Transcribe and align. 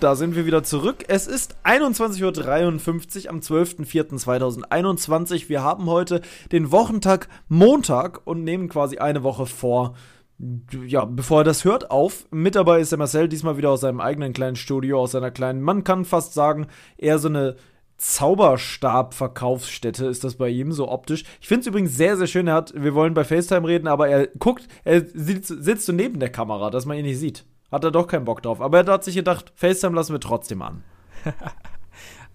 da 0.00 0.14
sind 0.14 0.36
wir 0.36 0.44
wieder 0.46 0.62
zurück. 0.62 1.04
Es 1.08 1.26
ist 1.26 1.56
21.53 1.64 3.24
Uhr 3.24 3.30
am 3.30 3.40
12.04.2021. 3.40 5.48
Wir 5.48 5.62
haben 5.62 5.86
heute 5.86 6.20
den 6.52 6.70
Wochentag 6.70 7.28
Montag 7.48 8.20
und 8.24 8.44
nehmen 8.44 8.68
quasi 8.68 8.98
eine 8.98 9.22
Woche 9.22 9.46
vor. 9.46 9.94
Ja, 10.86 11.04
bevor 11.04 11.40
er 11.40 11.44
das 11.44 11.64
hört, 11.64 11.90
auf. 11.90 12.26
Mit 12.30 12.54
dabei 12.54 12.80
ist 12.80 12.92
der 12.92 12.98
Marcel, 12.98 13.28
diesmal 13.28 13.56
wieder 13.56 13.70
aus 13.70 13.80
seinem 13.80 14.00
eigenen 14.00 14.32
kleinen 14.32 14.54
Studio, 14.56 15.00
aus 15.00 15.10
seiner 15.12 15.32
kleinen, 15.32 15.62
man 15.62 15.84
kann 15.84 16.04
fast 16.04 16.32
sagen, 16.32 16.68
eher 16.96 17.18
so 17.18 17.28
eine 17.28 17.56
Zauberstab-Verkaufsstätte 17.96 20.06
ist 20.06 20.22
das 20.22 20.36
bei 20.36 20.48
ihm, 20.48 20.70
so 20.70 20.88
optisch. 20.88 21.24
Ich 21.40 21.48
finde 21.48 21.62
es 21.62 21.66
übrigens 21.66 21.96
sehr, 21.96 22.16
sehr 22.16 22.28
schön. 22.28 22.46
Er 22.46 22.54
hat, 22.54 22.72
wir 22.76 22.94
wollen 22.94 23.14
bei 23.14 23.24
FaceTime 23.24 23.66
reden, 23.66 23.88
aber 23.88 24.08
er 24.08 24.28
guckt, 24.38 24.68
er 24.84 25.04
sitzt, 25.04 25.48
sitzt 25.48 25.86
so 25.86 25.92
neben 25.92 26.20
der 26.20 26.30
Kamera, 26.30 26.70
dass 26.70 26.86
man 26.86 26.96
ihn 26.96 27.06
nicht 27.06 27.18
sieht. 27.18 27.44
Hat 27.70 27.84
er 27.84 27.90
doch 27.90 28.06
keinen 28.06 28.24
Bock 28.24 28.42
drauf. 28.42 28.60
Aber 28.60 28.80
er 28.80 28.92
hat 28.92 29.04
sich 29.04 29.14
gedacht, 29.14 29.52
FaceTime 29.54 29.94
lassen 29.94 30.12
wir 30.12 30.20
trotzdem 30.20 30.62
an. 30.62 30.84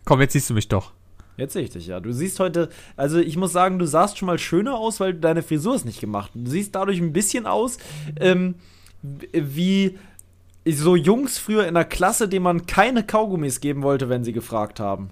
Komm, 0.05 0.21
jetzt 0.21 0.33
siehst 0.33 0.49
du 0.49 0.53
mich 0.53 0.67
doch. 0.67 0.91
Jetzt 1.37 1.53
sehe 1.53 1.63
ich 1.63 1.71
dich, 1.71 1.87
ja. 1.87 1.99
Du 1.99 2.11
siehst 2.11 2.39
heute, 2.39 2.69
also 2.95 3.17
ich 3.17 3.37
muss 3.37 3.51
sagen, 3.51 3.79
du 3.79 3.87
sahst 3.87 4.17
schon 4.17 4.27
mal 4.27 4.37
schöner 4.37 4.77
aus, 4.77 4.99
weil 4.99 5.15
deine 5.15 5.41
Frisur 5.41 5.73
ist 5.73 5.85
nicht 5.85 5.99
gemacht. 5.99 6.31
Du 6.35 6.49
siehst 6.49 6.75
dadurch 6.75 6.99
ein 6.99 7.13
bisschen 7.13 7.47
aus, 7.47 7.79
ähm, 8.19 8.55
wie 9.01 9.97
so 10.65 10.95
Jungs 10.95 11.39
früher 11.39 11.67
in 11.67 11.73
der 11.73 11.85
Klasse, 11.85 12.29
denen 12.29 12.43
man 12.43 12.67
keine 12.67 13.03
Kaugummis 13.03 13.61
geben 13.61 13.81
wollte, 13.81 14.09
wenn 14.09 14.23
sie 14.23 14.33
gefragt 14.33 14.79
haben. 14.79 15.09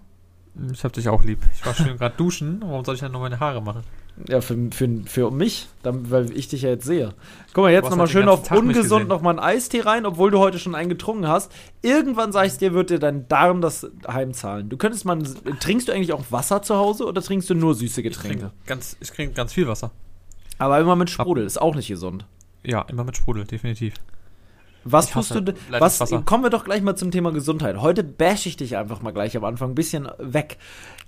Ich 0.71 0.83
hab 0.83 0.93
dich 0.93 1.09
auch 1.09 1.23
lieb. 1.23 1.39
Ich 1.55 1.65
war 1.65 1.73
schön 1.73 1.97
gerade 1.97 2.15
duschen. 2.17 2.61
Warum 2.63 2.85
soll 2.85 2.95
ich 2.95 3.01
dann 3.01 3.13
noch 3.13 3.21
meine 3.21 3.39
Haare 3.39 3.61
machen? 3.61 3.83
Ja, 4.27 4.41
für, 4.41 4.55
für, 4.71 4.89
für 5.05 5.31
mich, 5.31 5.67
dann, 5.81 6.11
weil 6.11 6.31
ich 6.37 6.47
dich 6.47 6.61
ja 6.61 6.69
jetzt 6.69 6.85
sehe. 6.85 7.13
Guck 7.53 7.63
mal, 7.63 7.71
jetzt 7.71 7.85
nochmal 7.85 7.99
halt 8.01 8.11
schön 8.11 8.27
auf 8.27 8.43
Tag 8.43 8.57
ungesund 8.59 9.07
nochmal 9.07 9.31
einen 9.31 9.39
Eistee 9.39 9.81
rein, 9.81 10.05
obwohl 10.05 10.29
du 10.29 10.39
heute 10.39 10.59
schon 10.59 10.75
einen 10.75 10.89
getrunken 10.89 11.27
hast. 11.27 11.51
Irgendwann, 11.81 12.31
sag 12.31 12.45
ich 12.45 12.57
dir, 12.57 12.73
wird 12.73 12.91
dir 12.91 12.99
dein 12.99 13.27
Darm 13.27 13.61
das 13.61 13.89
heimzahlen. 14.07 14.69
Du 14.69 14.77
könntest 14.77 15.05
mal, 15.05 15.23
trinkst 15.59 15.87
du 15.87 15.91
eigentlich 15.91 16.13
auch 16.13 16.25
Wasser 16.29 16.61
zu 16.61 16.75
Hause 16.75 17.05
oder 17.05 17.21
trinkst 17.21 17.49
du 17.49 17.55
nur 17.55 17.73
süße 17.73 18.01
Ich 18.01 18.03
Getränke? 18.03 18.39
trinke 18.39 18.53
ganz, 18.67 18.95
ich 18.99 19.09
trinke 19.09 19.33
ganz 19.33 19.53
viel 19.53 19.67
Wasser. 19.67 19.91
Aber 20.59 20.79
immer 20.79 20.95
mit 20.95 21.09
Sprudel, 21.09 21.45
ist 21.45 21.59
auch 21.59 21.73
nicht 21.73 21.87
gesund. 21.87 22.27
Ja, 22.63 22.83
immer 22.83 23.03
mit 23.03 23.17
Sprudel, 23.17 23.45
definitiv. 23.45 23.95
Was 24.83 25.07
Ich 25.07 25.11
tust 25.11 25.35
du, 25.35 25.53
was, 25.69 25.99
kommen 26.25 26.43
wir 26.43 26.49
doch 26.49 26.63
gleich 26.63 26.81
mal 26.81 26.95
zum 26.95 27.11
Thema 27.11 27.31
Gesundheit. 27.31 27.77
Heute 27.77 28.03
bash 28.03 28.45
ich 28.45 28.57
dich 28.57 28.77
einfach 28.77 29.01
mal 29.01 29.11
gleich 29.11 29.37
am 29.37 29.43
Anfang 29.43 29.71
ein 29.71 29.75
bisschen 29.75 30.07
weg. 30.17 30.57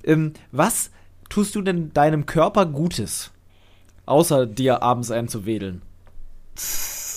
Ähm, 0.03 0.33
was 0.51 0.91
tust 1.33 1.55
du 1.55 1.63
denn 1.63 1.91
deinem 1.93 2.27
Körper 2.27 2.67
Gutes? 2.67 3.31
Außer 4.05 4.45
dir 4.45 4.83
abends 4.83 5.09
einzuwedeln. 5.09 5.81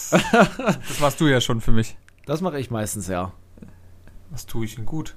Das 0.08 1.00
warst 1.00 1.20
du 1.20 1.27
ja 1.27 1.41
schon 1.41 1.61
für 1.61 1.73
mich. 1.73 1.98
Das 2.27 2.41
mache 2.41 2.61
ich 2.61 2.70
meistens, 2.70 3.08
ja. 3.08 3.33
Was 4.31 4.47
tue 4.47 4.64
ich 4.64 4.77
denn 4.77 4.86
gut? 4.86 5.17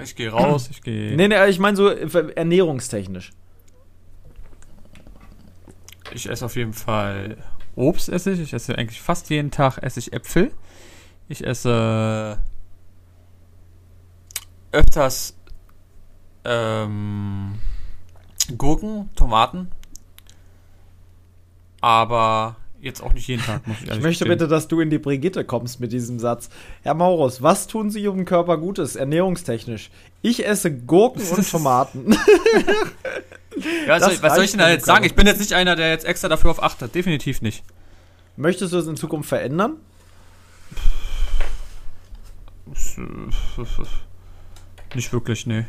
Ich 0.00 0.16
gehe 0.16 0.30
raus, 0.30 0.68
ich 0.68 0.82
gehe. 0.82 1.14
Nee, 1.14 1.28
nee, 1.28 1.46
ich 1.48 1.60
meine 1.60 1.76
so 1.76 1.88
äh, 1.88 2.32
ernährungstechnisch. 2.34 3.30
Ich 6.12 6.28
esse 6.28 6.44
auf 6.44 6.56
jeden 6.56 6.72
Fall 6.72 7.36
Obst 7.76 8.08
esse 8.08 8.32
ich. 8.32 8.40
Ich 8.40 8.52
esse 8.52 8.76
eigentlich 8.76 9.00
fast 9.00 9.30
jeden 9.30 9.52
Tag 9.52 9.78
esse 9.78 10.00
ich 10.00 10.12
Äpfel. 10.12 10.50
Ich 11.28 11.46
esse 11.46 12.42
öfters 14.72 15.36
ähm, 16.44 17.60
Gurken, 18.56 19.10
Tomaten. 19.16 19.70
Aber 21.80 22.56
jetzt 22.82 23.02
auch 23.02 23.12
nicht 23.12 23.26
jeden 23.28 23.42
Tag, 23.42 23.66
muss 23.66 23.76
ich 23.78 23.82
Ich 23.84 23.88
möchte 23.90 24.24
gestehen. 24.24 24.28
bitte, 24.28 24.48
dass 24.48 24.68
du 24.68 24.80
in 24.80 24.90
die 24.90 24.98
Brigitte 24.98 25.44
kommst 25.44 25.80
mit 25.80 25.92
diesem 25.92 26.18
Satz. 26.18 26.48
Herr 26.82 26.94
Maurus, 26.94 27.42
was 27.42 27.66
tun 27.66 27.90
Sie 27.90 28.02
Ihrem 28.02 28.24
Körper 28.24 28.56
Gutes, 28.58 28.96
ernährungstechnisch? 28.96 29.90
Ich 30.22 30.46
esse 30.46 30.72
Gurken 30.74 31.22
und 31.22 31.50
Tomaten. 31.50 32.16
Ja, 33.86 33.94
was, 33.94 34.02
Das 34.02 34.14
soll, 34.14 34.22
was 34.22 34.34
soll 34.36 34.44
ich 34.44 34.50
denn 34.52 34.60
da 34.60 34.70
jetzt 34.70 34.86
sagen? 34.86 35.04
Ich 35.04 35.14
bin 35.16 35.26
jetzt 35.26 35.40
nicht 35.40 35.52
einer, 35.54 35.74
der 35.76 35.90
jetzt 35.90 36.04
extra 36.06 36.28
dafür 36.28 36.52
auf 36.52 36.62
achtet. 36.62 36.94
Definitiv 36.94 37.42
nicht. 37.42 37.64
Möchtest 38.36 38.72
du 38.72 38.78
es 38.78 38.86
in 38.86 38.96
Zukunft 38.96 39.28
verändern? 39.28 39.74
Nicht 44.94 45.12
wirklich, 45.12 45.46
nee. 45.46 45.66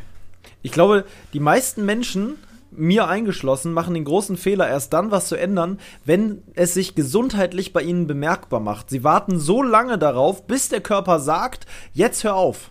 Ich 0.62 0.72
glaube, 0.72 1.04
die 1.32 1.40
meisten 1.40 1.84
Menschen, 1.84 2.36
mir 2.76 3.08
eingeschlossen, 3.08 3.72
machen 3.72 3.94
den 3.94 4.04
großen 4.04 4.36
Fehler, 4.36 4.68
erst 4.68 4.92
dann 4.92 5.10
was 5.10 5.28
zu 5.28 5.36
ändern, 5.36 5.78
wenn 6.04 6.42
es 6.54 6.74
sich 6.74 6.94
gesundheitlich 6.94 7.72
bei 7.72 7.82
ihnen 7.82 8.06
bemerkbar 8.06 8.60
macht. 8.60 8.90
Sie 8.90 9.04
warten 9.04 9.38
so 9.38 9.62
lange 9.62 9.98
darauf, 9.98 10.46
bis 10.46 10.68
der 10.68 10.80
Körper 10.80 11.20
sagt, 11.20 11.66
jetzt 11.92 12.24
hör 12.24 12.34
auf. 12.34 12.70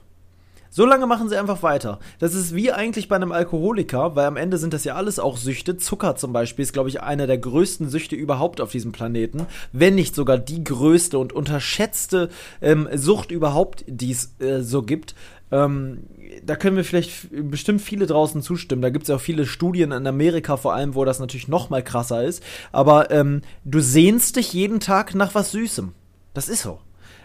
So 0.73 0.85
lange 0.85 1.06
machen 1.06 1.28
sie 1.28 1.35
einfach 1.35 1.63
weiter. 1.63 2.00
Das 2.19 2.34
ist 2.34 2.56
wie 2.56 2.72
eigentlich 2.72 3.09
bei 3.09 3.17
einem 3.17 3.34
Alkoholiker, 3.34 4.16
weil 4.16 4.25
am 4.25 4.38
Ende 4.38 4.57
sind 4.57 4.73
das 4.73 4.85
ja 4.85 4.95
alles 4.95 5.19
auch 5.19 5.35
Süchte. 5.35 5.75
Zucker 5.75 6.16
zum 6.16 6.31
Beispiel 6.31 6.63
ist, 6.63 6.72
glaube 6.72 6.88
ich, 6.88 7.01
einer 7.01 7.28
der 7.28 7.40
größten 7.40 7.90
Süchte 7.90 8.16
überhaupt 8.16 8.61
auf 8.61 8.72
diesem 8.72 8.94
Planeten. 8.94 9.47
Wenn 9.73 9.95
nicht 9.95 10.16
sogar 10.16 10.38
die 10.38 10.63
größte 10.63 11.19
und 11.19 11.34
unterschätzte 11.34 12.29
ähm, 12.61 12.88
Sucht 12.94 13.31
überhaupt, 13.31 13.84
die 13.85 14.11
es 14.11 14.40
äh, 14.40 14.61
so 14.61 14.81
gibt. 14.84 15.13
Ähm, 15.51 16.03
da 16.45 16.56
können 16.56 16.78
wir 16.78 16.85
vielleicht 16.85 17.28
bestimmt 17.31 17.81
viele 17.81 18.06
draußen 18.06 18.41
zustimmen. 18.41 18.81
Da 18.81 18.89
gibt 18.89 19.03
es 19.03 19.09
ja 19.09 19.16
auch 19.16 19.22
viele 19.22 19.45
Studien 19.45 19.91
in 19.91 20.07
Amerika 20.07 20.57
vor 20.57 20.73
allem, 20.73 20.95
wo 20.95 21.06
das 21.06 21.19
natürlich 21.19 21.47
noch 21.47 21.69
mal 21.69 21.84
krasser 21.84 22.23
ist. 22.23 22.41
Aber 22.72 23.12
ähm, 23.12 23.41
du 23.66 23.79
sehnst 23.79 24.38
dich 24.38 24.53
jeden 24.53 24.79
Tag 24.79 25.13
nach 25.13 25.35
was 25.35 25.51
Süßem. 25.51 25.91
Das 26.34 26.50
ist 26.50 26.61
so. 26.61 26.79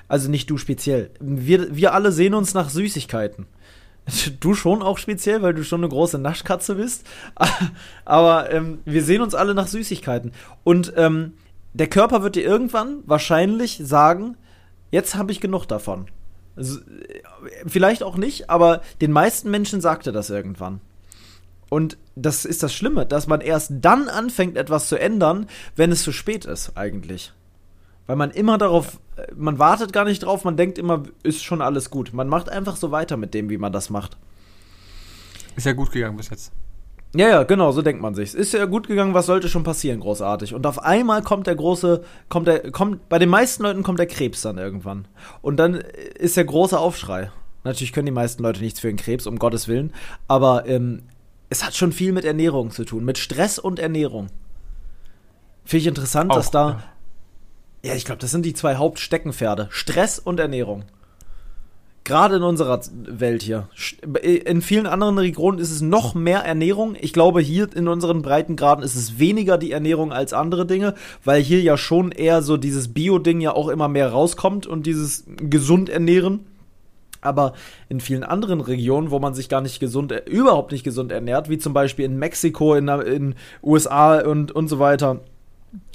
Also 0.08 0.30
nicht 0.30 0.50
du 0.50 0.58
speziell. 0.58 1.10
Wir, 1.20 1.74
wir 1.74 1.94
alle 1.94 2.12
sehen 2.12 2.34
uns 2.34 2.54
nach 2.54 2.70
Süßigkeiten. 2.70 3.46
Du 4.38 4.54
schon 4.54 4.82
auch 4.82 4.98
speziell, 4.98 5.42
weil 5.42 5.52
du 5.52 5.64
schon 5.64 5.80
eine 5.80 5.88
große 5.88 6.18
Naschkatze 6.18 6.76
bist. 6.76 7.04
Aber 8.04 8.52
ähm, 8.52 8.78
wir 8.84 9.02
sehen 9.02 9.20
uns 9.20 9.34
alle 9.34 9.52
nach 9.52 9.66
Süßigkeiten. 9.66 10.30
Und 10.62 10.92
ähm, 10.96 11.32
der 11.72 11.88
Körper 11.88 12.22
wird 12.22 12.36
dir 12.36 12.44
irgendwann 12.44 13.02
wahrscheinlich 13.04 13.80
sagen, 13.82 14.36
jetzt 14.92 15.16
habe 15.16 15.32
ich 15.32 15.40
genug 15.40 15.66
davon. 15.66 16.06
Also, 16.56 16.80
äh, 16.80 17.22
vielleicht 17.66 18.02
auch 18.02 18.16
nicht, 18.16 18.50
aber 18.50 18.82
den 19.00 19.12
meisten 19.12 19.50
Menschen 19.50 19.80
sagt 19.80 20.06
er 20.06 20.12
das 20.12 20.30
irgendwann. 20.30 20.80
Und 21.68 21.98
das 22.14 22.44
ist 22.44 22.62
das 22.62 22.72
Schlimme, 22.72 23.06
dass 23.06 23.26
man 23.26 23.40
erst 23.40 23.72
dann 23.80 24.08
anfängt, 24.08 24.56
etwas 24.56 24.88
zu 24.88 24.98
ändern, 24.98 25.46
wenn 25.74 25.92
es 25.92 26.02
zu 26.02 26.12
spät 26.12 26.44
ist, 26.44 26.76
eigentlich. 26.76 27.32
Weil 28.06 28.16
man 28.16 28.30
immer 28.30 28.56
darauf, 28.56 29.00
äh, 29.16 29.26
man 29.34 29.58
wartet 29.58 29.92
gar 29.92 30.04
nicht 30.04 30.20
drauf, 30.20 30.44
man 30.44 30.56
denkt 30.56 30.78
immer, 30.78 31.02
ist 31.22 31.42
schon 31.42 31.60
alles 31.60 31.90
gut. 31.90 32.12
Man 32.12 32.28
macht 32.28 32.48
einfach 32.48 32.76
so 32.76 32.90
weiter 32.90 33.16
mit 33.16 33.34
dem, 33.34 33.50
wie 33.50 33.58
man 33.58 33.72
das 33.72 33.90
macht. 33.90 34.16
Ist 35.56 35.66
ja 35.66 35.72
gut 35.72 35.90
gegangen 35.90 36.16
bis 36.16 36.30
jetzt. 36.30 36.52
Ja, 37.16 37.28
ja, 37.28 37.42
genau, 37.44 37.72
so 37.72 37.82
denkt 37.82 38.02
man 38.02 38.14
sich. 38.14 38.34
Ist 38.34 38.52
ja 38.52 38.64
gut 38.66 38.88
gegangen, 38.88 39.14
was 39.14 39.26
sollte 39.26 39.48
schon 39.48 39.64
passieren, 39.64 40.00
großartig. 40.00 40.54
Und 40.54 40.66
auf 40.66 40.82
einmal 40.82 41.22
kommt 41.22 41.46
der 41.46 41.54
große, 41.54 42.02
kommt 42.28 42.46
der, 42.46 42.70
kommt, 42.70 43.08
bei 43.08 43.18
den 43.18 43.28
meisten 43.28 43.62
Leuten 43.62 43.82
kommt 43.82 43.98
der 43.98 44.06
Krebs 44.06 44.42
dann 44.42 44.58
irgendwann. 44.58 45.08
Und 45.40 45.56
dann 45.56 45.74
ist 45.74 46.36
der 46.36 46.44
große 46.44 46.78
Aufschrei. 46.78 47.30
Natürlich 47.64 47.92
können 47.92 48.06
die 48.06 48.12
meisten 48.12 48.42
Leute 48.42 48.60
nichts 48.60 48.80
für 48.80 48.88
den 48.88 48.96
Krebs, 48.96 49.26
um 49.26 49.38
Gottes 49.38 49.66
Willen. 49.66 49.92
Aber 50.28 50.66
ähm, 50.66 51.02
es 51.48 51.64
hat 51.64 51.74
schon 51.74 51.92
viel 51.92 52.12
mit 52.12 52.24
Ernährung 52.24 52.70
zu 52.70 52.84
tun, 52.84 53.04
mit 53.04 53.18
Stress 53.18 53.58
und 53.58 53.78
Ernährung. 53.78 54.28
Finde 55.64 55.80
ich 55.80 55.86
interessant, 55.86 56.32
dass 56.34 56.48
Auch, 56.48 56.52
da. 56.52 56.68
ja. 56.70 56.82
Ja, 57.86 57.94
ich 57.94 58.04
glaube, 58.04 58.20
das 58.20 58.32
sind 58.32 58.44
die 58.44 58.54
zwei 58.54 58.76
Hauptsteckenpferde. 58.76 59.68
Stress 59.70 60.18
und 60.18 60.40
Ernährung. 60.40 60.84
Gerade 62.06 62.36
in 62.36 62.44
unserer 62.44 62.80
Welt 62.92 63.42
hier. 63.42 63.68
In 64.22 64.62
vielen 64.62 64.86
anderen 64.86 65.18
Regionen 65.18 65.58
ist 65.58 65.72
es 65.72 65.80
noch 65.80 66.14
mehr 66.14 66.38
Ernährung. 66.38 66.94
Ich 67.00 67.12
glaube, 67.12 67.40
hier 67.40 67.68
in 67.74 67.88
unseren 67.88 68.22
Breitengraden 68.22 68.84
ist 68.84 68.94
es 68.94 69.18
weniger 69.18 69.58
die 69.58 69.72
Ernährung 69.72 70.12
als 70.12 70.32
andere 70.32 70.66
Dinge, 70.66 70.94
weil 71.24 71.42
hier 71.42 71.60
ja 71.60 71.76
schon 71.76 72.12
eher 72.12 72.42
so 72.42 72.58
dieses 72.58 72.94
Bio-Ding 72.94 73.40
ja 73.40 73.54
auch 73.54 73.66
immer 73.66 73.88
mehr 73.88 74.12
rauskommt 74.12 74.68
und 74.68 74.86
dieses 74.86 75.24
gesund 75.26 75.88
ernähren. 75.88 76.46
Aber 77.22 77.54
in 77.88 77.98
vielen 77.98 78.22
anderen 78.22 78.60
Regionen, 78.60 79.10
wo 79.10 79.18
man 79.18 79.34
sich 79.34 79.48
gar 79.48 79.60
nicht 79.60 79.80
gesund, 79.80 80.12
äh, 80.12 80.22
überhaupt 80.26 80.70
nicht 80.70 80.84
gesund 80.84 81.10
ernährt, 81.10 81.48
wie 81.48 81.58
zum 81.58 81.72
Beispiel 81.72 82.04
in 82.04 82.20
Mexiko, 82.20 82.76
in, 82.76 82.86
in 82.86 83.34
USA 83.64 84.20
und, 84.20 84.52
und 84.52 84.68
so 84.68 84.78
weiter, 84.78 85.22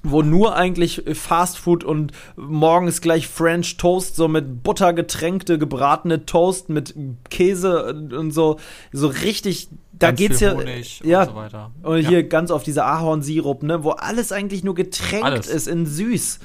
wo 0.04 0.22
nur 0.22 0.56
eigentlich 0.56 1.04
Fast 1.14 1.58
Food 1.58 1.84
und 1.84 2.12
morgens 2.36 3.02
gleich 3.02 3.28
French 3.28 3.78
Toast, 3.78 4.16
so 4.16 4.28
mit 4.28 4.64
Butter 4.64 4.94
getränkte, 4.94 5.60
gebratene 5.60 6.26
Toast 6.26 6.70
mit 6.70 6.96
Käse 7.30 7.94
und 7.94 8.32
so, 8.32 8.58
so 8.92 9.08
richtig, 9.08 9.70
da 9.94 10.08
Ganz 10.08 10.20
geht's 10.20 10.40
viel 10.40 10.48
ja, 10.48 10.54
Honig 10.56 11.02
ja, 11.04 11.22
und 11.22 11.30
so 11.30 11.36
weiter. 11.36 11.72
und 11.84 11.98
hier 12.00 12.24
ganz 12.24 12.50
auf 12.52 12.64
diese 12.64 12.84
Ahornsirup, 12.84 13.64
ne, 13.64 13.84
wo 13.84 13.92
alles 13.92 14.32
eigentlich 14.32 14.64
nur 14.64 14.74
getränkt 14.76 15.26
Alles. 15.26 15.48
ist 15.48 15.68
in 15.68 15.86
süß. 15.86 16.40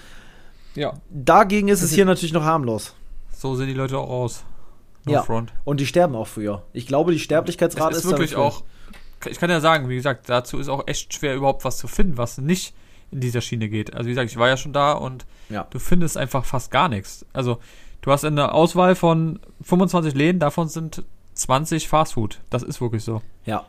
Ja. 0.74 0.92
Dagegen 1.08 1.68
ist 1.68 1.82
es 1.82 1.92
hier 1.92 2.04
natürlich 2.04 2.34
noch 2.34 2.44
harmlos. 2.44 2.94
So 3.34 3.54
sehen 3.54 3.68
die 3.68 3.74
Leute 3.74 3.96
auch 3.98 4.10
aus. 4.10 4.44
No 5.06 5.12
Ja. 5.12 5.22
front. 5.22 5.52
Und 5.64 5.80
die 5.80 5.86
sterben 5.86 6.14
auch 6.14 6.26
früher. 6.26 6.62
Ich 6.74 6.86
glaube, 6.86 7.12
die 7.12 7.18
Sterblichkeitsrate 7.18 7.92
Es 7.92 7.98
ist 7.98 8.04
ist 8.04 8.10
wirklich 8.10 8.36
auch, 8.36 8.64
ich 9.24 9.38
kann 9.38 9.48
ja 9.48 9.60
sagen, 9.60 9.88
wie 9.88 9.96
gesagt, 9.96 10.28
dazu 10.28 10.58
ist 10.58 10.68
auch 10.68 10.86
echt 10.86 11.14
schwer 11.14 11.34
überhaupt 11.34 11.64
was 11.64 11.78
zu 11.78 11.88
finden, 11.88 12.18
was 12.18 12.36
nicht 12.38 12.74
in 13.12 13.20
dieser 13.20 13.40
Schiene 13.40 13.68
geht. 13.68 13.94
Also 13.94 14.06
wie 14.06 14.10
gesagt, 14.12 14.30
ich 14.30 14.36
war 14.36 14.48
ja 14.48 14.56
schon 14.56 14.72
da 14.72 14.92
und 14.92 15.26
Ja. 15.48 15.66
du 15.70 15.78
findest 15.78 16.16
einfach 16.16 16.44
fast 16.44 16.70
gar 16.70 16.88
nichts. 16.88 17.24
Also 17.32 17.58
du 18.02 18.10
hast 18.12 18.24
eine 18.24 18.52
Auswahl 18.52 18.94
von 18.94 19.38
25 19.62 20.14
Läden, 20.14 20.38
davon 20.40 20.68
sind 20.68 21.04
20 21.34 21.88
Fastfood. 21.88 22.40
Das 22.50 22.62
ist 22.62 22.80
wirklich 22.80 23.04
so. 23.04 23.22
Ja. 23.44 23.64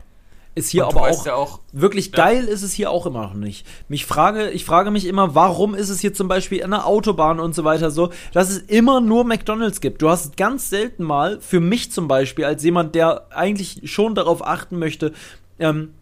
Ist 0.54 0.70
hier 0.70 0.88
Und 0.88 0.96
aber 0.96 1.08
auch, 1.10 1.24
ja 1.26 1.34
auch 1.36 1.60
wirklich 1.72 2.06
Ja. 2.08 2.16
geil 2.16 2.44
ist 2.44 2.62
es 2.62 2.72
hier 2.72 2.90
auch 2.90 3.06
immer 3.06 3.22
noch 3.22 3.34
nicht. 3.34 3.64
Mich 3.88 4.06
frage, 4.06 4.50
ich 4.50 4.64
frage 4.64 4.90
mich 4.90 5.04
immer, 5.06 5.36
warum 5.36 5.74
ist 5.74 5.88
es 5.88 6.00
hier 6.00 6.14
zum 6.14 6.26
Beispiel 6.26 6.64
an 6.64 6.72
der 6.72 6.84
Autobahn 6.86 7.38
und 7.38 7.54
so 7.54 7.62
weiter 7.62 7.92
so, 7.92 8.10
dass 8.32 8.50
es 8.50 8.58
immer 8.58 9.00
nur 9.00 9.22
McDonalds 9.24 9.80
gibt. 9.80 10.02
Du 10.02 10.08
hast 10.08 10.36
ganz 10.36 10.68
selten 10.68 11.04
mal, 11.04 11.40
für 11.40 11.60
mich 11.60 11.92
zum 11.92 12.08
Beispiel, 12.08 12.44
als 12.44 12.64
jemand, 12.64 12.96
der 12.96 13.26
eigentlich 13.30 13.82
schon 13.84 14.16
darauf 14.16 14.44
achten 14.44 14.80
möchte, 14.80 15.12
ähm, 15.60 15.94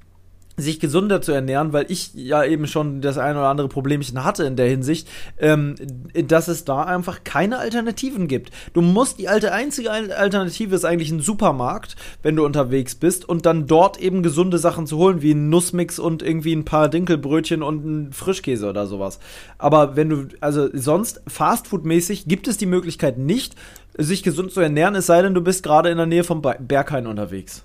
sich 0.57 0.81
gesunder 0.81 1.21
zu 1.21 1.33
ernähren, 1.33 1.73
weil 1.73 1.87
ich 1.89 2.15
ja 2.15 2.43
eben 2.45 2.67
schon 2.67 3.01
das 3.01 3.19
ein 3.19 3.37
oder 3.37 3.49
andere 3.49 3.69
Problemchen 3.69 4.25
hatte 4.25 4.45
in 4.45 4.57
der 4.57 4.69
Hinsicht, 4.69 5.09
ähm, 5.39 5.75
dass 6.15 6.49
es 6.49 6.65
da 6.65 6.83
einfach 6.83 7.25
keine 7.25 7.59
Alternativen 7.59 8.27
gibt. 8.27 8.51
Du 8.73 8.81
musst, 8.81 9.19
die 9.19 9.29
alte 9.29 9.53
einzige 9.53 9.91
Al- 9.91 10.13
Alternative 10.13 10.75
ist 10.75 10.85
eigentlich 10.85 11.11
ein 11.11 11.21
Supermarkt, 11.21 11.97
wenn 12.23 12.37
du 12.37 12.45
unterwegs 12.45 12.95
bist 12.95 13.29
und 13.29 13.45
dann 13.45 13.67
dort 13.67 14.01
eben 14.01 14.23
gesunde 14.23 14.59
Sachen 14.59 14.87
zu 14.87 14.97
holen, 14.97 15.21
wie 15.23 15.33
ein 15.33 15.51
Nussmix 15.51 15.99
und 15.99 16.23
irgendwie 16.23 16.55
ein 16.55 16.65
paar 16.65 16.89
Dinkelbrötchen 16.89 17.63
und 17.63 17.85
ein 17.85 18.13
Frischkäse 18.13 18.69
oder 18.69 18.87
sowas. 18.87 19.19
Aber 19.59 19.97
wenn 19.97 20.09
du, 20.09 20.29
also 20.41 20.69
sonst 20.73 21.21
Fastfood-mäßig 21.29 22.27
gibt 22.29 22.49
es 22.49 22.57
die 22.57 22.67
Möglichkeit 22.67 23.19
nicht, 23.19 23.55
sich 23.99 24.23
gesund 24.23 24.53
zu 24.53 24.61
ernähren, 24.61 24.95
es 24.95 25.07
sei 25.07 25.23
denn, 25.23 25.35
du 25.35 25.41
bist 25.41 25.63
gerade 25.63 25.91
in 25.91 25.97
der 25.97 26.07
Nähe 26.07 26.25
vom 26.25 26.43
Be- 26.43 26.57
Berghain 26.59 27.07
unterwegs. 27.07 27.63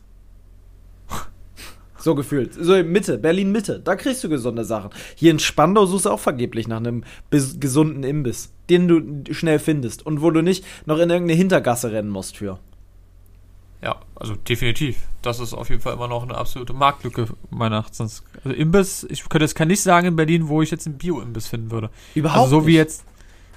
So 2.04 2.16
gefühlt. 2.16 2.54
So 2.54 2.74
in 2.74 2.92
Mitte, 2.92 3.18
Berlin 3.18 3.52
Mitte. 3.52 3.80
Da 3.80 3.96
kriegst 3.96 4.24
du 4.24 4.30
gesunde 4.30 4.66
Sachen. 4.66 4.90
Hier 5.16 5.32
in 5.32 5.40
Spandau 5.40 5.86
suchst 5.86 6.06
du 6.06 6.10
auch 6.10 6.20
vergeblich 6.20 6.68
nach 6.68 6.78
einem 6.78 7.04
gesunden 7.30 8.04
Imbiss, 8.04 8.52
den 8.70 8.88
du 8.88 9.34
schnell 9.34 9.60
findest 9.60 10.06
und 10.06 10.22
wo 10.22 10.32
du 10.32 10.42
nicht 10.42 10.66
noch 10.86 10.98
in 10.98 11.10
irgendeine 11.10 11.38
Hintergasse 11.38 11.92
rennen 11.92 12.10
musst 12.10 12.38
für. 12.38 12.60
Ja, 13.84 13.96
also 14.16 14.36
definitiv. 14.36 14.98
Das 15.24 15.40
ist 15.40 15.54
auf 15.54 15.70
jeden 15.70 15.82
Fall 15.82 15.94
immer 15.94 16.08
noch 16.08 16.22
eine 16.22 16.36
absolute 16.38 16.74
Marktlücke 16.74 17.26
meiner 17.50 17.78
Erachtens. 17.78 18.24
Also 18.44 18.56
Imbiss, 18.56 19.06
ich 19.10 19.28
könnte 19.28 19.46
jetzt 19.46 19.56
kann 19.56 19.68
nicht 19.70 19.82
sagen 19.82 20.08
in 20.08 20.16
Berlin, 20.16 20.48
wo 20.50 20.62
ich 20.62 20.70
jetzt 20.70 20.86
einen 20.86 20.98
Bio-Imbiss 21.00 21.48
finden 21.48 21.72
würde. 21.72 21.90
Überhaupt 22.14 22.44
also 22.44 22.60
so 22.62 22.68
wie 22.68 22.72
nicht. 22.72 22.78
jetzt, 22.78 23.06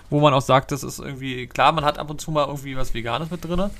wo 0.08 0.20
man 0.20 0.32
auch 0.32 0.41
sagt, 0.41 0.73
das 0.73 0.82
ist 0.82 0.99
irgendwie, 0.99 1.46
klar, 1.46 1.73
man 1.73 1.85
hat 1.85 1.99
ab 1.99 2.08
und 2.11 2.20
zu 2.23 2.31
mal 2.31 2.46
irgendwie 2.46 2.75
was 2.76 2.94
Veganes 2.94 3.31
mit 3.31 3.44
drin, 3.44 3.70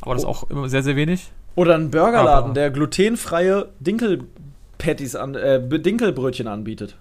aber 0.00 0.14
das 0.14 0.24
Oh. 0.24 0.28
auch 0.28 0.50
immer 0.50 0.68
sehr, 0.68 0.82
sehr 0.82 0.96
wenig. 0.96 1.30
Oder 1.54 1.74
ein 1.74 1.90
Burgerladen, 1.90 2.44
Aber- 2.50 2.54
der 2.54 2.70
glutenfreie 2.70 3.68
Dinkelpatties 3.80 5.16
an, 5.16 5.34
äh, 5.34 5.60
Dinkelbrötchen 5.78 6.48
anbietet. 6.48 6.96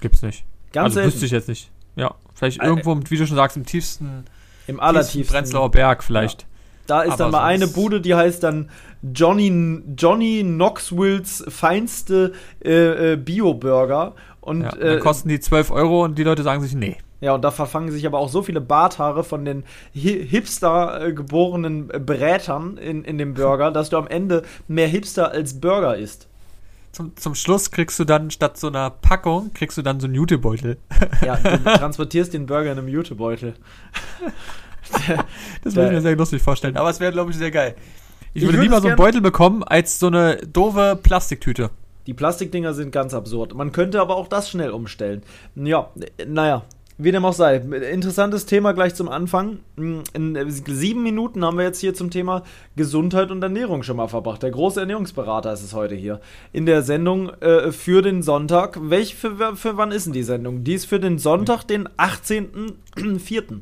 Gibt's 0.00 0.22
nicht. 0.22 0.44
Ganz 0.72 0.96
also 0.96 1.08
wüsste 1.08 1.26
ich 1.26 1.32
jetzt 1.32 1.48
nicht. 1.48 1.70
Ja, 1.96 2.14
vielleicht 2.34 2.62
Äh, 2.62 2.66
irgendwo, 2.66 2.96
wie 3.08 3.16
du 3.16 3.26
schon 3.26 3.36
sagst, 3.36 3.56
im 3.56 3.66
tiefsten, 3.66 4.06
Im 4.66 4.76
tiefsten 4.76 4.80
allertiefsten. 4.80 5.34
Prenzlauer 5.34 5.70
Berg 5.70 6.04
vielleicht. 6.04 6.46
Da 6.86 7.02
ist 7.02 7.12
Aber 7.14 7.24
dann 7.24 7.30
mal 7.32 7.44
eine 7.44 7.66
Bude, 7.68 8.00
die 8.00 8.14
heißt 8.14 8.42
dann 8.42 8.70
Johnny, 9.02 9.82
Johnny 9.96 10.42
Knoxvilles 10.42 11.44
feinste 11.48 12.32
äh, 12.64 13.12
äh, 13.12 13.16
Bio-Burger. 13.16 14.14
Und, 14.40 14.62
Ja, 14.62 14.72
und 14.72 14.80
äh, 14.80 14.92
dann 14.94 15.00
kosten 15.00 15.28
die 15.28 15.40
12 15.40 15.70
Euro 15.70 16.04
und 16.04 16.16
die 16.18 16.22
Leute 16.24 16.42
sagen 16.42 16.62
sich, 16.62 16.74
nee. 16.74 16.96
Ja, 17.20 17.34
und 17.34 17.42
da 17.42 17.50
verfangen 17.50 17.90
sich 17.90 18.06
aber 18.06 18.18
auch 18.18 18.28
so 18.28 18.42
viele 18.42 18.60
Barthaare 18.60 19.24
von 19.24 19.44
den 19.44 19.64
Hi 19.94 20.26
Hipster 20.28 21.06
äh, 21.08 21.12
geborenen 21.12 21.90
äh, 21.90 21.98
Brätern 21.98 22.76
in, 22.78 23.04
in 23.04 23.18
dem 23.18 23.34
Burger, 23.34 23.70
dass 23.70 23.90
du 23.90 23.96
am 23.96 24.06
Ende 24.06 24.42
mehr 24.68 24.88
Hipster 24.88 25.30
als 25.32 25.60
Burger 25.60 25.96
isst. 25.96 26.28
Zum, 26.92 27.14
zum 27.16 27.34
Schluss 27.34 27.70
kriegst 27.70 27.98
du 27.98 28.04
dann 28.04 28.30
statt 28.30 28.56
so 28.58 28.68
einer 28.68 28.90
Packung, 28.90 29.52
kriegst 29.52 29.76
du 29.76 29.82
dann 29.82 30.00
so 30.00 30.06
einen 30.06 30.14
Jutebeutel. 30.14 30.78
Ja, 31.24 31.36
du 31.36 31.58
transportierst 31.64 32.32
den 32.32 32.46
Burger 32.46 32.72
in 32.72 32.78
einem 32.78 32.88
Jutebeutel. 32.88 33.54
Das 35.62 35.74
Da- 35.74 35.76
würde 35.76 35.88
ich 35.88 35.94
mir 35.96 36.00
sehr 36.00 36.16
lustig 36.16 36.42
vorstellen. 36.42 36.76
Aber 36.76 36.90
es 36.90 37.00
wäre, 37.00 37.12
glaube 37.12 37.30
ich, 37.30 37.36
sehr 37.36 37.50
geil. 37.50 37.74
Ich, 38.34 38.42
Ich 38.42 38.48
würde 38.48 38.60
lieber 38.60 38.80
so 38.80 38.88
einen 38.88 38.96
Beutel 38.96 39.20
bekommen, 39.20 39.62
als 39.64 39.98
so 39.98 40.06
eine 40.06 40.36
doofe 40.36 40.98
Plastiktüte. 41.02 41.70
Die 42.06 42.14
Plastikdinger 42.14 42.72
sind 42.72 42.90
ganz 42.90 43.12
absurd. 43.12 43.54
Man 43.54 43.72
könnte 43.72 44.00
aber 44.00 44.16
auch 44.16 44.28
das 44.28 44.48
schnell 44.48 44.70
umstellen. 44.70 45.22
Ja, 45.56 45.90
äh, 46.16 46.24
naja, 46.24 46.62
wie 46.98 47.12
dem 47.12 47.24
auch 47.24 47.32
sei. 47.32 47.56
Interessantes 47.56 48.44
Thema 48.44 48.72
gleich 48.72 48.94
zum 48.94 49.08
Anfang. 49.08 49.60
Mm, 49.76 50.00
In 50.14 50.50
sieben 50.50 51.02
Minuten 51.04 51.44
haben 51.44 51.56
wir 51.56 51.64
jetzt 51.64 51.78
hier 51.80 51.94
zum 51.94 52.10
Thema 52.10 52.42
Gesundheit 52.76 53.30
und 53.30 53.42
Ernährung 53.42 53.82
schon 53.84 53.96
mal 53.96 54.08
verbracht. 54.08 54.42
Der 54.42 54.50
große 54.50 54.80
Ernährungsberater 54.80 55.52
ist 55.52 55.62
es 55.62 55.74
heute 55.74 55.94
hier. 55.94 56.20
In 56.52 56.66
der 56.66 56.82
Sendung 56.82 57.30
äh, 57.40 57.70
für 57.72 58.02
den 58.02 58.22
Sonntag. 58.22 58.78
Welch 58.82 59.14
für, 59.14 59.56
für 59.56 59.76
wann 59.76 59.92
ist 59.92 60.06
denn 60.06 60.12
die 60.12 60.24
Sendung? 60.24 60.64
Die 60.64 60.74
ist 60.74 60.86
für 60.86 60.98
den 61.00 61.18
Sonntag, 61.18 61.62
den 61.64 61.88
18.04. 61.88 63.60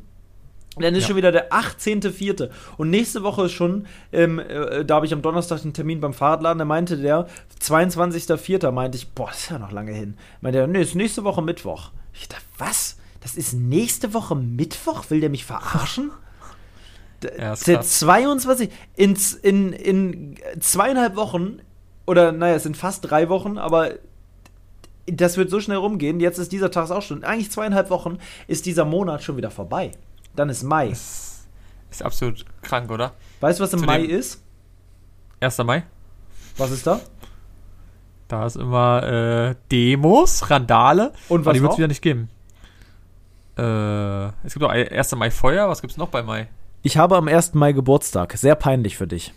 Dann 0.79 0.93
ist 0.93 1.03
Ja. 1.03 1.07
schon 1.07 1.15
wieder 1.17 1.31
der 1.31 1.51
18.04. 1.51 2.49
Und 2.77 2.89
nächste 2.91 3.23
Woche 3.23 3.45
ist 3.45 3.51
schon, 3.53 3.87
ähm, 4.13 4.37
äh, 4.39 4.85
da 4.85 4.95
habe 4.95 5.05
ich 5.07 5.13
am 5.13 5.21
Donnerstag 5.23 5.63
einen 5.63 5.73
Termin 5.73 5.99
beim 6.01 6.13
Fahrradladen, 6.13 6.59
da 6.59 6.65
meinte 6.65 6.97
der, 6.97 7.27
22.04. 7.61 8.71
meinte 8.71 8.97
ich, 8.97 9.09
boah, 9.09 9.27
das 9.29 9.39
ist 9.43 9.49
ja 9.49 9.57
noch 9.59 9.71
lange 9.71 9.91
hin. 9.91 10.15
Meinte 10.41 10.59
er, 10.59 10.67
nee, 10.67 10.81
ist 10.81 10.93
nächste 10.95 11.23
Woche 11.23 11.41
Mittwoch. 11.41 11.91
Ich 12.13 12.27
dachte, 12.27 12.43
was? 12.59 12.96
Das 13.21 13.35
ist 13.35 13.53
nächste 13.53 14.13
Woche 14.13 14.35
Mittwoch? 14.35 15.09
Will 15.09 15.21
der 15.21 15.29
mich 15.29 15.45
verarschen? 15.45 16.11
Ja, 17.23 17.55
der 17.55 17.77
krass. 17.77 17.97
22, 17.97 18.69
in, 18.95 19.17
in, 19.41 19.73
in 19.73 20.35
zweieinhalb 20.59 21.15
Wochen, 21.15 21.61
oder 22.05 22.31
naja, 22.31 22.57
es 22.57 22.61
sind 22.61 22.77
fast 22.77 23.09
drei 23.09 23.27
Wochen, 23.27 23.57
aber 23.57 23.93
das 25.07 25.35
wird 25.35 25.49
so 25.49 25.59
schnell 25.59 25.77
rumgehen. 25.77 26.19
Jetzt 26.19 26.37
ist 26.37 26.51
dieser 26.51 26.69
Tag 26.69 26.91
auch 26.91 27.01
schon. 27.01 27.23
Eigentlich 27.23 27.49
zweieinhalb 27.49 27.89
Wochen 27.89 28.19
ist 28.47 28.67
dieser 28.67 28.85
Monat 28.85 29.23
schon 29.23 29.35
wieder 29.35 29.49
vorbei. 29.49 29.91
Dann 30.35 30.49
ist 30.49 30.61
Mai. 30.61 30.89
Das 30.89 31.47
ist 31.89 32.03
absolut 32.03 32.45
krank, 32.61 32.91
oder? 32.91 33.13
Weißt 33.39 33.59
du, 33.59 33.63
was 33.63 33.73
im 33.73 33.79
Zu 33.79 33.85
Mai 33.85 34.01
ist? 34.01 34.43
1. 35.39 35.57
Mai. 35.59 35.83
Was 36.57 36.71
ist 36.71 36.85
da? 36.85 36.99
Da 38.27 38.45
ist 38.45 38.57
immer 38.57 39.03
äh, 39.03 39.55
Demos, 39.71 40.49
Randale. 40.49 41.13
Und 41.29 41.41
Aber 41.41 41.47
was 41.47 41.53
die 41.53 41.61
wird 41.61 41.71
es 41.71 41.77
wieder 41.77 41.87
nicht 41.87 42.01
geben. 42.01 42.29
Äh, 43.57 44.27
es 44.45 44.53
gibt 44.53 44.63
auch 44.63 44.69
1. 44.69 45.15
Mai 45.15 45.31
Feuer. 45.31 45.67
Was 45.69 45.81
gibt's 45.81 45.97
noch 45.97 46.09
bei 46.09 46.21
Mai? 46.23 46.47
Ich 46.83 46.97
habe 46.97 47.15
am 47.17 47.27
1. 47.27 47.53
Mai 47.55 47.71
Geburtstag. 47.73 48.33
Sehr 48.37 48.55
peinlich 48.55 48.97
für 48.97 49.07
dich. 49.07 49.33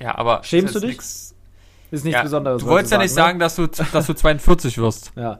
Ja, 0.00 0.16
aber. 0.16 0.42
Schämst 0.42 0.74
du 0.74 0.80
dich? 0.80 0.90
nix- 0.90 1.34
Ist 1.90 2.04
nichts 2.04 2.16
Ja, 2.16 2.22
Besonderes. 2.22 2.62
du 2.62 2.68
wolltest 2.68 2.92
ja 2.92 2.98
nicht 2.98 3.10
ne? 3.10 3.14
sagen, 3.14 3.38
dass 3.38 3.56
du, 3.56 3.66
dass 3.66 4.06
du 4.06 4.14
42 4.14 4.78
wirst. 4.78 5.12
Ja. 5.16 5.38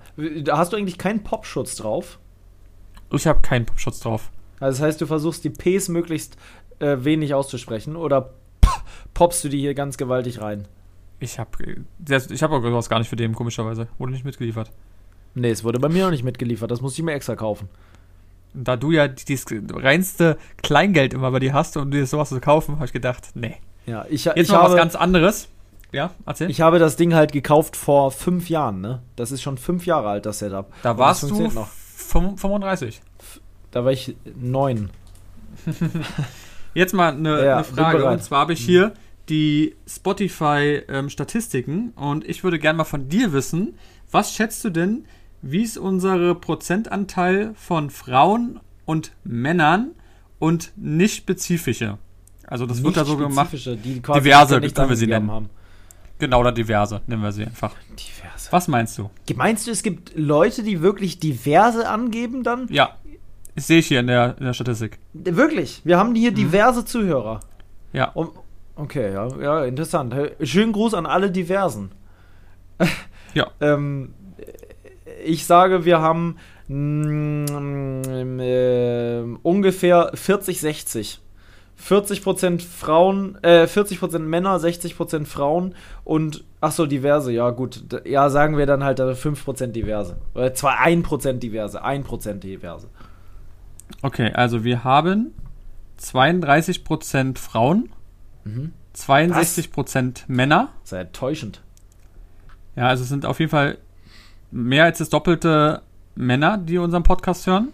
Hast 0.50 0.72
du 0.72 0.76
eigentlich 0.76 0.98
keinen 0.98 1.22
Popschutz 1.24 1.76
drauf? 1.76 2.18
Ich 3.10 3.26
habe 3.26 3.40
keinen 3.40 3.66
Popschutz 3.66 4.00
drauf. 4.00 4.30
Also 4.60 4.78
das 4.78 4.86
heißt, 4.86 5.00
du 5.00 5.06
versuchst 5.06 5.44
die 5.44 5.50
Ps 5.50 5.88
möglichst 5.88 6.36
äh, 6.78 6.98
wenig 7.00 7.34
auszusprechen 7.34 7.96
oder 7.96 8.32
p- 8.60 8.68
poppst 9.14 9.42
du 9.44 9.48
die 9.48 9.58
hier 9.60 9.74
ganz 9.74 9.96
gewaltig 9.96 10.40
rein? 10.40 10.68
Ich 11.18 11.38
habe 11.38 11.50
ich 12.30 12.42
hab 12.42 12.50
auch 12.52 12.62
sowas 12.62 12.88
gar 12.88 12.98
nicht 12.98 13.08
für 13.08 13.16
den, 13.16 13.34
komischerweise. 13.34 13.88
Wurde 13.98 14.12
nicht 14.12 14.24
mitgeliefert. 14.24 14.70
Nee, 15.34 15.50
es 15.50 15.64
wurde 15.64 15.78
bei 15.78 15.88
mir 15.88 16.04
noch 16.04 16.10
nicht 16.10 16.24
mitgeliefert. 16.24 16.70
Das 16.70 16.80
musste 16.80 17.00
ich 17.00 17.04
mir 17.04 17.12
extra 17.12 17.36
kaufen. 17.36 17.68
Da 18.54 18.76
du 18.76 18.90
ja 18.90 19.08
dieses 19.08 19.46
reinste 19.72 20.36
Kleingeld 20.62 21.14
immer 21.14 21.30
bei 21.30 21.38
dir 21.38 21.54
hast, 21.54 21.76
um 21.76 21.90
dir 21.90 22.06
sowas 22.06 22.28
zu 22.28 22.40
kaufen, 22.40 22.76
habe 22.76 22.86
ich 22.86 22.92
gedacht, 22.92 23.28
nee. 23.34 23.56
Ja, 23.86 24.04
ich, 24.10 24.26
Jetzt 24.26 24.36
ich, 24.36 24.48
noch 24.48 24.58
was 24.58 24.64
habe, 24.64 24.76
ganz 24.76 24.94
anderes. 24.94 25.48
Ja, 25.90 26.10
erzähl. 26.26 26.50
ich 26.50 26.60
habe 26.60 26.78
das 26.78 26.96
Ding 26.96 27.14
halt 27.14 27.32
gekauft 27.32 27.76
vor 27.76 28.12
fünf 28.12 28.48
Jahren, 28.48 28.80
ne? 28.80 29.02
Das 29.16 29.32
ist 29.32 29.42
schon 29.42 29.58
fünf 29.58 29.86
Jahre 29.86 30.08
alt, 30.08 30.26
das 30.26 30.38
Setup. 30.38 30.72
da 30.82 30.92
Und 30.92 30.98
warst 30.98 31.22
das 31.22 31.30
du 31.30 31.48
noch. 31.48 31.68
35. 31.68 33.00
Da 33.70 33.84
war 33.84 33.92
ich 33.92 34.14
neun. 34.40 34.90
Jetzt 36.74 36.94
mal 36.94 37.12
eine, 37.12 37.44
Ja, 37.44 37.56
eine 37.56 37.64
Frage. 37.64 38.04
Und 38.06 38.22
zwar 38.22 38.40
habe 38.40 38.52
ich 38.54 38.64
hier 38.64 38.92
die 39.28 39.74
Spotify-Statistiken 39.86 41.90
und 41.90 42.26
ich 42.28 42.42
würde 42.44 42.58
gerne 42.58 42.78
mal 42.78 42.84
von 42.84 43.08
dir 43.08 43.32
wissen, 43.32 43.74
was 44.10 44.34
schätzt 44.34 44.64
du 44.64 44.70
denn, 44.70 45.04
wie 45.42 45.62
ist 45.62 45.76
unsere 45.76 46.34
Prozentanteil 46.34 47.52
von 47.54 47.90
Frauen 47.90 48.60
und 48.84 49.12
Männern 49.24 49.90
und 50.38 50.72
nicht 50.76 51.16
spezifische? 51.16 51.98
Also 52.46 52.66
das 52.66 52.82
wird 52.82 52.96
da 52.96 53.04
so 53.04 53.16
gemacht. 53.16 53.52
Die 53.52 54.00
quasi 54.00 54.20
Diverse 54.20 54.60
nichts 54.60 54.76
können 54.76 54.88
wir 54.88 54.96
sie 54.96 55.06
nennen. 55.06 55.30
Haben. 55.30 55.50
Genau, 56.18 56.40
oder 56.40 56.52
diverse, 56.52 57.00
nennen 57.08 57.22
wir 57.22 57.32
sie 57.32 57.44
einfach. 57.44 57.74
Diverse. 57.90 58.52
Was 58.52 58.68
meinst 58.68 58.96
du? 58.98 59.10
Meinst 59.34 59.66
du, 59.66 59.72
es 59.72 59.82
gibt 59.82 60.12
Leute, 60.14 60.62
die 60.62 60.80
wirklich 60.80 61.18
diverse 61.18 61.88
angeben 61.88 62.44
dann? 62.44 62.68
Ja, 62.70 62.96
ich 63.54 63.64
sehe 63.64 63.80
ich 63.80 63.88
hier 63.88 64.00
in 64.00 64.06
der, 64.06 64.36
in 64.38 64.44
der 64.44 64.52
Statistik. 64.52 64.98
Wirklich. 65.12 65.80
Wir 65.84 65.98
haben 65.98 66.14
hier 66.14 66.32
diverse 66.32 66.84
Zuhörer. 66.84 67.40
Ja. 67.92 68.10
Um, 68.12 68.30
okay, 68.76 69.12
ja, 69.12 69.28
ja, 69.40 69.64
interessant. 69.64 70.14
Schönen 70.42 70.72
Gruß 70.72 70.94
an 70.94 71.06
alle 71.06 71.30
Diversen. 71.30 71.90
Ja. 73.34 73.50
ähm, 73.60 74.14
ich 75.24 75.46
sage, 75.46 75.84
wir 75.84 76.00
haben 76.00 76.36
mm, 76.68 78.38
äh, 78.40 79.22
ungefähr 79.42 80.10
40, 80.14 80.60
60. 80.60 81.20
40% 81.80 82.60
Frauen, 82.60 83.38
äh, 83.42 83.64
40% 83.64 84.20
Männer, 84.20 84.56
60% 84.58 85.24
Frauen 85.26 85.74
und, 86.04 86.44
ach 86.60 86.70
so, 86.70 86.86
diverse, 86.86 87.32
ja 87.32 87.50
gut. 87.50 87.82
Ja, 88.04 88.30
sagen 88.30 88.56
wir 88.56 88.66
dann 88.66 88.84
halt 88.84 89.00
äh, 89.00 89.12
5% 89.12 89.68
diverse. 89.68 90.16
Oder 90.34 90.54
zwar 90.54 90.80
1% 90.80 91.32
diverse, 91.34 91.84
1% 91.84 92.34
diverse. 92.34 92.88
Okay, 94.02 94.30
also 94.32 94.62
wir 94.62 94.84
haben 94.84 95.34
32% 96.00 97.38
Frauen, 97.38 97.90
Mhm. 98.44 98.72
62% 98.94 100.24
Männer. 100.26 100.68
Sehr 100.84 101.00
enttäuschend. 101.00 101.62
Ja, 102.76 102.88
also 102.88 103.02
es 103.02 103.08
sind 103.08 103.26
auf 103.26 103.38
jeden 103.40 103.50
Fall 103.50 103.78
mehr 104.52 104.84
als 104.84 104.98
das 104.98 105.08
doppelte 105.08 105.82
Männer, 106.14 106.58
die 106.58 106.78
unseren 106.78 107.02
Podcast 107.02 107.46
hören. 107.46 107.68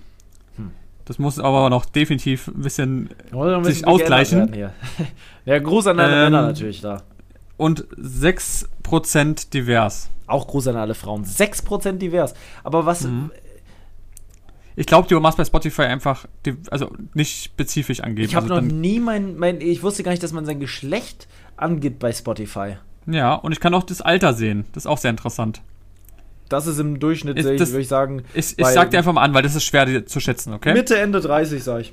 Hm. 0.57 0.71
Das 1.05 1.19
muss 1.19 1.39
aber 1.39 1.69
noch 1.71 1.85
definitiv 1.85 2.49
ein 2.49 2.63
bisschen 2.63 3.11
ein 3.33 3.65
Sich 3.65 3.87
ausgleichen. 3.87 4.53
Ja, 5.45 5.59
Gruß 5.59 5.87
an 5.89 5.99
alle 5.99 6.13
Ähm, 6.13 6.33
Männer 6.33 6.43
natürlich 6.47 6.81
da. 6.83 7.03
und 7.57 7.87
6% 7.97 9.51
divers. 9.51 10.11
Auch 10.27 10.47
Gruß 10.47 10.69
an 10.69 10.77
alle 10.77 10.95
Frauen. 10.95 11.25
6% 11.25 11.93
divers. 11.93 12.35
Aber 12.65 12.85
was. 12.87 13.05
Mhm. 13.05 13.31
Ich 14.77 14.87
glaube, 14.87 15.09
du 15.09 15.19
machst 15.19 15.39
bei 15.39 15.45
Spotify 15.45 15.83
einfach, 15.83 16.27
also 16.71 16.93
nicht 17.15 17.45
spezifisch 17.47 18.01
angeben. 18.01 18.29
Ich 18.29 18.37
habe 18.37 18.53
also 18.55 18.65
noch 18.67 18.73
nie 18.73 19.01
mein, 19.01 19.37
mein. 19.37 19.61
Ich 19.61 19.83
wusste 19.83 20.03
gar 20.05 20.11
nicht, 20.13 20.23
dass 20.23 20.33
man 20.33 20.45
sein 20.47 20.61
Geschlecht 20.61 21.27
angibt 21.57 21.99
bei 21.99 22.13
Spotify. 22.13 22.77
Ja, 23.07 23.35
und 23.35 23.53
ich 23.53 23.59
kann 23.59 23.73
auch 23.75 23.83
das 23.85 24.03
Alter 24.03 24.35
sehen. 24.35 24.67
Das 24.75 24.83
ist 24.85 24.87
auch 24.87 24.99
sehr 24.99 25.11
interessant. 25.11 25.63
Das 26.49 26.67
ist 26.67 26.79
im 26.79 26.99
Durchschnitt, 27.01 27.39
ich, 27.39 27.45
würde 27.45 27.81
ich 27.81 27.89
sagen. 27.89 28.23
Ich, 28.35 28.59
ich 28.59 28.67
sag 28.67 28.91
dir 28.91 28.99
einfach 28.99 29.13
mal 29.13 29.23
an, 29.23 29.35
weil 29.35 29.43
das 29.43 29.55
ist 29.55 29.65
schwer 29.65 30.07
zu 30.07 30.21
schätzen, 30.21 30.53
okay? 30.55 30.73
Mitte, 30.73 30.99
Ende 30.99 31.21
30, 31.21 31.63
sag 31.63 31.81
ich. 31.83 31.93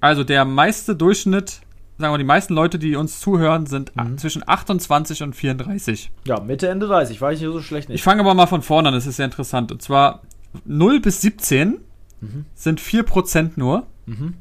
Also 0.00 0.24
der 0.24 0.44
meiste 0.44 0.96
Durchschnitt, 0.96 1.60
sagen 1.98 2.12
wir, 2.14 2.18
die 2.18 2.24
meisten 2.24 2.54
Leute, 2.54 2.78
die 2.78 2.96
uns 2.96 3.20
zuhören, 3.20 3.66
sind 3.66 3.94
Mhm. 3.94 4.18
zwischen 4.18 4.42
28 4.46 5.22
und 5.22 5.36
34. 5.36 6.10
Ja, 6.26 6.40
Mitte, 6.40 6.68
Ende 6.68 6.86
30. 6.88 7.20
War 7.20 7.32
ich 7.32 7.38
hier 7.40 7.52
so 7.52 7.60
schlecht 7.60 7.88
Ich 7.90 7.94
nicht. 7.94 8.02
fange 8.02 8.20
aber 8.22 8.34
mal 8.34 8.46
von 8.46 8.62
vorne 8.62 8.88
an, 8.88 8.94
das 8.94 9.06
ist 9.06 9.16
sehr 9.16 9.26
interessant. 9.26 9.70
Und 9.70 9.82
zwar 9.82 10.22
0 10.64 11.00
bis 11.00 11.20
17 11.20 11.78
Mhm. 12.22 12.44
sind 12.54 12.80
4% 12.80 13.52
nur. 13.56 13.86
Mhm. 14.06 14.34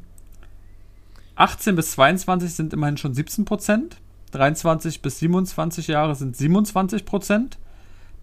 18 1.36 1.76
bis 1.76 1.92
22 1.92 2.54
sind 2.54 2.74
immerhin 2.74 2.98
schon 2.98 3.14
17%. 3.14 3.98
23 4.32 5.02
bis 5.02 5.20
27 5.20 5.88
Jahre 5.88 6.16
sind 6.16 6.36
27%. 6.36 7.58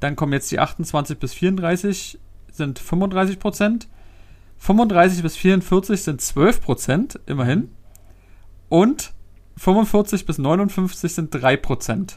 Dann 0.00 0.16
kommen 0.16 0.32
jetzt 0.32 0.50
die 0.50 0.58
28 0.58 1.18
bis 1.18 1.34
34 1.34 2.18
sind 2.52 2.80
35%. 2.80 3.86
35 4.58 5.22
bis 5.22 5.36
44 5.36 6.02
sind 6.02 6.20
12%, 6.20 7.18
immerhin. 7.26 7.70
Und 8.68 9.12
45 9.58 10.26
bis 10.26 10.38
59 10.38 11.12
sind 11.14 11.34
3%. 11.34 12.14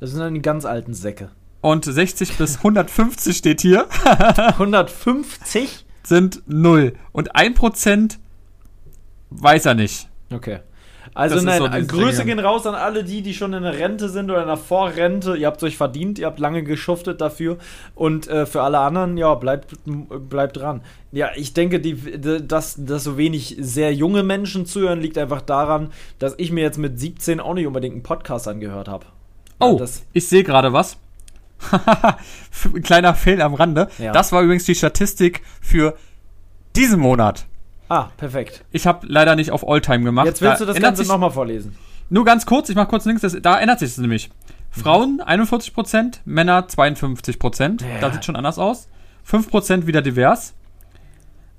Das 0.00 0.10
sind 0.10 0.20
dann 0.20 0.34
die 0.34 0.42
ganz 0.42 0.64
alten 0.64 0.94
Säcke. 0.94 1.30
Und 1.62 1.84
60 1.84 2.36
bis 2.36 2.58
150 2.58 3.36
steht 3.36 3.60
hier, 3.62 3.88
150? 4.04 5.86
sind 6.06 6.42
0. 6.46 6.94
Und 7.12 7.34
1% 7.34 8.18
weiß 9.30 9.66
er 9.66 9.74
nicht. 9.74 10.08
Okay. 10.32 10.60
Also 11.16 11.40
nein, 11.40 11.58
so 11.58 11.68
dieses 11.68 11.88
Grüße 11.88 12.24
gehen 12.26 12.38
raus 12.38 12.66
an 12.66 12.74
alle 12.74 13.02
die, 13.02 13.22
die 13.22 13.32
schon 13.32 13.54
in 13.54 13.62
der 13.62 13.78
Rente 13.78 14.10
sind 14.10 14.30
oder 14.30 14.42
in 14.42 14.48
der 14.48 14.58
Vorrente. 14.58 15.34
Ihr 15.34 15.46
habt 15.46 15.62
euch 15.62 15.78
verdient, 15.78 16.18
ihr 16.18 16.26
habt 16.26 16.38
lange 16.38 16.62
geschuftet 16.62 17.22
dafür. 17.22 17.56
Und 17.94 18.28
äh, 18.28 18.44
für 18.44 18.60
alle 18.60 18.80
anderen, 18.80 19.16
ja, 19.16 19.34
bleibt, 19.34 19.76
bleibt 19.86 20.58
dran. 20.58 20.82
Ja, 21.12 21.30
ich 21.34 21.54
denke, 21.54 21.80
die, 21.80 21.96
dass, 22.46 22.76
dass 22.78 23.04
so 23.04 23.16
wenig 23.16 23.56
sehr 23.58 23.94
junge 23.94 24.24
Menschen 24.24 24.66
zuhören, 24.66 25.00
liegt 25.00 25.16
einfach 25.16 25.40
daran, 25.40 25.90
dass 26.18 26.34
ich 26.36 26.52
mir 26.52 26.60
jetzt 26.60 26.76
mit 26.76 27.00
17 27.00 27.40
auch 27.40 27.54
nicht 27.54 27.66
unbedingt 27.66 27.94
einen 27.94 28.02
Podcast 28.02 28.46
angehört 28.46 28.88
habe. 28.88 29.06
Oh, 29.58 29.76
das, 29.78 30.04
ich 30.12 30.28
sehe 30.28 30.44
gerade 30.44 30.74
was. 30.74 30.98
Ein 31.72 32.82
kleiner 32.82 33.14
Fail 33.14 33.40
am 33.40 33.54
Rande. 33.54 33.88
Ja. 33.96 34.12
Das 34.12 34.32
war 34.32 34.42
übrigens 34.42 34.64
die 34.64 34.74
Statistik 34.74 35.40
für 35.62 35.96
diesen 36.76 37.00
Monat. 37.00 37.46
Ah, 37.88 38.10
perfekt. 38.16 38.64
Ich 38.72 38.86
habe 38.86 39.06
leider 39.08 39.36
nicht 39.36 39.50
auf 39.50 39.68
Alltime 39.68 40.04
gemacht. 40.04 40.26
Jetzt 40.26 40.40
willst 40.42 40.60
Da 40.60 40.64
du 40.64 40.72
das 40.72 40.80
Ganze 40.80 41.04
nochmal 41.04 41.30
vorlesen. 41.30 41.76
Nur 42.08 42.24
ganz 42.24 42.46
kurz, 42.46 42.68
ich 42.68 42.76
mache 42.76 42.88
kurz 42.88 43.04
links, 43.04 43.22
das, 43.22 43.36
da 43.40 43.58
ändert 43.58 43.80
sich 43.80 43.90
es 43.90 43.98
nämlich. 43.98 44.30
Frauen 44.70 45.20
41%, 45.20 46.20
Männer 46.24 46.66
52%. 46.68 47.82
Ja. 47.82 48.00
Da 48.00 48.12
sieht 48.12 48.24
schon 48.24 48.36
anders 48.36 48.58
aus. 48.58 48.88
5% 49.28 49.86
wieder 49.86 50.02
divers. 50.02 50.54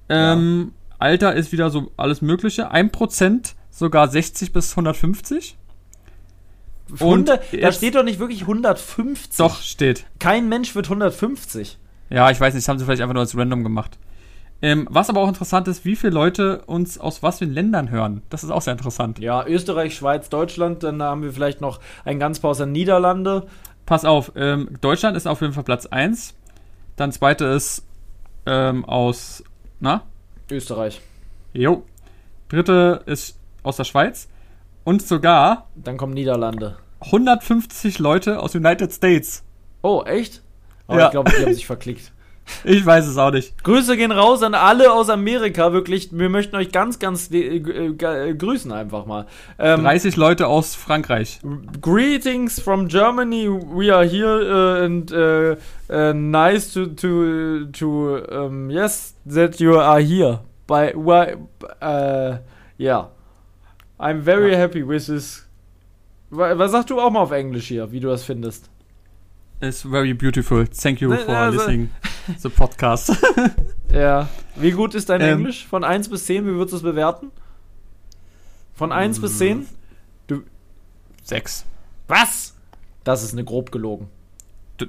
Ähm, 0.10 0.74
Alter 1.00 1.36
ist 1.36 1.52
wieder 1.52 1.70
so 1.70 1.92
alles 1.98 2.22
Mögliche. 2.22 2.72
1% 2.72 3.54
sogar 3.70 4.08
60 4.08 4.54
bis 4.54 4.72
150. 4.72 5.58
Und 7.00 7.30
100, 7.30 7.42
da 7.62 7.72
steht 7.72 7.96
doch 7.96 8.04
nicht 8.04 8.20
wirklich 8.20 8.42
150. 8.42 9.38
Doch, 9.38 9.62
steht. 9.62 10.06
Kein 10.20 10.48
Mensch 10.48 10.74
wird 10.74 10.86
150. 10.86 11.78
Ja, 12.10 12.32
ich 12.32 12.40
weiß 12.40 12.54
nicht, 12.54 12.64
das 12.64 12.70
haben 12.70 12.80
sie 12.80 12.86
vielleicht 12.86 13.02
einfach 13.02 13.14
nur 13.14 13.22
als 13.22 13.36
random 13.38 13.64
gemacht. 13.64 13.98
Ähm, 14.62 14.88
was 14.90 15.10
aber 15.10 15.22
auch 15.22 15.28
interessant 15.28 15.68
ist, 15.68 15.86
wie 15.86 15.96
viele 15.96 16.14
Leute 16.14 16.64
uns 16.66 16.98
aus 16.98 17.22
was 17.22 17.40
für 17.40 17.46
Ländern 17.46 17.92
hören. 17.92 18.24
Das 18.30 18.44
ist 18.44 18.50
auch 18.50 18.62
sehr 18.62 18.74
interessant. 18.74 19.20
Ja, 19.20 19.46
Österreich, 19.46 19.96
Schweiz, 19.96 20.30
Deutschland, 20.30 20.82
dann 20.84 21.02
haben 21.02 21.22
wir 21.22 21.32
vielleicht 21.32 21.62
noch 21.62 21.80
ein 22.06 22.20
ganz 22.20 22.40
paar 22.40 22.52
aus 22.52 22.58
der 22.58 22.66
Niederlande. 22.66 23.48
Pass 23.86 24.04
auf, 24.04 24.32
ähm, 24.36 24.70
Deutschland 24.82 25.16
ist 25.16 25.28
auf 25.28 25.42
jeden 25.42 25.54
Fall 25.54 25.64
Platz 25.64 25.86
1. 25.86 26.34
Dann 26.96 27.12
zweite 27.12 27.46
ist 27.46 27.86
ähm, 28.48 28.84
aus, 28.86 29.44
na? 29.80 30.04
Österreich. 30.50 31.02
Jo. 31.54 31.84
Dritte 32.50 33.04
ist 33.06 33.38
aus 33.62 33.78
der 33.78 33.84
Schweiz. 33.84 34.28
Und 34.84 35.02
sogar 35.06 35.68
Dann 35.76 35.98
kommen 35.98 36.14
Niederlande. 36.14 36.78
150 37.02 38.00
Leute 38.00 38.40
aus 38.40 38.56
United 38.56 38.92
States. 38.92 39.44
Oh, 39.84 40.02
echt? 40.06 40.42
Aber 40.88 41.00
Ja. 41.00 41.06
ich 41.06 41.12
glaube, 41.12 41.32
die 41.38 41.44
haben 41.46 41.54
sich 41.54 41.68
verklickt. 41.68 42.12
Ich 42.64 42.86
weiß 42.86 43.08
es 43.08 43.18
auch 43.18 43.32
nicht. 43.32 43.64
Grüße 43.64 43.98
gehen 43.98 44.12
raus 44.12 44.42
an 44.44 44.54
alle 44.54 44.92
aus 44.92 45.10
Amerika, 45.10 45.74
wirklich. 45.74 46.10
Wir 46.12 46.30
möchten 46.30 46.56
euch 46.56 46.72
ganz, 46.72 47.00
ganz 47.00 47.30
äh, 47.32 47.58
äh, 47.58 48.34
grüßen 48.36 48.72
einfach 48.72 49.06
mal. 49.06 49.26
Ähm, 49.60 49.84
30 49.84 50.16
Leute 50.16 50.48
aus 50.48 50.76
Frankreich. 50.76 51.40
Greetings 51.82 52.60
from 52.60 52.88
Germany. 52.88 53.48
We 53.50 53.94
are 53.94 54.06
here 54.06 54.42
uh, 54.82 54.84
and 54.86 55.12
uh, 55.12 55.56
uh, 55.90 56.14
nice 56.14 56.74
to 56.74 56.88
to 56.88 57.66
to 57.74 58.18
um, 58.32 58.70
yes 58.70 59.14
that 59.26 59.60
you 59.60 59.78
are 59.80 60.00
here. 60.02 60.40
By 60.68 60.94
why? 60.96 61.36
Uh, 61.82 62.38
yeah, 62.78 63.08
I'm 64.00 64.22
very 64.22 64.56
happy 64.56 64.84
with 64.88 65.06
this. 65.08 65.46
Wa- 66.30 66.58
Was 66.58 66.72
sagst 66.72 66.90
du 66.90 67.00
auch 67.00 67.10
mal 67.10 67.22
auf 67.22 67.32
Englisch 67.32 67.68
hier, 67.68 67.92
wie 67.92 68.00
du 68.00 68.10
das 68.10 68.24
findest? 68.24 68.70
It's 69.60 69.82
very 69.84 70.14
beautiful. 70.14 70.66
Thank 70.68 71.02
you 71.02 71.10
Ne, 71.10 71.18
for 71.18 71.36
also- 71.36 71.58
listening 71.60 71.90
the 72.42 72.50
podcast. 72.50 73.12
Ja. 73.94 74.28
Wie 74.58 74.72
gut 74.72 74.96
ist 74.96 75.08
dein 75.10 75.22
Ähm. 75.22 75.40
Englisch? 75.40 75.66
Von 75.66 75.84
1 75.86 76.10
bis 76.10 76.26
10, 76.26 76.46
wie 76.46 76.52
würdest 76.52 76.74
du 76.74 76.78
es 76.78 76.84
bewerten? 76.84 77.32
Von 78.76 78.92
1 78.92 79.22
bis 79.22 79.38
10? 79.38 79.66
Sechs. 81.24 81.66
Was? 82.08 82.54
Das 83.04 83.24
ist 83.24 83.32
eine 83.34 83.44
grob 83.46 83.72
gelogen. 83.72 84.08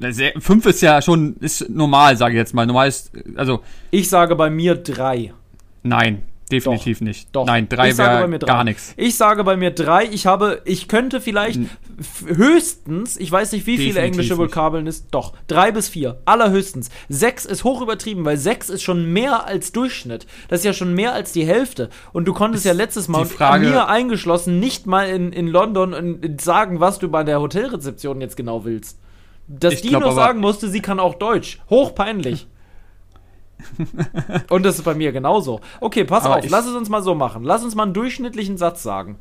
Ne, 0.01 0.13
sehr- 0.13 0.33
Fünf 0.41 0.67
ist 0.67 0.83
ja 0.83 1.01
schon 1.01 1.37
ist 1.41 1.69
normal, 1.71 2.17
sage 2.17 2.35
ich 2.35 2.39
jetzt 2.39 2.55
mal. 2.55 2.67
Normal 2.67 2.89
ist, 2.89 3.13
also 3.37 3.63
Ich 3.91 4.09
sage 4.09 4.35
bei 4.37 4.51
mir 4.51 4.75
3. 4.75 5.33
nein, 5.85 6.23
definitiv 6.49 7.01
nicht. 7.01 7.29
Doch. 7.33 7.47
Nein, 7.47 7.69
drei 7.69 7.89
Ich 7.91 7.95
sage 7.97 8.25
bei 8.25 8.31
wäre 8.31 8.39
drei. 8.39 8.47
gar 8.47 8.65
nichts. 8.65 8.95
Ich 8.97 9.17
sage 9.17 9.45
bei 9.45 9.57
mir 9.57 9.71
3. 9.71 10.07
Ich 10.07 10.27
habe, 10.27 10.63
ich 10.65 10.89
könnte 10.89 11.21
vielleicht 11.21 11.57
N- 11.57 11.71
höchstens, 12.27 13.17
ich 13.17 13.31
weiß 13.31 13.53
nicht, 13.53 13.67
wie 13.67 13.77
viele 13.77 13.95
Definitiv 13.95 14.07
englische 14.21 14.33
nicht. 14.35 14.43
Vokabeln 14.43 14.87
ist, 14.87 15.07
doch, 15.11 15.33
3 15.49 15.73
bis 15.73 15.89
4. 15.89 16.19
Allerhöchstens. 16.25 16.91
6 17.09 17.45
ist 17.45 17.65
hoch 17.65 17.81
übertrieben, 17.83 18.25
weil 18.25 18.37
6 18.37 18.71
ist 18.71 18.83
schon 18.83 19.13
mehr 19.13 19.47
als 19.47 19.73
Durchschnitt. 19.73 20.27
Das 20.49 20.61
ist 20.61 20.65
ja 20.65 20.73
schon 20.73 20.95
mehr 20.95 21.13
als 21.13 21.33
die 21.33 21.45
Hälfte. 21.47 21.91
Und 22.13 22.27
du 22.27 22.33
konntest 22.33 22.65
Ist 22.65 22.69
ja 22.69 22.75
letztes 22.75 23.09
Mal, 23.09 23.25
Frage- 23.27 23.69
mir 23.69 23.89
eingeschlossen, 23.89 24.61
nicht 24.61 24.87
mal 24.87 25.09
in, 25.09 25.33
in 25.33 25.49
London 25.49 25.95
und 25.95 26.41
sagen, 26.41 26.81
was 26.81 26.99
du 26.99 27.09
bei 27.09 27.25
der 27.25 27.41
Hotelrezeption 27.41 28.21
jetzt 28.21 28.37
genau 28.37 28.65
willst. 28.65 28.99
Dass 29.49 29.81
die 29.81 29.89
glaub 29.89 30.03
noch 30.03 30.11
aber- 30.13 30.17
sagen 30.21 30.41
musste, 30.41 30.69
sie 30.69 30.81
kann 30.81 31.01
auch 31.01 31.15
Deutsch. 31.15 31.61
Hochpeinlich. 31.71 32.47
Und 34.51 34.65
das 34.65 34.77
ist 34.79 34.85
bei 34.85 34.95
mir 34.95 35.13
genauso. 35.13 35.61
Okay, 35.81 36.05
pass 36.05 36.25
Aber 36.25 36.39
auf, 36.39 36.49
lass 36.49 36.67
es 36.67 36.75
uns 36.75 36.89
mal 36.89 37.03
so 37.03 37.15
machen. 37.15 37.43
Lass 37.45 37.65
uns 37.65 37.75
mal 37.75 37.83
einen 37.85 37.95
durchschnittlichen 37.95 38.57
Satz 38.57 38.83
sagen. 38.83 39.19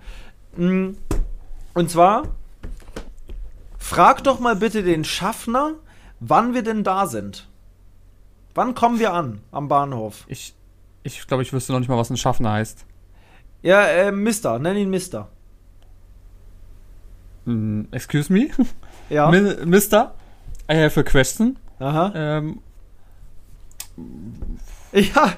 Mm, 0.56 0.89
Und 1.74 1.89
zwar 1.89 2.24
Frag 3.79 4.24
doch 4.24 4.39
mal 4.39 4.56
bitte 4.56 4.84
den 4.84 5.06
Schaffner, 5.06 5.74
wann 6.20 6.53
wir 6.53 6.62
denn 6.62 6.84
da 6.84 7.08
sind. 7.08 7.48
Wann 8.53 8.75
kommen 8.75 9.00
wir 9.00 9.13
an 9.13 9.41
am 9.51 9.67
Bahnhof? 9.70 10.25
Ich, 10.27 10.53
ich 11.03 11.25
glaube, 11.27 11.44
ich 11.44 11.53
wüsste 11.53 11.72
noch 11.72 11.79
nicht 11.79 11.88
mal, 11.88 11.98
was 11.98 12.10
ein 12.10 12.17
Schaffner 12.17 12.51
heißt. 12.53 12.86
Ja, 13.62 13.84
äh, 13.84 14.12
Mister, 14.12 14.60
nenn 14.60 14.75
ihn 14.77 14.89
Mister. 14.89 15.29
Mm, 17.46 17.84
excuse 17.91 18.32
me? 18.32 18.50
Ja. 19.10 19.29
Mi- 19.32 19.65
Mister? 19.65 20.13
I 20.70 20.75
have 20.75 21.00
a 21.00 21.03
question. 21.03 21.58
Aha. 21.79 22.12
Ähm, 22.15 22.60
Ja, 24.94 25.34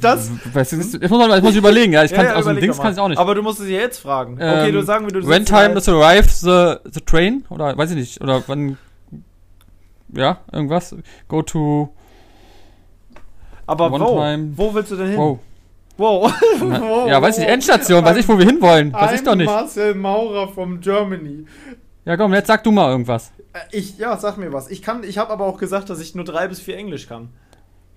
das. 0.00 0.30
Weißt 0.52 0.72
du, 0.72 0.76
das, 0.76 0.92
jetzt 0.92 1.10
muss 1.10 1.18
man 1.18 1.30
jetzt 1.30 1.42
muss 1.42 1.52
ich 1.52 1.58
überlegen, 1.58 1.92
ja. 1.92 2.04
Ich 2.04 2.12
kann 2.12 2.24
ja, 2.26 2.32
ja, 2.32 2.36
aus 2.38 2.44
dem 2.44 2.60
Dings 2.60 2.78
kann 2.78 2.90
ich 2.92 2.96
mal. 2.98 3.04
auch 3.04 3.08
nicht. 3.08 3.18
Aber 3.18 3.34
du 3.34 3.42
musst 3.42 3.60
es 3.60 3.68
ja 3.68 3.78
jetzt 3.78 3.98
fragen. 3.98 4.34
okay, 4.34 4.68
Ähm, 4.68 4.72
du 4.74 4.82
sagen, 4.82 5.06
wie 5.06 5.12
du 5.12 5.26
When 5.26 5.44
time 5.46 5.58
halt- 5.60 5.76
does 5.76 5.88
arrive 5.88 6.28
the, 6.28 6.90
the 6.90 7.00
train? 7.00 7.44
Oder 7.48 7.76
weiß 7.76 7.90
ich 7.90 7.96
nicht. 7.96 8.20
Oder 8.20 8.42
wann. 8.46 8.76
Ja, 10.12 10.38
irgendwas. 10.52 10.94
Go 11.28 11.40
to. 11.42 11.88
Aber 13.66 13.90
wo? 13.90 13.98
time- 13.98 14.52
Wo 14.56 14.74
willst 14.74 14.90
du 14.90 14.96
denn 14.96 15.08
hin? 15.08 15.16
Wow. 15.18 15.38
Wow. 15.96 16.32
Wow, 16.60 17.08
ja, 17.08 17.20
weiß 17.20 17.38
ich, 17.38 17.44
wow. 17.44 17.50
Endstation, 17.52 18.04
weiß 18.04 18.16
ich, 18.16 18.28
wo 18.28 18.38
wir 18.38 18.46
hinwollen. 18.46 18.92
Weiß 18.92 19.12
ich 19.12 19.22
doch 19.24 19.34
nicht. 19.34 19.46
Marcel 19.46 19.94
Maurer 19.94 20.48
from 20.48 20.80
Germany. 20.80 21.44
Ja, 22.04 22.16
komm, 22.16 22.32
jetzt 22.34 22.46
sag 22.48 22.64
du 22.64 22.70
mal 22.70 22.90
irgendwas. 22.90 23.32
Äh, 23.52 23.58
Ich, 23.76 23.98
ja, 23.98 24.16
sag 24.16 24.36
mir 24.38 24.52
was. 24.52 24.70
Ich 24.70 24.82
kann, 24.82 25.04
ich 25.04 25.18
habe 25.18 25.30
aber 25.32 25.44
auch 25.46 25.58
gesagt, 25.58 25.90
dass 25.90 26.00
ich 26.00 26.14
nur 26.14 26.24
drei 26.24 26.48
bis 26.48 26.58
vier 26.60 26.76
Englisch 26.76 27.06
kann. 27.08 27.28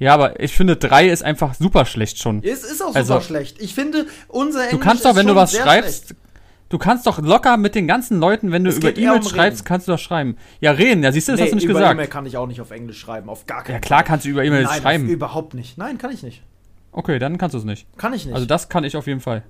Ja, 0.03 0.13
aber 0.13 0.39
ich 0.39 0.53
finde, 0.53 0.75
drei 0.75 1.07
ist 1.07 1.23
einfach 1.23 1.53
super 1.53 1.85
schlecht 1.85 2.19
schon. 2.21 2.43
Es 2.43 2.63
ist 2.63 2.81
auch 2.81 2.87
super 2.87 2.97
Also- 2.99 3.21
schlecht. 3.21 3.61
Ich 3.61 3.73
finde, 3.73 4.05
unser 4.27 4.59
Englisch 4.67 4.71
Du 4.79 4.79
kannst 4.79 5.05
doch, 5.05 5.15
wenn 5.15 5.27
du 5.27 5.35
was 5.35 5.55
schreibst, 5.55 6.07
schlecht. 6.07 6.21
du 6.69 6.77
kannst 6.77 7.07
doch 7.07 7.19
locker 7.19 7.55
mit 7.57 7.73
den 7.73 7.87
ganzen 7.87 8.19
Leuten, 8.19 8.51
wenn 8.51 8.63
du 8.65 8.69
Es 8.69 8.77
über 8.77 8.89
E-Mails 8.95 9.25
um 9.27 9.31
schreibst, 9.31 9.59
Reden. 9.61 9.67
kannst 9.67 9.87
du 9.87 9.93
doch 9.93 9.99
schreiben. 9.99 10.35
Ja, 10.59 10.71
reden, 10.71 11.03
ja, 11.03 11.11
siehst 11.11 11.27
du, 11.29 11.31
das 11.31 11.39
Nee, 11.39 11.45
hast 11.45 11.51
du 11.51 11.55
nicht 11.55 11.65
über 11.65 11.73
gesagt. 11.75 11.93
E-Mail 11.93 12.07
kann 12.07 12.25
ich 12.25 12.35
auch 12.37 12.47
nicht 12.47 12.59
auf 12.59 12.71
Englisch 12.71 12.99
schreiben, 12.99 13.29
auf 13.29 13.45
gar 13.45 13.63
keinen 13.63 13.75
Ja, 13.75 13.79
klar 13.79 13.99
Fall. 13.99 14.07
kannst 14.07 14.25
du 14.25 14.29
über 14.29 14.43
E-Mails 14.43 14.69
Nein, 14.69 14.81
schreiben. 14.81 15.05
Auf, 15.05 15.09
überhaupt 15.11 15.53
nicht. 15.53 15.77
Nein, 15.77 15.97
kann 15.97 16.11
ich 16.11 16.21
nicht. 16.21 16.43
Okay, 16.91 17.17
dann 17.17 17.37
kannst 17.37 17.53
du 17.53 17.57
es 17.59 17.63
nicht. 17.63 17.87
Kann 17.97 18.13
ich 18.13 18.25
nicht. 18.25 18.35
Also 18.35 18.45
das 18.45 18.67
kann 18.69 18.83
ich 18.83 18.97
auf 18.97 19.07
jeden 19.07 19.21
Fall. 19.21 19.43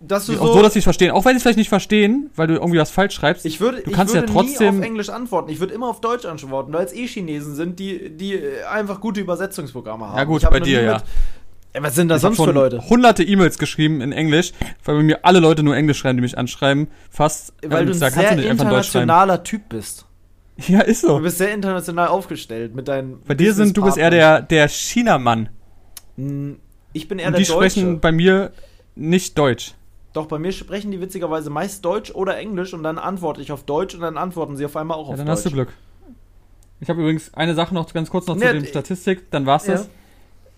Dass 0.00 0.26
du 0.26 0.40
auch 0.40 0.54
so, 0.54 0.62
dass 0.62 0.72
sie 0.74 0.78
es 0.78 0.84
verstehen. 0.84 1.10
Auch 1.10 1.24
wenn 1.24 1.32
sie 1.32 1.36
es 1.38 1.42
vielleicht 1.42 1.58
nicht 1.58 1.68
verstehen, 1.68 2.30
weil 2.36 2.46
du 2.46 2.54
irgendwie 2.54 2.78
was 2.78 2.90
falsch 2.90 3.14
schreibst. 3.14 3.44
Ich 3.44 3.60
würde, 3.60 3.80
Du 3.82 3.90
ich 3.90 3.96
kannst 3.96 4.14
würde 4.14 4.26
ja 4.26 4.32
trotzdem- 4.32 4.74
nie 4.74 4.80
auf 4.80 4.86
Englisch 4.86 5.08
antworten. 5.08 5.50
Ich 5.50 5.60
würde 5.60 5.74
immer 5.74 5.88
auf 5.88 6.00
Deutsch 6.00 6.24
antworten, 6.24 6.72
weil 6.72 6.84
es 6.86 6.92
eh 6.92 7.06
Chinesen 7.06 7.54
sind, 7.54 7.78
die, 7.78 8.10
die 8.10 8.40
einfach 8.70 9.00
gute 9.00 9.20
Übersetzungsprogramme 9.20 10.06
haben. 10.08 10.16
ja 10.18 10.24
gut, 10.24 10.42
Ich 10.42 10.48
bei 10.48 10.60
dir 10.60 10.82
ja. 10.82 10.94
mit- 10.94 11.02
was 11.84 11.94
sind 11.94 12.08
das 12.08 12.18
Ich 12.18 12.22
sonst 12.22 12.36
für 12.42 12.50
Leute? 12.50 12.88
hunderte 12.88 13.22
E-Mails 13.22 13.58
geschrieben 13.58 14.00
in 14.00 14.10
Englisch, 14.12 14.52
weil 14.84 14.96
bei 14.96 15.02
mir 15.02 15.24
alle 15.24 15.38
Leute 15.38 15.62
nur 15.62 15.76
Englisch 15.76 15.98
schreiben, 15.98 16.16
die 16.16 16.22
mich 16.22 16.36
anschreiben. 16.38 16.88
Fast. 17.10 17.52
Weil 17.64 17.82
ähm, 17.82 17.86
du 17.88 17.92
ein 17.92 18.00
da 18.00 18.10
sehr 18.10 18.34
du 18.36 18.42
internationaler 18.42 19.44
Typ 19.44 19.68
bist. 19.68 20.04
Ja, 20.66 20.80
ist 20.80 21.04
Du 21.04 21.08
so. 21.08 21.18
bist 21.20 21.38
sehr 21.38 21.52
international 21.54 22.08
aufgestellt 22.08 22.74
mit 22.74 22.88
deinen. 22.88 23.20
Bei 23.28 23.34
dir 23.34 23.54
sind, 23.54 23.76
du 23.76 23.84
bist 23.84 23.96
eher 23.96 24.10
der, 24.10 24.42
der 24.42 24.66
China-Mann. 24.68 25.50
Hm, 26.16 26.58
Ich 26.94 27.06
bin 27.06 27.18
eher 27.20 27.28
Und 27.28 27.34
der 27.34 27.40
die 27.40 27.44
sprechen 27.46 27.84
Deutsche. 27.84 28.00
bei 28.00 28.10
mir 28.12 28.50
nicht 28.96 29.38
Deutsch. 29.38 29.74
Doch, 30.18 30.26
bei 30.26 30.40
mir 30.40 30.50
sprechen 30.50 30.90
die 30.90 31.00
witzigerweise 31.00 31.48
meist 31.48 31.84
Deutsch 31.84 32.10
oder 32.10 32.36
Englisch 32.36 32.74
und 32.74 32.82
dann 32.82 32.98
antworte 32.98 33.40
ich 33.40 33.52
auf 33.52 33.62
Deutsch 33.62 33.94
und 33.94 34.00
dann 34.00 34.16
antworten 34.18 34.56
sie 34.56 34.64
auf 34.64 34.74
einmal 34.76 34.96
auch 34.98 35.06
Ja, 35.06 35.10
auf 35.12 35.16
dann 35.16 35.26
Deutsch. 35.26 35.36
hast 35.36 35.46
du 35.46 35.50
Glück. 35.52 35.72
Ich 36.80 36.90
habe 36.90 37.00
übrigens 37.00 37.32
eine 37.34 37.54
Sache 37.54 37.72
noch 37.72 37.92
ganz 37.92 38.10
kurz 38.10 38.26
noch 38.26 38.34
Ja, 38.36 38.48
zu 38.48 38.54
dem 38.54 38.64
Statistik, 38.64 39.30
dann 39.30 39.46
war's 39.46 39.68
Ja. 39.68 39.74
das. 39.74 39.88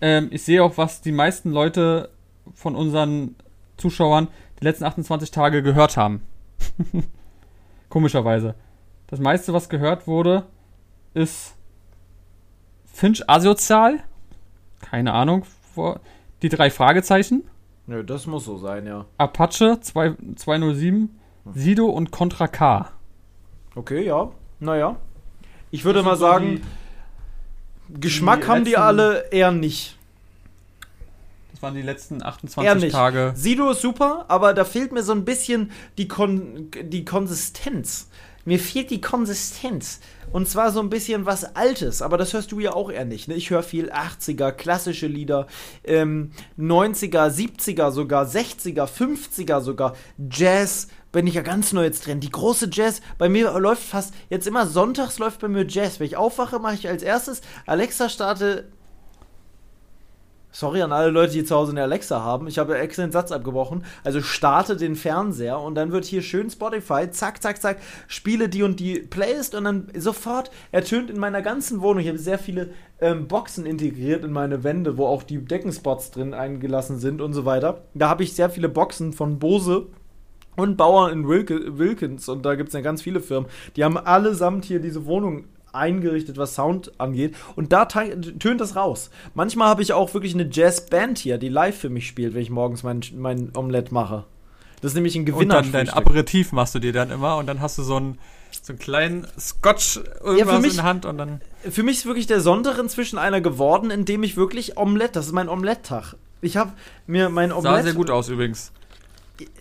Ähm, 0.01 0.29
ich 0.31 0.41
sehe 0.41 0.63
auch, 0.63 0.77
was 0.77 1.01
die 1.01 1.11
meisten 1.11 1.51
Leute 1.51 2.09
von 2.55 2.75
unseren 2.75 3.35
Zuschauern 3.77 4.29
die 4.59 4.63
letzten 4.63 4.83
28 4.85 5.29
Tage 5.29 5.61
gehört 5.61 5.95
haben. 5.95 6.23
Komischerweise. 7.89 8.55
Das 9.05 9.19
meiste, 9.19 9.53
was 9.53 9.69
gehört 9.69 10.07
wurde, 10.07 10.45
ist 11.13 11.53
Finch 12.91 13.29
asozial. 13.29 13.99
Keine 14.81 15.13
Ahnung. 15.13 15.45
Die 16.41 16.49
drei 16.49 16.71
Fragezeichen. 16.71 17.43
Nö, 17.91 18.05
das 18.05 18.25
muss 18.25 18.45
so 18.45 18.57
sein, 18.57 18.87
ja. 18.87 19.03
Apache 19.17 19.81
2, 19.81 20.15
207, 20.37 21.09
Sido 21.53 21.87
und 21.87 22.09
Contra 22.09 22.47
K. 22.47 22.89
Okay, 23.75 24.05
ja. 24.05 24.31
Naja. 24.61 24.95
Ich 25.71 25.83
würde 25.83 26.01
mal 26.01 26.15
sagen, 26.15 26.61
Geschmack 27.89 28.43
die 28.43 28.47
haben 28.47 28.63
die 28.63 28.71
letzten- 28.71 28.81
alle 28.81 29.25
eher 29.31 29.51
nicht. 29.51 29.97
Das 31.51 31.61
waren 31.61 31.75
die 31.75 31.81
letzten 31.81 32.21
Eher 32.21 32.27
28 32.27 32.83
nicht. 32.83 32.93
Tage. 32.93 33.33
Sido 33.35 33.71
ist 33.71 33.81
super, 33.81 34.23
aber 34.29 34.53
da 34.53 34.63
fehlt 34.63 34.93
mir 34.93 35.03
so 35.03 35.11
ein 35.11 35.25
bisschen 35.25 35.71
die, 35.97 36.07
Kon 36.07 36.71
die 36.81 37.03
Konsistenz. 37.03 38.07
Mir 38.45 38.59
fehlt 38.59 38.89
die 38.89 39.01
Konsistenz. 39.01 39.99
Und 40.31 40.47
zwar 40.47 40.71
so 40.71 40.79
ein 40.79 40.89
bisschen 40.89 41.25
was 41.25 41.55
Altes, 41.55 42.01
aber 42.01 42.17
das 42.17 42.33
hörst 42.33 42.51
du 42.51 42.59
ja 42.59 42.73
auch 42.73 42.89
eher 42.89 43.03
nicht. 43.03 43.27
Ne? 43.27 43.35
Ich 43.35 43.49
höre 43.49 43.63
viel 43.63 43.91
80er, 43.91 44.51
klassische 44.53 45.07
Lieder, 45.07 45.47
ähm, 45.83 46.31
90er, 46.57 47.29
70er 47.29 47.91
sogar, 47.91 48.25
60er, 48.25 48.87
50er 48.87 49.59
sogar, 49.59 49.95
Jazz, 50.29 50.87
bin 51.11 51.27
ich 51.27 51.33
ja 51.33 51.41
ganz 51.41 51.73
neu 51.73 51.83
jetzt 51.83 52.07
drin. 52.07 52.21
Die 52.21 52.29
große 52.29 52.69
Jazz, 52.71 53.01
bei 53.17 53.27
mir 53.27 53.51
läuft 53.59 53.83
fast, 53.83 54.13
jetzt 54.29 54.47
immer 54.47 54.65
sonntags 54.67 55.19
läuft 55.19 55.41
bei 55.41 55.49
mir 55.49 55.65
Jazz. 55.67 55.99
Wenn 55.99 56.07
ich 56.07 56.15
aufwache, 56.15 56.59
mache 56.59 56.75
ich 56.75 56.87
als 56.87 57.03
erstes, 57.03 57.41
Alexa 57.65 58.07
starte 58.07 58.71
Sorry 60.51 60.81
an 60.81 60.91
alle 60.91 61.11
Leute, 61.11 61.33
die 61.33 61.45
zu 61.45 61.55
Hause 61.55 61.71
eine 61.71 61.83
Alexa 61.83 62.21
haben. 62.21 62.47
Ich 62.47 62.59
habe 62.59 62.77
extra 62.77 63.03
den 63.03 63.11
Satz 63.11 63.31
abgebrochen. 63.31 63.85
Also 64.03 64.21
starte 64.21 64.75
den 64.75 64.95
Fernseher 64.95 65.59
und 65.59 65.75
dann 65.75 65.91
wird 65.91 66.05
hier 66.05 66.21
schön 66.21 66.49
Spotify, 66.49 67.09
zack, 67.09 67.41
zack, 67.41 67.61
zack, 67.61 67.77
spiele 68.07 68.49
die 68.49 68.63
und 68.63 68.79
die 68.79 68.99
Playlist 68.99 69.55
und 69.55 69.63
dann 69.63 69.87
sofort 69.95 70.51
ertönt 70.71 71.09
in 71.09 71.19
meiner 71.19 71.41
ganzen 71.41 71.81
Wohnung. 71.81 72.01
Ich 72.01 72.09
habe 72.09 72.17
sehr 72.17 72.37
viele 72.37 72.71
ähm, 72.99 73.27
Boxen 73.27 73.65
integriert 73.65 74.25
in 74.25 74.31
meine 74.31 74.63
Wände, 74.63 74.97
wo 74.97 75.05
auch 75.05 75.23
die 75.23 75.37
Deckenspots 75.37 76.11
drin 76.11 76.33
eingelassen 76.33 76.99
sind 76.99 77.21
und 77.21 77.33
so 77.33 77.45
weiter. 77.45 77.83
Da 77.93 78.09
habe 78.09 78.23
ich 78.23 78.33
sehr 78.33 78.49
viele 78.49 78.67
Boxen 78.67 79.13
von 79.13 79.39
Bose 79.39 79.87
und 80.57 80.75
Bauer 80.75 81.11
in 81.11 81.27
Wilkins 81.27 82.27
und 82.27 82.45
da 82.45 82.55
gibt 82.55 82.69
es 82.69 82.73
ja 82.73 82.81
ganz 82.81 83.01
viele 83.01 83.21
Firmen. 83.21 83.49
Die 83.75 83.83
haben 83.83 83.97
allesamt 83.97 84.65
hier 84.65 84.79
diese 84.79 85.05
Wohnung 85.05 85.45
eingerichtet, 85.73 86.37
was 86.37 86.55
Sound 86.55 86.91
angeht. 86.99 87.35
Und 87.55 87.71
da 87.73 87.85
tönt 87.85 88.59
das 88.61 88.75
raus. 88.75 89.09
Manchmal 89.33 89.67
habe 89.69 89.81
ich 89.81 89.93
auch 89.93 90.13
wirklich 90.13 90.33
eine 90.33 90.47
Jazzband 90.51 91.17
hier, 91.17 91.37
die 91.37 91.49
live 91.49 91.77
für 91.77 91.89
mich 91.89 92.07
spielt, 92.07 92.33
wenn 92.33 92.41
ich 92.41 92.49
morgens 92.49 92.83
mein, 92.83 93.01
mein 93.17 93.51
Omelett 93.55 93.91
mache. 93.91 94.25
Das 94.81 94.91
ist 94.91 94.95
nämlich 94.95 95.15
ein 95.15 95.19
Und 95.21 95.25
Gewinner. 95.25 95.61
dann 95.61 95.71
dein 95.71 95.89
Aperitif 95.89 96.51
machst 96.51 96.73
du 96.75 96.79
dir 96.79 96.91
dann 96.91 97.11
immer 97.11 97.37
und 97.37 97.45
dann 97.47 97.61
hast 97.61 97.77
du 97.77 97.83
so 97.83 97.95
einen, 97.97 98.17
so 98.63 98.73
einen 98.73 98.79
kleinen 98.79 99.27
Scotch 99.39 99.99
irgendwas 100.23 100.61
mich- 100.61 100.71
in 100.71 100.77
der 100.77 100.85
Hand 100.85 101.05
und 101.05 101.17
dann. 101.19 101.41
Für 101.69 101.83
mich 101.83 101.97
ist 101.97 102.05
wirklich 102.07 102.25
der 102.25 102.41
Sonntag 102.41 102.79
inzwischen 102.79 103.19
einer 103.19 103.41
geworden, 103.41 103.91
in 103.91 104.05
dem 104.05 104.23
ich 104.23 104.37
wirklich 104.37 104.77
Omelett, 104.77 105.15
das 105.15 105.27
ist 105.27 105.33
mein 105.33 105.49
Omelett-Tag. 105.49 106.15
Ich 106.41 106.57
habe 106.57 106.71
mir 107.05 107.29
mein 107.29 107.49
Sah 107.51 107.57
Omelett. 107.57 107.83
sehr 107.83 107.93
gut 107.93 108.09
aus 108.09 108.27
übrigens. 108.29 108.71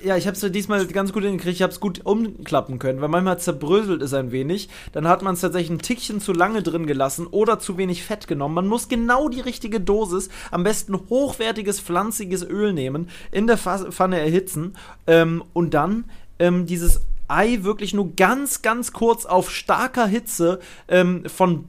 Ja, 0.03 0.17
ich 0.17 0.27
habe 0.27 0.37
es 0.37 0.53
diesmal 0.53 0.87
ganz 0.87 1.13
gut 1.13 1.23
hingekriegt. 1.23 1.57
Ich 1.57 1.63
habe 1.63 1.73
es 1.73 1.81
gut 1.81 2.05
umklappen 2.05 2.79
können, 2.79 3.01
weil 3.01 3.09
manchmal 3.09 3.39
zerbröselt 3.39 4.03
es 4.03 4.15
ein 4.15 4.33
wenig. 4.33 4.69
Dann 4.93 5.07
hat 5.07 5.23
man 5.23 5.35
es 5.35 5.41
tatsächlich 5.41 5.71
ein 5.71 5.83
Tickchen 5.83 6.21
zu 6.21 6.33
lange 6.33 6.63
drin 6.63 6.87
gelassen 6.87 7.27
oder 7.27 7.59
zu 7.59 7.77
wenig 7.77 8.05
Fett 8.05 8.27
genommen. 8.27 8.55
Man 8.55 8.67
muss 8.69 8.89
genau 8.89 9.29
die 9.29 9.41
richtige 9.41 9.81
Dosis, 9.81 10.29
am 10.51 10.63
besten 10.63 10.99
hochwertiges 11.09 11.81
pflanziges 11.81 12.43
Öl 12.43 12.73
nehmen, 12.73 13.09
in 13.31 13.47
der 13.47 13.59
Fa- 13.59 13.91
Pfanne 13.91 14.21
erhitzen 14.21 14.75
ähm, 15.07 15.45
und 15.53 15.75
dann 15.75 16.05
ähm, 16.39 16.67
dieses 16.67 17.01
Ei 17.29 17.61
wirklich 17.63 17.95
nur 17.95 18.17
ganz, 18.17 18.63
ganz 18.63 18.93
kurz 18.93 19.25
auf 19.27 19.51
starker 19.51 20.07
Hitze 20.07 20.59
ähm, 20.89 21.25
von 21.27 21.67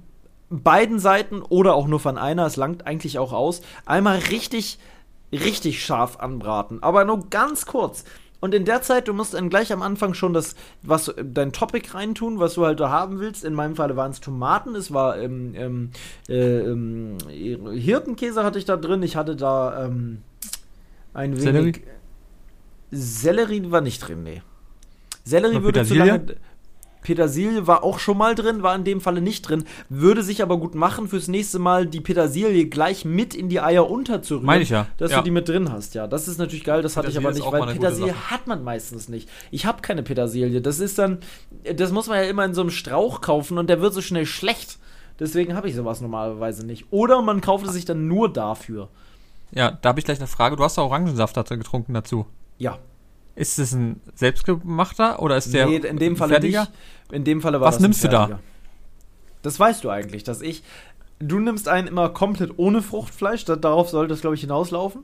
beiden 0.49 0.99
Seiten 0.99 1.41
oder 1.41 1.75
auch 1.75 1.87
nur 1.87 1.99
von 1.99 2.17
einer, 2.17 2.45
es 2.45 2.57
langt 2.57 2.85
eigentlich 2.85 3.19
auch 3.19 3.31
aus, 3.31 3.61
einmal 3.85 4.17
richtig, 4.31 4.79
richtig 5.31 5.83
scharf 5.83 6.17
anbraten. 6.19 6.81
Aber 6.83 7.05
nur 7.05 7.29
ganz 7.29 7.65
kurz. 7.65 8.03
Und 8.41 8.55
in 8.55 8.65
der 8.65 8.81
Zeit, 8.81 9.07
du 9.07 9.13
musst 9.13 9.35
dann 9.35 9.49
gleich 9.49 9.71
am 9.71 9.83
Anfang 9.83 10.15
schon 10.15 10.33
das, 10.33 10.55
was 10.81 11.09
äh, 11.09 11.23
dein 11.23 11.53
Topic 11.53 11.93
reintun, 11.93 12.39
was 12.39 12.55
du 12.55 12.65
halt 12.65 12.79
da 12.79 12.89
haben 12.89 13.19
willst. 13.19 13.45
In 13.45 13.53
meinem 13.53 13.75
Fall 13.75 13.95
waren 13.95 14.11
es 14.11 14.19
Tomaten, 14.19 14.75
es 14.75 14.91
war 14.91 15.17
ähm, 15.19 15.53
ähm, 15.55 15.91
äh, 16.27 16.59
ähm, 16.59 17.17
Hirtenkäse 17.29 18.43
hatte 18.43 18.57
ich 18.57 18.65
da 18.65 18.77
drin. 18.77 19.03
Ich 19.03 19.15
hatte 19.15 19.35
da 19.35 19.85
ähm, 19.85 20.23
ein 21.13 21.39
wenig. 21.39 21.83
Sellerie? 22.89 23.71
War 23.71 23.81
nicht 23.81 23.99
drin, 23.99 24.23
nee. 24.23 24.41
Sellerie 25.23 25.57
Aber 25.57 25.65
würde 25.65 25.85
zu 25.85 25.93
lange. 25.93 26.35
Petersilie 27.01 27.67
war 27.67 27.83
auch 27.83 27.99
schon 27.99 28.17
mal 28.17 28.35
drin, 28.35 28.63
war 28.63 28.75
in 28.75 28.83
dem 28.83 29.01
Falle 29.01 29.21
nicht 29.21 29.41
drin. 29.41 29.63
Würde 29.89 30.23
sich 30.23 30.41
aber 30.41 30.57
gut 30.57 30.75
machen, 30.75 31.07
fürs 31.07 31.27
nächste 31.27 31.59
Mal 31.59 31.85
die 31.87 31.99
Petersilie 32.01 32.65
gleich 32.67 33.05
mit 33.05 33.33
in 33.33 33.49
die 33.49 33.59
Eier 33.59 33.89
unterzurühren. 33.89 34.45
Meine 34.45 34.63
ich 34.63 34.69
ja. 34.69 34.87
Dass 34.97 35.11
Ja. 35.11 35.17
du 35.17 35.23
die 35.23 35.31
mit 35.31 35.47
drin 35.49 35.71
hast, 35.71 35.95
ja. 35.95 36.07
Das 36.07 36.27
ist 36.27 36.37
natürlich 36.37 36.63
geil, 36.63 36.81
das 36.81 36.97
hatte 36.97 37.09
ich 37.09 37.17
aber 37.17 37.31
nicht, 37.31 37.43
auch 37.43 37.51
weil 37.51 37.73
Petersilie 37.73 38.13
hat 38.29 38.47
man 38.47 38.63
meistens 38.63 39.09
nicht. 39.09 39.29
Ich 39.51 39.65
habe 39.65 39.81
keine 39.81 40.03
Petersilie. 40.03 40.61
Das 40.61 40.79
ist 40.79 40.97
dann, 40.99 41.19
das 41.75 41.91
muss 41.91 42.07
man 42.07 42.17
ja 42.17 42.23
immer 42.29 42.45
in 42.45 42.53
so 42.53 42.61
einem 42.61 42.69
Strauch 42.71 43.21
kaufen 43.21 43.57
und 43.57 43.69
der 43.69 43.81
wird 43.81 43.93
so 43.93 44.01
schnell 44.01 44.25
schlecht. 44.25 44.77
Deswegen 45.19 45.55
habe 45.55 45.69
ich 45.69 45.75
sowas 45.75 46.01
normalerweise 46.01 46.65
nicht. 46.65 46.85
Oder 46.91 47.21
man 47.21 47.41
kauft 47.41 47.65
es 47.67 47.73
sich 47.73 47.85
dann 47.85 48.07
nur 48.07 48.31
dafür. 48.31 48.89
Ja, 49.51 49.71
da 49.81 49.89
habe 49.89 49.99
ich 49.99 50.05
gleich 50.05 50.17
eine 50.19 50.27
Frage. 50.27 50.55
Du 50.55 50.63
hast 50.63 50.77
doch 50.77 50.85
Orangensaft 50.85 51.35
getrunken 51.49 51.93
dazu. 51.93 52.25
Ja. 52.57 52.79
Ist 53.35 53.59
es 53.59 53.71
ein 53.73 54.01
selbstgemachter 54.15 55.21
oder 55.21 55.37
ist 55.37 55.53
der 55.53 55.67
nee, 55.67 55.77
in 55.77 55.97
dem 55.97 56.17
Falle 56.17 56.33
fertiger? 56.33 56.61
nicht. 56.61 56.71
In 57.13 57.23
dem 57.23 57.41
Falle 57.41 57.59
war 57.61 57.67
Was 57.67 57.75
das 57.75 57.81
nimmst 57.81 58.03
du 58.03 58.09
da? 58.09 58.39
Das 59.41 59.59
weißt 59.59 59.83
du 59.83 59.89
eigentlich, 59.89 60.23
dass 60.23 60.41
ich. 60.41 60.63
Du 61.19 61.39
nimmst 61.39 61.67
einen 61.67 61.87
immer 61.87 62.09
komplett 62.09 62.53
ohne 62.57 62.81
Fruchtfleisch, 62.81 63.45
da, 63.45 63.55
darauf 63.55 63.89
sollte 63.89 64.13
es, 64.13 64.21
glaube 64.21 64.35
ich, 64.35 64.41
hinauslaufen. 64.41 65.03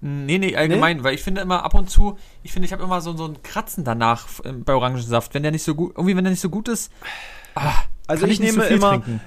Nee, 0.00 0.38
nee, 0.38 0.56
allgemein, 0.56 1.04
weil 1.04 1.14
ich 1.14 1.22
finde 1.22 1.40
immer 1.42 1.64
ab 1.64 1.74
und 1.74 1.88
zu, 1.90 2.18
ich 2.42 2.52
finde, 2.52 2.66
ich 2.66 2.72
habe 2.72 2.82
immer 2.82 3.00
so, 3.00 3.16
so 3.16 3.24
ein 3.26 3.40
Kratzen 3.42 3.84
danach 3.84 4.26
äh, 4.44 4.52
bei 4.52 4.74
Orangensaft, 4.74 5.32
wenn 5.34 5.42
der 5.42 5.52
nicht 5.52 5.62
so 5.62 5.74
gut, 5.76 5.92
irgendwie, 5.96 6.16
wenn 6.16 6.24
der 6.24 6.30
nicht 6.32 6.40
so 6.40 6.48
gut 6.50 6.68
ist. 6.68 6.90
Ah, 7.54 7.72
Also 8.08 8.26
ich, 8.26 8.40
nicht 8.40 8.52
nehme 8.52 8.64
so 8.68 8.74
immer, 8.74 8.90
trinken. 8.90 9.20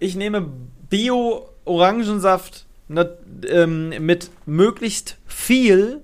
ich 0.00 0.16
nehme 0.16 0.48
Bio-Orangensaft 0.90 2.66
na- 2.88 3.06
ähm, 3.48 3.90
mit 4.04 4.30
möglichst 4.46 5.16
viel 5.26 6.00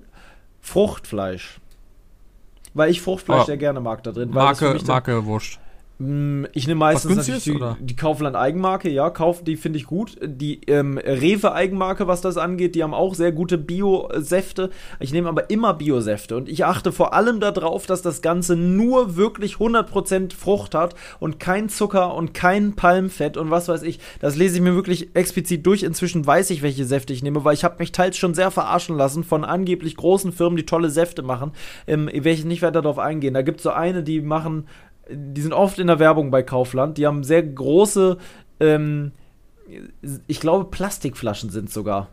Fruchtfleisch. 0.61 1.59
Weil 2.73 2.89
ich 2.89 3.01
Fruchtfleisch 3.01 3.41
Oh. 3.43 3.45
sehr 3.45 3.57
gerne 3.57 3.79
mag 3.79 4.03
da 4.03 4.11
drin. 4.11 4.29
Marke, 4.31 4.77
Marke 4.87 5.25
Wurscht. 5.25 5.59
Mm, 5.99 6.45
Ich 6.53 6.67
nehme 6.67 6.79
meistens 6.79 7.15
natürlich 7.15 7.43
die, 7.43 7.59
die 7.79 7.95
Kaufland 7.95 8.35
Eigenmarke, 8.35 8.89
ja, 8.89 9.09
Kauf, 9.09 9.43
die 9.43 9.55
finde 9.55 9.77
ich 9.77 9.85
gut. 9.85 10.17
Die 10.23 10.61
ähm, 10.67 10.97
Rewe 10.97 11.53
Eigenmarke, 11.53 12.07
was 12.07 12.21
das 12.21 12.37
angeht, 12.37 12.75
die 12.75 12.83
haben 12.83 12.93
auch 12.95 13.13
sehr 13.13 13.31
gute 13.31 13.57
Bio-Säfte. 13.59 14.71
Ich 14.99 15.13
nehme 15.13 15.29
aber 15.29 15.49
immer 15.51 15.73
Bio-Säfte 15.75 16.35
und 16.35 16.49
ich 16.49 16.65
achte 16.65 16.91
vor 16.91 17.13
allem 17.13 17.39
darauf, 17.39 17.85
dass 17.85 18.01
das 18.01 18.21
Ganze 18.21 18.55
nur 18.55 19.15
wirklich 19.15 19.55
100% 19.55 20.33
Frucht 20.33 20.73
hat 20.73 20.95
und 21.19 21.39
kein 21.39 21.69
Zucker 21.69 22.15
und 22.15 22.33
kein 22.33 22.75
Palmfett 22.75 23.37
und 23.37 23.51
was 23.51 23.67
weiß 23.67 23.83
ich. 23.83 23.99
Das 24.19 24.35
lese 24.35 24.55
ich 24.55 24.61
mir 24.61 24.75
wirklich 24.75 25.15
explizit 25.15 25.65
durch. 25.65 25.83
Inzwischen 25.83 26.25
weiß 26.25 26.49
ich, 26.49 26.63
welche 26.63 26.85
Säfte 26.85 27.13
ich 27.13 27.21
nehme, 27.21 27.45
weil 27.45 27.53
ich 27.53 27.63
habe 27.63 27.75
mich 27.79 27.91
teils 27.91 28.17
schon 28.17 28.33
sehr 28.33 28.49
verarschen 28.49 28.97
lassen 28.97 29.23
von 29.23 29.45
angeblich 29.45 29.95
großen 29.95 30.31
Firmen, 30.31 30.57
die 30.57 30.65
tolle 30.65 30.89
Säfte 30.89 31.21
machen. 31.21 31.51
Ähm, 31.85 32.09
ich 32.11 32.23
werde 32.23 32.47
nicht 32.47 32.63
weiter 32.63 32.81
darauf 32.81 32.97
eingehen. 32.99 33.35
Da 33.35 33.43
gibt 33.43 33.59
es 33.59 33.63
so 33.63 33.69
eine, 33.69 34.01
die 34.03 34.21
machen 34.21 34.67
die 35.09 35.41
sind 35.41 35.53
oft 35.53 35.79
in 35.79 35.87
der 35.87 35.99
Werbung 35.99 36.31
bei 36.31 36.43
Kaufland. 36.43 36.97
Die 36.97 37.05
haben 37.07 37.23
sehr 37.23 37.43
große, 37.43 38.17
ähm, 38.59 39.11
ich 40.27 40.39
glaube, 40.39 40.65
Plastikflaschen 40.65 41.49
sind 41.49 41.69
sogar. 41.69 42.09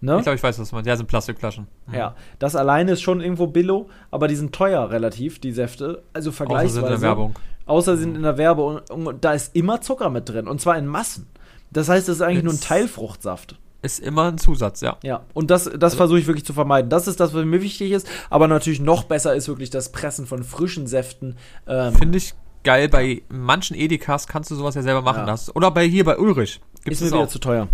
Ne? 0.00 0.16
Ich 0.18 0.22
glaube, 0.24 0.36
ich 0.36 0.42
weiß, 0.42 0.58
was 0.58 0.72
man. 0.72 0.84
Ja, 0.84 0.96
sind 0.96 1.06
Plastikflaschen. 1.06 1.66
Mhm. 1.86 1.94
Ja, 1.94 2.14
das 2.38 2.54
alleine 2.54 2.92
ist 2.92 3.00
schon 3.02 3.20
irgendwo 3.20 3.46
Billo, 3.46 3.88
aber 4.10 4.28
die 4.28 4.36
sind 4.36 4.54
teuer 4.54 4.90
relativ, 4.90 5.38
die 5.40 5.52
Säfte. 5.52 6.02
Also 6.12 6.30
Außer 6.30 6.36
vergleichsweise. 6.36 6.74
sind 6.74 6.84
in 6.84 6.90
der 6.90 7.00
Werbung. 7.00 7.34
Außer 7.64 7.96
sie 7.96 8.02
sind 8.02 8.14
in 8.16 8.22
der 8.22 8.38
Werbung 8.38 8.80
und, 8.90 9.06
und 9.06 9.24
da 9.24 9.32
ist 9.32 9.56
immer 9.56 9.80
Zucker 9.80 10.10
mit 10.10 10.28
drin 10.28 10.46
und 10.48 10.60
zwar 10.60 10.76
in 10.78 10.86
Massen. 10.86 11.26
Das 11.72 11.88
heißt, 11.88 12.08
es 12.08 12.16
ist 12.16 12.22
eigentlich 12.22 12.44
nur 12.44 12.52
ein 12.52 12.56
Jetzt- 12.56 12.68
Teilfruchtsaft. 12.68 13.58
Ist 13.86 14.00
immer 14.00 14.24
ein 14.32 14.38
Zusatz, 14.38 14.80
ja. 14.80 14.96
Ja, 15.02 15.22
und 15.32 15.50
das, 15.50 15.70
das 15.78 15.94
versuche 15.94 16.18
ich 16.18 16.26
wirklich 16.26 16.44
zu 16.44 16.52
vermeiden. 16.52 16.90
Das 16.90 17.06
ist 17.06 17.20
das, 17.20 17.32
was 17.32 17.44
mir 17.44 17.62
wichtig 17.62 17.92
ist. 17.92 18.06
Aber 18.30 18.48
natürlich 18.48 18.80
noch 18.80 19.04
besser 19.04 19.34
ist 19.34 19.46
wirklich 19.48 19.70
das 19.70 19.92
Pressen 19.92 20.26
von 20.26 20.42
frischen 20.44 20.86
Säften. 20.86 21.36
Ähm, 21.66 21.94
Finde 21.94 22.18
ich 22.18 22.34
geil. 22.64 22.88
Bei 22.88 23.22
manchen 23.28 23.76
Edekas 23.76 24.26
kannst 24.26 24.50
du 24.50 24.56
sowas 24.56 24.74
ja 24.74 24.82
selber 24.82 25.02
machen. 25.02 25.20
Ja. 25.20 25.26
Das. 25.26 25.54
Oder 25.54 25.70
bei 25.70 25.86
hier 25.86 26.04
bei 26.04 26.18
Ulrich. 26.18 26.60
Gibt 26.84 26.92
ist 26.94 27.00
mir 27.00 27.06
wieder 27.08 27.18
auch. 27.20 27.28
zu 27.28 27.38
teuer. 27.38 27.68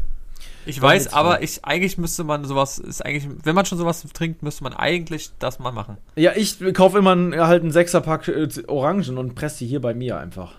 Ich 0.64 0.77
Dann 0.77 0.90
weiß, 0.90 1.12
aber 1.12 1.42
ich, 1.42 1.64
eigentlich 1.64 1.98
müsste 1.98 2.22
man 2.22 2.44
sowas, 2.44 2.79
ist 2.79 3.05
eigentlich, 3.05 3.29
wenn 3.42 3.55
man 3.55 3.64
schon 3.66 3.79
sowas 3.79 4.05
trinkt, 4.12 4.42
müsste 4.44 4.62
man 4.62 4.72
eigentlich 4.75 5.31
das 5.40 5.59
mal 5.59 5.72
machen. 5.72 5.96
Ja, 6.14 6.33
ich 6.37 6.59
kaufe 6.75 6.98
immer 6.98 7.12
einen, 7.12 7.35
halt 7.37 7.62
einen 7.62 7.72
Sechserpack 7.72 8.29
äh, 8.29 8.48
Orangen 8.68 9.18
und 9.18 9.35
presse 9.35 9.59
die 9.61 9.66
hier 9.66 9.81
bei 9.81 9.92
mir 9.92 10.18
einfach. 10.18 10.53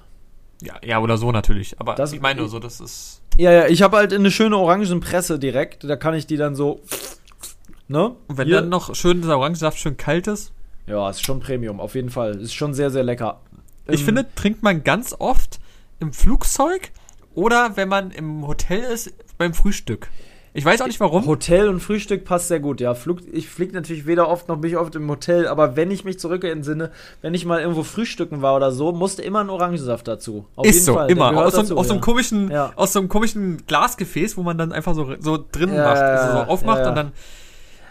Ja, 0.61 0.75
ja, 0.83 0.99
oder 0.99 1.17
so 1.17 1.31
natürlich. 1.31 1.79
Aber 1.79 1.95
Das- 1.95 2.11
ich 2.13 2.21
meine 2.21 2.39
nur 2.41 2.49
so, 2.49 2.59
das 2.59 2.79
ist. 2.81 3.21
Ja, 3.37 3.51
ja, 3.51 3.67
ich 3.67 3.81
habe 3.81 3.97
halt 3.97 4.13
eine 4.13 4.31
schöne 4.31 4.57
Orangenpresse 4.57 5.39
direkt. 5.39 5.83
Da 5.83 5.95
kann 5.95 6.13
ich 6.13 6.27
die 6.27 6.37
dann 6.37 6.55
so. 6.55 6.81
Ne? 7.87 8.15
Und 8.27 8.37
wenn 8.37 8.47
Hier- 8.47 8.61
dann 8.61 8.69
noch 8.69 8.95
schön 8.95 9.21
dieser 9.21 9.37
Orangensaft 9.37 9.77
schön 9.79 9.97
kalt 9.97 10.27
ist. 10.27 10.51
Ja, 10.87 11.09
ist 11.09 11.25
schon 11.25 11.39
Premium, 11.39 11.79
auf 11.79 11.95
jeden 11.95 12.09
Fall. 12.09 12.35
Ist 12.39 12.53
schon 12.53 12.73
sehr, 12.73 12.89
sehr 12.91 13.03
lecker. 13.03 13.39
Ich 13.87 14.01
Ähm, 14.01 14.05
finde, 14.05 14.25
trinkt 14.35 14.63
man 14.63 14.83
ganz 14.83 15.15
oft 15.17 15.59
im 15.99 16.13
Flugzeug 16.13 16.91
oder 17.35 17.75
wenn 17.75 17.89
man 17.89 18.11
im 18.11 18.45
Hotel 18.47 18.79
ist 18.81 19.13
beim 19.37 19.53
Frühstück. 19.53 20.09
Ich 20.55 20.63
weiß 20.63 20.81
auch 20.81 20.87
nicht 20.87 20.99
warum. 20.99 21.25
Hotel 21.25 21.67
und 21.67 21.79
Frühstück 21.79 22.25
passt 22.25 22.47
sehr 22.47 22.59
gut, 22.59 22.79
ja. 22.79 22.93
Flug, 22.93 23.19
ich 23.31 23.49
fliege 23.49 23.73
natürlich 23.73 24.05
weder 24.05 24.29
oft 24.29 24.47
noch 24.47 24.57
bin 24.57 24.69
ich 24.69 24.77
oft 24.77 24.93
im 24.95 25.09
Hotel, 25.09 25.47
aber 25.47 25.75
wenn 25.75 25.89
ich 25.89 26.05
mich 26.05 26.19
zurück 26.19 26.43
entsinne, 26.43 26.91
wenn 27.23 27.33
ich 27.33 27.43
mal 27.45 27.59
irgendwo 27.59 27.81
frühstücken 27.83 28.43
war 28.43 28.55
oder 28.55 28.71
so, 28.71 28.91
musste 28.91 29.23
immer 29.23 29.39
ein 29.41 29.49
Orangensaft 29.49 30.07
dazu. 30.07 30.45
Auf 30.55 30.67
ist 30.67 30.85
so, 30.85 30.93
Der 30.95 31.09
immer. 31.09 31.35
Aus, 31.35 31.53
so, 31.55 31.61
dazu, 31.61 31.77
aus 31.77 31.87
so 31.87 31.93
einem 31.93 32.01
ja. 32.01 32.05
komischen, 32.05 32.51
Ja. 32.51 32.71
aus 32.75 32.93
so 32.93 32.99
einem 32.99 33.09
komischen 33.09 33.63
Glasgefäß, 33.65 34.37
wo 34.37 34.43
man 34.43 34.57
dann 34.59 34.71
einfach 34.71 34.93
so, 34.93 35.15
so 35.19 35.43
drin 35.51 35.73
Ja, 35.73 35.85
macht, 35.85 35.97
also 36.01 36.37
so 36.37 36.43
aufmacht 36.51 36.85
und 36.85 36.95
dann. 36.95 37.11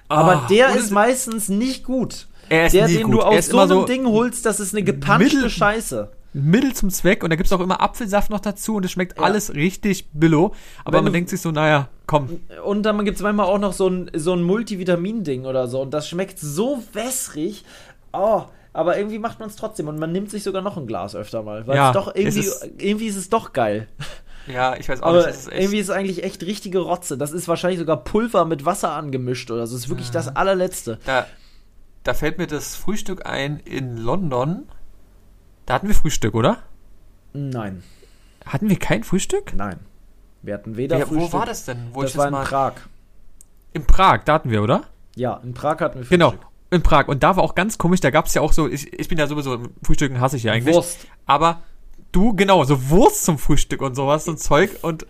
Aber 0.08 0.32
Ah, 0.42 0.46
der 0.48 0.70
und 0.70 0.78
ist 0.78 0.90
meistens 0.92 1.48
nicht 1.48 1.82
gut. 1.84 2.28
er 2.48 2.66
ist 2.66 2.74
Der, 2.74 2.86
den 2.86 3.04
gut. 3.04 3.14
du 3.14 3.20
aus 3.22 3.46
so 3.46 3.58
einem 3.58 3.68
so 3.70 3.84
Ding 3.86 4.06
holst, 4.06 4.46
das 4.46 4.60
ist 4.60 4.72
eine 4.72 4.84
gepanschte 4.84 5.50
Scheiße. 5.50 6.10
Mittel 6.34 6.72
zum 6.74 6.90
Zweck 6.90 7.22
und 7.24 7.30
da 7.30 7.36
gibt 7.36 7.46
es 7.46 7.52
auch 7.52 7.60
immer 7.60 7.80
Apfelsaft 7.82 8.30
noch 8.30 8.40
dazu 8.40 8.76
und 8.76 8.84
es 8.84 8.90
schmeckt 8.92 9.18
Ja. 9.18 9.24
alles 9.24 9.54
richtig 9.54 10.08
billo. 10.12 10.54
Aber 10.84 10.98
Wenn 10.98 11.04
man 11.04 11.12
denkt 11.12 11.28
sich 11.30 11.40
so, 11.40 11.50
naja, 11.50 11.88
komm. 12.06 12.40
Und 12.64 12.84
dann 12.84 13.04
gibt 13.04 13.16
es 13.18 13.22
manchmal 13.22 13.46
auch 13.46 13.58
noch 13.58 13.72
so 13.74 13.88
ein, 13.88 14.10
so 14.14 14.32
ein 14.32 14.42
Multivitamin-Ding 14.42 15.44
oder 15.44 15.68
so. 15.68 15.80
Und 15.82 15.92
das 15.92 16.08
schmeckt 16.08 16.38
so 16.38 16.82
wässrig. 16.94 17.64
Oh, 18.12 18.42
aber 18.72 18.96
irgendwie 18.96 19.18
macht 19.18 19.40
man 19.40 19.48
es 19.50 19.56
trotzdem. 19.56 19.88
Und 19.88 19.98
man 19.98 20.12
nimmt 20.12 20.30
sich 20.30 20.42
sogar 20.42 20.62
noch 20.62 20.76
ein 20.78 20.86
Glas 20.86 21.14
öfter 21.14 21.42
mal. 21.42 21.66
Weil 21.66 21.76
Ja, 21.76 21.90
es 21.90 21.94
doch 21.94 22.14
irgendwie, 22.14 22.38
es 22.40 22.46
ist- 22.46 22.70
irgendwie 22.78 23.06
ist 23.06 23.16
es 23.16 23.28
doch 23.28 23.52
geil. 23.52 23.88
Ja, 24.46 24.74
ich 24.76 24.88
weiß 24.88 25.02
auch 25.02 25.08
Aber 25.08 25.18
nicht. 25.26 25.28
ist 25.36 25.52
irgendwie 25.52 25.78
ist 25.78 25.88
es 25.88 25.94
eigentlich 25.94 26.24
echt 26.24 26.42
richtige 26.44 26.78
Rotze. 26.80 27.16
Das 27.18 27.30
ist 27.32 27.46
wahrscheinlich 27.46 27.78
sogar 27.78 27.98
Pulver 28.02 28.44
mit 28.44 28.64
Wasser 28.64 28.92
angemischt 28.92 29.50
oder 29.50 29.66
so. 29.66 29.76
Das 29.76 29.84
ist 29.84 29.88
wirklich 29.90 30.10
das 30.10 30.34
allerletzte. 30.34 30.98
Da, 31.06 31.26
da 32.02 32.14
fällt 32.14 32.38
mir 32.38 32.46
das 32.48 32.74
Frühstück 32.74 33.24
ein 33.26 33.60
in 33.60 33.96
London. 33.98 34.64
Da 35.66 35.74
hatten 35.74 35.88
wir 35.88 35.94
Frühstück, 35.94 36.34
oder? 36.34 36.58
Nein, 37.32 37.82
Hatten 38.44 38.68
wir 38.68 38.78
kein 38.78 39.04
Frühstück? 39.04 39.54
nein. 39.54 39.78
Wir 40.44 40.54
hatten 40.54 40.76
weder 40.76 40.98
Ja, 40.98 41.06
Frühstück. 41.06 41.32
wo 41.32 41.38
war 41.38 41.46
das 41.46 41.64
denn? 41.66 41.78
Wo 41.92 42.02
das 42.02 42.10
ich 42.10 42.16
war 42.16 42.26
in. 42.26 42.34
Prag. 42.34 42.72
In 43.74 43.86
Prag, 43.86 44.24
da 44.24 44.34
hatten 44.34 44.50
wir, 44.50 44.60
oder? 44.62 44.82
Ja, 45.14 45.36
in 45.44 45.54
Prag 45.54 45.78
hatten 45.80 46.00
wir 46.00 46.06
Genau. 46.08 46.30
Frühstück. 46.30 46.48
In 46.72 46.82
Prag. 46.82 47.06
Und 47.06 47.22
da 47.22 47.36
war 47.36 47.44
auch 47.44 47.54
ganz 47.54 47.78
komisch, 47.78 48.00
da 48.00 48.10
gab 48.10 48.26
es 48.26 48.34
ja 48.34 48.42
auch 48.42 48.52
so, 48.52 48.66
ich, 48.68 48.92
ich 48.98 49.06
bin 49.08 49.18
ja 49.18 49.26
sowieso, 49.28 49.58
Frühstücken 49.84 50.20
hasse 50.20 50.36
ich 50.36 50.42
ja 50.42 50.52
eigentlich. 50.52 50.74
Wurst. 50.74 51.06
Aber 51.26 51.62
du, 52.10 52.34
genau, 52.34 52.64
so 52.64 52.88
Wurst 52.90 53.24
zum 53.24 53.38
Frühstück 53.38 53.82
und 53.82 53.94
sowas 53.94 54.26
und 54.26 54.40
Zeug 54.40 54.70
und 54.82 55.06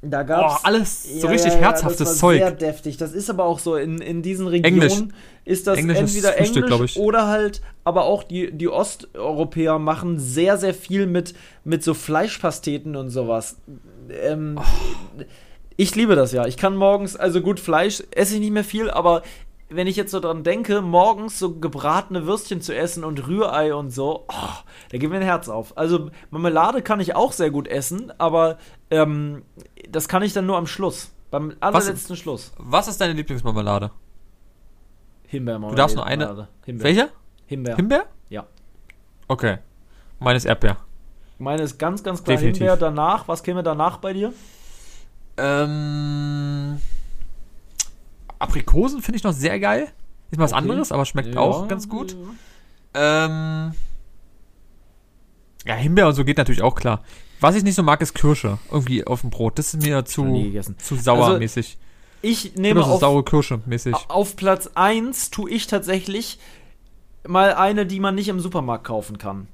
Da 0.00 0.20
oh, 0.22 0.26
gab's 0.26 0.64
alles 0.64 1.20
so 1.20 1.26
Ja, 1.26 1.32
richtig 1.32 1.54
ja, 1.54 1.58
herzhaftes 1.58 1.98
das 1.98 2.08
war 2.08 2.16
Zeug. 2.16 2.38
Sehr 2.38 2.50
deftig. 2.52 2.96
Das 2.98 3.12
ist 3.12 3.28
aber 3.30 3.44
auch 3.44 3.58
so 3.58 3.74
in, 3.74 3.98
in 3.98 4.22
diesen 4.22 4.46
Regionen 4.46 4.80
Englisch. 4.80 5.02
ist 5.44 5.66
das 5.66 5.78
Englisches 5.78 6.14
entweder 6.14 6.32
Frühstück, 6.34 6.70
Englisch 6.70 6.96
oder 6.96 7.26
halt, 7.26 7.62
aber 7.82 8.04
auch 8.04 8.22
die, 8.22 8.52
die 8.52 8.68
Osteuropäer 8.68 9.78
machen 9.80 10.18
sehr, 10.20 10.56
sehr 10.56 10.74
viel 10.74 11.06
mit, 11.06 11.34
mit 11.64 11.82
so 11.82 11.94
Fleischpasteten 11.94 12.94
und 12.94 13.10
sowas. 13.10 13.56
Ähm, 14.10 14.56
Oh. 14.58 15.24
Ich 15.80 15.94
liebe 15.94 16.16
das 16.16 16.32
ja. 16.32 16.44
Ich 16.44 16.56
kann 16.56 16.74
morgens, 16.74 17.14
also 17.14 17.40
gut, 17.40 17.60
Fleisch 17.60 18.02
esse 18.10 18.34
ich 18.34 18.40
nicht 18.40 18.50
mehr 18.50 18.64
viel, 18.64 18.90
aber 18.90 19.22
wenn 19.70 19.86
ich 19.86 19.96
jetzt 19.96 20.10
so 20.10 20.20
dran 20.20 20.44
denke, 20.44 20.80
morgens 20.80 21.38
so 21.38 21.54
gebratene 21.58 22.26
Würstchen 22.26 22.60
zu 22.60 22.74
essen 22.74 23.04
und 23.04 23.26
Rührei 23.26 23.74
und 23.74 23.90
so, 23.90 24.24
oh, 24.28 24.48
da 24.90 24.98
geht 24.98 25.10
mir 25.10 25.16
ein 25.16 25.22
Herz 25.22 25.48
auf. 25.48 25.76
Also 25.76 26.10
Marmelade 26.30 26.80
kann 26.82 27.00
ich 27.00 27.14
auch 27.14 27.32
sehr 27.32 27.50
gut 27.50 27.68
essen, 27.68 28.12
aber 28.18 28.58
ähm, 28.90 29.42
das 29.90 30.08
kann 30.08 30.22
ich 30.22 30.32
dann 30.32 30.46
nur 30.46 30.56
am 30.56 30.66
Schluss. 30.66 31.12
Beim 31.30 31.54
allerletzten 31.60 32.16
Schluss. 32.16 32.52
Was 32.56 32.88
ist 32.88 33.00
deine 33.00 33.12
Lieblingsmarmelade? 33.12 33.90
Himbeermarmelade. 35.26 35.74
Du 35.76 35.76
darfst 35.76 35.96
nur 35.96 36.06
eine- 36.06 36.48
Himbeer. 36.64 36.84
Welche? 36.84 37.10
Himbeer. 37.46 37.76
Himbeer? 37.76 38.06
Ja. 38.30 38.46
Okay. 39.28 39.58
Meines 40.18 40.46
Erdbeer. 40.46 40.78
Meine 41.38 41.62
ist 41.62 41.78
ganz, 41.78 42.02
ganz 42.02 42.24
klar 42.24 42.36
Definitiv. 42.36 42.60
Himbeer. 42.60 42.76
Danach, 42.78 43.28
was 43.28 43.42
käme 43.42 43.62
danach 43.62 43.98
bei 43.98 44.14
dir? 44.14 44.32
Ähm, 45.36 46.80
Aprikosen 48.38 49.02
finde 49.02 49.16
ich 49.18 49.24
noch 49.24 49.32
sehr 49.32 49.58
geil. 49.60 49.88
Ist 50.30 50.38
mal 50.38 50.44
was 50.44 50.52
Okay. 50.52 50.60
anderes, 50.62 50.92
aber 50.92 51.04
schmeckt 51.04 51.34
Ja. 51.34 51.40
auch 51.40 51.68
ganz 51.68 51.88
gut. 51.88 52.16
Ähm, 52.94 53.72
ja, 55.66 55.74
Himbeer 55.74 56.08
und 56.08 56.14
so 56.14 56.24
geht 56.24 56.38
natürlich 56.38 56.62
auch 56.62 56.74
klar. 56.74 57.02
Was 57.40 57.54
ich 57.54 57.62
nicht 57.62 57.74
so 57.76 57.82
mag, 57.82 58.00
ist 58.00 58.14
Kirsche. 58.14 58.58
Irgendwie 58.70 59.06
auf 59.06 59.20
dem 59.20 59.30
Brot. 59.30 59.58
Das 59.58 59.72
ist 59.74 59.82
mir 59.82 60.04
zu, 60.04 60.24
zu 60.78 60.96
sauermäßig. 60.96 61.38
mäßig. 61.40 61.78
Ich 62.20 62.56
nehme 62.56 62.82
so 62.82 62.86
auf, 62.92 63.00
saure 63.00 63.22
Kirsche 63.22 63.60
mäßig. 63.66 63.94
auf 64.08 64.34
Platz 64.34 64.70
1 64.74 65.30
tue 65.30 65.50
ich 65.50 65.68
tatsächlich 65.68 66.38
mal 67.26 67.54
eine, 67.54 67.86
die 67.86 68.00
man 68.00 68.16
nicht 68.16 68.28
im 68.28 68.40
Supermarkt 68.40 68.84
kaufen 68.84 69.18
kann. 69.18 69.46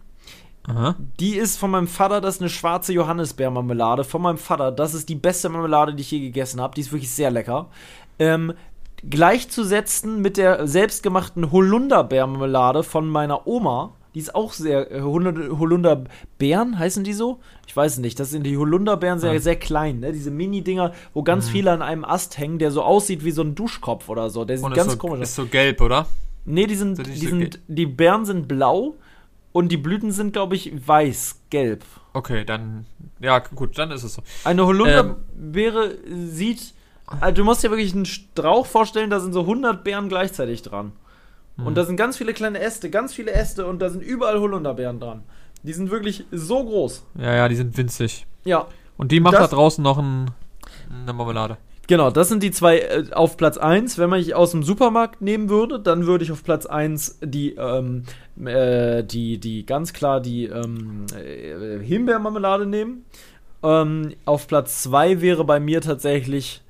Aha. 0.67 0.95
Die 1.21 1.37
ist 1.37 1.59
von 1.59 1.71
meinem 1.71 1.89
Vater, 1.89 2.23
das 2.23 2.37
ist 2.37 2.41
eine 2.41 2.49
schwarze 2.49 2.95
Johannisbeermarmelade. 2.95 4.03
Von 4.05 4.23
meinem 4.23 4.39
Vater, 4.39 4.73
das 4.73 4.95
ist 4.95 5.11
die 5.11 5.15
beste 5.15 5.51
Marmelade, 5.51 5.95
die 5.95 6.01
ich 6.01 6.11
je 6.11 6.21
gegessen 6.21 6.59
habe. 6.61 6.75
Die 6.75 6.81
ist 6.81 6.91
wirklich 6.91 7.11
sehr 7.11 7.31
lecker. 7.31 7.67
Ähm, 8.19 8.55
gleichzusetzen 9.11 10.21
mit 10.23 10.37
der 10.37 10.67
selbstgemachten 10.67 11.51
Holunderbeermarmelade 11.53 12.83
von 12.83 13.09
meiner 13.09 13.47
Oma. 13.47 13.93
Die 14.15 14.21
ist 14.21 14.35
auch 14.35 14.53
sehr. 14.53 14.93
Äh, 14.93 15.01
Holunder- 15.01 15.59
Holunderbeeren 15.59 16.79
heißen 16.79 17.03
die 17.03 17.13
so? 17.13 17.41
Ich 17.67 17.77
weiß 17.77 17.99
nicht. 17.99 18.21
Das 18.21 18.31
sind 18.31 18.45
die 18.45 18.57
Holunderbeeren 18.57 19.19
sehr, 19.19 19.33
Ja. 19.33 19.41
sehr 19.41 19.57
klein, 19.57 20.01
ne? 20.01 20.13
Diese 20.13 20.31
Mini-Dinger, 20.31 20.93
wo 21.15 21.23
ganz 21.25 21.49
viele 21.49 21.73
an 21.73 21.83
einem 21.83 22.05
Ast 22.05 22.39
hängen, 22.39 22.59
der 22.61 22.71
so 22.71 22.83
aussieht 22.83 23.25
wie 23.25 23.33
so 23.33 23.43
ein 23.43 23.55
Duschkopf 23.57 24.09
oder 24.09 24.31
so. 24.31 24.45
Der 24.45 24.57
sieht 24.59 24.67
Und 24.67 24.75
ganz 24.75 24.87
ist 24.89 24.93
so, 24.95 24.99
komisch 24.99 25.21
aus. 25.23 25.29
ist 25.31 25.35
so 25.35 25.47
gelb, 25.47 25.81
oder? 25.81 26.07
Nee, 26.45 26.67
die 26.67 26.77
sind, 26.77 26.97
Sind 26.97 27.09
die 27.09 27.13
die 27.13 27.27
so 27.27 27.29
sind, 27.39 27.59
die 27.67 27.87
Beeren 27.87 28.25
sind 28.25 28.47
blau 28.47 28.95
und 29.53 29.73
die 29.73 29.77
Blüten 29.79 30.13
sind, 30.13 30.33
glaube 30.33 30.55
ich, 30.55 30.73
weiß, 30.87 31.41
gelb. 31.51 31.85
Okay, 32.13 32.45
dann. 32.45 32.87
Ja, 33.19 33.41
gut, 33.41 33.77
dann 33.79 33.91
ist 33.91 34.05
es 34.05 34.15
so. 34.15 34.23
Eine 34.45 34.65
Holunderbeere 34.65 35.95
sieht, 36.27 36.74
also 37.21 37.35
du 37.35 37.45
musst 37.45 37.63
dir 37.63 37.71
wirklich 37.71 37.95
einen 37.95 38.07
Strauch 38.07 38.67
vorstellen, 38.67 39.11
da 39.11 39.21
sind 39.21 39.33
so 39.33 39.41
100 39.43 39.85
Beeren 39.85 40.09
gleichzeitig 40.09 40.63
dran. 40.63 40.93
Und 41.57 41.77
da 41.77 41.85
sind 41.85 41.97
ganz 41.97 42.17
viele 42.17 42.33
kleine 42.35 42.59
Äste, 42.59 42.91
ganz 42.91 43.15
viele 43.15 43.31
Äste 43.31 43.67
und 43.67 43.79
da 43.81 43.89
sind 43.89 44.03
überall 44.03 44.41
Holunderbeeren 44.41 44.99
dran. 44.99 45.23
Die 45.63 45.73
sind 45.73 45.89
wirklich 45.91 46.25
so 46.33 46.65
groß. 46.65 47.05
Ja, 47.17 47.33
ja, 47.35 47.49
die 47.49 47.55
sind 47.55 47.77
winzig. 47.77 48.27
Ja, 48.45 48.67
Und 48.97 49.13
die 49.13 49.21
macht 49.21 49.35
Das- 49.35 49.51
da 49.51 49.57
draußen 49.57 49.83
noch 49.83 49.99
ein, 49.99 50.31
eine 51.03 51.13
Marmelade. 51.13 51.57
Genau, 51.87 52.11
das 52.11 52.29
sind 52.29 52.43
die 52.43 52.51
zwei 52.51 52.79
äh, 52.79 53.05
auf 53.13 53.37
Platz 53.37 53.57
1. 53.59 53.99
Wenn 53.99 54.09
man 54.11 54.19
ich 54.19 54.35
aus 54.35 54.51
dem 54.53 54.63
Supermarkt 54.63 55.21
nehmen 55.21 55.49
würde, 55.49 55.79
dann 55.79 56.07
würde 56.07 56.25
ich 56.25 56.33
auf 56.33 56.43
Platz 56.43 56.65
1 56.67 57.19
die, 57.23 57.55
ähm, 57.57 58.05
äh, 58.43 59.05
die, 59.05 59.39
die 59.39 59.65
ganz 59.67 59.93
klar 59.93 60.21
die 60.21 60.47
ähm, 60.47 61.05
äh, 61.15 61.79
Himbeermarmelade 61.85 62.67
nehmen. 62.67 63.05
Ähm, 63.63 64.15
auf 64.25 64.49
Platz 64.49 64.83
2 64.83 65.21
wäre 65.21 65.45
bei 65.45 65.61
mir 65.61 65.81
tatsächlich 65.83 66.63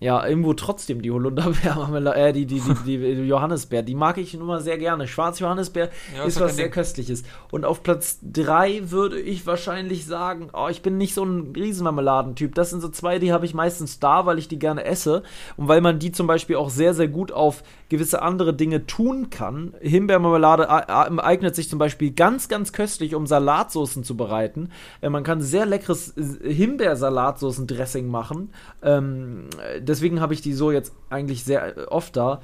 ja, 0.00 0.24
irgendwo 0.24 0.54
trotzdem 0.54 1.02
die 1.02 1.10
Holunderbeermarmelade, 1.10 2.16
äh, 2.28 2.32
die, 2.32 2.46
die, 2.46 2.60
die, 2.86 2.98
die 2.98 3.26
Johannisbeer, 3.26 3.82
die 3.82 3.94
mag 3.96 4.18
ich 4.18 4.34
immer 4.34 4.60
sehr 4.60 4.78
gerne. 4.78 5.08
Schwarz 5.08 5.40
Johannisbeer 5.40 5.90
Ja, 6.16 6.24
ist 6.24 6.40
was 6.40 6.54
sehr 6.56 6.66
Ding. 6.66 6.72
köstliches. 6.72 7.24
Und 7.50 7.64
auf 7.64 7.82
Platz 7.82 8.18
3 8.22 8.90
würde 8.90 9.18
ich 9.20 9.46
wahrscheinlich 9.46 10.06
sagen, 10.06 10.50
oh, 10.52 10.68
ich 10.70 10.82
bin 10.82 10.98
nicht 10.98 11.14
so 11.14 11.24
ein 11.24 11.52
Riesenmarmeladentyp. 11.54 12.54
Das 12.54 12.70
sind 12.70 12.80
so 12.80 12.88
zwei, 12.88 13.18
die 13.18 13.32
habe 13.32 13.44
ich 13.44 13.54
meistens 13.54 13.98
da, 13.98 14.24
weil 14.26 14.38
ich 14.38 14.46
die 14.48 14.58
gerne 14.58 14.84
esse 14.84 15.22
und 15.56 15.66
weil 15.68 15.80
man 15.80 15.98
die 15.98 16.12
zum 16.12 16.26
Beispiel 16.26 16.56
auch 16.56 16.70
sehr, 16.70 16.94
sehr 16.94 17.08
gut 17.08 17.32
auf 17.32 17.62
gewisse 17.88 18.22
andere 18.22 18.54
Dinge 18.54 18.86
tun 18.86 19.30
kann. 19.30 19.74
Himbeermarmelade 19.80 20.64
äh, 20.64 21.14
äh, 21.16 21.20
eignet 21.20 21.54
sich 21.54 21.68
zum 21.68 21.78
Beispiel 21.78 22.10
ganz, 22.10 22.48
ganz 22.48 22.72
köstlich, 22.72 23.14
um 23.14 23.26
Salatsoßen 23.26 24.04
zu 24.04 24.16
bereiten. 24.16 24.70
Äh, 25.00 25.08
man 25.08 25.24
kann 25.24 25.40
sehr 25.40 25.66
leckeres 25.66 26.16
äh, 26.16 26.52
Himbeersalatsoßen-Dressing 26.52 28.06
machen. 28.08 28.50
Ähm, 28.82 29.48
äh, 29.62 29.80
deswegen 29.80 30.20
habe 30.20 30.34
ich 30.34 30.42
die 30.42 30.52
so 30.52 30.70
jetzt 30.70 30.92
eigentlich 31.08 31.44
sehr 31.44 31.90
oft 31.90 32.16
da. 32.16 32.40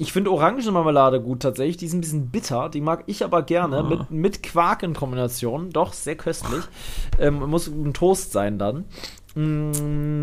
Ich 0.00 0.12
finde 0.12 0.30
Orangenmarmelade 0.30 1.20
gut 1.20 1.40
tatsächlich. 1.40 1.76
Die 1.76 1.86
ist 1.86 1.92
ein 1.92 2.00
bisschen 2.00 2.28
bitter. 2.28 2.68
Die 2.68 2.80
mag 2.80 3.02
ich 3.06 3.24
aber 3.24 3.42
gerne. 3.42 3.78
Ah. 3.78 3.82
Mit, 3.82 4.10
mit 4.10 4.42
Quark 4.44 4.84
in 4.84 4.94
Kombination. 4.94 5.70
Doch, 5.70 5.92
sehr 5.92 6.16
köstlich. 6.16 6.62
ähm, 7.18 7.40
muss 7.50 7.66
ein 7.66 7.92
Toast 7.92 8.32
sein 8.32 8.58
dann. 8.58 8.84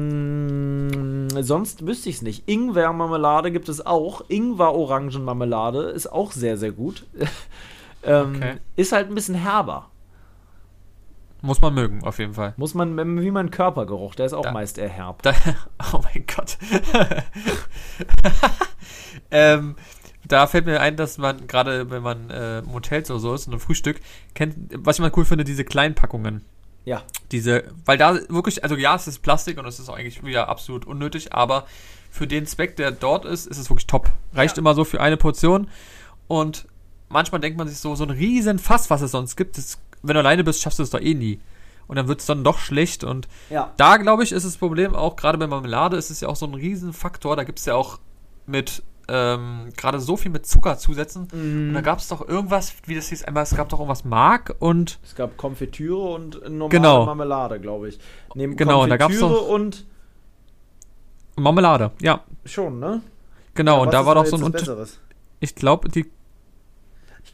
Mm, 0.06 1.30
sonst 1.42 1.86
wüsste 1.86 2.10
ich 2.10 2.18
es 2.18 2.22
nicht. 2.22 2.44
Ingwer-Marmelade 2.48 3.52
gibt 3.52 3.70
es 3.70 3.86
auch. 3.86 4.24
Ingwer-Orangenmarmelade 4.28 5.84
ist 5.90 6.08
auch 6.08 6.32
sehr, 6.32 6.58
sehr 6.58 6.72
gut. 6.72 7.06
ähm, 8.04 8.36
Okay. 8.36 8.58
Ist 8.76 8.92
halt 8.92 9.10
ein 9.10 9.16
bisschen 9.16 9.36
herber. 9.36 9.90
Muss 11.42 11.62
man 11.62 11.74
mögen, 11.76 12.04
auf 12.04 12.18
jeden 12.20 12.34
Fall. 12.34 12.54
Muss 12.58 12.74
man, 12.74 13.22
wie 13.22 13.30
mein 13.32 13.52
Körpergeruch, 13.52 14.16
der 14.16 14.26
ist 14.26 14.34
auch 14.34 14.42
Da- 14.44 14.52
meist 14.52 14.78
eher 14.80 14.90
herb. 14.90 15.22
Da, 15.22 15.34
oh 15.94 16.02
mein 16.04 16.26
Gott. 16.26 16.58
ähm, 19.32 19.76
da 20.28 20.48
fällt 20.48 20.66
mir 20.66 20.82
ein, 20.82 20.96
dass 20.98 21.20
man 21.20 21.46
gerade, 21.46 21.92
wenn 21.92 22.02
man 22.02 22.32
äh, 22.32 22.60
im 22.60 22.74
Hotels 22.74 23.12
oder 23.12 23.20
so 23.20 23.34
ist 23.36 23.46
und 23.48 23.54
ein 23.54 23.60
Frühstück, 23.60 24.00
kennt, 24.34 24.56
was 24.74 24.96
ich 24.98 25.02
mal 25.02 25.12
cool 25.16 25.26
finde, 25.26 25.44
diese 25.44 25.64
kleinen 25.64 25.94
Packungen. 25.94 26.44
Ja. 26.86 27.02
Diese, 27.32 27.64
weil 27.86 27.98
da 27.98 28.14
wirklich, 28.30 28.64
also 28.64 28.76
ja, 28.76 28.96
es 28.96 29.08
ist 29.08 29.20
Plastik 29.24 29.58
und 29.58 29.66
es 29.66 29.80
ist 29.80 29.90
eigentlich 29.90 30.24
wieder 30.24 30.48
absolut 30.50 30.86
unnötig, 30.86 31.34
aber 31.34 31.66
für 32.12 32.28
den 32.28 32.46
Zweck, 32.46 32.76
der 32.78 32.92
dort 32.92 33.26
ist, 33.26 33.48
ist 33.48 33.58
es 33.58 33.70
wirklich 33.70 33.88
top. 33.88 34.10
Reicht 34.34 34.56
Ja. 34.58 34.62
immer 34.62 34.74
so 34.76 34.84
für 34.86 35.02
eine 35.02 35.18
Portion 35.18 35.68
und 36.28 36.68
manchmal 37.10 37.42
denkt 37.42 37.58
man 37.58 37.68
sich 37.68 37.78
so, 37.80 37.96
so 37.96 38.04
ein 38.04 38.10
riesen 38.12 38.60
Fass, 38.60 38.90
was 38.90 39.02
es 39.02 39.12
sonst 39.12 39.36
gibt, 39.36 39.58
das, 39.58 39.80
wenn 40.04 40.14
du 40.14 40.20
alleine 40.20 40.44
bist, 40.44 40.62
schaffst 40.62 40.80
du 40.80 40.84
es 40.84 40.92
doch 40.92 41.02
eh 41.02 41.14
nie. 41.16 41.40
Und 41.88 41.98
dann 41.98 42.08
wird 42.08 42.20
es 42.20 42.26
dann 42.26 42.44
doch 42.44 42.58
schlecht 42.58 43.04
und 43.04 43.28
Ja. 43.50 43.72
da, 43.78 43.98
glaube 43.98 44.24
ich, 44.24 44.32
ist 44.32 44.46
das 44.46 44.58
Problem 44.58 44.96
auch, 44.96 45.16
gerade 45.16 45.38
bei 45.38 45.46
Marmelade 45.48 45.98
ist 45.98 46.10
es 46.10 46.22
ja 46.22 46.28
auch 46.30 46.36
so 46.36 46.46
ein 46.48 46.54
Riesenfaktor. 46.56 47.36
Da 47.36 47.44
gibt 47.44 47.60
es 47.60 47.66
ja 47.66 47.76
auch 47.76 48.00
mit, 48.48 48.82
ähm, 49.08 49.70
gerade 49.78 50.00
so 50.00 50.18
viel 50.18 50.32
mit 50.32 50.46
Zucker 50.46 50.78
zusetzen. 50.78 51.28
Und 51.32 51.74
da 51.74 51.82
gab 51.82 52.00
es 52.00 52.08
doch 52.08 52.28
irgendwas, 52.28 52.74
wie 52.86 52.96
das 52.96 53.08
hieß, 53.10 53.24
einmal, 53.26 53.44
es 53.44 53.56
gab 53.56 53.70
doch 53.70 53.80
irgendwas 53.80 54.04
Mark 54.06 54.56
und, 54.60 55.00
Es 55.04 55.16
gab 55.16 55.38
Konfitüre 55.38 55.98
und 56.14 56.42
normale 56.50 56.70
Genau. 56.70 57.06
Marmelade, 57.06 57.60
glaube 57.60 57.90
ich. 57.90 58.00
Neben 58.34 58.56
Genau, 58.56 58.84
und 58.84 58.90
da 58.90 58.98
gab's 58.98 59.20
Konfitüre 59.20 59.42
doch- 59.42 59.50
und 59.50 59.86
Marmelade. 61.38 61.92
Ja, 62.02 62.24
schon, 62.46 62.80
ne? 62.80 63.02
genau. 63.54 63.78
Ja, 63.78 63.82
und 63.84 63.94
da 63.94 64.06
war 64.06 64.16
doch 64.16 64.26
so 64.26 64.38
ein. 64.38 64.52
Besseres? 64.52 65.00
Ich 65.40 65.54
glaube, 65.56 65.90
die, 65.90 66.10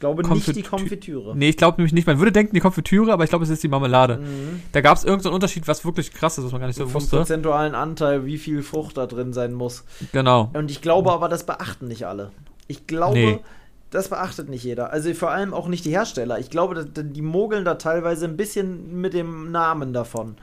Ich 0.02 0.16
glaube 0.16 0.34
nicht 0.34 0.46
die 0.56 0.64
Konfitü- 0.64 0.68
Konfitüre. 0.68 1.36
nee, 1.36 1.50
ich 1.50 1.56
glaube 1.56 1.76
nämlich 1.78 1.92
nicht. 1.92 2.08
Man 2.08 2.18
würde 2.18 2.32
denken, 2.32 2.54
die 2.54 2.60
Konfitüre, 2.60 3.12
aber 3.12 3.22
ich 3.22 3.30
glaube, 3.30 3.44
es 3.44 3.50
ist 3.50 3.62
die 3.62 3.68
Marmelade. 3.68 4.16
Mhm. 4.18 4.60
Da 4.72 4.80
gab 4.80 4.96
es 4.96 5.04
irgendeinen 5.04 5.34
Unterschied, 5.34 5.68
was 5.68 5.84
wirklich 5.84 6.12
krass 6.12 6.38
ist, 6.38 6.44
was 6.44 6.50
man 6.50 6.60
gar 6.60 6.66
nicht 6.66 6.76
so 6.76 6.86
Vom 6.86 6.94
wusste. 7.02 7.18
prozentualen 7.18 7.76
Anteil, 7.76 8.26
wie 8.26 8.36
viel 8.38 8.62
Frucht 8.64 8.96
da 8.96 9.06
drin 9.06 9.32
sein 9.32 9.52
muss. 9.52 9.84
Genau. 10.10 10.50
Und 10.54 10.72
ich 10.72 10.82
glaube 10.82 11.12
aber, 11.12 11.28
das 11.28 11.46
beachten 11.46 11.86
nicht 11.86 12.04
alle. 12.06 12.32
Ich 12.66 12.88
glaube, 12.88 13.16
Nee. 13.16 13.38
das 13.90 14.08
beachtet 14.08 14.48
nicht 14.48 14.64
jeder. 14.64 14.92
Also 14.92 15.14
vor 15.14 15.30
allem 15.30 15.54
auch 15.54 15.68
nicht 15.68 15.84
die 15.84 15.90
Hersteller. 15.90 16.40
Ich 16.40 16.50
glaube, 16.50 16.84
die 16.84 17.22
mogeln 17.22 17.64
da 17.64 17.76
teilweise 17.76 18.24
ein 18.26 18.36
bisschen 18.36 19.00
mit 19.00 19.14
dem 19.14 19.52
Namen 19.52 19.92
davon. 19.92 20.34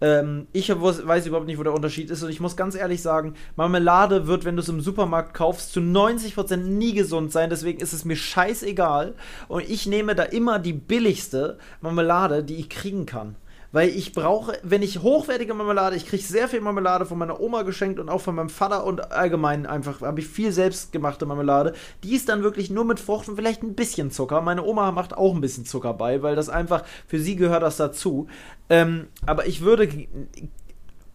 Ähm, 0.00 0.46
ich 0.52 0.70
weiß 0.70 1.26
überhaupt 1.26 1.46
nicht, 1.46 1.58
wo 1.58 1.62
der 1.62 1.74
Unterschied 1.74 2.10
ist. 2.10 2.22
Und 2.22 2.30
ich 2.30 2.40
muss 2.40 2.56
ganz 2.56 2.74
ehrlich 2.74 3.02
sagen, 3.02 3.34
Marmelade 3.56 4.26
wird, 4.26 4.44
wenn 4.44 4.56
du 4.56 4.62
es 4.62 4.68
im 4.68 4.80
Supermarkt 4.80 5.34
kaufst, 5.34 5.72
zu 5.72 5.80
90% 5.80 6.56
nie 6.56 6.94
gesund 6.94 7.32
sein. 7.32 7.50
Deswegen 7.50 7.80
ist 7.80 7.92
es 7.92 8.04
mir 8.04 8.16
scheißegal. 8.16 9.14
Und 9.48 9.68
ich 9.68 9.86
nehme 9.86 10.14
da 10.14 10.24
immer 10.24 10.58
die 10.58 10.72
billigste 10.72 11.58
Marmelade, 11.80 12.42
die 12.42 12.56
ich 12.56 12.68
kriegen 12.68 13.06
kann. 13.06 13.36
Weil 13.72 13.90
ich 13.90 14.12
brauche, 14.12 14.58
wenn 14.64 14.82
ich 14.82 15.00
hochwertige 15.02 15.54
Marmelade, 15.54 15.94
ich 15.94 16.06
kriege 16.06 16.22
sehr 16.22 16.48
viel 16.48 16.60
Marmelade 16.60 17.06
von 17.06 17.18
meiner 17.18 17.40
Oma 17.40 17.62
geschenkt 17.62 18.00
und 18.00 18.08
auch 18.08 18.20
von 18.20 18.34
meinem 18.34 18.48
Vater 18.48 18.84
und 18.84 19.12
allgemein 19.12 19.64
einfach 19.64 20.00
habe 20.00 20.18
ich 20.18 20.26
viel 20.26 20.50
selbstgemachte 20.50 21.24
Marmelade. 21.24 21.74
Die 22.02 22.16
ist 22.16 22.28
dann 22.28 22.42
wirklich 22.42 22.70
nur 22.70 22.84
mit 22.84 22.98
Frucht 22.98 23.28
und 23.28 23.36
vielleicht 23.36 23.62
ein 23.62 23.74
bisschen 23.74 24.10
Zucker. 24.10 24.40
Meine 24.40 24.64
Oma 24.64 24.90
macht 24.90 25.16
auch 25.16 25.34
ein 25.34 25.40
bisschen 25.40 25.66
Zucker 25.66 25.94
bei, 25.94 26.20
weil 26.22 26.34
das 26.34 26.48
einfach, 26.48 26.82
für 27.06 27.20
sie 27.20 27.36
gehört 27.36 27.62
das 27.62 27.76
dazu. 27.76 28.26
Ähm, 28.68 29.06
aber 29.24 29.46
ich 29.46 29.60
würde, 29.60 29.88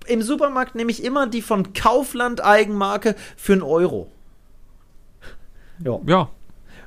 im 0.08 0.22
Supermarkt 0.22 0.76
nehme 0.76 0.92
ich 0.92 1.04
immer 1.04 1.28
die 1.28 1.42
von 1.42 1.74
Kaufland 1.74 2.42
Eigenmarke 2.42 3.16
für 3.36 3.54
einen 3.54 3.64
Euro. 3.64 4.10
Ja. 5.80 6.00
Ja. 6.06 6.30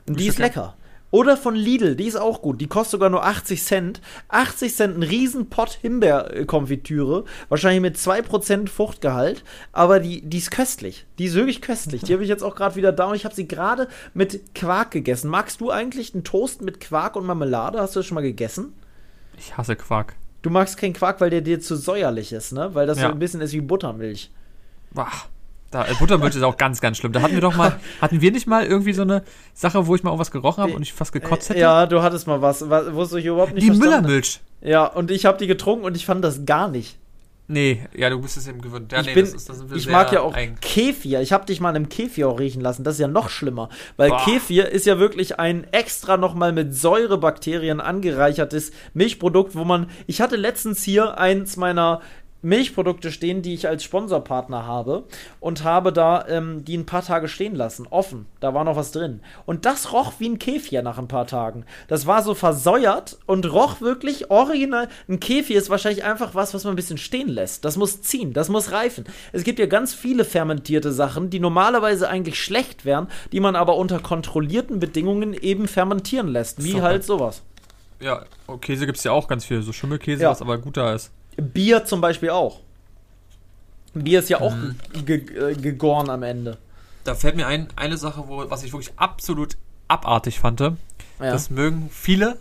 Und 0.06 0.18
die 0.18 0.28
Ist 0.28 0.36
okay. 0.36 0.42
lecker. 0.44 0.77
Oder 1.10 1.38
von 1.38 1.54
Lidl, 1.54 1.96
die 1.96 2.04
ist 2.06 2.16
auch 2.16 2.42
gut. 2.42 2.60
Die 2.60 2.66
kostet 2.66 2.92
sogar 2.92 3.08
nur 3.08 3.24
80 3.24 3.62
Cent. 3.62 4.00
80 4.28 4.74
Cent, 4.74 4.98
ein 4.98 5.02
riesen 5.02 5.48
Pott 5.48 5.78
Himbeerkonfitüre. 5.80 7.24
Wahrscheinlich 7.48 7.80
mit 7.80 7.96
2% 7.96 8.68
Fruchtgehalt. 8.68 9.42
Aber 9.72 10.00
die, 10.00 10.20
die 10.22 10.38
ist 10.38 10.50
köstlich. 10.50 11.06
Die 11.18 11.24
ist 11.24 11.34
wirklich 11.34 11.62
köstlich. 11.62 12.02
Die 12.02 12.12
habe 12.12 12.22
ich 12.22 12.28
jetzt 12.28 12.42
auch 12.42 12.54
gerade 12.54 12.76
wieder 12.76 12.92
da 12.92 13.06
und 13.06 13.14
ich 13.14 13.24
habe 13.24 13.34
sie 13.34 13.48
gerade 13.48 13.88
mit 14.12 14.54
Quark 14.54 14.90
gegessen. 14.90 15.30
Magst 15.30 15.60
du 15.60 15.70
eigentlich 15.70 16.14
einen 16.14 16.24
Toast 16.24 16.60
mit 16.62 16.80
Quark 16.80 17.16
und 17.16 17.24
Marmelade? 17.26 17.80
Hast 17.80 17.96
du 17.96 18.00
das 18.00 18.06
schon 18.06 18.14
mal 18.16 18.20
gegessen? 18.20 18.74
Ich 19.38 19.56
hasse 19.56 19.76
Quark. 19.76 20.14
Du 20.42 20.50
magst 20.50 20.76
keinen 20.76 20.92
Quark, 20.92 21.20
weil 21.20 21.30
der 21.30 21.40
dir 21.40 21.60
zu 21.60 21.74
säuerlich 21.76 22.32
ist, 22.32 22.52
ne? 22.52 22.74
Weil 22.74 22.86
das 22.86 22.98
Ja. 22.98 23.06
so 23.08 23.12
ein 23.12 23.18
bisschen 23.18 23.40
ist 23.40 23.52
wie 23.52 23.60
Buttermilch. 23.60 24.30
Bah. 24.92 25.10
Da, 25.70 25.84
äh, 25.86 25.94
Buttermilch 25.98 26.34
ist 26.34 26.42
auch 26.42 26.56
ganz, 26.56 26.80
ganz 26.80 26.96
schlimm. 26.96 27.12
Da 27.12 27.20
hatten 27.20 27.34
wir 27.34 27.42
doch 27.42 27.54
mal, 27.54 27.78
hatten 28.00 28.20
wir 28.20 28.32
nicht 28.32 28.46
mal 28.46 28.64
irgendwie 28.64 28.94
so 28.94 29.02
eine 29.02 29.22
Sache, 29.52 29.86
wo 29.86 29.94
ich 29.94 30.02
mal 30.02 30.10
irgendwas 30.10 30.30
gerochen 30.30 30.62
habe 30.62 30.72
und 30.72 30.82
ich 30.82 30.92
fast 30.92 31.12
gekotzt 31.12 31.50
hätte? 31.50 31.58
Äh, 31.58 31.62
Ja, 31.62 31.86
du 31.86 32.02
hattest 32.02 32.26
mal 32.26 32.40
was, 32.40 32.68
was 32.70 32.92
wo 32.94 33.16
ich 33.16 33.26
überhaupt 33.26 33.54
nicht 33.54 33.66
Die. 33.66 33.70
Müllermilch. 33.70 34.40
Ja, 34.62 34.86
und 34.86 35.10
ich 35.10 35.26
habe 35.26 35.38
die 35.38 35.46
getrunken 35.46 35.84
und 35.84 35.96
ich 35.96 36.06
fand 36.06 36.24
das 36.24 36.46
gar 36.46 36.68
nicht. 36.68 36.96
Nee, 37.50 37.86
ja, 37.94 38.10
du 38.10 38.20
bist 38.20 38.36
es 38.36 38.46
eben 38.46 38.60
gewöhnt. 38.60 38.92
Ja, 38.92 39.00
ich 39.00 39.06
nee, 39.06 39.14
bin, 39.14 39.24
das 39.24 39.32
ist, 39.32 39.48
das 39.48 39.64
ich 39.74 39.88
mag 39.88 40.12
ja 40.12 40.20
auch 40.20 40.34
eigen. 40.34 40.56
Kefir. 40.60 41.22
Ich 41.22 41.32
habe 41.32 41.46
dich 41.46 41.60
mal 41.60 41.70
in 41.70 41.76
einem 41.76 41.88
Kefir 41.88 42.28
auch 42.28 42.38
riechen 42.38 42.60
lassen. 42.60 42.84
Das 42.84 42.96
ist 42.96 43.00
ja 43.00 43.08
noch 43.08 43.30
schlimmer, 43.30 43.70
weil 43.96 44.10
Boah. 44.10 44.22
Kefir 44.22 44.68
ist 44.68 44.84
ja 44.84 44.98
wirklich 44.98 45.38
ein 45.38 45.64
extra 45.72 46.18
nochmal 46.18 46.52
mit 46.52 46.74
Säurebakterien 46.74 47.80
angereichertes 47.80 48.72
Milchprodukt, 48.92 49.54
wo 49.54 49.64
man. 49.64 49.88
Ich 50.06 50.20
hatte 50.20 50.36
letztens 50.36 50.82
hier 50.82 51.16
eins 51.16 51.56
meiner 51.56 52.02
Milchprodukte 52.42 53.10
stehen, 53.10 53.42
die 53.42 53.54
ich 53.54 53.66
als 53.68 53.82
Sponsorpartner 53.82 54.64
habe 54.64 55.04
und 55.40 55.64
habe 55.64 55.92
da 55.92 56.26
ähm, 56.28 56.64
die 56.64 56.76
ein 56.76 56.86
paar 56.86 57.02
Tage 57.04 57.26
stehen 57.28 57.54
lassen, 57.54 57.86
offen. 57.90 58.26
Da 58.40 58.54
war 58.54 58.62
noch 58.64 58.76
was 58.76 58.92
drin. 58.92 59.20
Und 59.44 59.66
das 59.66 59.92
roch 59.92 60.12
wie 60.18 60.28
ein 60.28 60.38
Kefir 60.38 60.82
nach 60.82 60.98
ein 60.98 61.08
paar 61.08 61.26
Tagen. 61.26 61.64
Das 61.88 62.06
war 62.06 62.22
so 62.22 62.34
versäuert 62.34 63.18
und 63.26 63.52
roch 63.52 63.80
wirklich 63.80 64.30
original. 64.30 64.88
Ein 65.08 65.18
Kefir 65.20 65.58
ist 65.58 65.68
wahrscheinlich 65.70 66.04
einfach 66.04 66.34
was, 66.34 66.54
was 66.54 66.64
man 66.64 66.74
ein 66.74 66.76
bisschen 66.76 66.98
stehen 66.98 67.28
lässt. 67.28 67.64
Das 67.64 67.76
muss 67.76 68.02
ziehen, 68.02 68.32
das 68.32 68.48
muss 68.48 68.70
reifen. 68.70 69.04
Es 69.32 69.42
gibt 69.42 69.58
ja 69.58 69.66
ganz 69.66 69.92
viele 69.94 70.24
fermentierte 70.24 70.92
Sachen, 70.92 71.30
die 71.30 71.40
normalerweise 71.40 72.08
eigentlich 72.08 72.40
schlecht 72.42 72.84
wären, 72.84 73.08
die 73.32 73.40
man 73.40 73.56
aber 73.56 73.76
unter 73.76 73.98
kontrollierten 73.98 74.78
Bedingungen 74.78 75.34
eben 75.34 75.66
fermentieren 75.66 76.28
lässt. 76.28 76.62
Wie 76.62 76.72
So. 76.72 76.82
halt 76.82 77.02
sowas. 77.04 77.42
Ja, 78.00 78.24
oh, 78.46 78.58
Käse 78.58 78.86
gibt 78.86 78.98
es 78.98 79.04
ja 79.04 79.10
auch 79.10 79.26
ganz 79.26 79.44
viel. 79.44 79.60
So 79.62 79.72
Schimmelkäse, 79.72 80.22
Ja. 80.22 80.30
was 80.30 80.40
aber 80.40 80.56
guter 80.58 80.94
ist. 80.94 81.10
Bier 81.40 81.84
zum 81.84 82.00
Beispiel 82.00 82.30
auch. 82.30 82.60
Bier 83.94 84.20
ist 84.20 84.28
ja 84.28 84.40
auch 84.40 84.54
Mhm. 84.54 84.76
ge 85.04 85.18
ge 85.18 85.52
äh, 85.52 85.54
gegoren 85.54 86.10
am 86.10 86.22
Ende. 86.22 86.58
Da 87.04 87.14
fällt 87.14 87.36
mir 87.36 87.46
ein, 87.46 87.68
eine 87.76 87.96
Sache, 87.96 88.24
wo, 88.26 88.50
was 88.50 88.64
ich 88.64 88.72
wirklich 88.72 88.92
absolut 88.96 89.56
abartig 89.88 90.40
fand. 90.40 90.60
Ja. 90.60 90.74
Das 91.18 91.50
mögen 91.50 91.88
viele, 91.92 92.36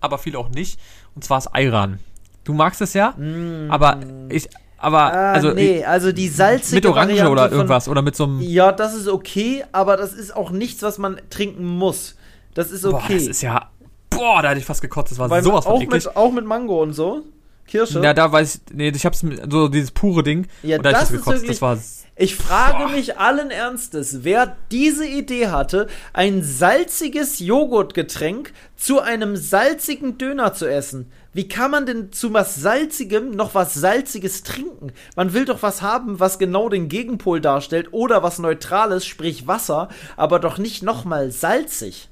aber 0.00 0.18
viele 0.18 0.38
auch 0.38 0.48
nicht. 0.48 0.78
Und 1.14 1.24
zwar 1.24 1.38
ist 1.38 1.48
Ayran. 1.48 1.98
Du 2.44 2.52
magst 2.52 2.80
es 2.80 2.94
ja, 2.94 3.10
mm. 3.10 3.70
aber 3.70 3.98
ich, 4.28 4.48
aber 4.78 5.12
ah, 5.12 5.32
also 5.32 5.50
nee, 5.50 5.84
also 5.84 6.12
die 6.12 6.28
salzige 6.28 6.76
mit 6.76 6.86
Orange 6.86 7.08
Variante 7.08 7.30
oder 7.32 7.50
irgendwas 7.50 7.84
von, 7.84 7.90
oder 7.92 8.02
mit 8.02 8.14
so 8.14 8.24
einem 8.24 8.40
Ja, 8.40 8.70
das 8.70 8.94
ist 8.94 9.08
okay, 9.08 9.64
aber 9.72 9.96
das 9.96 10.12
ist 10.12 10.36
auch 10.36 10.50
nichts, 10.50 10.82
was 10.82 10.98
man 10.98 11.20
trinken 11.28 11.64
muss. 11.64 12.14
Das 12.54 12.70
ist 12.70 12.84
okay. 12.84 12.94
Boah, 13.08 13.14
das 13.14 13.26
ist 13.26 13.42
ja 13.42 13.70
boah, 14.10 14.42
da 14.42 14.50
hatte 14.50 14.60
ich 14.60 14.64
fast 14.64 14.80
gekotzt, 14.80 15.12
das 15.12 15.18
war 15.18 15.28
Weil 15.28 15.42
sowas 15.42 15.64
von 15.64 15.74
auch 15.74 15.82
eklig. 15.82 16.04
Mit, 16.04 16.16
auch 16.16 16.32
mit 16.32 16.44
Mango 16.44 16.82
und 16.82 16.92
so. 16.92 17.22
Kirsche. 17.66 18.00
Ja, 18.00 18.14
da 18.14 18.30
weiß 18.30 18.54
ich, 18.54 18.74
nee, 18.74 18.88
ich 18.88 19.04
hab's 19.04 19.24
so 19.48 19.68
dieses 19.68 19.90
pure 19.90 20.22
Ding 20.22 20.46
ja, 20.62 20.76
und 20.76 20.84
da 20.84 20.92
das 20.92 21.10
ich 21.10 21.16
gekotzt, 21.16 21.42
wirklich, 21.42 21.58
das 21.58 21.62
war 21.62 21.78
ich 22.18 22.34
frage 22.34 22.84
Boah. 22.84 22.92
mich 22.92 23.18
allen 23.18 23.50
Ernstes, 23.50 24.24
wer 24.24 24.56
diese 24.70 25.06
Idee 25.06 25.48
hatte, 25.48 25.86
ein 26.14 26.42
salziges 26.42 27.40
Joghurtgetränk 27.40 28.54
zu 28.74 29.00
einem 29.00 29.36
salzigen 29.36 30.16
Döner 30.16 30.54
zu 30.54 30.64
essen. 30.64 31.12
Wie 31.34 31.46
kann 31.46 31.70
man 31.70 31.84
denn 31.84 32.12
zu 32.12 32.32
was 32.32 32.56
Salzigem 32.56 33.32
noch 33.32 33.54
was 33.54 33.74
Salziges 33.74 34.42
trinken? 34.44 34.92
Man 35.14 35.34
will 35.34 35.44
doch 35.44 35.60
was 35.60 35.82
haben, 35.82 36.18
was 36.18 36.38
genau 36.38 36.70
den 36.70 36.88
Gegenpol 36.88 37.42
darstellt 37.42 37.88
oder 37.92 38.22
was 38.22 38.38
Neutrales, 38.38 39.04
sprich 39.04 39.46
Wasser, 39.46 39.90
aber 40.16 40.38
doch 40.38 40.56
nicht 40.56 40.82
nochmal 40.82 41.30
salzig. 41.30 42.08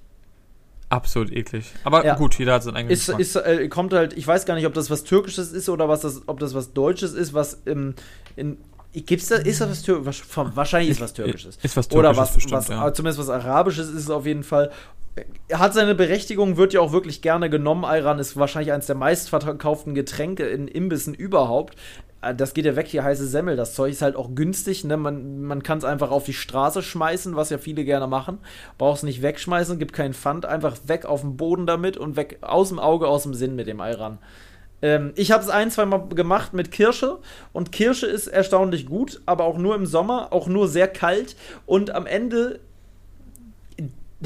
Absolut 0.94 1.32
eklig. 1.32 1.72
Aber 1.82 2.04
ja. 2.04 2.14
gut, 2.14 2.38
jeder 2.38 2.54
hat 2.54 2.62
sein 2.62 2.76
eigenes 2.76 3.08
ist, 3.08 3.18
ist, 3.18 3.36
äh, 3.36 3.68
kommt 3.68 3.92
halt, 3.92 4.12
ich 4.12 4.24
weiß 4.24 4.46
gar 4.46 4.54
nicht, 4.54 4.66
ob 4.66 4.74
das 4.74 4.90
was 4.90 5.02
Türkisches 5.02 5.50
ist 5.50 5.68
oder 5.68 5.88
was 5.88 6.02
das, 6.02 6.22
ob 6.28 6.38
das 6.38 6.54
was 6.54 6.72
Deutsches 6.72 7.14
ist, 7.14 7.34
was 7.34 7.60
im, 7.64 7.94
in, 8.36 8.58
Gibt's 8.92 9.26
da, 9.26 9.36
ist 9.36 9.60
das 9.60 9.70
was 9.70 9.82
Türkisches? 9.82 10.24
Wahrscheinlich 10.36 10.90
ist 10.90 11.00
was 11.00 11.12
Türkisches. 11.12 11.58
Ist 11.60 11.76
was 11.76 11.88
Türkisches. 11.88 11.98
Oder 11.98 12.16
was, 12.16 12.32
bestimmt, 12.32 12.52
was 12.52 12.68
ja. 12.68 12.92
zumindest 12.94 13.18
was 13.18 13.28
Arabisches 13.28 13.88
ist 13.88 14.02
es 14.02 14.10
auf 14.10 14.24
jeden 14.24 14.44
Fall. 14.44 14.70
Hat 15.52 15.74
seine 15.74 15.96
Berechtigung, 15.96 16.56
wird 16.56 16.72
ja 16.74 16.80
auch 16.80 16.92
wirklich 16.92 17.20
gerne 17.20 17.50
genommen. 17.50 17.84
Ayran 17.84 18.20
ist 18.20 18.36
wahrscheinlich 18.36 18.72
eines 18.72 18.86
der 18.86 18.94
meistverkauften 18.94 19.96
Getränke 19.96 20.46
in 20.46 20.68
Imbissen 20.68 21.12
überhaupt. 21.12 21.74
Äh, 22.24 22.34
das 22.34 22.54
geht 22.54 22.64
ja 22.64 22.76
weg, 22.76 22.88
hier 22.88 23.04
heiße 23.04 23.26
Semmel. 23.26 23.56
Das 23.56 23.74
Zeug 23.74 23.92
ist 23.92 24.02
halt 24.02 24.16
auch 24.16 24.34
günstig. 24.34 24.84
Ne? 24.84 24.96
Man, 24.96 25.42
man 25.42 25.62
kann 25.62 25.78
es 25.78 25.84
einfach 25.84 26.10
auf 26.10 26.24
die 26.24 26.32
Straße 26.32 26.82
schmeißen, 26.82 27.36
was 27.36 27.50
ja 27.50 27.58
viele 27.58 27.84
gerne 27.84 28.06
machen. 28.06 28.38
Brauchst 28.78 29.04
nicht 29.04 29.22
wegschmeißen, 29.22 29.78
gibt 29.78 29.92
keinen 29.92 30.14
Pfand. 30.14 30.46
Einfach 30.46 30.76
weg 30.86 31.04
auf 31.04 31.20
den 31.20 31.36
Boden 31.36 31.66
damit 31.66 31.96
und 31.96 32.16
weg 32.16 32.38
aus 32.40 32.68
dem 32.68 32.78
Auge, 32.78 33.08
aus 33.08 33.24
dem 33.24 33.34
Sinn 33.34 33.56
mit 33.56 33.66
dem 33.66 33.80
Ayran. 33.80 34.18
Ähm, 34.82 35.12
ich 35.16 35.32
habe 35.32 35.42
es 35.42 35.48
ein, 35.48 35.70
zwei 35.70 35.86
Mal 35.86 36.08
gemacht 36.08 36.52
mit 36.52 36.70
Kirsche 36.70 37.18
und 37.52 37.72
Kirsche 37.72 38.06
ist 38.06 38.26
erstaunlich 38.26 38.86
gut, 38.86 39.20
aber 39.24 39.44
auch 39.44 39.56
nur 39.56 39.74
im 39.74 39.86
Sommer, 39.86 40.32
auch 40.32 40.46
nur 40.46 40.68
sehr 40.68 40.88
kalt 40.88 41.36
und 41.64 41.94
am 41.94 42.06
Ende 42.06 42.60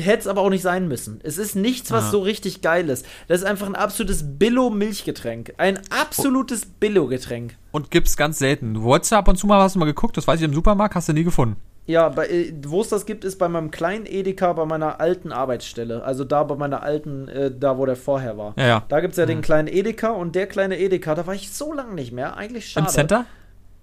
hätte 0.00 0.20
es 0.20 0.26
aber 0.26 0.40
auch 0.40 0.50
nicht 0.50 0.62
sein 0.62 0.88
müssen. 0.88 1.20
Es 1.22 1.38
ist 1.38 1.56
nichts, 1.56 1.90
was 1.90 2.04
ah. 2.04 2.10
so 2.10 2.20
richtig 2.20 2.62
geil 2.62 2.88
ist. 2.88 3.06
Das 3.26 3.40
ist 3.40 3.46
einfach 3.46 3.66
ein 3.66 3.74
absolutes 3.74 4.38
Billo-Milchgetränk. 4.38 5.54
Ein 5.58 5.80
absolutes 5.90 6.66
Billo-Getränk. 6.66 7.56
Und 7.72 7.90
gibt's 7.90 8.16
ganz 8.16 8.38
selten. 8.38 8.74
Du 8.74 8.82
wolltest 8.82 9.12
ab 9.12 9.28
und 9.28 9.36
zu 9.36 9.46
mal, 9.46 9.60
hast 9.60 9.74
du 9.74 9.78
mal 9.78 9.84
geguckt, 9.84 10.16
das 10.16 10.26
weiß 10.26 10.40
ich 10.40 10.44
im 10.44 10.54
Supermarkt, 10.54 10.94
hast 10.94 11.08
du 11.08 11.12
nie 11.12 11.24
gefunden. 11.24 11.56
Ja, 11.88 12.12
äh, 12.22 12.52
wo 12.66 12.82
es 12.82 12.90
das 12.90 13.06
gibt, 13.06 13.24
ist 13.24 13.38
bei 13.38 13.48
meinem 13.48 13.70
kleinen 13.70 14.04
Edeka 14.04 14.52
bei 14.52 14.66
meiner 14.66 15.00
alten 15.00 15.32
Arbeitsstelle. 15.32 16.04
Also 16.04 16.22
da 16.24 16.42
bei 16.42 16.54
meiner 16.54 16.82
alten, 16.82 17.28
äh, 17.28 17.50
da 17.50 17.78
wo 17.78 17.86
der 17.86 17.96
vorher 17.96 18.36
war. 18.36 18.52
Ja, 18.58 18.66
ja. 18.66 18.84
Da 18.88 19.00
gibt 19.00 19.12
es 19.12 19.16
ja 19.16 19.24
mhm. 19.24 19.28
den 19.28 19.40
kleinen 19.40 19.68
Edeka 19.68 20.10
und 20.10 20.34
der 20.34 20.46
kleine 20.46 20.78
Edeka, 20.78 21.14
da 21.14 21.26
war 21.26 21.34
ich 21.34 21.50
so 21.50 21.72
lange 21.72 21.94
nicht 21.94 22.12
mehr. 22.12 22.36
Eigentlich 22.36 22.68
schade. 22.68 22.86
Im 22.86 22.92
Center? 22.92 23.24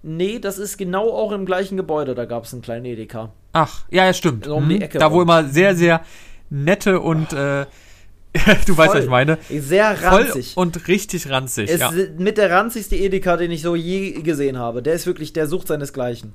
Nee, 0.08 0.38
das 0.38 0.58
ist 0.58 0.76
genau 0.76 1.10
auch 1.10 1.32
im 1.32 1.44
gleichen 1.46 1.76
Gebäude, 1.76 2.14
da 2.14 2.26
gab 2.26 2.44
es 2.44 2.52
einen 2.52 2.62
kleinen 2.62 2.84
Edeka. 2.84 3.32
Ach, 3.52 3.86
ja, 3.90 4.04
ja, 4.04 4.12
stimmt. 4.14 4.46
um 4.46 4.68
die 4.68 4.76
mhm. 4.76 4.82
Ecke 4.82 4.98
da, 4.98 5.10
wo 5.10 5.20
immer 5.20 5.42
sehr, 5.48 5.74
sehr 5.74 6.00
nette 6.48 7.00
und 7.00 7.32
äh, 7.32 7.66
du 8.66 8.74
Voll. 8.74 8.76
weißt, 8.76 8.94
was 8.94 9.04
ich 9.04 9.10
meine. 9.10 9.38
Sehr 9.50 10.00
ranzig. 10.00 10.54
Voll 10.54 10.62
und 10.62 10.86
richtig 10.86 11.28
ranzig. 11.28 11.68
Ist 11.68 11.80
ja. 11.80 11.90
mit 12.18 12.38
der 12.38 12.52
ranzigste 12.52 12.94
Edeka, 12.94 13.36
den 13.36 13.50
ich 13.50 13.62
so 13.62 13.74
je 13.74 14.12
gesehen 14.22 14.58
habe. 14.58 14.80
Der 14.80 14.94
ist 14.94 15.06
wirklich, 15.06 15.32
der 15.32 15.48
sucht 15.48 15.66
seinesgleichen. 15.66 16.34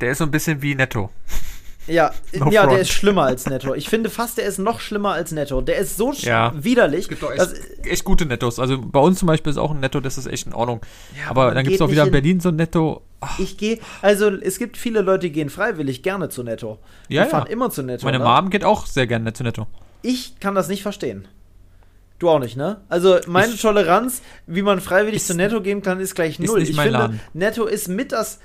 Der 0.00 0.10
ist 0.10 0.18
so 0.18 0.24
ein 0.24 0.32
bisschen 0.32 0.60
wie 0.60 0.74
Netto. 0.74 1.10
Ja, 1.86 2.12
no 2.32 2.50
ja, 2.50 2.66
der 2.66 2.78
ist 2.78 2.90
schlimmer 2.90 3.24
als 3.24 3.46
Netto. 3.46 3.74
Ich 3.74 3.88
finde 3.88 4.08
fast, 4.08 4.38
der 4.38 4.46
ist 4.46 4.58
noch 4.58 4.80
schlimmer 4.80 5.12
als 5.12 5.32
Netto. 5.32 5.60
Der 5.60 5.76
ist 5.76 5.96
so 5.96 6.12
ja. 6.12 6.52
widerlich. 6.56 7.02
Es 7.02 7.08
gibt 7.08 7.22
doch 7.22 7.30
echt, 7.30 7.52
echt, 7.84 8.04
gute 8.04 8.24
Nettos. 8.24 8.58
Also 8.58 8.80
bei 8.80 9.00
uns 9.00 9.18
zum 9.18 9.26
Beispiel 9.26 9.50
ist 9.50 9.58
auch 9.58 9.70
ein 9.70 9.80
Netto, 9.80 10.00
das 10.00 10.16
ist 10.16 10.26
echt 10.26 10.46
in 10.46 10.54
Ordnung. 10.54 10.80
Ja, 11.16 11.30
aber, 11.30 11.52
dann 11.52 11.64
gibt 11.64 11.76
es 11.76 11.82
auch 11.82 11.90
wieder 11.90 12.04
in 12.04 12.10
Berlin 12.10 12.40
so 12.40 12.48
ein 12.48 12.56
Netto. 12.56 13.02
Ach. 13.20 13.38
Ich 13.38 13.58
gehe, 13.58 13.78
also 14.02 14.30
es 14.30 14.58
gibt 14.58 14.76
viele 14.76 15.02
Leute, 15.02 15.26
die 15.26 15.32
gehen 15.32 15.50
freiwillig 15.50 16.02
gerne 16.02 16.28
zu 16.28 16.42
Netto. 16.42 16.78
Die 17.08 17.14
ja, 17.14 17.26
fahren 17.26 17.46
immer 17.48 17.70
zu 17.70 17.82
Netto. 17.82 18.06
Meine 18.06 18.18
ne? 18.18 18.24
Mom 18.24 18.50
geht 18.50 18.64
auch 18.64 18.86
sehr 18.86 19.06
gerne 19.06 19.32
zu 19.32 19.42
Netto. 19.42 19.66
Ich 20.02 20.40
kann 20.40 20.54
das 20.54 20.68
nicht 20.68 20.82
verstehen. 20.82 21.28
Du 22.18 22.30
auch 22.30 22.38
nicht, 22.38 22.56
ne? 22.56 22.80
Also 22.88 23.18
meine 23.26 23.52
ich, 23.52 23.60
Toleranz, 23.60 24.22
wie 24.46 24.62
man 24.62 24.80
freiwillig 24.80 25.24
zu 25.24 25.34
Netto 25.34 25.60
gehen 25.60 25.82
kann, 25.82 26.00
ist 26.00 26.14
gleich 26.14 26.38
null. 26.38 26.62
Ist 26.62 26.70
ich 26.70 26.76
finde, 26.76 26.90
Laden. 26.90 27.20
Netto 27.32 27.64
ist 27.64 27.88
mit 27.88 28.12
das 28.12 28.38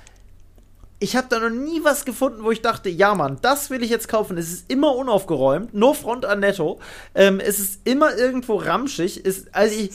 ich 1.00 1.16
habe 1.16 1.26
da 1.30 1.40
noch 1.40 1.50
nie 1.50 1.82
was 1.82 2.04
gefunden, 2.04 2.44
wo 2.44 2.50
ich 2.50 2.60
dachte, 2.60 2.90
ja 2.90 3.14
Mann, 3.14 3.38
das 3.40 3.70
will 3.70 3.82
ich 3.82 3.88
jetzt 3.90 4.06
kaufen. 4.06 4.36
Es 4.36 4.52
ist 4.52 4.70
immer 4.70 4.94
unaufgeräumt, 4.94 5.72
nur 5.72 5.94
Front 5.94 6.26
an 6.26 6.40
Netto. 6.40 6.78
Ähm, 7.14 7.40
es 7.40 7.58
ist 7.58 7.80
immer 7.84 8.16
irgendwo 8.16 8.56
ramschig. 8.56 9.24
Es, 9.24 9.46
also 9.52 9.74
ich, 9.74 9.90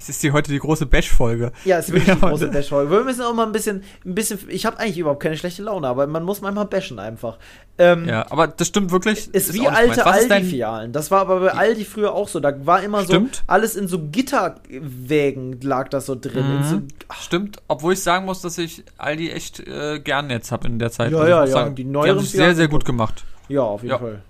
es 0.00 0.08
ist 0.08 0.22
hier 0.22 0.32
heute 0.32 0.50
die 0.50 0.58
große 0.58 0.86
Bash-Folge. 0.86 1.52
Ja, 1.66 1.78
es 1.78 1.88
ist 1.88 1.94
wirklich 1.94 2.14
die 2.14 2.20
große 2.26 2.48
Bash-Folge. 2.48 2.90
Wir 2.90 3.04
müssen 3.04 3.20
auch 3.20 3.34
mal 3.34 3.44
ein 3.44 3.52
bisschen, 3.52 3.82
ein 4.06 4.14
bisschen. 4.14 4.38
Ich 4.48 4.64
habe 4.64 4.78
eigentlich 4.78 4.96
überhaupt 4.96 5.22
keine 5.22 5.36
schlechte 5.36 5.62
Laune, 5.62 5.86
aber 5.86 6.06
man 6.06 6.22
muss 6.22 6.40
manchmal 6.40 6.64
bashen 6.64 6.98
einfach. 6.98 7.36
Ähm, 7.76 8.08
ja, 8.08 8.24
aber 8.30 8.46
das 8.46 8.68
stimmt 8.68 8.92
wirklich. 8.92 9.28
Ist 9.34 9.52
wie 9.52 9.68
alte 9.68 10.06
Aldi-Filialen. 10.06 10.92
Das 10.92 11.10
war 11.10 11.20
aber 11.20 11.40
bei 11.40 11.52
Aldi 11.52 11.84
früher 11.84 12.14
auch 12.14 12.28
so. 12.28 12.40
Da 12.40 12.66
war 12.66 12.82
immer 12.82 13.04
stimmt. 13.04 13.36
so 13.36 13.42
alles 13.46 13.76
in 13.76 13.88
so 13.88 13.98
Gitterwägen 14.06 15.60
lag 15.60 15.88
das 15.90 16.06
so 16.06 16.14
drin. 16.18 16.60
Mhm. 16.60 16.64
So, 16.64 16.80
stimmt, 17.20 17.58
obwohl 17.68 17.92
ich 17.92 18.02
sagen 18.02 18.24
muss, 18.24 18.40
dass 18.40 18.56
ich 18.56 18.84
Aldi 18.96 19.30
echt 19.30 19.60
äh, 19.60 20.00
gern 20.00 20.30
jetzt 20.30 20.50
habe 20.50 20.66
in 20.66 20.78
der 20.78 20.90
Zeit. 20.90 21.12
Ja, 21.12 21.18
also 21.18 21.30
ja, 21.30 21.44
ja. 21.44 21.46
Sagen, 21.46 21.74
die, 21.74 21.84
die 21.84 21.96
haben 21.98 22.20
sich 22.20 22.30
sehr, 22.30 22.54
sehr 22.54 22.68
gut 22.68 22.86
gemacht. 22.86 23.24
Ja, 23.48 23.62
auf 23.62 23.82
jeden 23.82 23.92
ja. 23.92 23.98
Fall. 23.98 24.22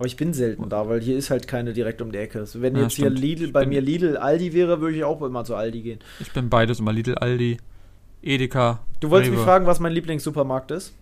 Aber 0.00 0.06
ich 0.06 0.16
bin 0.16 0.32
selten 0.32 0.66
da, 0.70 0.88
weil 0.88 1.02
hier 1.02 1.18
ist 1.18 1.28
halt 1.28 1.46
keine 1.46 1.74
direkt 1.74 2.00
um 2.00 2.10
die 2.10 2.16
Ecke. 2.16 2.42
Wenn 2.54 2.74
ja, 2.74 2.84
jetzt 2.84 2.94
stimmt. 2.94 3.18
hier 3.18 3.20
Lidl, 3.20 3.52
bei 3.52 3.66
mir 3.66 3.82
Lidl, 3.82 4.16
Aldi 4.16 4.54
wäre, 4.54 4.80
würde 4.80 4.96
ich 4.96 5.04
auch 5.04 5.20
immer 5.20 5.44
zu 5.44 5.54
Aldi 5.54 5.82
gehen. 5.82 5.98
Ich 6.20 6.32
bin 6.32 6.48
beides 6.48 6.80
immer 6.80 6.90
Lidl, 6.90 7.16
Aldi, 7.16 7.58
Edeka. 8.22 8.80
Du 9.00 9.10
wolltest 9.10 9.30
Rewe. 9.30 9.36
mich 9.36 9.44
fragen, 9.44 9.66
was 9.66 9.78
mein 9.78 9.92
Lieblingssupermarkt 9.92 10.70
ist? 10.70 10.94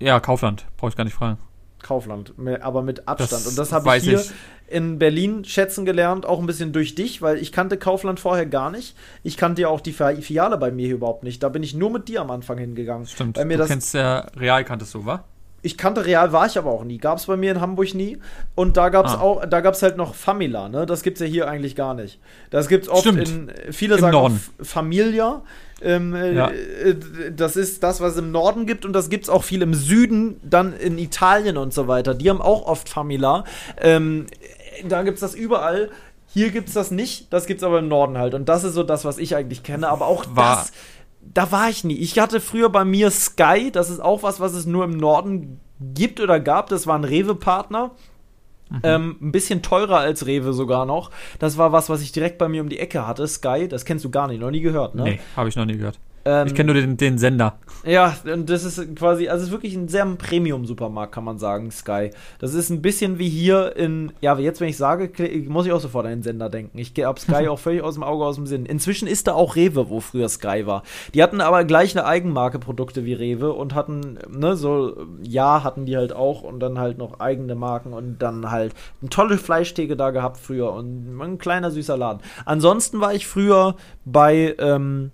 Ja, 0.00 0.18
Kaufland. 0.18 0.66
Brauche 0.78 0.88
ich 0.88 0.96
gar 0.96 1.04
nicht 1.04 1.14
fragen. 1.14 1.38
Kaufland, 1.80 2.34
aber 2.60 2.82
mit 2.82 3.06
Abstand. 3.06 3.30
Das 3.30 3.46
und 3.46 3.56
das 3.56 3.70
habe 3.70 3.96
ich 3.96 4.02
hier 4.02 4.18
ich. 4.18 4.32
in 4.66 4.98
Berlin 4.98 5.44
schätzen 5.44 5.84
gelernt, 5.84 6.26
auch 6.26 6.40
ein 6.40 6.46
bisschen 6.46 6.72
durch 6.72 6.96
dich, 6.96 7.22
weil 7.22 7.36
ich 7.36 7.52
kannte 7.52 7.76
Kaufland 7.76 8.18
vorher 8.18 8.46
gar 8.46 8.72
nicht. 8.72 8.96
Ich 9.22 9.36
kannte 9.36 9.62
ja 9.62 9.68
auch 9.68 9.80
die 9.80 9.92
Filiale 9.92 10.58
bei 10.58 10.72
mir 10.72 10.86
hier 10.86 10.96
überhaupt 10.96 11.22
nicht. 11.22 11.40
Da 11.40 11.50
bin 11.50 11.62
ich 11.62 11.72
nur 11.72 11.90
mit 11.90 12.08
dir 12.08 12.20
am 12.20 12.32
Anfang 12.32 12.58
hingegangen. 12.58 13.06
Stimmt. 13.06 13.36
Weil 13.36 13.44
mir 13.44 13.58
du 13.58 13.58
das 13.60 13.68
kennst 13.68 13.94
ja 13.94 14.26
Real 14.36 14.64
kanntest 14.64 14.92
du, 14.92 15.06
wa? 15.06 15.22
Ich 15.66 15.76
kannte 15.76 16.06
Real, 16.06 16.32
war 16.32 16.46
ich 16.46 16.56
aber 16.56 16.70
auch 16.70 16.84
nie. 16.84 16.98
Gab 16.98 17.18
es 17.18 17.26
bei 17.26 17.36
mir 17.36 17.50
in 17.50 17.60
Hamburg 17.60 17.92
nie. 17.94 18.18
Und 18.54 18.76
da 18.76 18.88
gab 18.88 19.06
es 19.06 19.12
ah. 19.12 19.20
auch, 19.20 19.44
da 19.44 19.60
gab 19.60 19.74
es 19.74 19.82
halt 19.82 19.96
noch 19.96 20.14
Famila, 20.14 20.68
ne? 20.68 20.86
Das 20.86 21.02
gibt 21.02 21.16
es 21.16 21.20
ja 21.20 21.26
hier 21.26 21.48
eigentlich 21.48 21.74
gar 21.74 21.92
nicht. 21.92 22.20
Das 22.50 22.68
gibt 22.68 22.84
es 22.84 22.88
oft 22.88 23.00
Stimmt. 23.00 23.28
in, 23.28 23.50
viele 23.72 23.96
Im 23.96 24.00
sagen 24.00 24.12
Norden. 24.12 24.40
Familia. 24.62 25.42
Ähm, 25.82 26.14
äh, 26.14 26.32
ja. 26.34 26.48
äh, 26.48 26.94
das 27.34 27.56
ist 27.56 27.82
das, 27.82 28.00
was 28.00 28.12
es 28.12 28.18
im 28.18 28.30
Norden 28.30 28.66
gibt 28.66 28.84
und 28.84 28.92
das 28.92 29.10
gibt 29.10 29.24
es 29.24 29.28
auch 29.28 29.42
viel 29.42 29.60
im 29.60 29.74
Süden, 29.74 30.40
dann 30.42 30.72
in 30.72 30.96
Italien 30.98 31.56
und 31.56 31.74
so 31.74 31.88
weiter. 31.88 32.14
Die 32.14 32.30
haben 32.30 32.40
auch 32.40 32.64
oft 32.64 32.88
Famila. 32.88 33.44
Ähm, 33.80 34.26
da 34.88 35.02
gibt 35.02 35.16
es 35.16 35.20
das 35.20 35.34
überall. 35.34 35.90
Hier 36.28 36.50
gibt 36.50 36.68
es 36.68 36.74
das 36.74 36.90
nicht, 36.90 37.32
das 37.32 37.46
gibt 37.46 37.60
es 37.60 37.64
aber 37.64 37.78
im 37.78 37.88
Norden 37.88 38.18
halt. 38.18 38.34
Und 38.34 38.48
das 38.48 38.62
ist 38.62 38.74
so 38.74 38.82
das, 38.82 39.04
was 39.04 39.18
ich 39.18 39.34
eigentlich 39.34 39.62
kenne. 39.62 39.88
Aber 39.88 40.06
auch 40.06 40.24
War 40.30 40.56
das 40.56 40.72
da 41.34 41.52
war 41.52 41.68
ich 41.68 41.84
nie. 41.84 41.96
Ich 41.96 42.18
hatte 42.18 42.40
früher 42.40 42.68
bei 42.68 42.84
mir 42.84 43.10
Sky, 43.10 43.70
das 43.72 43.90
ist 43.90 44.00
auch 44.00 44.22
was, 44.22 44.40
was 44.40 44.54
es 44.54 44.66
nur 44.66 44.84
im 44.84 44.96
Norden 44.96 45.60
gibt 45.80 46.20
oder 46.20 46.40
gab. 46.40 46.68
Das 46.68 46.86
war 46.86 46.98
ein 46.98 47.04
Rewe-Partner. 47.04 47.92
Mhm. 48.68 48.80
Ähm, 48.82 49.16
ein 49.20 49.32
bisschen 49.32 49.62
teurer 49.62 49.98
als 49.98 50.26
Rewe 50.26 50.52
sogar 50.52 50.86
noch. 50.86 51.10
Das 51.38 51.56
war 51.56 51.72
was, 51.72 51.88
was 51.88 52.02
ich 52.02 52.10
direkt 52.10 52.38
bei 52.38 52.48
mir 52.48 52.62
um 52.62 52.68
die 52.68 52.78
Ecke 52.78 53.06
hatte. 53.06 53.26
Sky, 53.28 53.68
das 53.68 53.84
kennst 53.84 54.04
du 54.04 54.10
gar 54.10 54.26
nicht, 54.26 54.40
noch 54.40 54.50
nie 54.50 54.60
gehört, 54.60 54.94
ne? 54.94 55.04
Nee, 55.04 55.20
habe 55.36 55.48
ich 55.48 55.56
noch 55.56 55.66
nie 55.66 55.76
gehört. 55.76 56.00
Ähm, 56.26 56.48
ich 56.48 56.54
kenne 56.54 56.72
nur 56.72 56.80
den, 56.80 56.96
den, 56.96 57.18
Sender. 57.18 57.54
Ja, 57.84 58.16
und 58.24 58.50
das 58.50 58.64
ist 58.64 58.96
quasi, 58.96 59.28
also 59.28 59.42
es 59.42 59.48
ist 59.48 59.52
wirklich 59.52 59.76
ein 59.76 59.86
sehr 59.86 60.04
Premium-Supermarkt, 60.04 61.12
kann 61.14 61.22
man 61.22 61.38
sagen, 61.38 61.70
Sky. 61.70 62.10
Das 62.40 62.52
ist 62.52 62.68
ein 62.68 62.82
bisschen 62.82 63.20
wie 63.20 63.28
hier 63.28 63.76
in, 63.76 64.12
ja, 64.20 64.36
jetzt, 64.36 64.60
wenn 64.60 64.68
ich 64.68 64.76
sage, 64.76 65.12
muss 65.48 65.66
ich 65.66 65.72
auch 65.72 65.80
sofort 65.80 66.04
an 66.06 66.10
den 66.10 66.22
Sender 66.24 66.50
denken. 66.50 66.78
Ich 66.78 66.92
habe 66.98 67.20
Sky 67.20 67.46
auch 67.48 67.60
völlig 67.60 67.82
aus 67.82 67.94
dem 67.94 68.02
Auge, 68.02 68.24
aus 68.24 68.34
dem 68.34 68.46
Sinn. 68.46 68.66
Inzwischen 68.66 69.06
ist 69.06 69.28
da 69.28 69.34
auch 69.34 69.54
Rewe, 69.54 69.88
wo 69.88 70.00
früher 70.00 70.28
Sky 70.28 70.66
war. 70.66 70.82
Die 71.14 71.22
hatten 71.22 71.40
aber 71.40 71.64
gleich 71.64 71.96
eine 71.96 72.06
Eigenmarke 72.06 72.58
Produkte 72.58 73.04
wie 73.04 73.14
Rewe 73.14 73.52
und 73.52 73.76
hatten, 73.76 74.18
ne, 74.28 74.56
so, 74.56 75.06
ja, 75.22 75.62
hatten 75.62 75.86
die 75.86 75.96
halt 75.96 76.12
auch 76.12 76.42
und 76.42 76.58
dann 76.58 76.80
halt 76.80 76.98
noch 76.98 77.20
eigene 77.20 77.54
Marken 77.54 77.92
und 77.92 78.18
dann 78.18 78.50
halt 78.50 78.74
eine 79.00 79.10
tolle 79.10 79.38
Fleischtheke 79.38 79.96
da 79.96 80.10
gehabt 80.10 80.38
früher 80.38 80.72
und 80.72 81.16
ein 81.20 81.38
kleiner 81.38 81.70
süßer 81.70 81.96
Laden. 81.96 82.20
Ansonsten 82.44 83.00
war 83.00 83.14
ich 83.14 83.28
früher 83.28 83.76
bei, 84.04 84.56
ähm, 84.58 85.12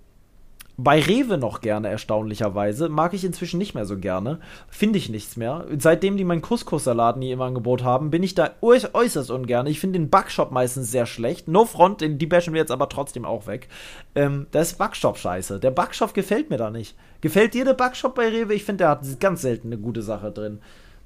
bei 0.75 0.99
Rewe 0.99 1.37
noch 1.37 1.61
gerne, 1.61 1.89
erstaunlicherweise. 1.89 2.89
Mag 2.89 3.13
ich 3.13 3.23
inzwischen 3.23 3.59
nicht 3.59 3.75
mehr 3.75 3.85
so 3.85 3.97
gerne. 3.97 4.39
Finde 4.69 4.97
ich 4.97 5.07
nichts 5.09 5.37
mehr. 5.37 5.65
Seitdem 5.77 6.17
die 6.17 6.23
meinen 6.23 6.41
Couscous-Salat 6.41 7.17
nie 7.17 7.31
im 7.31 7.41
Angebot 7.41 7.83
haben, 7.83 8.09
bin 8.09 8.23
ich 8.23 8.33
da 8.33 8.51
äußerst 8.61 9.29
ungern. 9.29 9.67
Ich 9.67 9.79
finde 9.79 9.99
den 9.99 10.09
Backshop 10.09 10.51
meistens 10.51 10.89
sehr 10.89 11.05
schlecht. 11.05 11.47
No 11.47 11.65
front, 11.65 12.01
die 12.01 12.25
bashen 12.25 12.53
wir 12.53 12.61
jetzt 12.61 12.71
aber 12.71 12.89
trotzdem 12.89 13.23
auch 13.23 13.45
weg. 13.45 13.67
Ähm, 14.15 14.47
das 14.51 14.71
ist 14.71 14.77
Backshop 14.79 15.17
scheiße. 15.19 15.59
Der 15.59 15.71
Backshop 15.71 16.13
gefällt 16.15 16.49
mir 16.49 16.57
da 16.57 16.71
nicht. 16.71 16.95
Gefällt 17.21 17.53
dir 17.53 17.65
der 17.65 17.75
Backshop 17.75 18.15
bei 18.15 18.27
Rewe? 18.29 18.53
Ich 18.55 18.63
finde, 18.65 18.85
der 18.85 18.89
hat 18.89 19.19
ganz 19.19 19.43
selten 19.43 19.67
eine 19.67 19.77
gute 19.77 20.01
Sache 20.01 20.31
drin. 20.31 20.59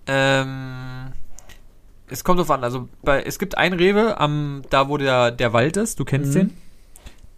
Ähm, 0.07 1.11
es 2.09 2.23
kommt 2.23 2.39
drauf 2.39 2.51
an. 2.51 2.63
Also, 2.63 2.87
bei, 3.03 3.21
es 3.21 3.37
gibt 3.37 3.57
ein 3.57 3.73
Rewe, 3.73 4.17
am, 4.19 4.61
da 4.69 4.87
wo 4.87 4.95
der, 4.97 5.31
der 5.31 5.51
Wald 5.51 5.75
ist. 5.75 5.99
Du 5.99 6.05
kennst 6.05 6.33
Mhm. 6.35 6.39
den. 6.39 6.57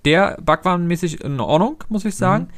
Der 0.05 0.37
backwarenmäßig 0.41 1.23
in 1.23 1.39
Ordnung, 1.39 1.83
muss 1.89 2.05
ich 2.05 2.15
sagen. 2.15 2.45
Mhm. 2.45 2.49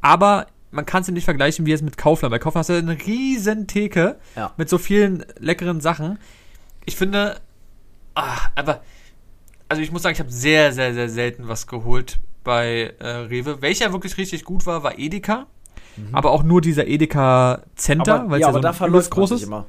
Aber 0.00 0.46
man 0.70 0.84
kann 0.84 1.02
es 1.02 1.08
nicht 1.08 1.24
vergleichen 1.24 1.64
wie 1.66 1.72
es 1.72 1.82
mit 1.82 1.96
Kaufland. 1.96 2.30
Bei 2.30 2.38
Kaufland 2.38 2.60
hast 2.68 2.70
du 2.70 2.74
eine 2.74 2.98
riesen 3.06 3.66
Theke 3.66 4.18
Ja. 4.36 4.52
mit 4.56 4.68
so 4.68 4.78
vielen 4.78 5.24
leckeren 5.38 5.80
Sachen. 5.80 6.18
Ich 6.84 6.96
finde, 6.96 7.40
ah, 8.14 8.36
aber, 8.54 8.82
also 9.68 9.80
ich 9.82 9.92
muss 9.92 10.02
sagen, 10.02 10.14
ich 10.14 10.20
habe 10.20 10.30
sehr, 10.30 10.72
sehr, 10.72 10.92
sehr 10.94 11.08
selten 11.08 11.48
was 11.48 11.66
geholt 11.66 12.18
bei 12.44 12.94
äh, 12.98 13.06
Rewe. 13.08 13.60
Welcher 13.62 13.92
wirklich 13.92 14.16
richtig 14.18 14.44
gut 14.44 14.66
war, 14.66 14.82
war 14.82 14.98
Edeka. 14.98 15.46
Aber 16.12 16.30
auch 16.30 16.44
nur 16.44 16.60
dieser 16.60 16.86
Edeka 16.86 17.62
Center, 17.74 18.22
Mhm. 18.24 18.30
Weil 18.30 18.36
es 18.40 18.42
ja, 18.42 18.48
ja, 18.48 18.52
so 18.52 18.60
da 18.60 18.68
ein 18.68 18.74
verläuft 18.74 19.06
übelst 19.06 19.10
man 19.10 19.18
groß 19.18 19.28
sich 19.30 19.40
ist. 19.42 19.46
immer. 19.48 19.66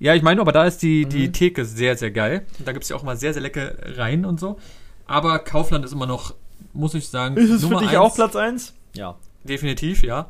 Ja, 0.00 0.14
ich 0.14 0.22
meine, 0.22 0.40
aber 0.40 0.50
da 0.50 0.64
ist 0.64 0.78
die, 0.82 1.06
die 1.06 1.28
Mhm. 1.28 1.32
Theke 1.32 1.64
sehr, 1.64 1.96
sehr 1.96 2.10
geil. 2.10 2.44
Und 2.58 2.66
da 2.66 2.72
gibt 2.72 2.82
es 2.82 2.88
ja 2.90 2.96
auch 2.96 3.04
mal 3.04 3.16
sehr, 3.16 3.32
sehr 3.32 3.42
lecker 3.42 3.72
Reihen 3.96 4.24
und 4.24 4.40
so. 4.40 4.58
Aber 5.06 5.38
Kaufland 5.38 5.84
ist 5.84 5.92
immer 5.92 6.06
noch, 6.08 6.34
muss 6.74 6.94
ich 6.94 7.08
sagen, 7.08 7.36
Ist 7.36 7.50
es 7.50 7.62
Nummer 7.62 7.78
für 7.78 7.84
dich 7.84 7.96
eins. 7.96 8.00
auch 8.00 8.14
Platz 8.14 8.36
1? 8.36 8.74
Ja. 8.94 9.16
Definitiv, 9.44 10.02
ja. 10.02 10.26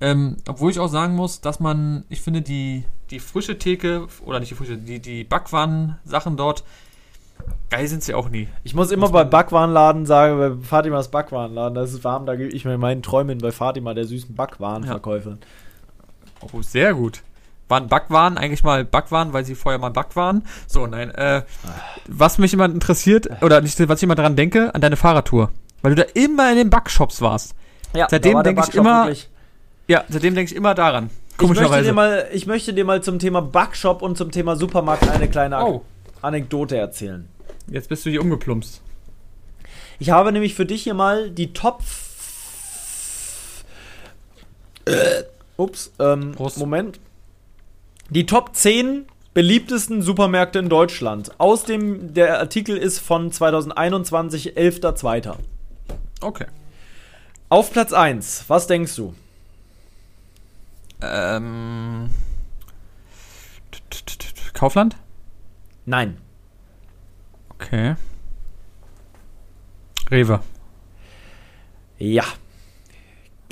Ähm, 0.00 0.36
obwohl 0.46 0.70
ich 0.70 0.78
auch 0.78 0.88
sagen 0.88 1.14
muss, 1.14 1.40
dass 1.40 1.58
man, 1.60 2.04
ich 2.08 2.20
finde, 2.20 2.42
die, 2.42 2.84
die 3.10 3.18
frische 3.20 3.58
Theke, 3.58 4.06
oder 4.24 4.40
nicht 4.40 4.50
die 4.50 4.54
frische, 4.54 4.76
die, 4.76 5.00
die 5.00 5.24
Backwaren-Sachen 5.24 6.36
dort, 6.36 6.64
geil 7.70 7.86
sind 7.88 8.02
sie 8.02 8.14
auch 8.14 8.28
nie. 8.28 8.48
Ich 8.64 8.74
muss 8.74 8.90
immer 8.90 9.08
bei 9.08 9.24
Backwarenladen 9.24 10.04
sagen, 10.06 10.38
bei 10.38 10.66
Fatimas 10.66 11.08
Backwarenladen, 11.08 11.74
das 11.74 11.92
ist 11.92 12.04
warm, 12.04 12.26
da 12.26 12.36
gebe 12.36 12.50
ich 12.50 12.64
mir 12.64 12.76
meinen 12.78 13.02
Träumen 13.02 13.38
bei 13.38 13.52
Fatima, 13.52 13.94
der 13.94 14.04
süßen 14.04 14.34
Backwarenverkäuferin. 14.34 15.38
Oh, 16.40 16.60
sehr 16.62 16.94
gut. 16.94 17.22
Waren 17.68 17.88
Backwaren 17.88 18.38
eigentlich 18.38 18.62
mal 18.62 18.84
Backwaren, 18.84 19.32
weil 19.32 19.44
sie 19.44 19.54
vorher 19.54 19.78
mal 19.80 19.90
Back 19.90 20.14
waren? 20.14 20.44
So, 20.68 20.86
nein. 20.86 21.10
Äh, 21.10 21.42
was 22.06 22.38
mich 22.38 22.54
immer 22.54 22.66
interessiert, 22.66 23.28
oder 23.42 23.60
nicht, 23.60 23.76
was 23.88 23.98
ich 23.98 24.04
immer 24.04 24.14
dran 24.14 24.36
denke, 24.36 24.72
an 24.74 24.80
deine 24.80 24.96
Fahrradtour. 24.96 25.50
Weil 25.82 25.94
du 25.94 26.02
da 26.04 26.08
immer 26.14 26.50
in 26.50 26.56
den 26.56 26.70
Backshops 26.70 27.20
warst. 27.20 27.54
Ja, 27.94 28.08
Seitdem 28.10 28.32
da 28.32 28.36
war 28.38 28.42
der 28.42 28.52
denk 28.54 28.68
ich 28.68 28.74
immer- 28.74 29.04
wirklich- 29.04 29.28
Ja, 29.88 30.04
seitdem 30.08 30.34
denke 30.34 30.50
ich 30.50 30.56
immer 30.56 30.74
daran. 30.74 31.04
Ich 31.06 31.10
möchte, 31.42 31.54
dir 31.54 31.66
Komischerweise. 31.68 31.92
mal, 31.92 32.28
ich 32.32 32.46
möchte 32.46 32.72
dir 32.74 32.84
mal 32.84 33.02
zum 33.02 33.18
Thema 33.18 33.42
Backshop 33.42 34.00
und 34.02 34.16
zum 34.16 34.30
Thema 34.30 34.56
Supermarkt 34.56 35.08
eine 35.08 35.28
kleine 35.28 35.62
Oh, 35.64 35.82
Anekdote 36.22 36.76
erzählen. 36.78 37.28
jetzt 37.70 37.88
bist 37.90 38.04
du 38.06 38.10
hier 38.10 38.22
umgeplumpst. 38.22 38.80
Ich 39.98 40.10
habe 40.10 40.32
nämlich 40.32 40.54
für 40.54 40.66
dich 40.66 40.82
hier 40.82 40.94
mal 40.94 41.30
die 41.30 41.52
Top. 41.52 41.82
Äh, 44.86 45.24
ups, 45.56 45.92
ähm, 45.98 46.32
Prost. 46.32 46.58
Moment. 46.58 47.00
Die 48.10 48.24
Top 48.26 48.54
10 48.54 49.06
beliebtesten 49.34 50.00
Supermärkte 50.00 50.58
in 50.58 50.68
Deutschland. 50.68 51.32
Aus 51.38 51.64
dem, 51.64 52.14
der 52.14 52.38
Artikel 52.38 52.76
ist 52.76 52.98
von 53.00 53.30
2021, 53.32 54.56
11.02. 54.56 55.36
Okay. 56.20 56.46
Auf 57.48 57.72
Platz 57.72 57.92
1, 57.92 58.44
was 58.48 58.66
denkst 58.66 58.96
du? 58.96 59.14
Ähm. 61.00 62.10
Kaufland? 64.54 64.96
Nein. 65.84 66.18
Okay. 67.50 67.94
Rewe. 70.10 70.40
Ja. 71.98 72.24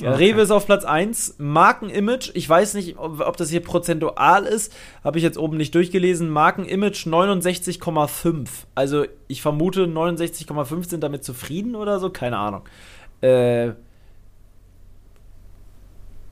Okay. 0.00 0.08
Rewe 0.08 0.40
ist 0.40 0.50
auf 0.50 0.66
Platz 0.66 0.84
1. 0.84 1.36
Markenimage, 1.38 2.32
ich 2.34 2.48
weiß 2.48 2.74
nicht, 2.74 2.98
ob, 2.98 3.20
ob 3.20 3.36
das 3.36 3.50
hier 3.50 3.60
prozentual 3.62 4.44
ist, 4.44 4.74
habe 5.04 5.18
ich 5.18 5.24
jetzt 5.24 5.38
oben 5.38 5.56
nicht 5.56 5.72
durchgelesen. 5.74 6.30
Markenimage 6.30 7.06
69,5. 7.08 8.48
Also 8.74 9.04
ich 9.28 9.40
vermute 9.40 9.84
69,5 9.84 10.88
sind 10.88 11.02
damit 11.02 11.22
zufrieden 11.22 11.76
oder 11.76 12.00
so, 12.00 12.10
keine 12.10 12.38
Ahnung. 12.38 12.62
Äh, 13.20 13.72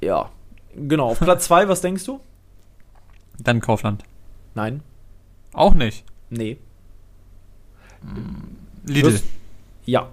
ja, 0.03 0.29
genau. 0.75 1.11
Auf 1.11 1.21
Platz 1.21 1.45
2, 1.45 1.69
was 1.69 1.81
denkst 1.81 2.05
du? 2.05 2.21
Dann 3.39 3.61
Kaufland. 3.61 4.03
Nein, 4.55 4.83
Auch 5.53 5.75
nicht. 5.75 6.05
nee. 6.31 6.59
Lidl. 8.85 9.15
Was? 9.15 9.23
Ja. 9.87 10.09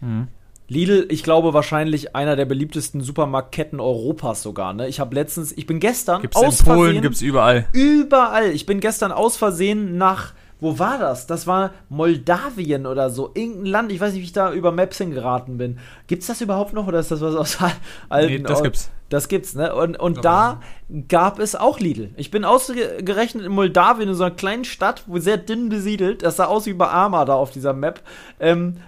Mhm. 0.00 0.28
Lidl, 0.74 1.06
ich 1.08 1.22
glaube 1.22 1.54
wahrscheinlich 1.54 2.14
einer 2.16 2.36
der 2.36 2.44
beliebtesten 2.44 3.00
Supermarktketten 3.00 3.80
Europas 3.80 4.42
sogar. 4.42 4.74
Ne? 4.74 4.88
Ich 4.88 5.00
habe 5.00 5.14
letztens, 5.14 5.52
ich 5.52 5.66
bin 5.66 5.80
gestern 5.80 6.20
Gibt's 6.20 6.40
in 6.40 6.46
aus 6.46 6.62
Polen, 6.62 6.78
Versehen, 6.78 7.02
gibt's 7.02 7.22
überall. 7.22 7.66
Überall. 7.72 8.50
Ich 8.50 8.66
bin 8.66 8.80
gestern 8.80 9.12
aus 9.12 9.36
Versehen 9.36 9.96
nach. 9.96 10.34
Wo 10.60 10.78
war 10.78 10.98
das? 10.98 11.26
Das 11.26 11.46
war 11.46 11.72
Moldawien 11.88 12.86
oder 12.86 13.10
so. 13.10 13.30
Irgendein 13.34 13.66
Land. 13.66 13.92
Ich 13.92 14.00
weiß 14.00 14.12
nicht, 14.12 14.22
wie 14.22 14.26
ich 14.26 14.32
da 14.32 14.52
über 14.52 14.72
Maps 14.72 14.98
hingeraten 14.98 15.58
bin. 15.58 15.78
Gibt's 16.06 16.26
das 16.26 16.40
überhaupt 16.40 16.72
noch 16.72 16.86
oder 16.86 16.98
ist 16.98 17.10
das 17.10 17.20
was 17.20 17.34
aus 17.34 17.58
alten 18.08 18.32
Nee, 18.32 18.38
das 18.40 18.62
gibt's. 18.62 18.90
Das 19.10 19.28
gibt's, 19.28 19.54
ne? 19.54 19.74
Und, 19.74 20.00
und 20.00 20.24
da 20.24 20.60
gab 21.08 21.38
es 21.38 21.54
auch 21.54 21.78
Lidl. 21.78 22.10
Ich 22.16 22.30
bin 22.30 22.44
ausgerechnet 22.44 23.44
in 23.44 23.52
Moldawien, 23.52 24.08
in 24.08 24.14
so 24.14 24.24
einer 24.24 24.34
kleinen 24.34 24.64
Stadt, 24.64 25.04
wo 25.06 25.18
sehr 25.18 25.36
dünn 25.36 25.68
besiedelt. 25.68 26.22
Das 26.22 26.36
sah 26.36 26.46
aus 26.46 26.66
wie 26.66 26.72
bei 26.72 26.88
Arma 26.88 27.24
da 27.24 27.34
auf 27.34 27.50
dieser 27.50 27.74
Map. 27.74 28.00
Ähm, 28.40 28.78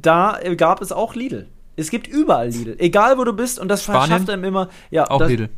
da 0.00 0.38
gab 0.56 0.80
es 0.80 0.92
auch 0.92 1.14
Lidl. 1.14 1.48
Es 1.76 1.90
gibt 1.90 2.06
überall 2.06 2.48
Lidl. 2.48 2.76
Egal 2.78 3.18
wo 3.18 3.24
du 3.24 3.32
bist. 3.32 3.58
Und 3.58 3.68
das 3.68 3.82
Spanien? 3.84 4.08
verschafft 4.08 4.30
einem 4.30 4.44
immer. 4.44 4.68
Ja, 4.90 5.10
Auch 5.10 5.18
das, 5.18 5.28
Lidl. 5.28 5.50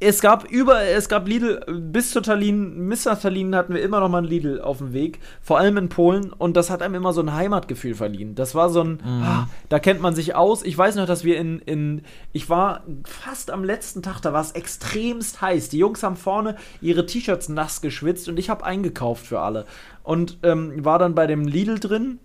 es 0.00 0.20
gab 0.22 0.48
über, 0.50 0.82
es 0.82 1.08
gab 1.10 1.28
Lidl, 1.28 1.60
bis 1.68 2.12
zu 2.12 2.22
Tallinn, 2.22 2.88
bis 2.88 3.04
nach 3.04 3.20
Tallinn 3.20 3.54
hatten 3.54 3.74
wir 3.74 3.82
immer 3.82 4.00
noch 4.00 4.08
mal 4.08 4.22
ein 4.22 4.24
Lidl 4.24 4.60
auf 4.60 4.78
dem 4.78 4.92
Weg, 4.92 5.18
vor 5.42 5.58
allem 5.58 5.76
in 5.76 5.88
Polen 5.88 6.32
und 6.32 6.56
das 6.56 6.70
hat 6.70 6.80
einem 6.82 6.94
immer 6.94 7.12
so 7.12 7.20
ein 7.20 7.34
Heimatgefühl 7.34 7.94
verliehen. 7.94 8.34
Das 8.34 8.54
war 8.54 8.70
so 8.70 8.82
ein, 8.82 9.00
ah, 9.04 9.48
da 9.68 9.78
kennt 9.78 10.00
man 10.00 10.14
sich 10.14 10.34
aus. 10.34 10.62
Ich 10.62 10.78
weiß 10.78 10.94
noch, 10.94 11.06
dass 11.06 11.24
wir 11.24 11.36
in, 11.36 11.58
in, 11.58 12.02
ich 12.32 12.48
war 12.48 12.84
fast 13.04 13.50
am 13.50 13.64
letzten 13.64 14.00
Tag, 14.02 14.20
da 14.20 14.32
war 14.32 14.40
es 14.40 14.52
extremst 14.52 15.42
heiß. 15.42 15.68
Die 15.68 15.78
Jungs 15.78 16.02
haben 16.02 16.16
vorne 16.16 16.56
ihre 16.80 17.04
T-Shirts 17.04 17.48
nass 17.50 17.82
geschwitzt 17.82 18.28
und 18.28 18.38
ich 18.38 18.48
habe 18.48 18.64
eingekauft 18.64 19.26
für 19.26 19.40
alle. 19.40 19.66
Und 20.02 20.38
ähm, 20.44 20.84
war 20.84 20.98
dann 20.98 21.14
bei 21.14 21.26
dem 21.26 21.46
Lidl 21.46 21.78
drin 21.78 22.20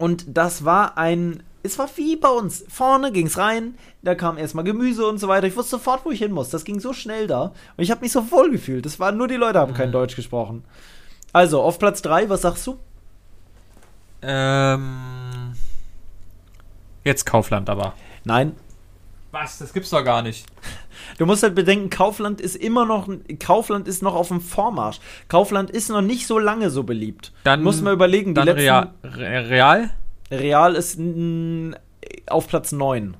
und 0.00 0.24
das 0.28 0.64
war 0.64 0.96
ein. 0.96 1.42
Es 1.62 1.78
war 1.78 1.90
wie 1.96 2.16
bei 2.16 2.30
uns. 2.30 2.64
Vorne 2.68 3.12
ging's 3.12 3.36
rein, 3.36 3.74
da 4.00 4.14
kam 4.14 4.38
erstmal 4.38 4.64
Gemüse 4.64 5.06
und 5.06 5.18
so 5.18 5.28
weiter. 5.28 5.46
Ich 5.46 5.56
wusste 5.56 5.72
sofort, 5.72 6.06
wo 6.06 6.10
ich 6.10 6.20
hin 6.20 6.32
muss. 6.32 6.48
Das 6.48 6.64
ging 6.64 6.80
so 6.80 6.94
schnell 6.94 7.26
da. 7.26 7.52
Und 7.76 7.84
ich 7.84 7.90
habe 7.90 8.00
mich 8.00 8.12
so 8.12 8.30
wohl 8.30 8.50
gefühlt. 8.50 8.86
Das 8.86 8.98
waren 8.98 9.18
nur 9.18 9.28
die 9.28 9.36
Leute, 9.36 9.58
haben 9.58 9.74
kein 9.74 9.92
Deutsch 9.92 10.16
gesprochen. 10.16 10.64
Also, 11.34 11.60
auf 11.60 11.78
Platz 11.78 12.00
3, 12.00 12.30
was 12.30 12.40
sagst 12.40 12.66
du? 12.66 12.78
Ähm. 14.22 15.52
Jetzt 17.04 17.26
Kaufland 17.26 17.68
aber. 17.68 17.92
Nein. 18.24 18.56
Was? 19.32 19.58
Das 19.58 19.72
gibt's 19.72 19.90
doch 19.90 20.04
gar 20.04 20.22
nicht. 20.22 20.46
Du 21.18 21.24
musst 21.26 21.42
halt 21.42 21.54
bedenken, 21.54 21.88
Kaufland 21.90 22.40
ist 22.40 22.56
immer 22.56 22.84
noch. 22.84 23.08
Kaufland 23.38 23.88
ist 23.88 24.02
noch 24.02 24.14
auf 24.14 24.28
dem 24.28 24.40
Vormarsch. 24.40 25.00
Kaufland 25.28 25.70
ist 25.70 25.88
noch 25.88 26.02
nicht 26.02 26.26
so 26.26 26.38
lange 26.38 26.68
so 26.70 26.82
beliebt. 26.82 27.32
Dann 27.44 27.62
Muss 27.62 27.80
man 27.80 27.94
überlegen, 27.94 28.30
die 28.30 28.34
Dann 28.34 28.46
letzten. 28.46 28.60
Real. 28.60 28.90
Re- 29.02 29.48
Real? 29.50 29.90
Real 30.30 30.74
ist 30.74 30.98
mm, 30.98 31.72
auf 32.28 32.48
Platz 32.48 32.72
9. 32.72 33.16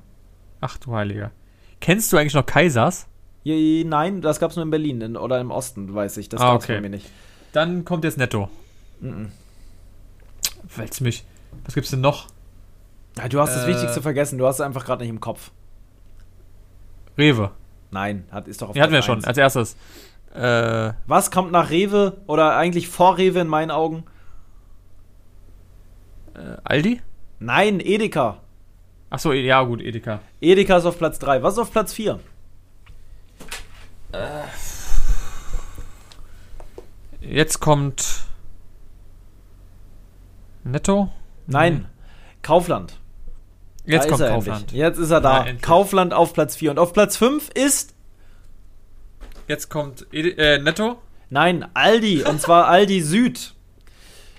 Ach 0.61 0.77
du 0.77 0.93
Heiliger. 0.95 1.31
Kennst 1.79 2.13
du 2.13 2.17
eigentlich 2.17 2.33
noch 2.35 2.45
Kaisers? 2.45 3.07
Je- 3.43 3.83
Nein, 3.83 4.21
das 4.21 4.39
gab's 4.39 4.55
nur 4.55 4.63
in 4.63 4.71
Berlin 4.71 5.01
in, 5.01 5.17
oder 5.17 5.39
im 5.39 5.49
Osten, 5.51 5.93
weiß 5.93 6.17
ich. 6.17 6.29
Das 6.29 6.39
Ah, 6.41 6.53
gab's 6.53 6.65
okay. 6.65 6.75
bei 6.75 6.81
mir 6.81 6.89
nicht. 6.89 7.09
Dann 7.53 7.83
kommt 7.83 8.03
jetzt 8.03 8.17
Netto. 8.17 8.49
Mhm. 8.99 9.31
Wälz 10.75 11.01
mich. 11.01 11.25
Was 11.65 11.73
gibt's 11.73 11.89
denn 11.89 12.01
noch? 12.01 12.27
Ja, 13.17 13.27
du 13.27 13.39
hast 13.39 13.55
das 13.55 13.65
Äh. 13.65 13.67
Wichtigste 13.67 14.01
vergessen. 14.01 14.37
Du 14.37 14.45
hast 14.47 14.55
es 14.57 14.61
einfach 14.61 14.85
gerade 14.85 15.01
nicht 15.03 15.09
im 15.09 15.19
Kopf. 15.19 15.51
Rewe. 17.17 17.51
Nein, 17.91 18.25
hat, 18.31 18.47
ist 18.47 18.61
doch 18.61 18.69
auf 18.69 18.73
Die 18.73 18.81
hatten 18.81 18.91
wir 18.93 18.99
Platz 18.99 19.05
schon 19.05 19.17
eins. 19.17 19.27
als 19.27 19.37
erstes. 19.37 19.77
Äh, 20.33 20.93
Was 21.07 21.29
kommt 21.31 21.51
nach 21.51 21.69
Rewe 21.69 22.17
oder 22.27 22.55
eigentlich 22.55 22.87
vor 22.87 23.17
Rewe 23.17 23.39
in 23.41 23.47
meinen 23.47 23.71
Augen? 23.71 24.05
äh, 26.35 26.55
Aldi? 26.63 27.01
Nein, 27.39 27.79
Edeka. 27.81 28.37
Ach 29.09 29.19
so, 29.19 29.33
ja 29.33 29.61
gut, 29.63 29.81
Edeka. 29.81 30.19
Edeka 30.39 30.77
ist 30.77 30.85
auf 30.85 30.97
Platz 30.97 31.19
3. 31.19 31.43
Was 31.43 31.53
ist 31.55 31.59
auf 31.59 31.71
Platz 31.71 31.91
4? 31.93 32.19
Jetzt 37.19 37.59
kommt 37.59 38.21
Netto? 40.63 41.11
Nein, 41.47 41.87
Kaufland. 42.41 42.99
Jetzt 43.91 44.07
kommt 44.07 44.21
ist 44.21 44.27
er 44.27 44.29
Kaufland. 44.33 44.61
endlich. 44.61 44.79
Jetzt 44.79 44.97
ist 44.97 45.11
er 45.11 45.21
da. 45.21 45.45
Ja. 45.45 45.53
Kaufland 45.61 46.13
auf 46.13 46.33
Platz 46.33 46.55
4. 46.55 46.71
Und 46.71 46.79
auf 46.79 46.93
Platz 46.93 47.17
5 47.17 47.49
ist, 47.53 47.93
Jetzt 49.47 49.69
kommt 49.69 50.05
Edi- 50.11 50.37
äh, 50.37 50.59
Netto. 50.59 50.97
nein, 51.29 51.65
Aldi. 51.73 52.23
und 52.23 52.39
zwar 52.41 52.67
Aldi 52.67 53.01
Süd. 53.01 53.53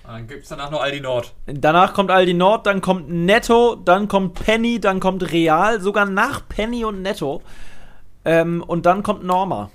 Dann 0.07 0.26
gibt 0.26 0.42
es 0.42 0.48
danach 0.48 0.70
noch 0.70 0.80
Aldi 0.82 1.00
Nord. 1.00 1.32
Danach 1.46 1.94
kommt 1.94 2.11
Aldi 2.11 2.34
Nord, 2.34 2.66
dann 2.66 2.80
kommt 2.80 3.09
Netto, 3.09 3.76
dann 3.76 4.09
kommt 4.09 4.34
Penny, 4.34 4.80
dann 4.80 5.00
kommt 5.00 5.30
Real, 5.32 5.80
sogar 5.80 6.07
nach 6.07 6.48
Penny 6.48 6.84
und 6.84 7.03
Netto. 7.03 7.40
Ähm, 8.24 8.62
und 8.66 8.84
dann 8.86 9.03
kommt 9.03 9.22
Norma. 9.24 9.70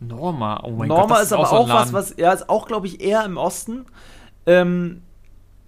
Norma, 0.00 0.60
oh 0.64 0.70
mein 0.70 0.88
Norma 0.88 1.02
Gott. 1.06 1.16
das 1.18 1.22
ist 1.24 1.32
aber 1.32 1.46
so 1.46 1.54
ein 1.56 1.62
auch 1.62 1.68
was, 1.68 1.92
was, 1.92 2.14
ja, 2.16 2.32
ist 2.32 2.48
auch, 2.48 2.66
glaube 2.66 2.86
ich, 2.86 3.00
eher 3.00 3.24
im 3.24 3.36
Osten. 3.36 3.86
Ähm, 4.46 5.02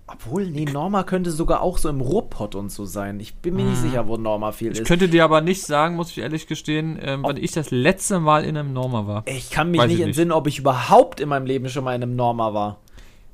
obwohl, 0.07 0.47
nee, 0.47 0.67
Norma 0.67 1.03
könnte 1.03 1.31
sogar 1.31 1.63
auch 1.63 1.79
so 1.79 1.89
im 1.89 2.01
Ruhrpott 2.03 2.55
und 2.55 2.71
so 2.71 2.85
sein. 2.85 3.21
Ich 3.21 3.37
bin 3.37 3.57
mir 3.57 3.65
nicht 3.65 3.81
sicher, 3.81 4.07
wo 4.07 4.17
Norma 4.19 4.53
viel 4.53 4.69
Mhm. 4.69 4.73
Ich 4.75 4.81
ist. 4.81 4.87
könnte 4.89 5.09
dir 5.09 5.25
aber 5.25 5.41
nicht 5.41 5.63
sagen, 5.63 5.97
muss 5.97 6.11
ich 6.11 6.19
ehrlich 6.19 6.47
gestehen, 6.47 6.99
ähm, 7.01 7.23
wann 7.23 7.39
ich 7.39 7.53
das 7.53 7.71
letzte 7.71 8.21
Mal 8.21 8.45
in 8.45 8.57
einem 8.57 8.73
Norma 8.75 9.07
war. 9.07 9.23
Ich 9.27 9.51
kann 9.51 9.71
mich 9.71 9.81
Weiß 9.81 9.87
nicht 9.89 9.95
ich 9.95 9.99
nicht. 10.01 10.09
entsinnen, 10.09 10.33
ob 10.33 10.47
ich 10.47 10.59
überhaupt 10.59 11.21
in 11.21 11.29
meinem 11.31 11.47
Leben 11.47 11.69
schon 11.71 11.85
mal 11.85 11.95
in 11.95 12.03
einem 12.03 12.17
Norma 12.17 12.53
war. 12.53 12.79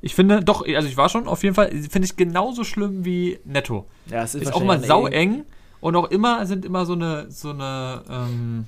Ich 0.01 0.15
finde, 0.15 0.43
doch, 0.43 0.65
also 0.65 0.87
ich 0.87 0.95
war 0.97 1.09
schon, 1.09 1.27
auf 1.27 1.43
jeden 1.43 1.55
Fall, 1.55 1.69
finde 1.71 2.05
ich 2.05 2.15
genauso 2.15 2.63
schlimm 2.63 3.03
wie 3.05 3.39
Netto. 3.43 3.85
Ja, 4.09 4.23
es 4.23 4.33
ist, 4.33 4.43
Ist 4.43 4.53
auch 4.53 4.61
mal 4.61 4.67
wahrscheinlich 4.81 4.87
sau 4.87 5.05
eine- 5.05 5.15
eng 5.15 5.45
und 5.81 5.95
auch 5.95 6.09
immer 6.09 6.45
sind 6.45 6.63
immer 6.65 6.85
so 6.85 6.93
eine, 6.93 7.29
so 7.29 7.49
eine, 7.49 8.01
ähm, 8.09 8.65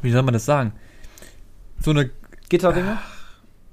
wie 0.00 0.10
soll 0.12 0.22
man 0.22 0.32
das 0.32 0.44
sagen? 0.46 0.72
So 1.80 1.90
eine, 1.90 2.08
Gitterdinge. 2.48 2.98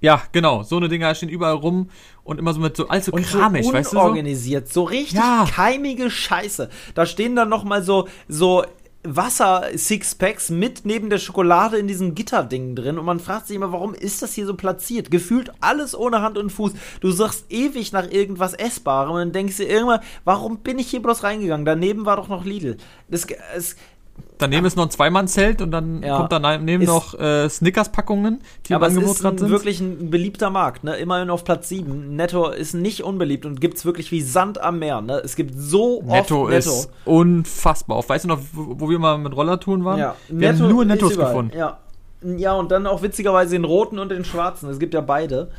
Ja, 0.02 0.22
genau, 0.32 0.64
so 0.64 0.78
eine 0.78 0.88
Dinger 0.90 1.14
stehen 1.16 1.30
überall 1.30 1.56
rum 1.56 1.90
und 2.24 2.40
immer 2.40 2.54
so 2.54 2.60
mit 2.60 2.76
so 2.78 2.88
allzu 2.88 3.12
Und 3.12 3.24
kramig, 3.26 3.66
so 3.66 3.74
weißt 3.74 3.92
du? 3.94 3.98
So? 3.98 4.02
unorganisiert, 4.04 4.72
so 4.72 4.84
richtig 4.84 5.14
Ja. 5.18 5.46
keimige 5.50 6.10
Scheiße. 6.10 6.70
Da 6.96 7.06
stehen 7.06 7.36
dann 7.36 7.50
noch 7.50 7.64
mal 7.64 7.84
so 7.84 8.08
so 8.28 8.64
Wasser-Sixpacks 9.04 10.50
mit 10.50 10.86
neben 10.86 11.10
der 11.10 11.20
Schokolade 11.20 11.78
in 11.78 11.88
diesem 11.88 12.16
Gitterding 12.16 12.76
drin 12.76 12.98
und 13.00 13.06
man 13.06 13.20
fragt 13.20 13.48
sich 13.48 13.56
immer, 13.56 13.72
warum 13.72 13.94
ist 13.94 14.22
das 14.22 14.34
hier 14.34 14.46
so 14.46 14.56
platziert? 14.56 15.10
Gefühlt 15.10 15.52
alles 15.62 15.98
ohne 15.98 16.22
Hand 16.22 16.38
und 16.38 16.50
Fuß. 16.52 16.74
Du 17.00 17.12
suchst 17.12 17.46
ewig 17.50 17.92
nach 17.94 18.10
irgendwas 18.10 18.54
Essbarem 18.54 19.12
und 19.12 19.20
dann 19.20 19.32
denkst 19.32 19.58
du 19.58 19.64
irgendwann, 19.64 20.02
warum 20.26 20.58
bin 20.60 20.80
ich 20.80 20.90
hier 20.90 21.02
bloß 21.02 21.24
reingegangen? 21.24 21.66
Daneben 21.66 22.06
war 22.06 22.18
doch 22.18 22.28
noch 22.28 22.44
Lidl. 22.46 22.76
Das, 23.10 23.26
es, 23.56 23.76
Daneben 24.38 24.66
ist 24.66 24.78
noch 24.78 24.86
ein 24.86 24.90
Zweimannzelt 24.90 25.62
und 25.62 25.72
dann 25.72 26.02
Ja. 26.02 26.18
kommt 26.18 26.32
daneben 26.32 26.84
Ist- 26.84 26.88
noch 26.88 27.14
äh, 27.20 27.50
Snickers-Packungen, 27.50 28.40
die 28.68 28.74
aber 28.74 28.88
im 28.88 28.92
es 28.94 28.98
Angebot 28.98 29.16
ist 29.18 29.26
ein, 29.26 29.38
sind. 29.38 29.50
wirklich 29.50 29.80
ein 29.82 30.10
beliebter 30.10 30.50
Markt, 30.50 30.84
ne? 30.84 30.96
Immerhin 30.98 31.30
auf 31.30 31.44
Platz 31.44 31.68
7. 31.70 32.16
Netto 32.16 32.50
ist 32.50 32.74
nicht 32.74 33.04
unbeliebt 33.04 33.46
und 33.46 33.60
gibt's 33.60 33.84
wirklich 33.86 34.12
wie 34.12 34.22
Sand 34.22 34.62
am 34.62 34.80
Meer, 34.80 35.02
ne? 35.02 35.22
Es 35.24 35.36
gibt 35.36 35.54
so 35.58 36.02
Netto 36.04 36.44
oft 36.44 36.54
ist 36.54 36.90
unfassbar. 37.06 37.98
Auf, 37.98 38.10
weißt 38.10 38.26
du 38.26 38.30
noch, 38.30 38.40
wo, 38.54 38.76
wo 38.80 38.90
wir 38.90 39.00
mal 39.00 39.18
mit 39.18 39.36
Rollertouren 39.36 39.84
waren? 39.86 40.00
Ja, 40.00 40.16
wir 40.30 40.50
haben 40.50 40.58
nur 40.60 40.84
ist 40.84 40.88
Nettos 40.88 41.18
gefunden. 41.18 41.58
Ja. 41.58 41.80
ja, 42.24 42.54
und 42.54 42.72
dann 42.72 42.88
auch 42.88 43.02
witzigerweise 43.02 43.52
den 43.52 43.66
roten 43.66 44.00
und 44.00 44.10
den 44.10 44.24
schwarzen. 44.26 44.70
Es 44.70 44.80
gibt 44.80 44.94
ja 44.94 45.02
beide. 45.02 45.52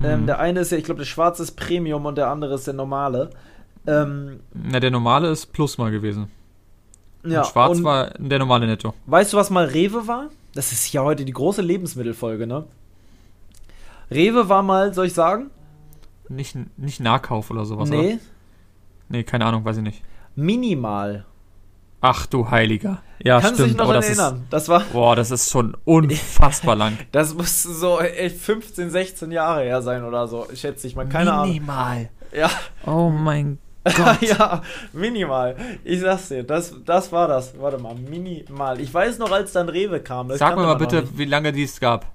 Mhm. 0.00 0.04
Ähm, 0.06 0.26
der 0.26 0.38
eine 0.38 0.60
ist 0.60 0.72
ja, 0.72 0.78
ich 0.78 0.84
glaube, 0.84 0.98
der 0.98 1.06
schwarze 1.06 1.42
ist 1.42 1.52
Premium 1.52 2.06
und 2.06 2.16
der 2.18 2.28
andere 2.28 2.54
ist 2.54 2.66
der 2.66 2.74
normale. 2.74 3.30
Ähm, 3.86 4.40
Na, 4.52 4.80
der 4.80 4.90
normale 4.90 5.28
ist 5.28 5.52
Plus 5.52 5.78
mal 5.78 5.90
gewesen. 5.90 6.28
Ja, 7.30 7.42
und 7.42 7.46
schwarz 7.48 7.78
und 7.78 7.84
war 7.84 8.10
der 8.18 8.38
normale 8.38 8.66
Netto. 8.66 8.94
Weißt 9.06 9.32
du, 9.32 9.36
was 9.36 9.50
mal 9.50 9.66
Rewe 9.66 10.06
war? 10.06 10.30
Das 10.54 10.72
ist 10.72 10.92
ja 10.92 11.02
heute 11.02 11.24
die 11.24 11.32
große 11.32 11.62
Lebensmittelfolge, 11.62 12.46
ne? 12.46 12.64
Rewe 14.10 14.48
war 14.48 14.62
mal, 14.62 14.94
soll 14.94 15.06
ich 15.06 15.14
sagen? 15.14 15.50
Nicht, 16.28 16.56
nicht 16.78 17.00
Nahkauf 17.00 17.50
oder 17.50 17.64
sowas, 17.64 17.88
nee, 17.88 18.14
oder? 18.14 18.18
Nee, 19.08 19.22
keine 19.24 19.44
Ahnung, 19.46 19.64
weiß 19.64 19.76
ich 19.78 19.82
nicht. 19.82 20.02
minimal. 20.34 21.24
Ach 22.00 22.26
du 22.26 22.50
Heiliger. 22.50 23.02
Ja, 23.22 23.40
Kannst 23.40 23.58
du 23.58 23.64
stimmt. 23.64 23.70
dich 23.70 23.76
noch 23.78 23.86
daran 23.86 24.02
das 24.02 24.06
erinnern? 24.08 24.46
Das 24.50 24.68
war, 24.68 24.80
Ist, 24.82 24.92
boah, 24.92 25.16
das 25.16 25.30
ist 25.30 25.50
schon 25.50 25.76
unfassbar 25.84 26.76
lang. 26.76 26.98
das 27.12 27.34
muss 27.34 27.62
so 27.62 27.98
echt 28.00 28.36
15, 28.36 28.90
16 28.90 29.32
Jahre 29.32 29.62
her 29.62 29.80
sein 29.82 30.04
oder 30.04 30.28
so, 30.28 30.46
schätze 30.54 30.86
ich 30.86 30.94
mal. 30.94 31.06
Keine 31.08 31.32
Ahnung. 31.32 31.48
Minimal. 31.54 32.10
Ja, 32.36 32.50
Oh 32.84 33.08
mein 33.10 33.52
Gott. 33.54 33.65
ja, 34.20 34.62
minimal. 34.92 35.56
Ich 35.84 36.00
sag's 36.00 36.28
dir, 36.28 36.42
das, 36.44 36.74
das 36.84 37.12
war 37.12 37.28
das. 37.28 37.58
Warte 37.58 37.78
mal, 37.78 37.94
minimal. 37.94 38.80
Ich 38.80 38.92
weiß 38.92 39.18
noch, 39.18 39.30
als 39.30 39.52
dann 39.52 39.68
Rewe 39.68 40.00
kam. 40.00 40.30
Sag 40.36 40.56
mir 40.56 40.62
mal 40.64 40.74
bitte, 40.74 41.04
wie 41.16 41.24
lange 41.24 41.52
die 41.52 41.62
es 41.64 41.78
gab. 41.80 42.06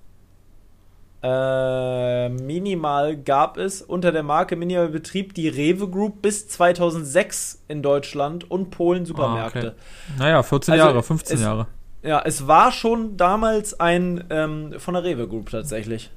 Äh, 1.24 2.30
minimal 2.30 3.16
gab 3.16 3.58
es 3.58 3.84
unter 3.84 4.12
der 4.12 4.24
Marke 4.24 4.56
Minimal 4.56 4.88
betrieb 4.90 5.36
die 5.36 5.50
Rewe 5.50 5.88
Group 5.88 6.24
bis 6.24 6.48
2006 6.48 7.62
in 7.68 7.84
Deutschland 7.84 8.50
und 8.50 8.72
Polen 8.72 9.06
Supermärkte. 9.06 9.76
Naja, 10.18 10.42
14 10.42 10.74
Also, 10.74 10.86
Jahre, 10.86 11.04
15 11.04 11.36
es- 11.38 11.44
Jahre. 11.44 11.68
Ja, 12.04 12.20
es 12.26 12.48
war 12.48 12.72
schon 12.72 13.16
damals 13.16 13.80
ein 13.80 14.24
ähm, 14.32 14.74
von 14.80 14.96
der 14.96 15.04
Rewe 15.04 15.28
Group 15.28 15.52
tatsächlich. 15.52 16.10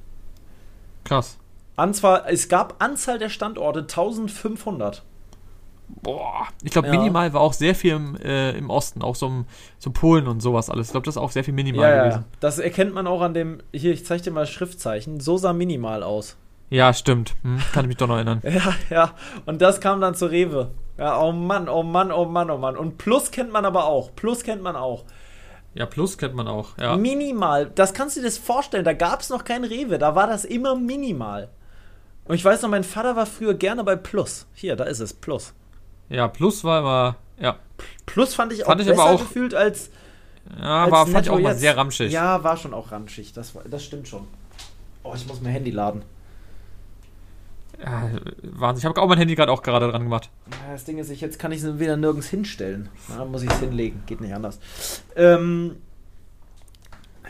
Krass. 1.03 1.37
Anzahl, 1.75 2.23
es 2.27 2.49
gab 2.49 2.81
Anzahl 2.81 3.19
der 3.19 3.29
Standorte 3.29 3.81
1500. 3.81 5.03
Boah. 5.87 6.47
Ich 6.63 6.71
glaube, 6.71 6.87
Ja. 6.87 6.93
minimal 6.97 7.33
war 7.33 7.41
auch 7.41 7.53
sehr 7.53 7.75
viel 7.75 7.93
im, 7.95 8.15
äh, 8.17 8.51
im 8.51 8.69
Osten, 8.69 9.01
auch 9.01 9.15
so, 9.15 9.27
im, 9.27 9.45
so 9.77 9.91
Polen 9.91 10.27
und 10.27 10.39
sowas 10.41 10.69
alles. 10.69 10.87
Ich 10.87 10.91
glaube, 10.91 11.05
das 11.05 11.15
ist 11.15 11.21
auch 11.21 11.31
sehr 11.31 11.43
viel 11.43 11.53
minimal 11.53 11.89
Ja, 11.89 11.95
ja, 11.95 12.03
gewesen. 12.03 12.25
das 12.39 12.59
erkennt 12.59 12.93
man 12.93 13.07
auch 13.07 13.21
an 13.21 13.33
dem, 13.33 13.59
hier, 13.73 13.91
ich 13.93 14.05
zeig 14.05 14.23
dir 14.23 14.31
mal 14.31 14.41
das 14.41 14.49
Schriftzeichen, 14.51 15.19
so 15.19 15.37
sah 15.37 15.53
minimal 15.53 16.03
aus. 16.03 16.37
Ja, 16.71 16.93
stimmt. 16.93 17.35
Hm, 17.43 17.59
kann 17.73 17.85
ich 17.85 17.89
mich 17.89 17.97
doch 17.97 18.07
noch 18.07 18.15
erinnern. 18.15 18.41
Ja, 18.43 18.73
ja, 18.89 19.11
und 19.45 19.61
das 19.61 19.79
kam 19.79 20.01
dann 20.01 20.15
zu 20.15 20.25
Rewe. 20.25 20.71
Ja, 20.97 21.21
oh 21.21 21.31
Mann, 21.31 21.69
oh 21.69 21.83
Mann, 21.83 22.11
oh 22.11 22.25
Mann, 22.25 22.49
oh 22.49 22.57
Mann. 22.57 22.75
Und 22.77 22.97
Plus 22.97 23.29
kennt 23.31 23.51
man 23.51 23.65
aber 23.65 23.85
auch, 23.85 24.15
Plus 24.15 24.43
kennt 24.43 24.63
man 24.63 24.75
auch. 24.75 25.03
Ja, 25.75 25.85
Plus 25.85 26.17
kennt 26.17 26.33
man 26.35 26.47
auch. 26.47 26.77
Ja. 26.79 26.95
Minimal, 26.97 27.69
das 27.75 27.93
kannst 27.93 28.15
du 28.15 28.21
dir 28.21 28.27
das 28.27 28.37
vorstellen, 28.37 28.85
da 28.85 28.93
gab 28.93 29.19
es 29.21 29.29
noch 29.29 29.43
kein 29.43 29.63
Rewe, 29.65 29.97
da 29.99 30.15
war 30.15 30.25
das 30.25 30.45
immer 30.45 30.75
minimal. 30.75 31.49
Und 32.27 32.33
ich 32.35 32.43
weiß 32.43 32.63
noch, 32.63 32.69
mein 32.69 32.83
Vater 32.85 33.15
war 33.15 33.27
früher 33.27 33.53
gerne 33.53 33.83
bei 33.83 33.95
Plus. 33.95 34.47
Hier, 34.53 34.75
da 34.75 34.85
ist 34.85 34.99
es, 34.99 35.13
Plus. 35.13 35.53
Ja, 36.09 36.27
Plus 36.27 36.63
war 36.63 36.79
immer. 36.79 37.15
Ja, 37.39 37.57
Plus 38.05 38.33
fand 38.33 38.53
ich 38.53 38.63
auch 38.63 38.67
Fand 38.67 38.81
ich 38.81 38.87
besser 38.87 39.01
aber 39.01 39.11
auch- 39.11 39.19
gefühlt 39.19 39.53
als, 39.53 39.89
ja 40.59 40.83
als 40.83 40.91
war, 40.91 41.07
fand 41.07 41.25
ich 41.25 41.29
auch 41.31 41.39
mal 41.39 41.51
jetzt. 41.51 41.59
sehr 41.61 41.75
ramschig. 41.77 42.11
Ja, 42.11 42.43
war 42.43 42.55
schon 42.57 42.73
auch 42.73 42.91
ramschig, 42.91 43.33
das, 43.33 43.55
war, 43.55 43.63
das 43.63 43.83
stimmt 43.83 44.07
schon. 44.07 44.27
Oh, 45.03 45.13
ich 45.15 45.27
muss 45.27 45.41
mein 45.41 45.51
Handy 45.51 45.71
laden. 45.71 46.03
Ja, 47.83 48.09
Wahnsinn. 48.41 48.79
Ich 48.79 48.85
habe 48.85 49.01
auch 49.01 49.07
mein 49.07 49.17
Handy 49.17 49.35
gerade 49.35 49.51
auch 49.51 49.61
gerade 49.61 49.89
dran 49.91 50.03
gemacht. 50.03 50.29
Ja, 50.49 50.71
Das 50.71 50.85
Ding 50.85 50.97
ist, 50.97 51.09
ich, 51.09 51.19
jetzt 51.19 51.37
kann 51.39 51.51
ich 51.51 51.61
es 51.61 51.77
wieder 51.79 51.97
nirgends 51.97 52.27
hinstellen. 52.27 52.87
Dann 53.09 53.29
muss 53.31 53.43
ich 53.43 53.51
es 53.51 53.59
hinlegen. 53.59 54.01
Geht 54.05 54.21
nicht 54.21 54.33
anders. 54.33 54.59
Ähm, 55.17 55.75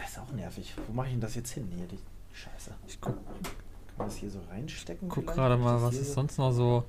ist 0.06 0.20
auch 0.20 0.32
nervig. 0.34 0.76
Wo 0.88 0.94
mache 0.94 1.08
ich 1.08 1.14
denn 1.14 1.22
das 1.22 1.34
jetzt 1.34 1.52
hin? 1.52 1.68
Hier, 1.76 1.88
die 1.88 1.98
Scheiße. 2.34 2.72
Ich 2.88 3.02
guck, 3.02 3.16
Kann 3.16 3.98
man 3.98 4.08
das 4.08 4.18
hier 4.18 4.30
so 4.30 4.40
reinstecken? 4.52 5.10
guck 5.10 5.26
gerade 5.26 5.58
mal, 5.58 5.82
was 5.82 5.96
ist 5.96 6.10
so- 6.10 6.14
sonst 6.14 6.38
noch 6.38 6.52
so. 6.52 6.84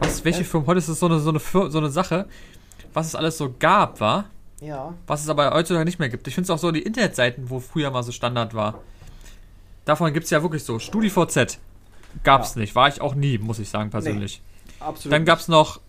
Was, 0.00 0.24
welche 0.24 0.40
Äh? 0.40 0.44
Firmen? 0.44 0.66
Heute 0.66 0.78
ist 0.78 0.88
es 0.88 0.98
so 1.00 1.06
eine, 1.06 1.18
so, 1.20 1.30
eine, 1.30 1.38
so 1.40 1.78
eine 1.78 1.90
Sache, 1.90 2.26
was 2.92 3.06
es 3.08 3.14
alles 3.14 3.38
so 3.38 3.54
gab, 3.58 4.00
war. 4.00 4.26
Ja. 4.60 4.94
Was 5.06 5.22
es 5.22 5.28
aber 5.28 5.52
heutzutage 5.52 5.84
nicht 5.84 5.98
mehr 6.00 6.08
gibt. 6.08 6.26
Ich 6.26 6.34
finde 6.34 6.46
es 6.46 6.50
auch 6.50 6.58
so 6.58 6.72
die 6.72 6.82
Internetseiten, 6.82 7.48
wo 7.50 7.60
früher 7.60 7.90
mal 7.90 8.02
so 8.02 8.10
Standard 8.12 8.54
war. 8.54 8.80
Davon 9.84 10.12
gibt 10.12 10.24
es 10.24 10.30
ja 10.30 10.42
wirklich 10.42 10.64
so. 10.64 10.78
StudiVZ 10.78 11.58
gab's 12.24 12.54
Ja. 12.54 12.60
nicht. 12.60 12.74
War 12.74 12.88
ich 12.88 13.00
auch 13.00 13.14
nie, 13.14 13.38
muss 13.38 13.58
ich 13.60 13.68
sagen, 13.68 13.90
persönlich. 13.90 14.42
Absolut. 14.80 15.12
Dann 15.12 15.24
gab 15.24 15.38
es 15.38 15.48
noch 15.48 15.80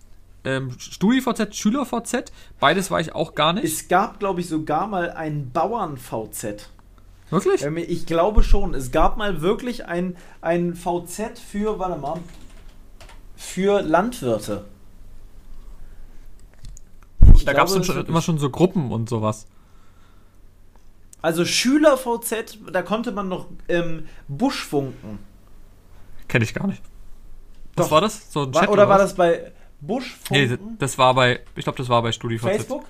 ähm, 0.45 0.71
StudiVZ, 0.79 1.55
SchülerVZ. 1.55 2.31
Beides 2.59 2.91
war 2.91 2.99
ich 3.01 3.13
auch 3.13 3.33
gar 3.35 3.53
nicht. 3.53 3.65
es 3.65 3.87
gab, 3.87 4.19
glaube 4.19 4.39
ich, 4.41 4.47
sogar 4.47 4.87
mal 4.87 5.11
ein 5.11 5.49
Bauern-VZ. 5.51 6.69
Wirklich? 7.31 7.63
Ähm, 7.63 7.77
Ich 7.77 8.05
glaube 8.05 8.43
schon. 8.43 8.73
Es 8.73 8.91
gab 8.91 9.17
mal 9.17 9.41
wirklich 9.41 9.85
ein, 9.85 10.15
ein 10.41 10.75
VZ 10.75 11.37
für, 11.39 11.77
warte 11.79 11.99
mal, 11.99 12.19
für 13.39 13.81
Landwirte. 13.81 14.65
Ich 17.35 17.45
da 17.45 17.53
gab 17.53 17.67
es 17.69 17.85
schon, 17.85 18.05
immer 18.05 18.21
schon 18.21 18.37
so 18.37 18.49
Gruppen 18.49 18.91
und 18.91 19.07
sowas. 19.07 19.47
Also 21.21 21.45
Schüler-VZ, 21.45 22.59
da 22.71 22.81
konnte 22.81 23.13
man 23.13 23.29
noch 23.29 23.47
ähm, 23.69 24.07
Buschfunken. 24.27 25.19
Kenne 26.27 26.43
ich 26.43 26.53
gar 26.53 26.67
nicht. 26.67 26.83
Was 27.77 27.87
Doch. 27.87 27.91
war 27.93 28.01
das? 28.01 28.31
So 28.31 28.43
ein 28.43 28.53
War, 28.53 28.61
Chat 28.61 28.69
oder 28.69 28.89
war 28.89 28.97
das 28.97 29.15
bei 29.15 29.37
Nee, 29.37 29.87
Buschfunken? 29.87 30.77
das 30.77 30.97
war 30.97 31.13
bei, 31.13 31.39
ich 31.55 31.63
glaube, 31.63 31.77
das 31.77 31.87
war 31.87 32.01
bei 32.01 32.11
StudiVZ. 32.11 32.43
Facebook? 32.45 32.85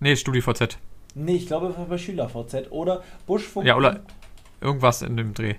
Nee, 0.00 0.16
StudiVZ. 0.16 0.76
Nee, 1.14 1.36
ich 1.36 1.46
glaube, 1.46 1.68
das 1.68 1.78
war 1.78 1.86
bei 1.86 1.96
Schüler-VZ. 1.96 2.70
Oder 2.70 3.02
Buschfunken. 3.26 3.68
Ja, 3.68 3.76
oder 3.76 4.00
irgendwas 4.60 5.00
in 5.00 5.16
dem 5.16 5.32
Dreh. 5.32 5.54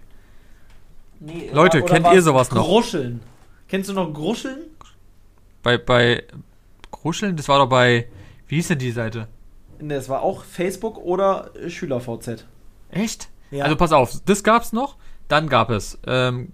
Nee, 1.20 1.50
Leute, 1.52 1.82
oder 1.84 1.94
kennt 1.94 2.14
ihr 2.14 2.22
sowas 2.22 2.52
noch? 2.52 2.64
Gruscheln. 2.64 3.22
Kennst 3.74 3.90
du 3.90 3.94
noch 3.94 4.14
Gruscheln? 4.14 4.60
Bei, 5.64 5.80
bei 5.80 6.22
Kruscheln, 6.92 7.36
das 7.36 7.48
war 7.48 7.58
doch 7.58 7.70
bei, 7.70 8.08
wie 8.46 8.58
hieß 8.58 8.68
denn 8.68 8.78
die 8.78 8.92
Seite? 8.92 9.28
Nee, 9.80 9.96
das 9.96 10.10
war 10.10 10.22
auch 10.22 10.44
Facebook 10.44 11.00
oder 11.00 11.50
äh, 11.56 11.72
Schüler-VZ. 11.72 12.46
Echt? 12.92 13.30
Ja. 13.50 13.64
Also 13.64 13.76
pass 13.76 13.92
auf, 13.92 14.14
das 14.28 14.44
gab's 14.44 14.74
noch. 14.74 14.96
Dann 15.28 15.50
gab 15.50 15.72
es 15.72 15.98
ähm, 16.06 16.50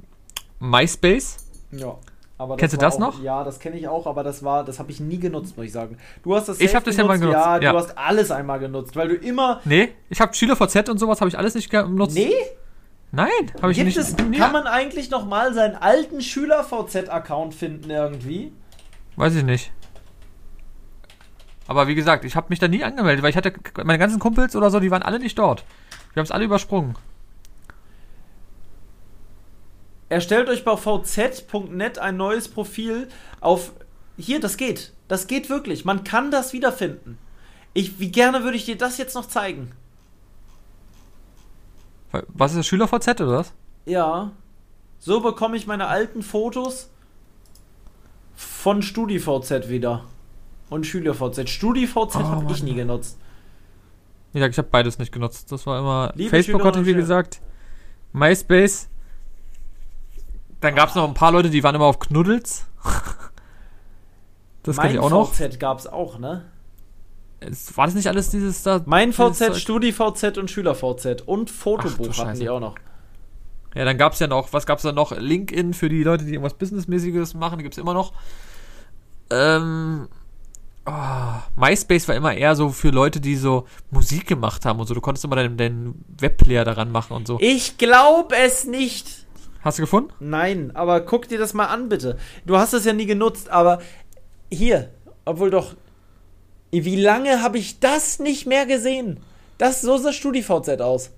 MySpace. 0.62 1.46
Ja. 1.74 1.98
Aber 2.38 2.56
Kennst 2.56 2.76
du 2.76 2.78
das 2.78 2.96
auch, 2.96 3.00
noch? 3.00 3.22
Ja, 3.22 3.44
das 3.44 3.60
kenne 3.60 3.78
ich 3.78 3.90
auch, 3.90 4.08
aber 4.08 4.24
das 4.24 4.42
war, 4.46 4.64
das 4.64 4.80
habe 4.80 4.90
ich 4.90 5.02
nie 5.02 5.20
genutzt, 5.20 5.58
muss 5.58 5.66
ich 5.66 5.74
sagen. 5.74 5.98
Du 6.24 6.34
hast 6.36 6.48
das 6.48 6.62
Ich 6.62 6.68
safe 6.68 6.78
hab 6.78 6.84
das 6.86 6.96
ja 6.96 7.04
mal 7.04 7.20
genutzt, 7.20 7.34
Ja, 7.34 7.60
ja. 7.60 7.74
du 7.74 7.80
hast 7.80 7.98
alles 7.98 8.32
einmal 8.32 8.60
genutzt, 8.60 8.96
weil 8.96 9.10
du 9.10 9.16
immer. 9.16 9.60
Nee, 9.66 9.90
ich 10.10 10.22
habe 10.22 10.34
SchülerVZ 10.34 10.88
und 10.88 11.00
sowas 11.00 11.20
habe 11.20 11.28
ich 11.28 11.38
alles 11.38 11.54
nicht 11.54 11.70
genutzt. 11.70 12.16
Nee, 12.16 12.32
Nein, 13.12 13.30
habe 13.62 13.72
ich 13.72 13.78
gibt 13.78 13.88
nicht. 13.88 13.98
es, 13.98 14.16
kann 14.16 14.52
man 14.52 14.68
eigentlich 14.68 15.10
noch 15.10 15.26
mal 15.26 15.54
seinen 15.54 15.76
alten 15.76 16.22
Schüler-VZ-Account 16.22 17.56
finden 17.56 17.90
irgendwie? 17.90 18.52
Weiß 19.16 19.36
ich 19.36 19.44
nicht. 19.44 19.72
Aber 21.68 21.88
wie 21.88 21.96
gesagt, 21.96 22.24
ich 22.26 22.36
habe 22.36 22.48
mich 22.50 22.60
da 22.60 22.68
nie 22.68 22.84
angemeldet, 22.84 23.24
weil 23.24 23.32
ich 23.32 23.38
hatte 23.38 23.54
meine 23.84 24.00
ganzen 24.00 24.20
Kumpels 24.20 24.56
oder 24.56 24.70
so, 24.70 24.80
die 24.80 24.92
waren 24.92 25.04
alle 25.04 25.20
nicht 25.20 25.38
dort. 25.38 25.64
Wir 26.14 26.22
haben 26.22 26.26
es 26.26 26.32
alle 26.32 26.46
übersprungen. 26.46 26.96
Erstellt 30.10 30.50
euch 30.50 30.66
bei 30.66 30.76
vz.net 30.76 32.00
ein 32.00 32.18
neues 32.18 32.48
Profil 32.48 33.08
auf. 33.40 33.72
Hier, 34.18 34.40
das 34.40 34.58
geht. 34.58 34.94
Das 35.08 35.28
geht 35.28 35.50
wirklich. 35.50 35.86
Man 35.86 36.04
kann 36.04 36.32
das 36.32 36.54
wiederfinden. 36.54 37.20
Ich, 37.74 38.00
wie 38.00 38.12
gerne 38.12 38.44
würde 38.44 38.58
ich 38.58 38.66
dir 38.66 38.78
das 38.78 38.98
jetzt 38.98 39.14
noch 39.14 39.28
zeigen? 39.28 39.72
Was 42.12 42.52
ist 42.52 42.58
das 42.58 42.68
SchülerVZ 42.68 43.22
oder 43.22 43.38
was? 43.40 43.54
Ja. 43.86 44.32
So 44.98 45.22
bekomme 45.22 45.56
ich 45.58 45.68
meine 45.68 45.88
alten 45.88 46.24
Fotos 46.24 46.90
von 48.36 48.82
StudiVZ 48.82 49.70
wieder. 49.70 50.06
Und 50.70 50.86
SchülerVZ. 50.86 51.50
StudiVZ 51.50 52.16
Oh, 52.16 52.24
habe 52.24 52.52
ich 52.52 52.64
nie 52.64 52.76
genutzt. 52.76 53.18
Gesagt, 54.34 54.54
ich 54.54 54.58
habe 54.60 54.68
beides 54.70 55.00
nicht 55.00 55.12
genutzt. 55.12 55.52
Das 55.52 55.66
war 55.66 55.80
immer 55.80 56.12
Liebe 56.16 56.30
Facebook 56.30 56.64
hatte 56.64 56.82
ich, 56.82 56.86
wie 56.86 56.94
gesagt. 56.94 57.42
MySpace. 58.14 58.88
Dann 60.62 60.76
gab 60.76 60.90
es 60.90 60.96
noch 60.96 61.08
ein 61.08 61.14
paar 61.14 61.32
Leute, 61.32 61.50
die 61.50 61.64
waren 61.64 61.76
immer 61.76 61.86
auf 61.86 62.00
Knuddels. 62.00 62.66
Das 64.62 64.76
mein 64.76 64.92
ich 64.92 65.00
auch 65.00 65.10
noch. 65.10 65.34
VZ 65.34 65.58
gab 65.58 65.80
es 65.80 65.88
auch, 65.88 66.20
ne? 66.20 66.44
War 67.76 67.86
das 67.86 67.96
nicht 67.96 68.08
alles 68.08 68.30
dieses 68.30 68.64
da? 68.64 68.82
Mein 68.86 69.14
VZ? 69.14 69.56
StudiVZ 69.58 70.38
und 70.38 70.52
SchülerVZ. 70.52 71.22
Und 71.26 71.50
Ach 71.50 71.56
Fotobuch 71.56 72.08
du 72.08 72.14
hatten 72.18 72.40
die 72.40 72.50
auch 72.50 72.60
noch. 72.60 72.76
Ja, 73.76 73.86
dann 73.86 73.98
gab 73.98 74.14
es 74.14 74.20
ja 74.20 74.28
noch, 74.28 74.52
was 74.52 74.66
gab 74.66 74.78
es 74.80 74.84
da 74.84 74.92
noch? 74.92 75.12
LinkedIn 75.12 75.74
für 75.74 75.90
die 75.90 76.04
Leute, 76.04 76.26
die 76.26 76.32
irgendwas 76.32 76.56
Businessmäßiges 76.56 77.36
machen, 77.36 77.60
gibt 77.60 77.76
es 77.76 77.78
immer 77.78 77.94
noch. 77.94 78.14
Ähm, 79.30 80.08
ah, 80.86 81.44
MySpace 81.56 82.08
war 82.08 82.16
immer 82.16 82.34
eher 82.34 82.56
so 82.56 82.70
für 82.70 82.90
Leute, 82.90 83.22
die 83.22 83.36
so 83.36 83.68
Musik 83.92 84.26
gemacht 84.28 84.66
haben 84.66 84.80
und 84.80 84.88
so. 84.88 84.96
Du 84.96 85.02
konntest 85.02 85.24
immer 85.24 85.36
deinen, 85.36 85.58
deinen 85.58 86.04
Webplayer 86.18 86.66
daran 86.66 86.92
machen 86.92 87.14
und 87.14 87.28
so. 87.28 87.38
Ich 87.40 87.78
glaube 87.78 88.36
es 88.36 88.66
nicht. 88.66 89.28
Hast 89.62 89.78
du 89.78 89.84
gefunden? 89.84 90.12
Nein, 90.20 90.72
aber 90.74 91.02
guck 91.02 91.28
dir 91.28 91.38
das 91.38 91.54
mal 91.54 91.66
an, 91.66 91.90
bitte. 91.90 92.18
Du 92.46 92.58
hast 92.58 92.74
es 92.74 92.86
ja 92.86 92.94
nie 92.94 93.06
genutzt, 93.06 93.50
aber 93.50 93.80
hier, 94.52 94.90
obwohl 95.26 95.52
doch. 95.52 95.76
Wie 96.72 96.96
lange 96.96 97.42
habe 97.42 97.58
ich 97.58 97.80
das 97.80 98.20
nicht 98.20 98.46
mehr 98.46 98.66
gesehen? 98.66 99.20
Das, 99.58 99.82
so 99.82 99.98
sah 99.98 100.14
StudiVZ 100.14 100.82
aus. 100.82 101.12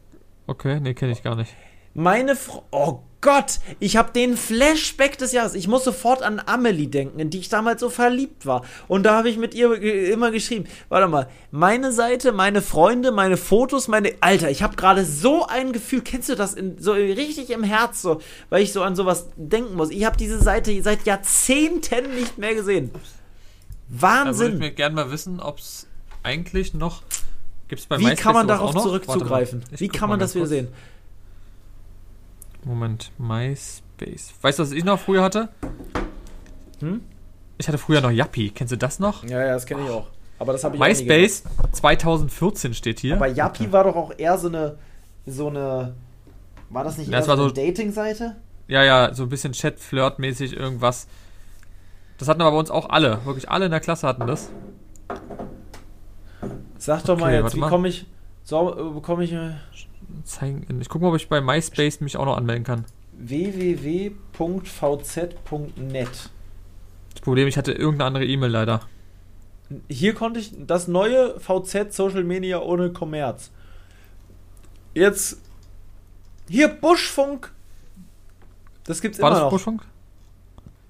Okay, 0.47 0.79
nee, 0.79 0.93
kenne 0.93 1.11
ich 1.11 1.23
gar 1.23 1.35
nicht. 1.35 1.53
Meine 1.93 2.35
Frau. 2.35 2.63
Oh 2.71 2.99
Gott, 3.21 3.59
ich 3.79 3.97
habe 3.97 4.11
den 4.13 4.35
Flashback 4.35 5.17
des 5.17 5.31
Jahres. 5.31 5.53
Ich 5.53 5.67
muss 5.67 5.83
sofort 5.83 6.23
an 6.23 6.41
Amelie 6.43 6.87
denken, 6.87 7.19
in 7.19 7.29
die 7.29 7.37
ich 7.37 7.49
damals 7.49 7.81
so 7.81 7.89
verliebt 7.91 8.47
war. 8.47 8.63
Und 8.87 9.03
da 9.03 9.15
habe 9.15 9.29
ich 9.29 9.37
mit 9.37 9.53
ihr 9.53 9.79
immer 10.11 10.31
geschrieben. 10.31 10.65
Warte 10.89 11.07
mal, 11.07 11.29
meine 11.51 11.91
Seite, 11.91 12.31
meine 12.31 12.63
Freunde, 12.63 13.11
meine 13.11 13.37
Fotos, 13.37 13.87
meine. 13.87 14.13
Alter, 14.21 14.49
ich 14.49 14.63
habe 14.63 14.75
gerade 14.75 15.05
so 15.05 15.45
ein 15.45 15.71
Gefühl. 15.71 16.01
Kennst 16.01 16.29
du 16.29 16.35
das 16.35 16.55
in, 16.55 16.79
so 16.79 16.93
richtig 16.93 17.51
im 17.51 17.63
Herz, 17.63 18.01
so, 18.01 18.21
weil 18.49 18.63
ich 18.63 18.73
so 18.73 18.81
an 18.81 18.95
sowas 18.95 19.27
denken 19.35 19.75
muss. 19.75 19.91
Ich 19.91 20.03
habe 20.03 20.17
diese 20.17 20.41
Seite 20.41 20.81
seit 20.81 21.05
Jahrzehnten 21.05 22.15
nicht 22.15 22.39
mehr 22.39 22.55
gesehen. 22.55 22.89
Da 23.93 24.01
würde 24.01 24.31
ich 24.31 24.41
Wahnsinn. 24.41 24.57
mir 24.59 24.71
gerne 24.71 24.95
mal 24.95 25.11
wissen, 25.11 25.39
ob 25.39 25.59
es 25.59 25.87
eigentlich 26.23 26.73
noch. 26.73 27.01
Gibt 27.67 27.81
es 27.81 27.85
bei 27.87 27.97
Wie 27.99 28.03
MySpace 28.03 28.21
kann 28.23 28.33
man 28.33 28.47
darauf 28.47 28.75
zurückzugreifen? 28.75 29.63
Wie 29.71 29.87
kann 29.87 30.09
man 30.09 30.19
das 30.19 30.35
wieder 30.35 30.47
sehen? 30.47 30.67
Moment, 32.63 33.11
MySpace. 33.17 34.33
Weißt 34.41 34.59
du, 34.59 34.63
was 34.63 34.71
ich 34.71 34.83
noch 34.83 34.99
früher 34.99 35.23
hatte? 35.23 35.49
Hm? 36.79 37.01
Ich 37.57 37.67
hatte 37.67 37.77
früher 37.77 38.01
noch 38.01 38.11
Yappi. 38.11 38.49
Kennst 38.51 38.71
du 38.71 38.77
das 38.77 38.99
noch? 38.99 39.23
Ja, 39.23 39.39
ja, 39.39 39.53
das 39.53 39.65
kenne 39.65 39.83
ich 39.83 39.89
auch. 39.89 40.07
Aber 40.39 40.53
das 40.53 40.63
habe 40.63 40.75
ich. 40.75 40.81
MySpace 40.81 41.43
2014 41.73 42.73
steht 42.73 42.99
hier. 42.99 43.15
Aber 43.15 43.27
Yappi 43.27 43.71
war 43.71 43.83
doch 43.83 43.95
auch 43.95 44.11
eher 44.17 44.37
so 44.37 44.47
eine, 44.47 44.77
so 45.25 45.47
eine, 45.47 45.93
war 46.69 46.83
das 46.83 46.97
nicht 46.97 47.09
Ja, 47.11 47.17
eher 47.19 47.23
so 47.23 47.31
eine 47.33 47.41
so- 47.43 47.49
Dating-Seite? 47.51 48.35
Ja, 48.67 48.83
ja, 48.83 49.13
so 49.13 49.23
ein 49.23 49.29
bisschen 49.29 49.53
Chat-Flirt-mäßig 49.53 50.53
irgendwas. 50.55 51.07
Das 52.21 52.27
hatten 52.27 52.41
aber 52.41 52.51
bei 52.51 52.59
uns 52.59 52.69
auch 52.69 52.91
alle. 52.91 53.25
Wirklich 53.25 53.49
alle 53.49 53.65
in 53.65 53.71
der 53.71 53.79
Klasse 53.79 54.07
hatten 54.07 54.27
das. 54.27 54.51
Sag 56.77 57.03
doch 57.05 57.17
mal 57.17 57.25
Okay, 57.25 57.33
jetzt, 57.37 57.43
warte 57.45 57.55
wie 57.55 57.59
mal. 57.61 57.69
komme 57.69 57.87
ich, 57.87 58.05
so, 58.43 58.77
äh, 58.77 58.93
bekomme 58.93 59.23
ich 59.23 59.33
äh, 59.33 59.53
Zeigen. 60.23 60.67
Ich 60.79 60.87
gucke 60.87 61.03
mal, 61.03 61.09
ob 61.09 61.15
ich 61.15 61.29
bei 61.29 61.41
MySpace 61.41 61.99
mich 61.99 62.17
auch 62.17 62.25
noch 62.25 62.37
anmelden 62.37 62.63
kann. 62.63 62.85
www.vz.net. 63.13 64.19
Das 67.11 67.21
Problem, 67.23 67.47
ich 67.47 67.57
hatte 67.57 67.71
irgendeine 67.71 68.05
andere 68.05 68.25
E-Mail 68.27 68.51
leider. 68.51 68.81
Hier 69.89 70.13
konnte 70.13 70.41
ich 70.41 70.53
das 70.67 70.87
neue 70.87 71.39
VZ 71.39 71.91
Social 71.91 72.23
Media 72.23 72.59
ohne 72.59 72.93
Kommerz. 72.93 73.49
Jetzt, 74.93 75.41
hier 76.47 76.67
Buschfunk. 76.67 77.51
Das 78.83 79.01
gibt's 79.01 79.19
War 79.19 79.29
immer 79.29 79.35
das 79.37 79.43
noch. 79.45 79.49
Buschfunk? 79.49 79.87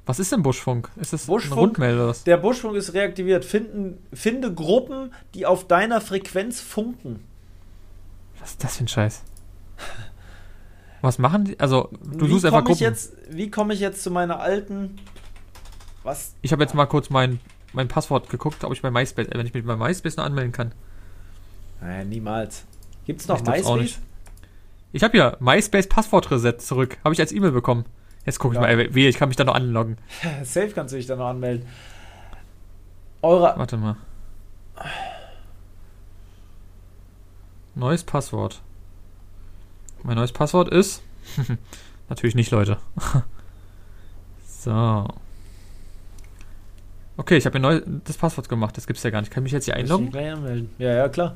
Was 0.05 0.19
ist 0.19 0.31
denn 0.31 0.41
Buschfunk? 0.41 0.89
Ist 0.95 1.13
das 1.13 1.27
Buschfunk? 1.27 1.53
eine 1.53 1.61
Rundmail 1.61 1.95
oder 1.95 2.07
was? 2.07 2.23
Der 2.23 2.37
Buschfunk 2.37 2.75
ist 2.75 2.93
reaktiviert. 2.93 3.45
Finden, 3.45 3.99
finde 4.13 4.53
Gruppen, 4.53 5.13
die 5.33 5.45
auf 5.45 5.67
deiner 5.67 6.01
Frequenz 6.01 6.59
funken. 6.59 7.23
Was 8.39 8.51
ist 8.51 8.63
das 8.63 8.77
für 8.77 8.85
ein 8.85 8.87
Scheiß? 8.87 9.23
Was 11.01 11.17
machen 11.17 11.45
die? 11.45 11.59
Also, 11.59 11.89
du 12.01 12.25
wie 12.25 12.31
suchst 12.31 12.45
einfach 12.45 12.63
komme 12.63 12.73
ich 12.73 12.79
Gruppen. 12.79 12.93
jetzt, 12.93 13.13
wie 13.29 13.49
komme 13.49 13.73
ich 13.73 13.79
jetzt 13.79 14.03
zu 14.03 14.11
meiner 14.11 14.39
alten 14.39 14.99
was 16.03 16.33
Ich 16.41 16.51
habe 16.51 16.63
jetzt 16.63 16.73
mal 16.73 16.85
kurz 16.85 17.09
mein, 17.09 17.39
mein 17.73 17.87
Passwort 17.87 18.29
geguckt, 18.29 18.63
ob 18.63 18.73
ich 18.73 18.81
bei 18.81 18.91
MySpace, 18.91 19.27
äh, 19.27 19.37
wenn 19.37 19.45
ich 19.45 19.53
mich 19.53 19.65
bei 19.65 19.75
MySpace 19.75 20.17
noch 20.17 20.25
anmelden 20.25 20.51
kann. 20.51 20.73
Naja, 21.79 22.03
niemals. 22.03 22.65
Gibt's 23.05 23.27
noch 23.27 23.39
Ich 23.41 23.47
MySpace? 23.47 23.99
Ich 24.93 25.03
habe 25.03 25.11
hier 25.13 25.37
MySpace 25.39 25.87
Passwort 25.87 26.29
Reset 26.31 26.57
zurück. 26.59 26.97
Habe 27.03 27.13
ich 27.13 27.19
als 27.19 27.31
E-Mail 27.31 27.51
bekommen. 27.51 27.85
Jetzt 28.25 28.39
gucke 28.39 28.53
ich 28.55 28.61
Ja. 28.61 28.67
mal, 28.67 28.93
wehe, 28.93 29.09
ich 29.09 29.17
kann 29.17 29.29
mich 29.29 29.35
da 29.37 29.43
noch 29.43 29.55
anloggen. 29.55 29.97
Safe 30.43 30.69
kannst 30.69 30.93
du 30.93 30.97
dich 30.97 31.07
da 31.07 31.15
noch 31.15 31.27
anmelden. 31.27 31.67
Eure. 33.21 33.53
Warte 33.57 33.77
mal. 33.77 33.95
Neues 37.75 38.03
Passwort. 38.03 38.61
Mein 40.03 40.15
neues 40.15 40.31
Passwort 40.31 40.69
ist. 40.69 41.01
Natürlich 42.09 42.35
nicht, 42.35 42.51
Leute. 42.51 42.77
so. 44.45 45.07
Okay, 47.17 47.37
ich 47.37 47.45
habe 47.45 47.59
mir 47.59 47.61
neu 47.61 47.81
das 48.03 48.17
Passwort 48.17 48.49
gemacht. 48.49 48.75
Das 48.77 48.87
gibt's 48.87 49.03
ja 49.03 49.09
gar 49.09 49.21
nicht. 49.21 49.31
Kann 49.31 49.43
ich 49.43 49.45
mich 49.45 49.53
jetzt 49.53 49.65
hier 49.65 49.75
Muss 49.75 49.83
ich 49.83 49.91
einloggen? 49.91 50.11
gleich 50.11 50.31
anmelden. 50.33 50.69
Ja, 50.79 50.93
ja, 50.93 51.09
klar. 51.09 51.35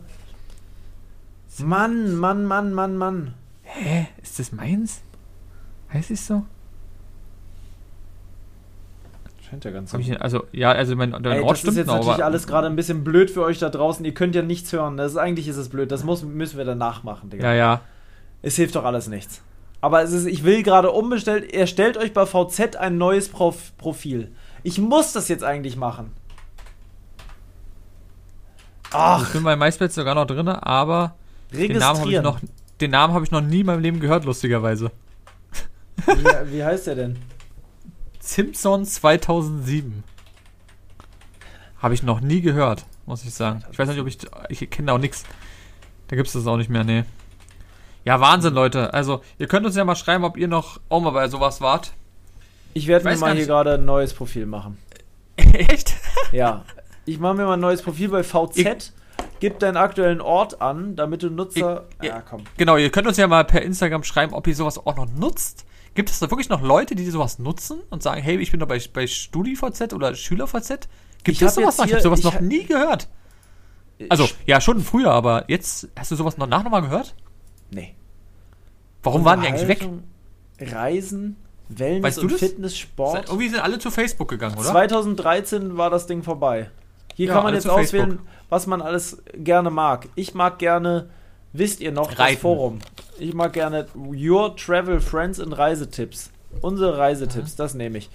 Mann, 1.60 2.16
Mann, 2.16 2.46
Mann, 2.46 2.74
Mann, 2.74 2.98
Mann. 2.98 3.34
Hä? 3.64 4.08
Ist 4.22 4.40
das 4.40 4.52
meins? 4.52 5.02
Heißt 5.94 6.12
es 6.12 6.26
so? 6.28 6.46
Scheint 9.56 9.66
ja 9.66 9.72
ganz 9.72 9.94
Hab 9.94 10.02
ich, 10.02 10.22
also, 10.22 10.44
ja, 10.52 10.72
also 10.72 10.96
mein, 10.96 11.12
mein 11.12 11.26
Ey, 11.26 11.40
Ort 11.40 11.52
das 11.52 11.58
ist 11.58 11.60
stimmt 11.62 11.78
jetzt 11.78 11.88
noch, 11.88 11.96
natürlich 12.00 12.24
alles 12.24 12.46
gerade 12.46 12.68
ein 12.68 12.76
bisschen 12.76 13.04
blöd 13.06 13.32
für 13.32 13.42
euch 13.42 13.58
da 13.60 13.70
draußen. 13.70 14.04
Ihr 14.04 14.14
könnt 14.14 14.36
ja 14.36 14.42
nichts 14.42 14.74
hören. 14.74 14.98
Das 14.98 15.14
ist, 15.14 15.18
eigentlich 15.18 15.48
ist 15.48 15.56
es 15.56 15.70
blöd. 15.70 15.92
Das 15.92 16.04
muss, 16.04 16.24
müssen 16.24 16.58
wir 16.58 16.66
danach 16.66 17.04
machen, 17.04 17.30
Digga. 17.30 17.48
ja, 17.48 17.54
ja. 17.54 17.82
Es 18.42 18.58
hilft 18.58 18.76
doch 18.76 18.84
alles 18.84 19.08
nichts. 19.08 19.42
Aber 19.82 20.04
es 20.04 20.12
ist, 20.12 20.26
ich 20.26 20.44
will 20.44 20.62
gerade 20.62 20.92
umbestellt. 20.92 21.54
Erstellt 21.54 21.98
euch 21.98 22.14
bei 22.14 22.26
VZ 22.26 22.76
ein 22.76 22.98
neues 22.98 23.30
Prof 23.30 23.72
Profil. 23.78 24.32
Ich 24.64 24.78
muss 24.78 25.14
das 25.14 25.30
jetzt 25.30 25.44
eigentlich 25.44 25.78
machen. 25.78 26.12
Ich 28.88 28.94
Ach, 28.94 29.32
bin 29.32 29.44
bei 29.44 29.56
MySpace 29.56 29.96
sogar 29.96 30.16
noch 30.16 30.28
drin, 30.28 30.48
aber 30.48 31.16
den 31.52 31.78
Namen 31.78 32.00
habe 32.00 32.12
ich 32.12 32.22
noch, 32.22 32.40
den 32.82 32.92
Namen 32.92 33.14
habe 33.14 33.26
ich 33.26 33.32
noch 33.32 33.42
nie 33.42 33.62
in 33.62 33.66
meinem 33.66 33.82
Leben 33.82 34.00
gehört, 34.00 34.26
lustigerweise. 34.26 34.92
wie, 36.06 36.52
wie 36.52 36.64
heißt 36.64 36.88
der 36.88 36.96
denn? 36.96 37.20
Simpsons 38.26 38.96
2007. 38.96 40.04
Habe 41.82 41.94
ich 41.94 42.04
noch 42.04 42.22
nie 42.22 42.42
gehört, 42.42 42.86
muss 43.06 43.24
ich 43.24 43.34
sagen. 43.34 43.64
Ich 43.72 43.78
weiß 43.78 43.88
nicht, 43.90 44.00
ob 44.00 44.08
ich. 44.08 44.18
Ich 44.50 44.70
kenne 44.70 44.88
da 44.88 44.94
auch 44.94 44.98
nichts. 45.00 45.24
Da 46.08 46.16
gibt 46.16 46.28
es 46.28 46.34
das 46.34 46.48
auch 46.48 46.58
nicht 46.58 46.70
mehr, 46.70 46.84
nee. 46.84 47.04
Ja, 48.04 48.20
Wahnsinn, 48.22 48.54
Leute. 48.54 48.94
Also, 48.94 49.22
ihr 49.38 49.48
könnt 49.48 49.66
uns 49.66 49.76
ja 49.76 49.84
mal 49.84 49.96
schreiben, 49.96 50.24
ob 50.24 50.38
ihr 50.38 50.48
noch 50.48 50.80
auch 50.90 51.02
mal 51.02 51.10
bei 51.12 51.28
sowas 51.28 51.62
wart. 51.62 51.94
Ich 52.74 52.88
werde 52.88 53.10
Ich 53.10 53.16
mir 53.16 53.20
mal 53.26 53.36
hier 53.36 53.46
gerade 53.46 53.76
ein 53.76 53.86
neues 53.86 54.14
Profil 54.14 54.46
machen. 54.46 54.78
Echt? 55.38 55.94
Ja. 56.32 56.66
Ich 57.06 57.20
mache 57.20 57.36
mir 57.36 57.46
mal 57.46 57.54
ein 57.54 57.60
neues 57.60 57.82
Profil 57.82 58.10
bei 58.10 58.24
VZ. 58.24 58.94
Gib 59.40 59.60
deinen 59.60 59.78
aktuellen 59.78 60.22
Ort 60.22 60.62
an, 60.62 60.96
damit 60.96 61.22
du 61.24 61.30
Nutzer. 61.30 61.86
Ich- 62.02 62.08
ja, 62.08 62.22
komm. 62.22 62.44
Genau, 62.58 62.78
ihr 62.78 62.90
könnt 62.90 63.08
uns 63.08 63.18
ja 63.18 63.28
mal 63.28 63.44
per 63.44 63.62
Instagram 63.62 64.04
schreiben, 64.04 64.34
ob 64.34 64.48
ihr 64.48 64.56
sowas 64.56 64.78
auch 64.78 64.96
noch 64.96 65.08
nutzt. 65.08 65.66
Gibt 65.96 66.10
es 66.10 66.20
da 66.20 66.30
wirklich 66.30 66.50
noch 66.50 66.62
Leute, 66.62 66.94
die 66.94 67.10
sowas 67.10 67.40
nutzen 67.40 67.82
und 67.90 68.04
sagen, 68.04 68.22
hey, 68.22 68.38
ich 68.38 68.52
bin 68.52 68.60
doch 68.60 68.68
bei, 68.68 68.80
bei 68.94 69.08
StudiVZ 69.08 69.94
oder 69.94 70.14
SchülerVZ? 70.14 70.88
Gibt 71.24 71.42
es 71.42 71.56
sowas 71.56 71.78
noch? 71.78 71.86
Ich 71.86 71.94
habe 71.94 72.04
sowas 72.04 72.20
ich 72.20 72.26
noch 72.26 72.40
nie 72.42 72.66
gehört. 72.66 73.08
Also, 74.10 74.28
ja, 74.46 74.60
schon 74.60 74.82
früher, 74.82 75.12
aber 75.12 75.46
jetzt 75.48 75.88
hast 75.98 76.12
du 76.12 76.16
sowas 76.16 76.38
noch 76.38 76.48
nach 76.48 76.64
nochmal 76.64 76.82
gehört? 76.82 77.16
Nee. 77.72 77.96
Warum 79.04 79.24
waren 79.24 79.42
die 79.42 79.48
eigentlich 79.48 79.68
weg? 79.70 79.88
Reisen, 80.60 81.38
Wellness 81.70 82.04
Weißt 82.04 82.18
du 82.18 82.22
und 82.24 82.32
das? 82.34 82.40
Fitness, 82.40 82.78
Sport. 82.78 83.28
Irgendwie 83.28 83.50
sind 83.50 83.60
alle 83.60 83.80
zu 83.80 83.90
Facebook 83.90 84.28
gegangen, 84.28 84.58
oder? 84.58 84.70
2013 84.70 85.78
war 85.78 85.90
das 85.90 86.08
Ding 86.08 86.24
vorbei. 86.24 86.70
Hier 87.16 87.28
Ja, 87.28 87.34
kann 87.36 87.44
man 87.44 87.54
jetzt 87.54 87.70
auswählen, 87.70 88.10
Facebook. 88.10 88.28
was 88.50 88.68
man 88.68 88.82
alles 88.82 89.24
gerne 89.34 89.70
mag. 89.70 90.10
Ich 90.16 90.34
mag 90.34 90.60
gerne, 90.60 91.10
wisst 91.54 91.80
ihr 91.80 91.94
noch, 91.94 92.10
das 92.10 92.20
Reiten. 92.20 92.42
Forum. 92.42 92.80
Ich 93.18 93.34
mag 93.34 93.54
gerne 93.54 93.88
Your 93.96 94.56
Travel 94.56 95.00
Friends 95.00 95.40
and 95.40 95.58
Reisetipps. 95.58 96.32
Unsere 96.62 96.98
Reisetipps, 96.98 97.56
das 97.56 97.74
nehme 97.74 97.98
ich. 97.98 98.10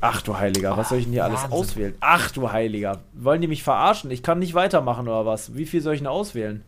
Ach 0.00 0.20
du 0.22 0.36
Heiliger, 0.38 0.76
was 0.76 0.90
soll 0.90 0.98
ich 0.98 1.04
denn 1.04 1.14
hier 1.14 1.24
alles 1.24 1.42
Wahnsinn. 1.42 1.58
auswählen? 1.58 1.94
Ach 2.00 2.30
du 2.30 2.52
Heiliger, 2.52 3.00
wollen 3.14 3.40
die 3.40 3.48
mich 3.48 3.62
verarschen? 3.62 4.10
Ich 4.10 4.22
kann 4.22 4.38
nicht 4.38 4.54
weitermachen 4.54 5.08
oder 5.08 5.24
was? 5.24 5.54
Wie 5.54 5.66
viel 5.66 5.80
soll 5.80 5.94
ich 5.94 6.00
denn 6.00 6.06
auswählen? 6.06 6.62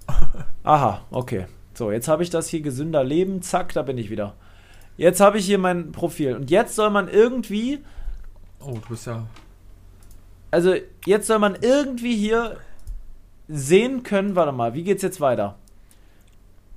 Aha, 0.64 1.02
okay. 1.10 1.46
So, 1.74 1.90
jetzt 1.92 2.08
habe 2.08 2.22
ich 2.22 2.30
das 2.30 2.48
hier 2.48 2.60
gesünder 2.62 3.04
Leben. 3.04 3.42
Zack, 3.42 3.72
da 3.74 3.82
bin 3.82 3.98
ich 3.98 4.10
wieder. 4.10 4.34
Jetzt 4.96 5.20
habe 5.20 5.38
ich 5.38 5.44
hier 5.46 5.58
mein 5.58 5.92
Profil. 5.92 6.36
Und 6.36 6.50
jetzt 6.50 6.74
soll 6.74 6.90
man 6.90 7.08
irgendwie 7.08 7.80
Oh, 8.60 8.72
du 8.72 8.88
bist 8.88 9.06
ja. 9.06 9.26
also 10.50 10.74
jetzt 11.04 11.26
soll 11.26 11.38
man 11.38 11.56
irgendwie 11.60 12.16
hier 12.16 12.56
sehen 13.46 14.02
können, 14.04 14.36
warte 14.36 14.52
mal, 14.52 14.72
wie 14.72 14.84
geht's 14.84 15.02
jetzt 15.02 15.20
weiter? 15.20 15.56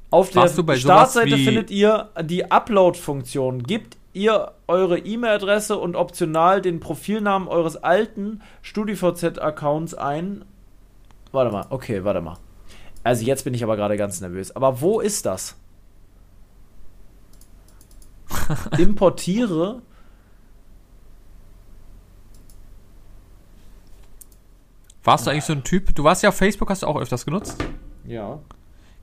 Auf 0.10 0.30
der 0.30 0.44
Warst 0.44 0.56
sowas 0.56 0.80
Startseite 0.80 1.38
findet 1.38 1.70
ihr 1.70 2.10
die 2.24 2.50
Upload-Funktion. 2.50 3.64
Gebt 3.64 3.98
ihr 4.14 4.54
eure 4.68 5.00
E-Mail-Adresse 5.00 5.78
und 5.78 5.96
optional 5.96 6.62
den 6.62 6.80
Profilnamen 6.80 7.48
eures 7.48 7.76
alten 7.78 8.42
StudiVZ-Accounts 8.62 9.94
ein. 9.94 10.46
Warte 11.32 11.52
mal, 11.52 11.66
okay, 11.70 12.04
warte 12.04 12.22
mal. 12.22 12.38
Also 13.04 13.26
jetzt 13.26 13.44
bin 13.44 13.54
ich 13.54 13.64
aber 13.64 13.76
gerade 13.76 13.98
ganz 13.98 14.22
nervös. 14.22 14.56
Aber 14.56 14.82
wo 14.82 15.00
ist 15.00 15.26
das? 15.26 15.56
Importiere 18.78 19.82
Warst 25.08 25.26
du 25.26 25.32
eigentlich 25.32 25.46
so 25.46 25.54
ein 25.54 25.64
Typ? 25.64 25.96
Du 25.96 26.04
warst 26.04 26.22
ja 26.22 26.28
auf 26.28 26.36
Facebook, 26.36 26.70
hast 26.70 26.84
du 26.84 26.88
auch 26.88 26.98
öfters 27.00 27.24
genutzt. 27.24 27.64
Ja. 28.06 28.40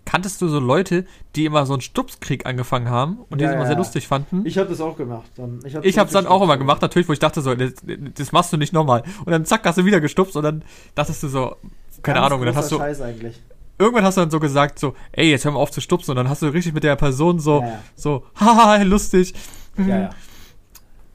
Kanntest 0.04 0.40
du 0.42 0.48
so 0.48 0.58
Leute, 0.60 1.06
die 1.34 1.44
immer 1.46 1.64
so 1.66 1.72
einen 1.72 1.80
Stupskrieg 1.82 2.44
angefangen 2.46 2.88
haben 2.90 3.18
und 3.30 3.40
die 3.40 3.44
Ja, 3.44 3.50
es 3.50 3.56
immer 3.56 3.66
sehr 3.66 3.76
lustig 3.76 4.06
fanden? 4.06 4.44
Ich 4.44 4.58
habe 4.58 4.68
das 4.68 4.80
auch 4.80 4.96
gemacht. 4.96 5.30
Dann. 5.36 5.60
Ich 5.64 5.74
habe 5.74 5.88
hab's 5.98 6.12
dann 6.12 6.26
auch 6.26 6.42
immer 6.42 6.56
gemacht, 6.58 6.82
natürlich, 6.82 7.08
wo 7.08 7.12
ich 7.12 7.18
dachte 7.18 7.40
so, 7.40 7.54
das, 7.54 7.72
das 8.14 8.32
machst 8.32 8.52
du 8.52 8.56
nicht 8.56 8.72
nochmal. 8.72 9.02
Und 9.24 9.30
dann 9.32 9.44
zack, 9.44 9.64
hast 9.64 9.78
du 9.78 9.84
wieder 9.84 10.00
gestupst 10.00 10.36
und 10.36 10.42
dann 10.42 10.62
dachtest 10.94 11.22
du 11.22 11.28
so, 11.28 11.56
keine 12.02 12.20
Ahnung, 12.20 12.40
und 12.40 12.46
dann 12.46 12.54
hast 12.56 12.70
du, 12.70 12.76
Scheiß 12.78 13.00
eigentlich. 13.00 13.40
irgendwann 13.78 14.04
hast 14.04 14.16
du 14.16 14.20
dann 14.20 14.30
so 14.30 14.40
gesagt 14.40 14.78
so, 14.78 14.94
ey, 15.12 15.30
jetzt 15.30 15.44
hör 15.46 15.52
mal 15.52 15.58
auf 15.60 15.70
zu 15.70 15.80
stupsen 15.80 16.10
und 16.10 16.16
dann 16.18 16.28
hast 16.28 16.42
du 16.42 16.46
richtig 16.48 16.74
mit 16.74 16.84
der 16.84 16.96
Person 16.96 17.38
so, 17.40 17.60
Ja, 17.60 17.66
ja. 17.68 17.78
so, 17.96 18.24
haha, 18.40 18.82
lustig. 18.82 19.32
Mhm. 19.76 19.88
Ja, 19.88 19.98
ja. 20.00 20.10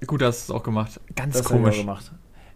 Gut, 0.08 0.22
hast 0.24 0.50
du 0.50 0.54
es 0.54 0.60
auch 0.60 0.64
gemacht. 0.64 1.00
Ganz 1.16 1.38
Das 1.38 1.46
komisch. 1.46 1.78
gemacht. 1.78 2.12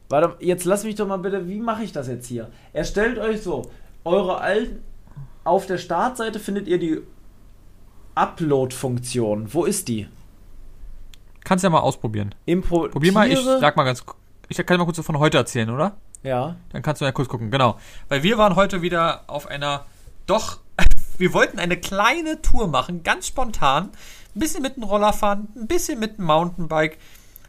Warte, 0.10 0.36
jetzt 0.40 0.66
lass 0.66 0.84
mich 0.84 0.96
doch 0.96 1.08
mal 1.08 1.18
bitte, 1.18 1.48
wie 1.48 1.60
mache 1.60 1.84
ich 1.84 1.92
das 1.92 2.08
jetzt 2.08 2.28
hier? 2.28 2.50
Erstellt 2.72 3.18
euch 3.20 3.42
so, 3.42 3.64
eure 4.04 4.40
alten, 4.42 4.82
auf 5.44 5.66
der 5.66 5.78
Startseite 5.78 6.40
findet 6.40 6.68
ihr 6.68 6.80
die 6.80 7.02
Upload-Funktion. 8.16 9.54
Wo 9.54 9.66
ist 9.66 9.88
die? 9.88 10.08
Kannst 11.44 11.64
ja 11.64 11.70
mal 11.70 11.80
ausprobieren. 11.80 12.34
Impro 12.46 12.88
Probier 12.88 13.12
mal, 13.12 13.30
ich 13.30 13.40
sag 13.40 13.76
mal 13.76 13.84
ganz, 13.84 14.04
ich 14.48 14.58
kann 14.66 14.78
mal 14.78 14.86
kurz 14.86 15.00
von 15.00 15.20
heute 15.20 15.38
erzählen, 15.38 15.70
oder? 15.70 15.98
Ja. 16.24 16.56
Dann 16.72 16.82
kannst 16.82 17.02
du 17.02 17.06
ja 17.06 17.12
kurz 17.12 17.28
gucken, 17.28 17.52
genau. 17.52 17.78
Weil 18.08 18.24
wir 18.24 18.38
waren 18.38 18.56
heute 18.56 18.82
wieder 18.82 19.24
auf 19.28 19.48
einer, 19.48 19.86
doch, 20.26 20.60
wir 21.18 21.34
wollten 21.34 21.60
eine 21.60 21.78
kleine 21.78 22.42
Tour 22.42 22.68
machen, 22.68 23.04
ganz 23.04 23.28
spontan. 23.28 23.90
Ein 24.36 24.40
bisschen 24.40 24.62
mit 24.62 24.78
dem 24.78 24.84
Roller 24.84 25.14
fahren, 25.14 25.50
ein 25.56 25.68
bisschen 25.68 26.00
mit 26.00 26.18
dem 26.18 26.26
Mountainbike. 26.26 26.98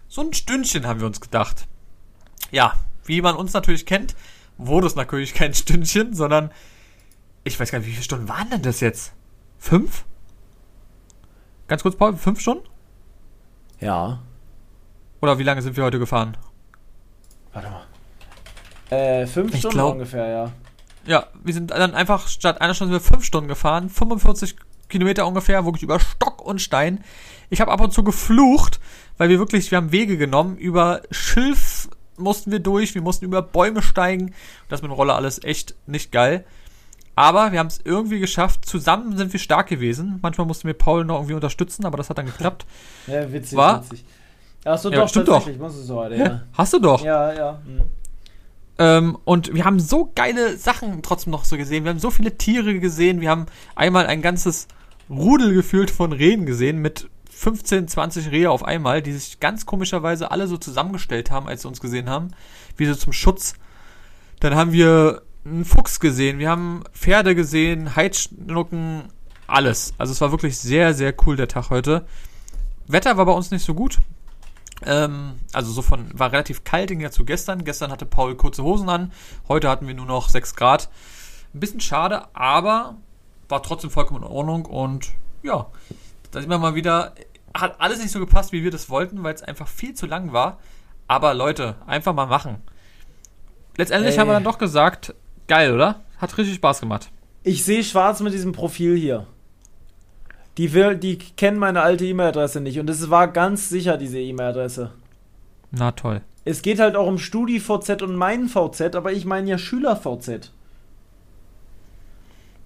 So 0.08 0.22
ein 0.22 0.34
Stündchen 0.34 0.86
haben 0.86 1.00
wir 1.00 1.06
uns 1.06 1.20
gedacht. 1.20 1.66
Ja, 2.50 2.74
wie 3.04 3.22
man 3.22 3.36
uns 3.36 3.52
natürlich 3.52 3.86
kennt, 3.86 4.14
wurde 4.58 4.86
es 4.86 4.96
natürlich 4.96 5.34
kein 5.34 5.54
Stündchen, 5.54 6.14
sondern 6.14 6.50
ich 7.44 7.58
weiß 7.58 7.70
gar 7.70 7.78
nicht, 7.78 7.86
wie 7.88 7.92
viele 7.92 8.04
Stunden 8.04 8.28
waren 8.28 8.50
denn 8.50 8.62
das 8.62 8.80
jetzt? 8.80 9.12
Fünf? 9.58 10.04
Ganz 11.68 11.82
kurz, 11.82 11.96
Paul, 11.96 12.16
fünf 12.16 12.40
Stunden? 12.40 12.64
Ja. 13.80 14.20
Oder 15.20 15.38
wie 15.38 15.42
lange 15.42 15.62
sind 15.62 15.76
wir 15.76 15.84
heute 15.84 15.98
gefahren? 15.98 16.36
Warte 17.52 17.68
mal. 17.70 17.86
Äh, 18.96 19.26
fünf 19.26 19.52
Ich 19.52 19.60
Stunden 19.60 19.76
glaub- 19.76 19.92
ungefähr, 19.92 20.26
ja. 20.28 20.52
Ja, 21.06 21.26
wir 21.42 21.52
sind 21.52 21.70
dann 21.70 21.94
einfach 21.94 22.28
statt 22.28 22.60
einer 22.62 22.72
Stunde 22.74 22.94
sind 22.94 23.02
wir 23.04 23.08
fünf 23.14 23.24
Stunden 23.24 23.48
gefahren, 23.48 23.90
45 23.90 24.56
Kilometer 24.88 25.26
ungefähr, 25.26 25.64
wirklich 25.64 25.82
über 25.82 26.00
Stock 26.00 26.40
und 26.42 26.60
Stein. 26.62 27.04
Ich 27.50 27.60
habe 27.60 27.70
ab 27.72 27.80
und 27.80 27.92
zu 27.92 28.04
geflucht, 28.04 28.80
weil 29.18 29.28
wir 29.28 29.38
wirklich, 29.38 29.70
wir 29.70 29.76
haben 29.76 29.92
Wege 29.92 30.16
genommen, 30.16 30.56
über 30.56 31.02
Schilf 31.10 31.88
mussten 32.16 32.50
wir 32.52 32.60
durch, 32.60 32.94
wir 32.94 33.02
mussten 33.02 33.24
über 33.26 33.42
Bäume 33.42 33.82
steigen. 33.82 34.34
Das 34.68 34.80
mit 34.82 34.90
dem 34.90 34.94
Roller 34.94 35.14
alles 35.16 35.42
echt 35.44 35.74
nicht 35.86 36.10
geil. 36.12 36.44
Aber 37.16 37.52
wir 37.52 37.58
haben 37.60 37.68
es 37.68 37.80
irgendwie 37.84 38.18
geschafft. 38.18 38.66
Zusammen 38.66 39.16
sind 39.16 39.32
wir 39.32 39.40
stark 39.40 39.68
gewesen. 39.68 40.18
Manchmal 40.22 40.46
mussten 40.46 40.66
wir 40.66 40.74
Paul 40.74 41.04
noch 41.04 41.16
irgendwie 41.16 41.34
unterstützen, 41.34 41.84
aber 41.84 41.96
das 41.96 42.10
hat 42.10 42.18
dann 42.18 42.26
geklappt. 42.26 42.66
Ja, 43.06 43.32
witzig, 43.32 43.56
War- 43.56 43.84
witzig. 43.84 44.04
Achso, 44.64 44.90
Ja, 44.90 45.00
doch, 45.00 45.08
stimmt 45.08 45.28
es 45.28 45.86
so 45.86 45.96
heute, 45.96 46.16
ja. 46.16 46.40
Hast 46.54 46.72
du 46.72 46.78
doch. 46.78 47.04
Ja, 47.04 47.32
ja. 47.32 47.60
hm. 47.64 47.82
Ähm, 48.78 49.18
und 49.24 49.54
wir 49.54 49.64
haben 49.64 49.78
so 49.78 50.10
geile 50.14 50.56
Sachen 50.56 51.02
trotzdem 51.02 51.30
noch 51.30 51.44
so 51.44 51.56
gesehen. 51.56 51.84
Wir 51.84 51.90
haben 51.90 52.00
so 52.00 52.10
viele 52.10 52.36
Tiere 52.36 52.78
gesehen. 52.80 53.20
Wir 53.20 53.30
haben 53.30 53.46
einmal 53.76 54.06
ein 54.06 54.20
ganzes 54.22 54.66
Rudel 55.08 55.54
gefühlt 55.54 55.90
von 55.90 56.12
Rehen 56.12 56.46
gesehen 56.46 56.78
mit 56.78 57.08
15, 57.30 57.88
20 57.88 58.30
Rehe 58.30 58.50
auf 58.50 58.64
einmal, 58.64 59.02
die 59.02 59.12
sich 59.12 59.38
ganz 59.38 59.66
komischerweise 59.66 60.30
alle 60.30 60.46
so 60.48 60.56
zusammengestellt 60.56 61.30
haben, 61.30 61.46
als 61.46 61.62
sie 61.62 61.68
uns 61.68 61.80
gesehen 61.80 62.08
haben, 62.08 62.28
wie 62.76 62.86
so 62.86 62.94
zum 62.94 63.12
Schutz. 63.12 63.54
Dann 64.40 64.54
haben 64.56 64.72
wir 64.72 65.22
einen 65.44 65.64
Fuchs 65.64 66.00
gesehen, 66.00 66.38
wir 66.38 66.50
haben 66.50 66.84
Pferde 66.92 67.34
gesehen, 67.34 67.96
Heidschnucken, 67.96 69.04
alles. 69.46 69.94
Also 69.98 70.12
es 70.12 70.20
war 70.20 70.30
wirklich 70.30 70.58
sehr, 70.58 70.94
sehr 70.94 71.14
cool 71.26 71.36
der 71.36 71.48
Tag 71.48 71.70
heute. 71.70 72.06
Wetter 72.86 73.16
war 73.16 73.26
bei 73.26 73.32
uns 73.32 73.50
nicht 73.50 73.64
so 73.64 73.74
gut. 73.74 73.98
Ähm, 74.84 75.38
also 75.52 75.72
so 75.72 75.82
von, 75.82 76.06
war 76.18 76.32
relativ 76.32 76.64
kalt 76.64 76.90
im 76.90 76.98
Gegensatz 76.98 77.16
zu 77.16 77.24
gestern. 77.24 77.64
Gestern 77.64 77.90
hatte 77.90 78.06
Paul 78.06 78.36
kurze 78.36 78.62
Hosen 78.62 78.88
an. 78.88 79.12
Heute 79.48 79.68
hatten 79.68 79.86
wir 79.86 79.94
nur 79.94 80.06
noch 80.06 80.28
6 80.28 80.56
Grad. 80.56 80.88
Ein 81.54 81.60
bisschen 81.60 81.80
schade, 81.80 82.26
aber 82.34 82.96
war 83.48 83.62
trotzdem 83.62 83.90
vollkommen 83.90 84.22
in 84.22 84.28
Ordnung. 84.28 84.66
Und 84.66 85.12
ja, 85.42 85.66
da 86.30 86.40
sieht 86.40 86.48
man 86.48 86.60
mal 86.60 86.74
wieder, 86.74 87.14
hat 87.54 87.80
alles 87.80 88.00
nicht 88.00 88.10
so 88.10 88.18
gepasst, 88.18 88.52
wie 88.52 88.64
wir 88.64 88.70
das 88.70 88.90
wollten, 88.90 89.22
weil 89.22 89.34
es 89.34 89.42
einfach 89.42 89.68
viel 89.68 89.94
zu 89.94 90.06
lang 90.06 90.32
war. 90.32 90.58
Aber 91.06 91.34
Leute, 91.34 91.76
einfach 91.86 92.14
mal 92.14 92.26
machen. 92.26 92.62
Letztendlich 93.76 94.14
Ey. 94.14 94.20
haben 94.20 94.28
wir 94.28 94.34
dann 94.34 94.44
doch 94.44 94.58
gesagt, 94.58 95.14
geil, 95.48 95.72
oder? 95.72 96.00
Hat 96.18 96.36
richtig 96.38 96.56
Spaß 96.56 96.80
gemacht. 96.80 97.10
Ich 97.42 97.64
sehe 97.64 97.84
schwarz 97.84 98.20
mit 98.20 98.32
diesem 98.32 98.52
Profil 98.52 98.96
hier. 98.96 99.26
Die, 100.56 100.72
will, 100.72 100.96
die 100.96 101.18
kennen 101.18 101.58
meine 101.58 101.82
alte 101.82 102.04
E-Mail-Adresse 102.06 102.60
nicht 102.60 102.78
und 102.78 102.88
es 102.88 103.10
war 103.10 103.28
ganz 103.28 103.68
sicher 103.68 103.96
diese 103.96 104.20
E-Mail-Adresse. 104.20 104.92
Na 105.72 105.92
toll. 105.92 106.20
Es 106.44 106.62
geht 106.62 106.78
halt 106.78 106.94
auch 106.94 107.06
um 107.06 107.18
StudiVZ 107.18 108.02
und 108.02 108.14
mein 108.14 108.48
VZ, 108.48 108.94
aber 108.94 109.12
ich 109.12 109.24
meine 109.24 109.50
ja 109.50 109.58
SchülerVZ. 109.58 110.52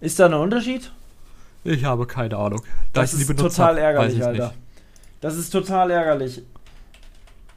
Ist 0.01 0.19
da 0.21 0.27
ein 0.27 0.35
Unterschied? 0.35 0.93
Ich 1.65 1.85
habe 1.85 2.07
keine 2.07 2.37
Ahnung. 2.37 2.61
Da 2.93 3.01
Das 3.03 3.15
ist 3.15 3.27
total 3.37 3.75
hab, 3.75 3.83
ärgerlich, 3.83 4.25
Alter. 4.25 4.49
nicht. 4.49 4.59
Das 5.21 5.37
ist 5.37 5.51
total 5.51 5.91
ärgerlich. 5.91 6.43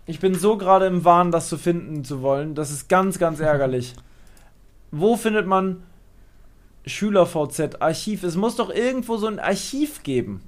Ich 0.08 0.20
bin 0.20 0.34
so 0.34 0.58
gerade 0.58 0.88
im 0.88 1.06
Wahn, 1.06 1.32
das 1.32 1.50
zu 1.50 1.58
finden 1.58 2.04
zu 2.04 2.22
wollen. 2.22 2.56
Das 2.56 2.72
ist 2.72 2.90
ganz, 2.90 3.20
ganz 3.20 3.40
ärgerlich. 3.40 3.94
Wo 4.92 5.16
findet 5.16 5.48
man 5.48 5.84
SchülerVZ 6.86 7.82
Archiv? 7.82 8.24
Es 8.24 8.36
muss 8.36 8.56
doch 8.56 8.70
irgendwo 8.70 9.18
so 9.18 9.28
ein 9.28 9.40
Archiv 9.40 10.04
geben. 10.04 10.42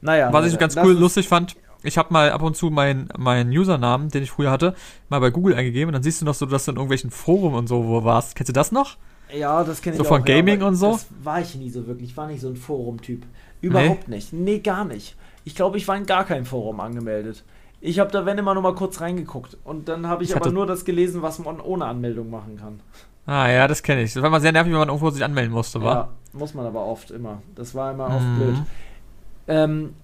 Naja. 0.00 0.32
Was 0.32 0.52
ich 0.52 0.58
ganz 0.58 0.76
cool 0.76 0.92
lustig 0.92 1.28
fand, 1.28 1.56
ich 1.82 1.98
habe 1.98 2.12
mal 2.12 2.30
ab 2.30 2.42
und 2.42 2.56
zu 2.56 2.70
meinen 2.70 3.08
meinen 3.16 3.50
Usernamen, 3.50 4.08
den 4.10 4.22
ich 4.22 4.30
früher 4.30 4.50
hatte, 4.50 4.74
mal 5.08 5.20
bei 5.20 5.30
Google 5.30 5.54
eingegeben 5.54 5.88
und 5.88 5.92
dann 5.94 6.02
siehst 6.02 6.20
du 6.20 6.24
noch 6.24 6.34
so, 6.34 6.46
dass 6.46 6.64
du 6.66 6.72
in 6.72 6.76
irgendwelchen 6.76 7.10
Foren 7.10 7.54
und 7.54 7.66
so 7.68 7.86
wo 7.86 8.04
warst. 8.04 8.36
Kennst 8.36 8.48
du 8.48 8.52
das 8.52 8.72
noch? 8.72 8.96
Ja, 9.34 9.64
das 9.64 9.80
kenne 9.80 9.96
ich 9.96 9.98
So 9.98 10.04
auch. 10.04 10.08
von 10.08 10.24
ja, 10.26 10.36
Gaming 10.36 10.60
aber 10.60 10.68
und 10.68 10.76
so? 10.76 10.92
Das 10.92 11.06
war 11.22 11.40
ich 11.40 11.54
nie 11.54 11.70
so 11.70 11.86
wirklich. 11.86 12.10
Ich 12.10 12.16
war 12.16 12.26
nicht 12.26 12.40
so 12.40 12.48
ein 12.48 12.56
Forum-Typ. 12.56 13.22
Überhaupt 13.60 14.08
nicht. 14.08 14.32
Nee, 14.32 14.58
gar 14.58 14.84
nicht. 14.84 15.16
Ich 15.44 15.54
glaube, 15.54 15.78
ich 15.78 15.88
war 15.88 15.96
in 15.96 16.06
gar 16.06 16.24
keinem 16.24 16.44
Forum 16.44 16.80
angemeldet. 16.80 17.44
Ich 17.86 17.98
habe 17.98 18.10
da, 18.10 18.24
wenn 18.24 18.38
immer, 18.38 18.54
nur 18.54 18.62
mal 18.62 18.74
kurz 18.74 19.02
reingeguckt. 19.02 19.58
Und 19.62 19.88
dann 19.90 20.06
habe 20.06 20.24
ich, 20.24 20.30
Ich 20.30 20.36
aber 20.36 20.50
nur 20.50 20.66
das 20.66 20.86
gelesen, 20.86 21.20
was 21.20 21.38
man 21.38 21.60
ohne 21.60 21.84
Anmeldung 21.84 22.30
machen 22.30 22.56
kann. 22.56 22.80
Ah 23.26 23.50
ja, 23.50 23.68
das 23.68 23.82
kenne 23.82 24.02
ich. 24.02 24.14
Das 24.14 24.22
war 24.22 24.28
immer 24.28 24.40
sehr 24.40 24.52
nervig, 24.52 24.72
wenn 24.72 24.78
man 24.78 24.88
irgendwo 24.88 25.10
sich 25.10 25.22
anmelden 25.22 25.52
musste, 25.52 25.82
war. 25.82 25.94
Ja, 25.94 26.08
muss 26.32 26.54
man 26.54 26.64
aber 26.64 26.82
oft 26.86 27.10
immer. 27.10 27.42
Das 27.54 27.74
war 27.74 27.92
immer 27.92 28.06
oft 28.06 28.24
Mhm. 28.26 28.36
blöd. 28.36 28.56
Ähm, 29.48 29.94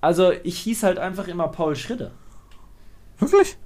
also 0.00 0.32
ich 0.42 0.58
hieß 0.60 0.82
halt 0.84 0.98
einfach 0.98 1.28
immer 1.28 1.48
Paul 1.48 1.76
Schritte. 1.76 2.12
Wirklich? 3.18 3.58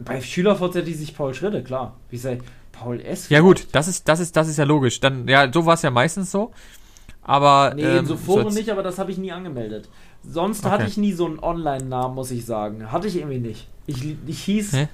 Bei 0.00 0.20
SchülerVZ 0.20 0.84
hieß 0.84 1.00
ich 1.00 1.16
Paul 1.16 1.32
Schritte, 1.32 1.64
klar. 1.64 1.96
Wie 2.10 2.18
sei 2.18 2.38
Paul 2.72 3.00
S. 3.00 3.30
Ja 3.30 3.40
gut, 3.40 3.68
das 3.72 3.88
ist, 3.88 4.06
das 4.06 4.20
ist, 4.20 4.36
das 4.36 4.48
ist 4.48 4.58
ja 4.58 4.64
logisch. 4.64 5.00
Dann, 5.00 5.26
ja, 5.28 5.50
so 5.50 5.64
war 5.64 5.74
es 5.74 5.82
ja 5.82 5.90
meistens 5.90 6.30
so. 6.30 6.52
Aber 7.28 7.74
Nee, 7.74 7.82
ähm, 7.82 7.98
in 7.98 8.06
so 8.06 8.16
Foren 8.16 8.54
nicht, 8.54 8.70
aber 8.70 8.82
das 8.82 8.98
habe 8.98 9.10
ich 9.10 9.18
nie 9.18 9.30
angemeldet. 9.32 9.88
Sonst 10.26 10.64
Okay. 10.64 10.72
hatte 10.72 10.84
ich 10.86 10.96
nie 10.96 11.12
so 11.12 11.26
einen 11.26 11.38
Online-Namen, 11.38 12.14
muss 12.14 12.30
ich 12.30 12.46
sagen. 12.46 12.90
Hatte 12.90 13.06
ich 13.06 13.16
irgendwie 13.16 13.38
nicht. 13.38 13.68
Ich, 13.86 14.16
ich 14.26 14.42
hieß. 14.44 14.72
Hä? 14.72 14.88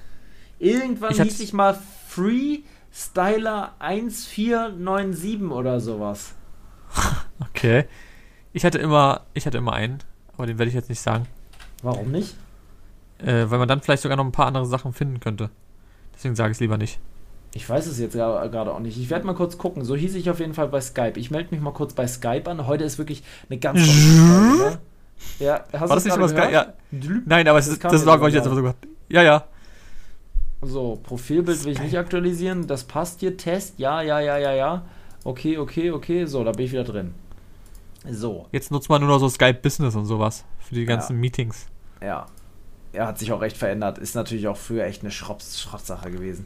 Irgendwann 0.59 1.11
Ich 1.11 1.21
hieß 1.21 1.39
ich 1.39 1.53
mal 1.53 1.77
Freestyler 2.09 3.73
1497 3.79 5.41
oder 5.51 5.79
sowas. 5.79 6.33
Okay. 7.39 7.85
Ich 8.53 8.63
hatte 8.63 8.77
immer, 8.77 9.21
ich 9.33 9.45
hatte 9.45 9.57
immer 9.57 9.73
einen, 9.73 9.99
aber 10.33 10.45
den 10.47 10.57
werde 10.57 10.69
ich 10.69 10.75
jetzt 10.75 10.87
nicht 10.89 11.01
sagen. 11.01 11.27
Warum 11.83 12.11
nicht? 12.11 12.35
Äh, 13.19 13.49
weil 13.49 13.59
man 13.59 13.67
dann 13.67 13.81
vielleicht 13.81 14.03
sogar 14.03 14.15
noch 14.17 14.23
ein 14.25 14.31
paar 14.31 14.47
andere 14.47 14.65
Sachen 14.65 14.93
finden 14.93 15.19
könnte. 15.19 15.49
Deswegen 16.13 16.35
sage 16.35 16.51
ich 16.51 16.55
es 16.57 16.61
lieber 16.61 16.77
nicht. 16.77 16.99
Ich 17.55 17.69
weiß 17.69 17.87
es 17.87 17.97
jetzt 17.99 18.11
gerade 18.13 18.73
auch 18.73 18.79
nicht. 18.79 18.97
Ich 18.99 19.09
werde 19.09 19.25
mal 19.25 19.33
kurz 19.33 19.57
gucken. 19.57 19.85
So 19.85 19.95
hieß 19.95 20.13
ich 20.15 20.29
auf 20.29 20.41
jeden 20.41 20.53
Fall 20.53 20.67
bei 20.67 20.81
Skype. 20.81 21.13
Ich 21.15 21.31
melde 21.31 21.51
mich 21.51 21.61
mal 21.61 21.71
kurz 21.71 21.93
bei 21.93 22.05
Skype 22.05 22.43
an. 22.51 22.67
Heute 22.67 22.83
ist 22.83 22.97
wirklich 22.97 23.23
eine 23.49 23.57
ganz 23.57 23.79
Folge, 23.79 24.57
ne? 24.57 24.79
Ja, 25.39 25.63
hast 25.71 25.79
War 25.79 25.87
du 25.87 25.95
das 25.95 26.03
nicht 26.03 26.35
gehört? 26.35 26.51
Ja. 26.51 26.73
Nein, 27.25 27.47
aber 27.47 27.59
Das 27.59 27.69
ist, 27.69 27.81
das 27.81 28.05
war, 28.05 28.17
glaube 28.17 28.27
ich, 28.29 28.35
jetzt 28.35 28.45
einfach 28.45 28.61
so. 28.61 28.73
Ja, 29.07 29.23
ja. 29.23 29.45
So, 30.61 30.99
Profilbild 31.01 31.63
will 31.63 31.71
ich 31.71 31.81
nicht 31.81 31.97
aktualisieren. 31.97 32.67
Das 32.67 32.83
passt 32.83 33.21
hier. 33.21 33.37
Test. 33.37 33.75
Ja, 33.79 34.01
ja, 34.01 34.19
ja, 34.19 34.37
ja, 34.37 34.51
ja. 34.51 34.85
Okay, 35.23 35.57
okay, 35.57 35.91
okay. 35.91 36.25
So, 36.25 36.43
da 36.43 36.51
bin 36.51 36.65
ich 36.65 36.73
wieder 36.73 36.83
drin. 36.83 37.13
So, 38.11 38.47
Jetzt 38.51 38.69
nutzt 38.69 38.89
man 38.89 38.99
nur 38.99 39.09
noch 39.09 39.19
so 39.19 39.29
Skype 39.29 39.59
Business 39.61 39.95
und 39.95 40.05
sowas 40.05 40.43
für 40.59 40.75
die 40.75 40.85
ganzen 40.85 41.17
Meetings. 41.21 41.67
ja. 42.01 42.25
Er 42.91 43.07
hat 43.07 43.19
sich 43.19 43.33
auch 43.33 43.41
recht 43.41 43.57
verändert. 43.57 43.97
Ist 43.97 44.15
natürlich 44.15 44.47
auch 44.47 44.55
früher 44.55 44.85
echt 44.85 45.01
eine 45.01 45.11
Schrotz 45.11 45.59
Schrottsache 45.59 46.11
gewesen. 46.11 46.45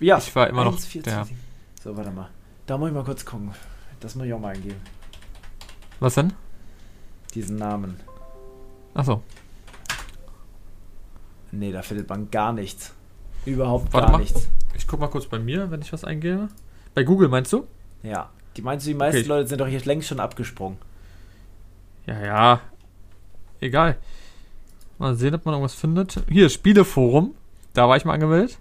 Ja, 0.00 0.18
Ich 0.18 0.34
war 0.34 0.48
immer 0.48 0.64
noch 0.64 0.72
1, 0.74 0.86
4, 0.86 1.02
der- 1.02 1.12
2, 1.14 1.24
7. 1.24 1.40
So, 1.82 1.96
warte 1.96 2.10
mal. 2.10 2.28
Da 2.66 2.78
muss 2.78 2.88
ich 2.88 2.94
mal 2.94 3.04
kurz 3.04 3.24
gucken. 3.24 3.52
Das 4.00 4.14
muss 4.14 4.26
ich 4.26 4.32
auch 4.32 4.40
mal 4.40 4.54
eingeben. 4.54 4.80
Was 6.00 6.14
denn? 6.14 6.32
Diesen 7.34 7.56
Namen. 7.56 7.98
Achso. 8.94 9.22
Nee, 11.50 11.72
da 11.72 11.82
findet 11.82 12.08
man 12.08 12.30
gar 12.30 12.52
nichts. 12.52 12.92
Überhaupt 13.44 13.92
Warte 13.92 14.06
gar 14.06 14.12
mal. 14.12 14.18
nichts. 14.18 14.48
Ich 14.74 14.86
guck 14.86 15.00
mal 15.00 15.08
kurz 15.08 15.26
bei 15.26 15.38
mir, 15.38 15.70
wenn 15.70 15.80
ich 15.80 15.92
was 15.92 16.04
eingebe. 16.04 16.48
Bei 16.94 17.02
Google 17.04 17.28
meinst 17.28 17.52
du? 17.52 17.66
Ja. 18.02 18.30
Die 18.56 18.62
meinst 18.62 18.86
du, 18.86 18.90
die 18.90 18.94
meisten 18.94 19.20
Okay. 19.20 19.28
Leute 19.28 19.48
sind 19.48 19.60
doch 19.60 19.66
hier 19.68 19.80
längst 19.84 20.08
schon 20.08 20.20
abgesprungen. 20.20 20.78
Ja, 22.06 22.20
ja. 22.20 22.60
Egal. 23.60 23.96
Mal 24.98 25.14
sehen, 25.14 25.34
ob 25.34 25.44
man 25.44 25.54
irgendwas 25.54 25.74
findet. 25.74 26.22
Hier, 26.28 26.48
Spieleforum. 26.48 27.34
Da 27.72 27.88
war 27.88 27.96
ich 27.96 28.04
mal 28.04 28.14
angemeldet. 28.14 28.58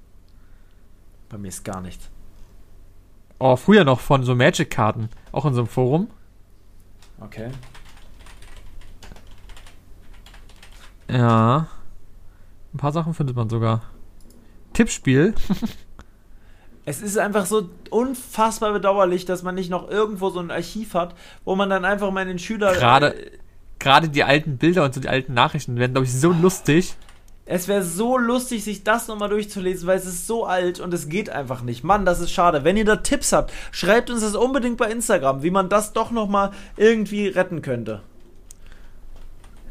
Bei 1.30 1.38
mir 1.38 1.50
ist 1.50 1.64
gar 1.64 1.82
nichts. 1.82 2.10
Oh, 3.40 3.56
früher 3.56 3.84
noch 3.84 4.00
von 4.00 4.24
so 4.24 4.34
Magic-Karten. 4.36 5.10
Auch 5.32 5.46
in 5.46 5.54
so 5.54 5.62
einem 5.62 5.68
Forum. 5.68 6.10
Okay. 7.20 7.50
Ja. 11.10 11.68
Ein 12.74 12.78
paar 12.78 12.92
Sachen 12.92 13.14
findet 13.14 13.36
man 13.36 13.50
sogar. 13.50 13.82
Tippspiel. 14.74 15.34
Es 16.90 17.02
ist 17.02 17.18
einfach 17.18 17.46
so 17.46 17.70
unfassbar 17.90 18.72
bedauerlich, 18.72 19.26
dass 19.26 19.44
man 19.44 19.56
nicht 19.56 19.70
noch 19.70 19.90
irgendwo 19.90 20.30
so 20.30 20.40
ein 20.40 20.52
Archiv 20.52 20.94
hat, 20.94 21.16
wo 21.44 21.54
man 21.54 21.70
dann 21.70 21.84
einfach 21.84 22.12
mal 22.12 22.26
den 22.26 22.40
Schüler. 22.40 22.72
Gerade, 22.72 23.14
Äh, 23.14 23.32
gerade 23.78 24.08
die 24.08 24.24
alten 24.24 24.58
Bilder 24.58 24.86
und 24.86 24.94
so 24.94 25.02
die 25.02 25.10
alten 25.10 25.34
Nachrichten 25.34 25.76
werden, 25.76 25.92
glaube 25.92 26.06
ich, 26.06 26.14
so 26.14 26.32
lustig. 26.32 26.96
Es 27.50 27.70
wäre 27.70 27.82
so 27.82 28.18
lustig, 28.18 28.64
sich 28.64 28.84
das 28.84 29.08
nochmal 29.08 29.30
durchzulesen, 29.30 29.88
weil 29.88 29.98
es 29.98 30.06
ist 30.06 30.28
so 30.28 30.46
alt 30.46 30.82
und 30.82 30.94
es 30.94 31.08
geht 31.08 31.30
einfach 31.30 31.62
nicht. 31.62 31.84
Mann, 31.84 32.06
das 32.06 32.20
ist 32.20 32.32
schade. 32.32 32.66
Wenn 32.66 32.76
ihr 32.76 32.84
da 32.84 32.98
Tipps 32.98 33.32
habt, 33.32 33.54
schreibt 33.72 34.10
uns 34.10 34.22
das 34.22 34.36
unbedingt 34.36 34.78
bei 34.78 34.92
Instagram, 34.92 35.44
wie 35.44 35.52
man 35.52 35.70
das 35.70 35.94
doch 35.94 36.12
nochmal 36.12 36.52
irgendwie 36.76 37.28
retten 37.28 37.62
könnte. 37.62 38.02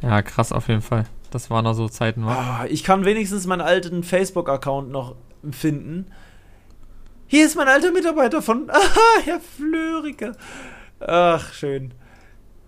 Ja, 0.01 0.22
krass 0.22 0.53
auf 0.53 0.68
jeden 0.68 0.81
Fall. 0.81 1.05
Das 1.31 1.51
waren 1.51 1.64
noch 1.64 1.74
so 1.74 1.89
Zeiten? 1.89 2.24
Ah, 2.24 2.64
ich 2.68 2.83
kann 2.83 3.05
wenigstens 3.05 3.47
meinen 3.47 3.61
alten 3.61 4.03
Facebook-Account 4.03 4.91
noch 4.91 5.16
finden. 5.51 6.07
Hier 7.27 7.45
ist 7.45 7.57
mein 7.57 7.68
alter 7.68 7.93
Mitarbeiter 7.93 8.41
von. 8.41 8.70
Aha, 8.70 9.20
Herr 9.24 9.41
Flörike. 9.41 10.33
Ach, 11.01 11.53
schön. 11.53 11.93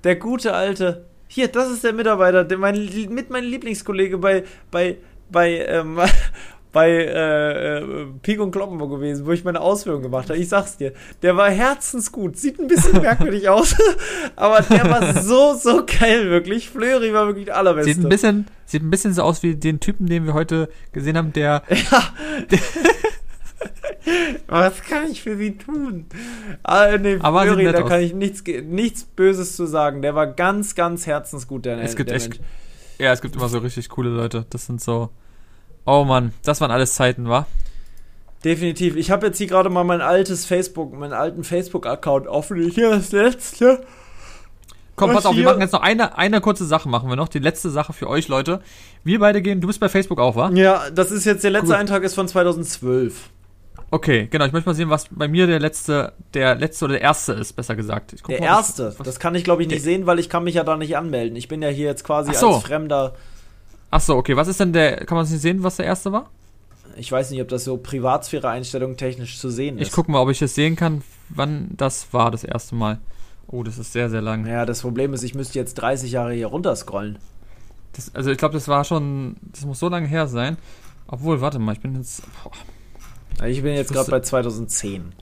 Der 0.04 0.16
gute 0.16 0.52
alte. 0.52 1.07
Hier, 1.28 1.48
das 1.48 1.70
ist 1.70 1.84
der 1.84 1.92
Mitarbeiter, 1.92 2.44
der 2.44 2.58
mein, 2.58 2.88
mit 3.10 3.30
meinem 3.30 3.50
Lieblingskollege 3.50 4.18
bei, 4.18 4.44
bei, 4.70 4.96
bei, 5.30 5.64
ähm, 5.66 5.98
bei 6.72 6.90
äh, 6.90 7.78
äh, 7.78 8.06
Pik 8.22 8.40
und 8.40 8.50
Kloppenburg 8.50 8.90
gewesen, 8.90 9.26
wo 9.26 9.32
ich 9.32 9.44
meine 9.44 9.60
Ausführung 9.60 10.02
gemacht 10.02 10.30
habe. 10.30 10.38
Ich 10.38 10.48
sag's 10.48 10.78
dir, 10.78 10.92
der 11.22 11.36
war 11.36 11.50
herzensgut. 11.50 12.38
Sieht 12.38 12.58
ein 12.58 12.66
bisschen 12.66 13.02
merkwürdig 13.02 13.48
aus, 13.48 13.76
aber 14.36 14.62
der 14.62 14.90
war 14.90 15.22
so, 15.22 15.54
so 15.54 15.84
geil, 15.84 16.30
wirklich. 16.30 16.70
Flöri 16.70 17.12
war 17.12 17.26
wirklich 17.26 17.46
der 17.46 17.56
allerbeste. 17.56 17.92
Sieht 17.92 18.04
ein, 18.04 18.08
bisschen, 18.08 18.46
sieht 18.64 18.82
ein 18.82 18.90
bisschen 18.90 19.12
so 19.12 19.22
aus 19.22 19.42
wie 19.42 19.54
den 19.54 19.80
Typen, 19.80 20.06
den 20.06 20.24
wir 20.26 20.34
heute 20.34 20.68
gesehen 20.92 21.16
haben, 21.16 21.32
der. 21.32 21.62
Was 24.46 24.82
kann 24.82 25.10
ich 25.10 25.22
für 25.22 25.36
sie 25.36 25.56
tun? 25.58 26.06
Ah, 26.62 26.96
nee, 26.98 27.18
Aber 27.20 27.44
nett 27.44 27.74
da 27.74 27.82
aus. 27.82 27.88
kann 27.88 28.00
ich 28.00 28.14
nichts, 28.14 28.42
nichts 28.64 29.04
Böses 29.04 29.56
zu 29.56 29.66
sagen. 29.66 30.02
Der 30.02 30.14
war 30.14 30.26
ganz, 30.26 30.74
ganz 30.74 31.06
herzensgut, 31.06 31.64
der, 31.64 31.78
Es 31.82 31.96
gibt 31.96 32.10
der 32.10 32.16
echt. 32.16 32.30
Mensch. 32.30 32.40
Ja, 32.98 33.12
es 33.12 33.20
gibt 33.20 33.36
immer 33.36 33.48
so 33.48 33.58
richtig 33.58 33.88
coole 33.90 34.10
Leute. 34.10 34.46
Das 34.50 34.66
sind 34.66 34.80
so. 34.80 35.10
Oh 35.84 36.04
Mann, 36.04 36.32
das 36.42 36.60
waren 36.60 36.70
alles 36.70 36.94
Zeiten, 36.94 37.28
wa? 37.28 37.46
Definitiv. 38.44 38.96
Ich 38.96 39.10
habe 39.10 39.26
jetzt 39.26 39.38
hier 39.38 39.46
gerade 39.46 39.68
mal 39.68 39.84
mein 39.84 40.00
altes 40.00 40.44
Facebook, 40.44 40.92
meinen 40.96 41.12
alten 41.12 41.44
Facebook-Account 41.44 42.26
offen. 42.28 42.70
Hier 42.70 42.90
das 42.90 43.12
letzte. 43.12 43.84
Komm, 44.96 45.12
pass 45.12 45.26
auf, 45.26 45.36
wir 45.36 45.44
machen 45.44 45.60
jetzt 45.60 45.72
noch 45.72 45.82
eine, 45.82 46.18
eine 46.18 46.40
kurze 46.40 46.64
Sache, 46.64 46.88
machen 46.88 47.08
wir 47.08 47.16
noch. 47.16 47.28
Die 47.28 47.38
letzte 47.38 47.70
Sache 47.70 47.92
für 47.92 48.08
euch, 48.08 48.26
Leute. 48.28 48.60
Wir 49.04 49.20
beide 49.20 49.42
gehen, 49.42 49.60
du 49.60 49.68
bist 49.68 49.78
bei 49.78 49.88
Facebook 49.88 50.18
auch, 50.18 50.34
wa? 50.34 50.50
Ja, 50.50 50.90
das 50.90 51.12
ist 51.12 51.24
jetzt 51.24 51.44
der 51.44 51.52
letzte 51.52 51.68
Gut. 51.68 51.76
Eintrag 51.76 52.02
ist 52.02 52.14
von 52.14 52.26
2012. 52.26 53.30
Okay, 53.90 54.28
genau. 54.30 54.44
Ich 54.44 54.52
möchte 54.52 54.68
mal 54.68 54.74
sehen, 54.74 54.90
was 54.90 55.06
bei 55.10 55.28
mir 55.28 55.46
der 55.46 55.60
letzte, 55.60 56.12
der 56.34 56.54
letzte 56.56 56.84
oder 56.84 56.94
der 56.94 57.02
erste 57.02 57.32
ist, 57.32 57.54
besser 57.54 57.74
gesagt. 57.74 58.12
Der 58.28 58.40
mal, 58.40 58.48
was- 58.50 58.58
erste. 58.58 58.94
Was, 58.98 59.06
Das 59.06 59.18
kann 59.20 59.34
ich 59.34 59.44
glaube 59.44 59.62
ich 59.62 59.68
nicht 59.68 59.82
sehen, 59.82 60.06
weil 60.06 60.18
ich 60.18 60.28
kann 60.28 60.44
mich 60.44 60.56
ja 60.56 60.64
da 60.64 60.76
nicht 60.76 60.96
anmelden. 60.96 61.36
Ich 61.36 61.48
bin 61.48 61.62
ja 61.62 61.68
hier 61.68 61.86
jetzt 61.86 62.04
quasi 62.04 62.34
so. 62.34 62.54
als 62.54 62.64
Fremder. 62.64 63.14
ach 63.90 64.00
so, 64.00 64.16
okay. 64.16 64.36
Was 64.36 64.48
ist 64.48 64.60
denn 64.60 64.72
der, 64.72 65.04
kann 65.06 65.16
man 65.16 65.24
es 65.24 65.30
nicht 65.30 65.40
sehen, 65.40 65.62
was 65.62 65.76
der 65.76 65.86
erste 65.86 66.12
war? 66.12 66.28
Ich 66.96 67.10
weiß 67.12 67.30
nicht, 67.30 67.40
ob 67.40 67.48
das 67.48 67.64
so 67.64 67.76
Privatsphäre-Einstellungen 67.76 68.96
technisch 68.96 69.38
zu 69.38 69.50
sehen 69.50 69.78
ist. 69.78 69.86
Ich 69.86 69.92
gucke 69.92 70.10
mal, 70.10 70.20
ob 70.20 70.30
ich 70.30 70.42
es 70.42 70.54
sehen 70.54 70.74
kann, 70.76 71.02
wann 71.28 71.70
das 71.76 72.12
war, 72.12 72.30
das 72.30 72.44
erste 72.44 72.74
Mal. 72.74 72.98
Oh, 73.46 73.62
das 73.62 73.78
ist 73.78 73.92
sehr, 73.92 74.10
sehr 74.10 74.20
lang. 74.20 74.46
Ja, 74.46 74.66
das 74.66 74.82
Problem 74.82 75.14
ist, 75.14 75.22
ich 75.22 75.34
müsste 75.34 75.58
jetzt 75.58 75.74
30 75.74 76.10
Jahre 76.12 76.34
hier 76.34 76.48
runterscrollen. 76.48 77.18
Das, 77.94 78.14
also 78.14 78.30
ich 78.30 78.36
glaube, 78.36 78.54
das 78.54 78.68
war 78.68 78.84
schon, 78.84 79.36
das 79.40 79.64
muss 79.64 79.78
so 79.78 79.88
lange 79.88 80.06
her 80.08 80.26
sein. 80.26 80.58
Obwohl, 81.06 81.40
warte 81.40 81.58
mal, 81.58 81.72
ich 81.72 81.80
bin 81.80 81.94
jetzt, 81.94 82.22
boah. 82.44 82.50
Ich 83.46 83.62
bin 83.62 83.74
jetzt 83.74 83.92
gerade 83.92 84.10
bei 84.10 84.20
2010. 84.20 85.12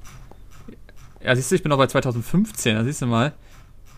ja, 1.22 1.36
siehst 1.36 1.50
du, 1.50 1.54
ich 1.56 1.62
bin 1.62 1.72
auch 1.72 1.76
bei 1.78 1.86
2015, 1.86 2.76
da 2.76 2.84
siehst 2.84 3.02
du 3.02 3.06
mal. 3.06 3.32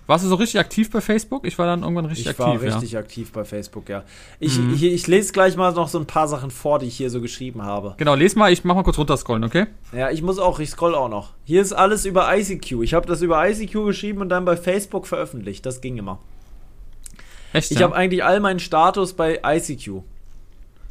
Warst 0.06 0.24
du 0.24 0.28
so 0.30 0.36
richtig 0.36 0.58
aktiv 0.58 0.90
bei 0.90 1.02
Facebook? 1.02 1.46
Ich 1.46 1.58
war 1.58 1.66
dann 1.66 1.82
irgendwann 1.82 2.06
richtig 2.06 2.24
ich 2.24 2.30
aktiv, 2.30 2.62
war 2.62 2.76
richtig 2.78 2.96
aktiv 2.96 3.30
bei 3.30 3.44
Facebook, 3.44 3.90
ja. 3.90 4.04
Ich, 4.40 4.56
Mhm. 4.58 4.72
hier, 4.74 4.90
ich 4.90 5.06
lese 5.06 5.32
gleich 5.34 5.54
mal 5.54 5.70
noch 5.74 5.88
so 5.88 5.98
ein 5.98 6.06
paar 6.06 6.26
Sachen 6.28 6.50
vor, 6.50 6.78
die 6.78 6.86
ich 6.86 6.96
hier 6.96 7.10
so 7.10 7.20
geschrieben 7.20 7.60
habe. 7.62 7.88
ja. 7.88 7.94
Genau, 7.98 8.14
les 8.14 8.34
mal, 8.34 8.50
ich 8.50 8.64
mach 8.64 8.74
mal 8.74 8.84
kurz 8.84 8.96
runterscrollen, 8.96 9.44
okay? 9.44 9.66
Ja, 9.92 10.10
ich 10.10 10.22
muss 10.22 10.38
auch, 10.38 10.60
ich 10.60 10.70
scroll 10.70 10.94
auch 10.94 11.10
noch. 11.10 11.34
Hier 11.44 11.60
ist 11.60 11.74
alles 11.74 12.06
über 12.06 12.34
ICQ. 12.34 12.82
Ich 12.82 12.94
habe 12.94 13.06
das 13.06 13.20
über 13.20 13.46
ICQ 13.46 13.84
geschrieben 13.84 14.22
und 14.22 14.30
dann 14.30 14.46
bei 14.46 14.56
Facebook 14.56 15.06
veröffentlicht. 15.06 15.66
Das 15.66 15.82
ging 15.82 15.98
immer. 15.98 16.18
Echt, 17.52 17.70
Ich 17.70 17.78
ja? 17.80 17.84
habe 17.84 17.94
eigentlich 17.94 18.24
all 18.24 18.40
meinen 18.40 18.60
Status 18.60 19.12
bei 19.12 19.40
ICQ. 19.44 20.02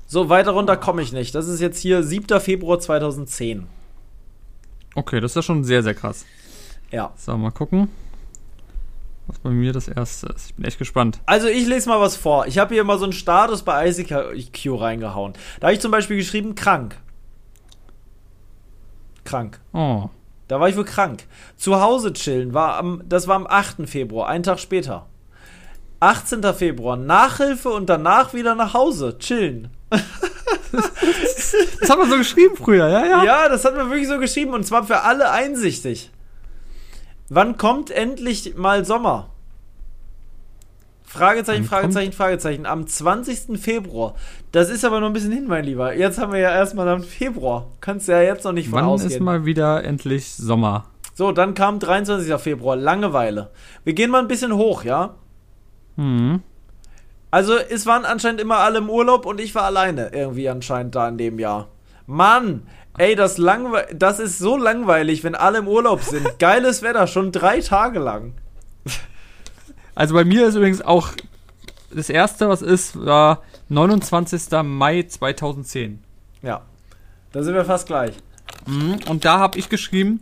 So, 0.10 0.30
weiter 0.30 0.51
runter 0.51 0.78
komme 0.78 1.01
ich 1.01 1.12
nicht. 1.12 1.36
Das 1.36 1.47
ist 1.47 1.60
jetzt 1.60 1.80
hier 1.80 2.01
7. 2.01 2.39
Februar 2.39 2.80
2010. 2.80 3.68
Okay, 4.95 5.20
das 5.20 5.32
ist 5.32 5.36
ja 5.36 5.41
schon 5.41 5.66
sehr, 5.66 5.84
sehr 5.84 5.93
krass. 5.93 6.26
Ja. 6.91 7.12
So, 7.18 7.38
mal 7.38 7.51
gucken, 7.51 7.89
was 9.28 9.38
bei 9.39 9.49
mir 9.49 9.74
das 9.74 9.89
erste 9.89 10.28
ist. 10.28 10.47
Ich 10.47 10.55
bin 10.55 10.64
echt 10.64 10.80
gespannt. 10.80 11.20
Also 11.26 11.47
ich 11.47 11.68
lese 11.68 11.89
mal 11.89 11.99
was 11.99 12.16
vor. 12.16 12.47
Ich 12.47 12.58
habe 12.58 12.74
hier 12.74 12.86
mal 12.86 12.97
so 12.97 13.03
einen 13.03 13.12
Status 13.12 13.64
bei 13.64 13.89
ICQ 13.89 14.80
reingehauen. 14.80 15.34
Da 15.60 15.68
habe 15.68 15.74
ich 15.74 15.82
zum 15.82 15.91
Beispiel 15.91 16.16
geschrieben, 16.16 16.55
krank. 16.55 16.95
Krank. 19.26 19.60
Oh, 19.74 20.10
Da 20.47 20.62
war 20.62 20.70
ich 20.70 20.78
wohl 20.78 20.86
krank. 20.86 21.26
Zu 21.58 21.82
Hause 21.82 22.14
chillen 22.14 22.53
war 22.53 22.78
am, 22.78 23.03
das 23.10 23.28
war 23.28 23.36
am 23.36 23.45
8. 23.45 23.89
Februar, 23.89 24.30
einen 24.30 24.43
Tag 24.43 24.60
später. 24.60 25.05
18. 25.99 26.41
Februar, 26.53 26.95
Nachhilfe 26.95 27.70
und 27.70 27.89
danach 27.89 28.34
wieder 28.34 28.55
nach 28.55 28.74
Hause, 28.74 29.18
chillen. 29.20 29.68
Das 31.79 31.89
hat 31.89 31.97
man 31.97 32.09
so 32.09 32.17
geschrieben 32.17 32.55
früher, 32.57 32.88
ja, 32.89 33.05
ja. 33.05 33.23
Ja, 33.23 33.49
das 33.49 33.63
hat 33.65 33.75
man 33.75 33.89
wirklich 33.89 34.07
so 34.07 34.19
geschrieben 34.19 34.53
und 34.53 34.65
zwar 34.65 34.83
für 34.83 35.01
alle 35.01 35.31
einsichtig. 35.31 36.11
Wann 37.29 37.57
kommt 37.57 37.89
endlich 37.91 38.55
mal 38.55 38.85
Sommer? 38.85 39.29
Fragezeichen, 41.03 41.63
Wann 41.63 41.69
Fragezeichen, 41.69 42.11
Fragezeichen. 42.11 42.65
Am 42.65 42.85
20. 42.85 43.57
Februar. 43.59 44.15
Das 44.51 44.69
ist 44.69 44.83
aber 44.83 44.99
noch 44.99 45.07
ein 45.07 45.13
bisschen 45.13 45.31
hin, 45.31 45.47
mein 45.47 45.63
Lieber. 45.63 45.95
Jetzt 45.95 46.19
haben 46.19 46.33
wir 46.33 46.39
ja 46.39 46.51
erstmal 46.51 46.85
dann 46.85 47.01
Februar. 47.01 47.67
Kannst 47.79 48.09
ja 48.09 48.21
jetzt 48.21 48.43
noch 48.43 48.51
nicht 48.51 48.69
von 48.69 48.79
Wann 48.79 48.85
ausgehen. 48.85 49.11
ist 49.11 49.19
mal 49.21 49.45
wieder 49.45 49.83
endlich 49.83 50.29
Sommer? 50.33 50.85
so, 51.15 51.31
dann 51.31 51.53
kam 51.53 51.79
23. 51.79 52.31
Februar. 52.39 52.75
Langeweile. 52.75 53.49
Wir 53.85 53.93
gehen 53.93 54.11
mal 54.11 54.19
ein 54.19 54.27
bisschen 54.27 54.53
hoch, 54.53 54.83
ja? 54.83 55.15
Hm. 55.95 56.41
Also, 57.30 57.55
es 57.55 57.86
waren 57.86 58.05
anscheinend 58.05 58.39
immer 58.41 58.57
alle 58.57 58.80
im 58.80 58.89
Urlaub 58.89 59.25
und 59.25 59.39
ich 59.39 59.53
war 59.53 59.63
alleine 59.63 60.09
irgendwie 60.13 60.49
anscheinend 60.49 60.95
da 60.95 61.07
in 61.07 61.17
dem 61.17 61.39
Jahr. 61.39 61.67
Mann, 62.05 62.63
ey, 62.97 63.15
das, 63.15 63.38
langwe 63.38 63.86
das 63.93 64.19
ist 64.19 64.39
so 64.39 64.57
langweilig, 64.57 65.23
wenn 65.23 65.36
alle 65.36 65.59
im 65.59 65.67
Urlaub 65.67 66.01
sind. 66.01 66.25
Geiles 66.39 66.82
Wetter, 66.82 67.07
schon 67.07 67.32
drei 67.32 67.59
Tage 67.59 67.99
lang. 67.99 68.34
Also 69.95 70.13
bei 70.13 70.23
mir 70.23 70.47
ist 70.47 70.55
übrigens 70.55 70.82
auch 70.82 71.09
das 71.91 72.09
erste, 72.09 72.49
was 72.49 72.61
ist, 72.61 73.03
war 73.03 73.41
29. 73.69 74.51
Mai 74.63 75.03
2010. 75.03 76.03
Ja, 76.43 76.61
da 77.32 77.43
sind 77.43 77.55
wir 77.55 77.65
fast 77.65 77.88
gleich. 77.88 78.13
Mhm. 78.65 78.99
Und 79.09 79.25
da 79.25 79.39
habe 79.39 79.57
ich 79.57 79.69
geschrieben, 79.69 80.21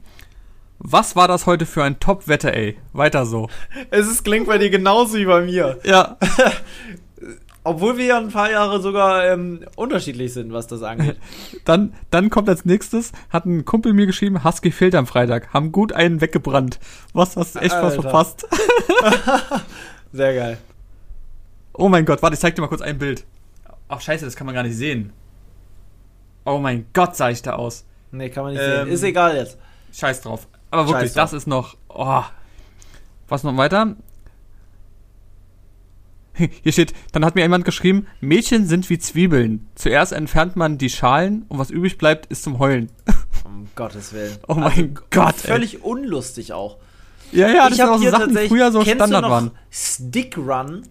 was 0.80 1.16
war 1.16 1.28
das 1.28 1.46
heute 1.46 1.66
für 1.66 1.84
ein 1.84 2.00
Top-Wetter, 2.00 2.54
ey? 2.54 2.78
Weiter 2.94 3.26
so. 3.26 3.50
Es 3.92 4.08
ist, 4.08 4.24
klingt 4.24 4.48
bei 4.48 4.58
dir 4.58 4.70
genauso 4.70 5.16
wie 5.18 5.26
bei 5.26 5.42
mir. 5.42 5.80
Ja. 5.84 6.18
Obwohl 7.64 7.98
wir 7.98 8.06
ja 8.06 8.18
ein 8.20 8.30
paar 8.30 8.52
Jahre 8.52 8.80
sogar 8.80 9.26
ähm, 9.26 9.66
unterschiedlich 9.76 10.34
sind, 10.34 10.54
was 10.54 10.68
das 10.68 10.84
angeht. 10.84 11.18
Dann, 11.66 11.96
dann 12.12 12.30
kommt 12.30 12.48
als 12.48 12.64
nächstes, 12.64 13.12
hat 13.32 13.46
ein 13.48 13.66
Kumpel 13.66 13.94
mir 13.94 14.06
geschrieben, 14.06 14.44
Husky 14.44 14.70
fehlt 14.70 14.94
am 14.94 15.08
Freitag, 15.08 15.52
haben 15.52 15.72
gut 15.72 15.92
einen 15.92 16.22
weggebrannt. 16.22 16.80
Was, 17.14 17.36
hast 17.36 17.56
du 17.56 17.60
echt 17.60 17.72
was 17.74 17.98
Alter. 17.98 18.02
verpasst? 18.04 18.48
Sehr 20.14 20.36
geil. 20.36 20.58
Oh 21.74 21.90
mein 21.90 22.06
Gott, 22.06 22.22
warte, 22.22 22.36
ich 22.36 22.40
zeig 22.40 22.54
dir 22.54 22.62
mal 22.62 22.68
kurz 22.68 22.82
ein 22.82 23.00
Bild. 23.00 23.26
Ach 23.88 24.00
scheiße, 24.00 24.26
das 24.26 24.36
kann 24.36 24.46
man 24.46 24.54
gar 24.54 24.64
nicht 24.64 24.78
sehen. 24.78 25.12
Oh 26.46 26.60
mein 26.60 26.86
Gott, 26.94 27.16
sah 27.16 27.32
ich 27.32 27.42
da 27.42 27.54
aus. 27.54 27.86
Nee, 28.12 28.30
kann 28.30 28.44
man 28.44 28.54
nicht 28.54 28.62
Ähm, 28.62 28.86
sehen. 28.86 28.94
Ist 28.94 29.04
egal 29.04 29.36
jetzt. 29.36 29.58
Scheiß 29.92 30.22
drauf. 30.22 30.48
Aber 30.72 30.88
wirklich, 30.88 31.09
Scheiß 31.09 31.13
drauf. 31.13 31.24
das 31.32 31.34
ist 31.34 31.47
noch. 31.47 31.78
Oh. 31.89 32.24
Was 33.28 33.43
noch 33.43 33.55
weiter? 33.57 33.95
Hier 36.63 36.72
steht, 36.74 36.93
dann 37.13 37.24
hat 37.24 37.36
mir 37.36 37.41
jemand 37.41 37.63
geschrieben, 37.63 38.07
Mädchen 38.20 38.68
sind 38.68 38.89
wie 38.89 38.99
Zwiebeln. 38.99 39.68
Zuerst 39.76 40.11
entfernt 40.11 40.57
man 40.57 40.78
die 40.78 40.89
Schalen 40.89 41.45
und 41.47 41.59
was 41.59 41.70
übrig 41.70 41.97
bleibt, 41.97 42.26
ist 42.26 42.43
zum 42.43 42.59
Heulen. 42.59 42.91
Um 43.45 43.70
Gottes 43.76 44.11
Willen. 44.11 44.38
Oh 44.47 44.55
mein 44.55 44.99
Gott, 45.11 45.36
ey. 45.43 45.51
Völlig 45.51 45.84
unlustig 45.84 46.51
auch. 46.51 46.78
Ja, 47.32 47.47
ja, 47.47 47.70
das 47.70 47.78
sind 47.78 47.89
auch 47.89 47.97
so 47.97 48.09
Sachen, 48.09 48.36
die 48.36 48.47
früher 48.47 48.72
so 48.72 48.84
Standard 48.84 49.24
waren. 49.24 49.51
Stick 49.72 50.38
Run. 50.38 50.84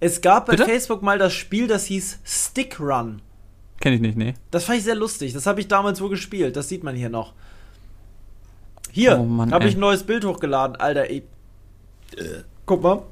Es 0.00 0.20
gab 0.20 0.46
bei 0.46 0.52
Bitte? 0.52 0.64
Facebook 0.64 1.02
mal 1.02 1.18
das 1.18 1.32
Spiel, 1.32 1.66
das 1.66 1.86
hieß 1.86 2.18
Stick 2.24 2.80
Run. 2.80 3.22
Kenn 3.80 3.92
ich 3.92 4.00
nicht, 4.00 4.16
nee. 4.16 4.34
Das 4.50 4.64
fand 4.64 4.78
ich 4.78 4.84
sehr 4.84 4.94
lustig. 4.96 5.32
Das 5.32 5.46
habe 5.46 5.60
ich 5.60 5.68
damals 5.68 6.00
wohl 6.00 6.10
gespielt. 6.10 6.56
Das 6.56 6.68
sieht 6.68 6.82
man 6.82 6.96
hier 6.96 7.08
noch. 7.08 7.34
Hier 8.90 9.18
Oh 9.18 9.50
habe 9.50 9.68
ich 9.68 9.76
ein 9.76 9.80
neues 9.80 10.04
Bild 10.04 10.24
hochgeladen. 10.24 10.76
Alter, 10.76 11.08
ey. 11.08 11.24
Äh, 12.16 12.42
Guck 12.66 12.82
mal. 12.82 13.02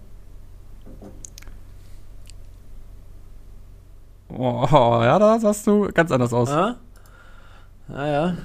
Oh, 4.28 4.66
ja, 5.02 5.18
da 5.18 5.38
sahst 5.38 5.66
du 5.66 5.88
ganz 5.92 6.10
anders 6.10 6.32
aus. 6.32 6.50
Ah? 6.50 6.76
Naja. 7.88 8.36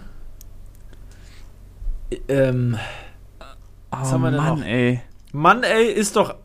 Ähm, 2.27 2.77
oh 3.91 3.95
haben 3.95 4.21
wir 4.21 4.31
denn 4.31 4.39
Mann, 4.39 4.59
noch? 4.59 4.65
ey. 4.65 5.01
Mann, 5.33 5.63
ey, 5.63 5.91
ist 5.91 6.15
doch. 6.15 6.35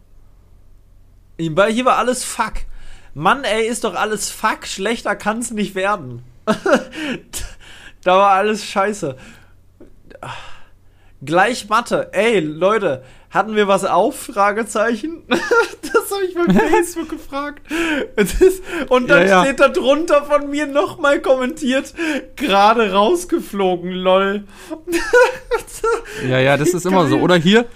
Hier 1.39 1.85
war 1.85 1.99
alles 1.99 2.25
Fuck. 2.25 2.55
Mann, 3.15 3.45
ey, 3.45 3.67
ist 3.67 3.85
doch 3.85 3.95
alles 3.95 4.31
Fuck. 4.31 4.67
Schlechter 4.67 5.15
kann's 5.17 5.51
nicht 5.51 5.75
werden. 5.75 6.25
da 8.03 8.17
war 8.19 8.31
alles 8.31 8.65
scheiße. 8.65 9.17
Gleich 11.27 11.69
Mathe. 11.69 12.09
Ey, 12.13 12.41
Leute, 12.41 13.03
hatten 13.31 13.55
wir 13.57 13.69
was 13.69 13.85
auf? 13.85 14.19
Fragezeichen. 14.19 15.25
das 15.29 16.11
habe 16.11 16.25
ich 16.29 16.35
bei 16.35 16.55
Facebook 16.71 17.09
gefragt. 17.11 17.63
Und 18.89 19.11
dann 19.11 19.23
Ja, 19.23 19.27
ja. 19.29 19.45
steht 19.45 19.61
da 19.61 19.69
drunter 19.69 20.25
von 20.25 20.49
mir 20.51 20.67
nochmal 20.67 21.21
kommentiert, 21.21 21.93
gerade 22.37 22.93
rausgeflogen, 22.93 23.91
lol. 23.91 24.45
Ja, 26.29 26.39
ja, 26.41 26.57
das 26.57 26.71
ist 26.71 26.87
immer 26.87 27.07
so. 27.07 27.19
Oder 27.19 27.37
hier, 27.37 27.67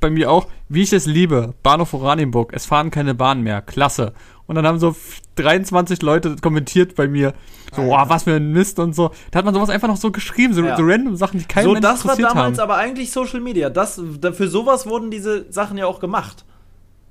bei 0.00 0.10
mir 0.10 0.30
auch, 0.30 0.46
wie 0.68 0.82
ich 0.82 0.92
es 0.92 1.06
liebe, 1.06 1.54
Bahnhof 1.62 1.94
Oranienburg, 1.94 2.52
es 2.54 2.66
fahren 2.66 2.90
keine 2.90 3.14
Bahnen 3.14 3.42
mehr, 3.42 3.62
klasse. 3.62 4.12
Und 4.48 4.54
dann 4.56 4.66
haben 4.66 4.78
so 4.80 4.88
f- 4.90 5.20
23 5.36 6.02
Leute 6.02 6.34
kommentiert 6.36 6.96
bei 6.96 7.06
mir, 7.06 7.34
so, 7.76 7.82
oh, 7.82 7.96
was 8.06 8.24
für 8.24 8.34
ein 8.34 8.50
Mist 8.50 8.78
und 8.80 8.94
so. 8.94 9.12
Da 9.30 9.38
hat 9.38 9.44
man 9.44 9.54
sowas 9.54 9.68
einfach 9.70 9.86
noch 9.88 9.96
so 9.98 10.10
geschrieben, 10.10 10.54
so, 10.54 10.64
Ja. 10.64 10.76
so 10.76 10.82
random 10.84 11.14
Sachen, 11.16 11.38
die 11.38 11.44
kein 11.46 11.64
so, 11.64 11.72
Mensch 11.74 11.82
das 11.82 12.04
war 12.04 12.14
interessiert 12.14 12.30
damals 12.36 12.58
haben. 12.58 12.64
aber 12.70 12.76
eigentlich 12.78 13.12
Social 13.12 13.40
Media. 13.40 13.68
Das, 13.70 14.00
da- 14.20 14.32
für 14.32 14.48
sowas 14.48 14.86
wurden 14.86 15.10
diese 15.12 15.52
Sachen 15.52 15.78
ja 15.78 15.86
auch 15.86 16.00
gemacht. 16.00 16.44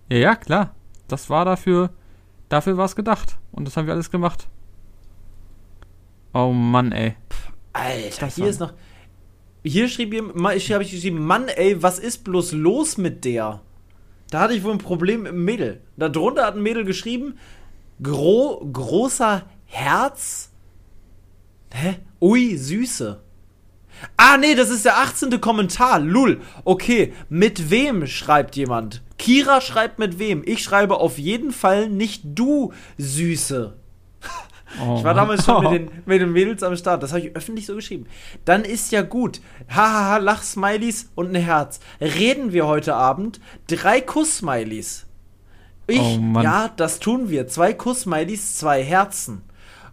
Ja, 0.10 0.18
ja, 0.18 0.36
klar. 0.36 0.74
Das 1.08 1.30
war 1.30 1.46
dafür, 1.46 1.92
dafür 2.50 2.76
war 2.76 2.86
es 2.86 2.96
gedacht. 2.96 3.38
Und 3.54 3.66
das 3.66 3.78
haben 3.78 3.86
wir 3.88 3.94
alles 3.94 4.12
gemacht. 4.12 4.48
Oh 6.34 6.52
Mann, 6.52 6.92
ey. 6.92 7.16
Alter, 7.74 8.26
Das 8.26 8.36
hier 8.36 8.44
war- 8.46 8.50
ist 8.52 8.60
noch. 8.60 8.74
Hier 9.64 9.88
schrieb 9.90 10.14
jemand, 10.14 10.56
ich 10.56 10.72
habe 10.72 10.84
ich 10.84 10.92
geschrieben, 10.92 11.26
Mann, 11.26 11.48
ey, 11.50 11.82
was 11.84 12.00
ist 12.00 12.24
bloß 12.24 12.54
los 12.54 12.98
mit 12.98 13.26
der? 13.26 13.62
Da 14.30 14.42
hatte 14.42 14.54
ich 14.54 14.64
wohl 14.64 14.74
ein 14.74 14.80
Problem 14.80 15.26
im 15.26 15.46
Mädel. 15.46 15.82
Darunter 15.96 16.46
hat 16.46 16.56
ein 16.56 16.64
Mädel 16.64 16.84
geschrieben, 16.84 17.38
gro 18.02 18.66
großer 18.72 19.44
Herz. 19.66 20.52
Hä? 21.74 21.98
Ui, 22.22 22.58
Süße. 22.58 23.22
Ah, 24.16 24.38
nee, 24.38 24.56
das 24.56 24.70
ist 24.70 24.86
der 24.86 24.98
18. 24.98 25.42
Kommentar. 25.42 26.00
Lul. 26.00 26.42
Okay, 26.66 27.14
mit 27.30 27.70
wem 27.70 28.06
schreibt 28.08 28.56
jemand? 28.56 29.02
Kira 29.18 29.62
schreibt 29.62 30.00
mit 30.00 30.20
wem? 30.20 30.44
Ich 30.46 30.64
schreibe 30.64 30.98
auf 30.98 31.18
jeden 31.18 31.52
Fall 31.52 31.90
nicht 31.90 32.22
du, 32.24 32.74
Süße. 32.98 33.76
Oh, 34.82 34.96
Ich 34.98 35.04
war 35.04 35.14
Mann. 35.14 35.16
damals 35.16 35.46
schon 35.46 35.64
mit 35.64 35.72
den, 35.72 35.90
mit 36.06 36.22
den 36.22 36.32
Mädels 36.32 36.62
am 36.64 36.76
Start. 36.76 37.02
Das 37.04 37.12
habe 37.14 37.22
ich 37.22 37.36
öffentlich 37.36 37.66
so 37.66 37.76
geschrieben. 37.76 38.06
Dann 38.46 38.64
ist 38.66 38.92
ja 38.92 39.02
gut. 39.02 39.42
Hahaha, 39.70 40.18
Lach-Smileys 40.18 41.10
und 41.16 41.36
ein 41.36 41.42
Herz. 41.42 41.80
Reden 42.02 42.52
wir 42.54 42.68
heute 42.68 42.96
Abend? 42.96 43.40
Drei 43.68 44.02
Kuss-Smileys. 44.02 45.06
Ich, 45.88 46.00
Oh 46.02 46.42
ja, 46.42 46.70
das 46.76 47.00
tun 47.00 47.30
wir. 47.30 47.48
Zwei 47.48 47.74
Kuss-Smileys, 47.74 48.56
zwei 48.58 48.84
Herzen. 48.84 49.42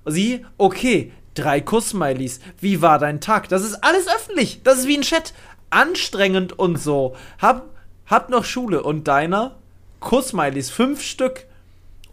Sie, 0.06 0.44
okay, 0.58 1.12
drei 1.34 1.60
Kuss-Smileys. 1.60 2.40
Wie 2.60 2.82
war 2.82 2.98
dein 2.98 3.20
Tag? 3.20 3.48
Das 3.48 3.62
ist 3.62 3.76
alles 3.84 4.08
öffentlich. 4.08 4.60
Das 4.64 4.78
ist 4.80 4.88
wie 4.88 4.96
ein 4.98 5.02
Chat. 5.02 5.32
Anstrengend 5.70 6.58
und 6.58 6.76
so. 6.80 7.14
Hab, 7.40 7.70
hab 8.06 8.28
noch 8.28 8.44
Schule. 8.44 8.82
Und 8.82 9.06
deiner? 9.08 9.56
Kuss-Smileys, 10.00 10.70
fünf 10.70 11.00
Stück. 11.02 11.46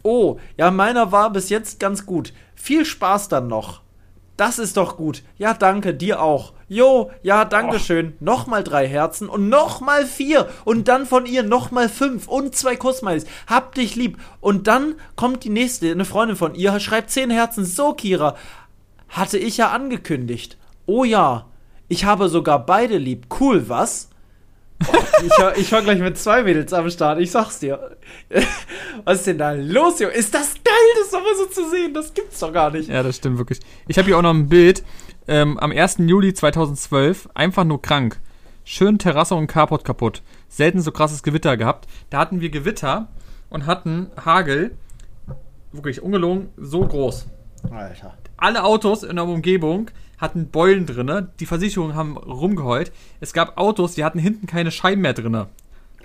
Oh, 0.02 0.38
ja, 0.56 0.70
meiner 0.70 1.12
war 1.12 1.30
bis 1.30 1.48
jetzt 1.48 1.78
ganz 1.80 2.06
gut. 2.06 2.32
Viel 2.54 2.84
Spaß 2.84 3.28
dann 3.28 3.48
noch. 3.48 3.82
Das 4.36 4.58
ist 4.58 4.76
doch 4.76 4.96
gut. 4.96 5.22
Ja, 5.36 5.54
danke, 5.54 5.94
dir 5.94 6.22
auch. 6.22 6.54
Jo, 6.66 7.10
ja, 7.22 7.44
danke 7.44 7.78
schön. 7.78 8.14
Nochmal 8.18 8.64
drei 8.64 8.88
Herzen 8.88 9.28
und 9.28 9.48
nochmal 9.48 10.06
vier. 10.06 10.48
Und 10.64 10.88
dann 10.88 11.06
von 11.06 11.26
ihr 11.26 11.42
nochmal 11.42 11.88
fünf 11.88 12.28
und 12.28 12.56
zwei 12.56 12.76
Kussmailis. 12.76 13.26
Hab 13.46 13.74
dich 13.74 13.94
lieb. 13.94 14.18
Und 14.40 14.66
dann 14.66 14.94
kommt 15.16 15.44
die 15.44 15.50
nächste, 15.50 15.90
eine 15.90 16.06
Freundin 16.06 16.36
von 16.36 16.54
ihr, 16.54 16.80
schreibt 16.80 17.10
zehn 17.10 17.30
Herzen. 17.30 17.64
So, 17.64 17.92
Kira. 17.92 18.36
Hatte 19.08 19.36
ich 19.36 19.58
ja 19.58 19.70
angekündigt. 19.70 20.56
Oh 20.86 21.04
ja. 21.04 21.46
Ich 21.88 22.06
habe 22.06 22.30
sogar 22.30 22.64
beide 22.64 22.96
lieb. 22.96 23.26
Cool, 23.38 23.68
was? 23.68 24.08
Ich, 25.24 25.38
war, 25.38 25.56
ich 25.56 25.72
war 25.72 25.82
gleich 25.82 26.00
mit 26.00 26.18
zwei 26.18 26.42
Mädels 26.42 26.72
am 26.72 26.90
Start, 26.90 27.20
ich 27.20 27.30
sag's 27.30 27.58
dir. 27.58 27.96
Was 29.04 29.18
ist 29.18 29.26
denn 29.26 29.38
da 29.38 29.52
los, 29.52 30.00
Junge? 30.00 30.12
Ist 30.12 30.34
das 30.34 30.54
geil, 30.54 30.74
das 31.00 31.10
doch 31.10 31.22
mal 31.22 31.34
so 31.36 31.46
zu 31.46 31.68
sehen? 31.70 31.94
Das 31.94 32.12
gibt's 32.14 32.40
doch 32.40 32.52
gar 32.52 32.70
nicht. 32.70 32.88
Ja, 32.88 33.02
das 33.02 33.16
stimmt 33.16 33.38
wirklich. 33.38 33.60
Ich 33.88 33.98
habe 33.98 34.06
hier 34.06 34.18
auch 34.18 34.22
noch 34.22 34.34
ein 34.34 34.48
Bild. 34.48 34.84
Ähm, 35.28 35.58
am 35.58 35.70
1. 35.70 35.98
Juli 35.98 36.34
2012, 36.34 37.28
einfach 37.34 37.64
nur 37.64 37.80
krank. 37.80 38.20
Schön 38.64 38.98
Terrasse 38.98 39.34
und 39.34 39.46
Carport 39.46 39.84
kaputt. 39.84 40.22
Selten 40.48 40.80
so 40.80 40.92
krasses 40.92 41.22
Gewitter 41.22 41.56
gehabt. 41.56 41.88
Da 42.10 42.18
hatten 42.18 42.40
wir 42.40 42.50
Gewitter 42.50 43.08
und 43.50 43.66
hatten 43.66 44.10
Hagel. 44.24 44.76
Wirklich 45.72 46.02
ungelogen, 46.02 46.50
so 46.56 46.86
groß. 46.86 47.26
Alter. 47.70 48.14
Alle 48.36 48.64
Autos 48.64 49.02
in 49.02 49.16
der 49.16 49.24
Umgebung 49.24 49.90
hatten 50.22 50.48
Beulen 50.48 50.86
drinne. 50.86 51.28
Die 51.40 51.46
Versicherungen 51.46 51.94
haben 51.94 52.16
rumgeheult. 52.16 52.92
Es 53.20 53.34
gab 53.34 53.58
Autos, 53.58 53.94
die 53.96 54.04
hatten 54.04 54.18
hinten 54.18 54.46
keine 54.46 54.70
Scheiben 54.70 55.02
mehr 55.02 55.12
drinne. 55.12 55.48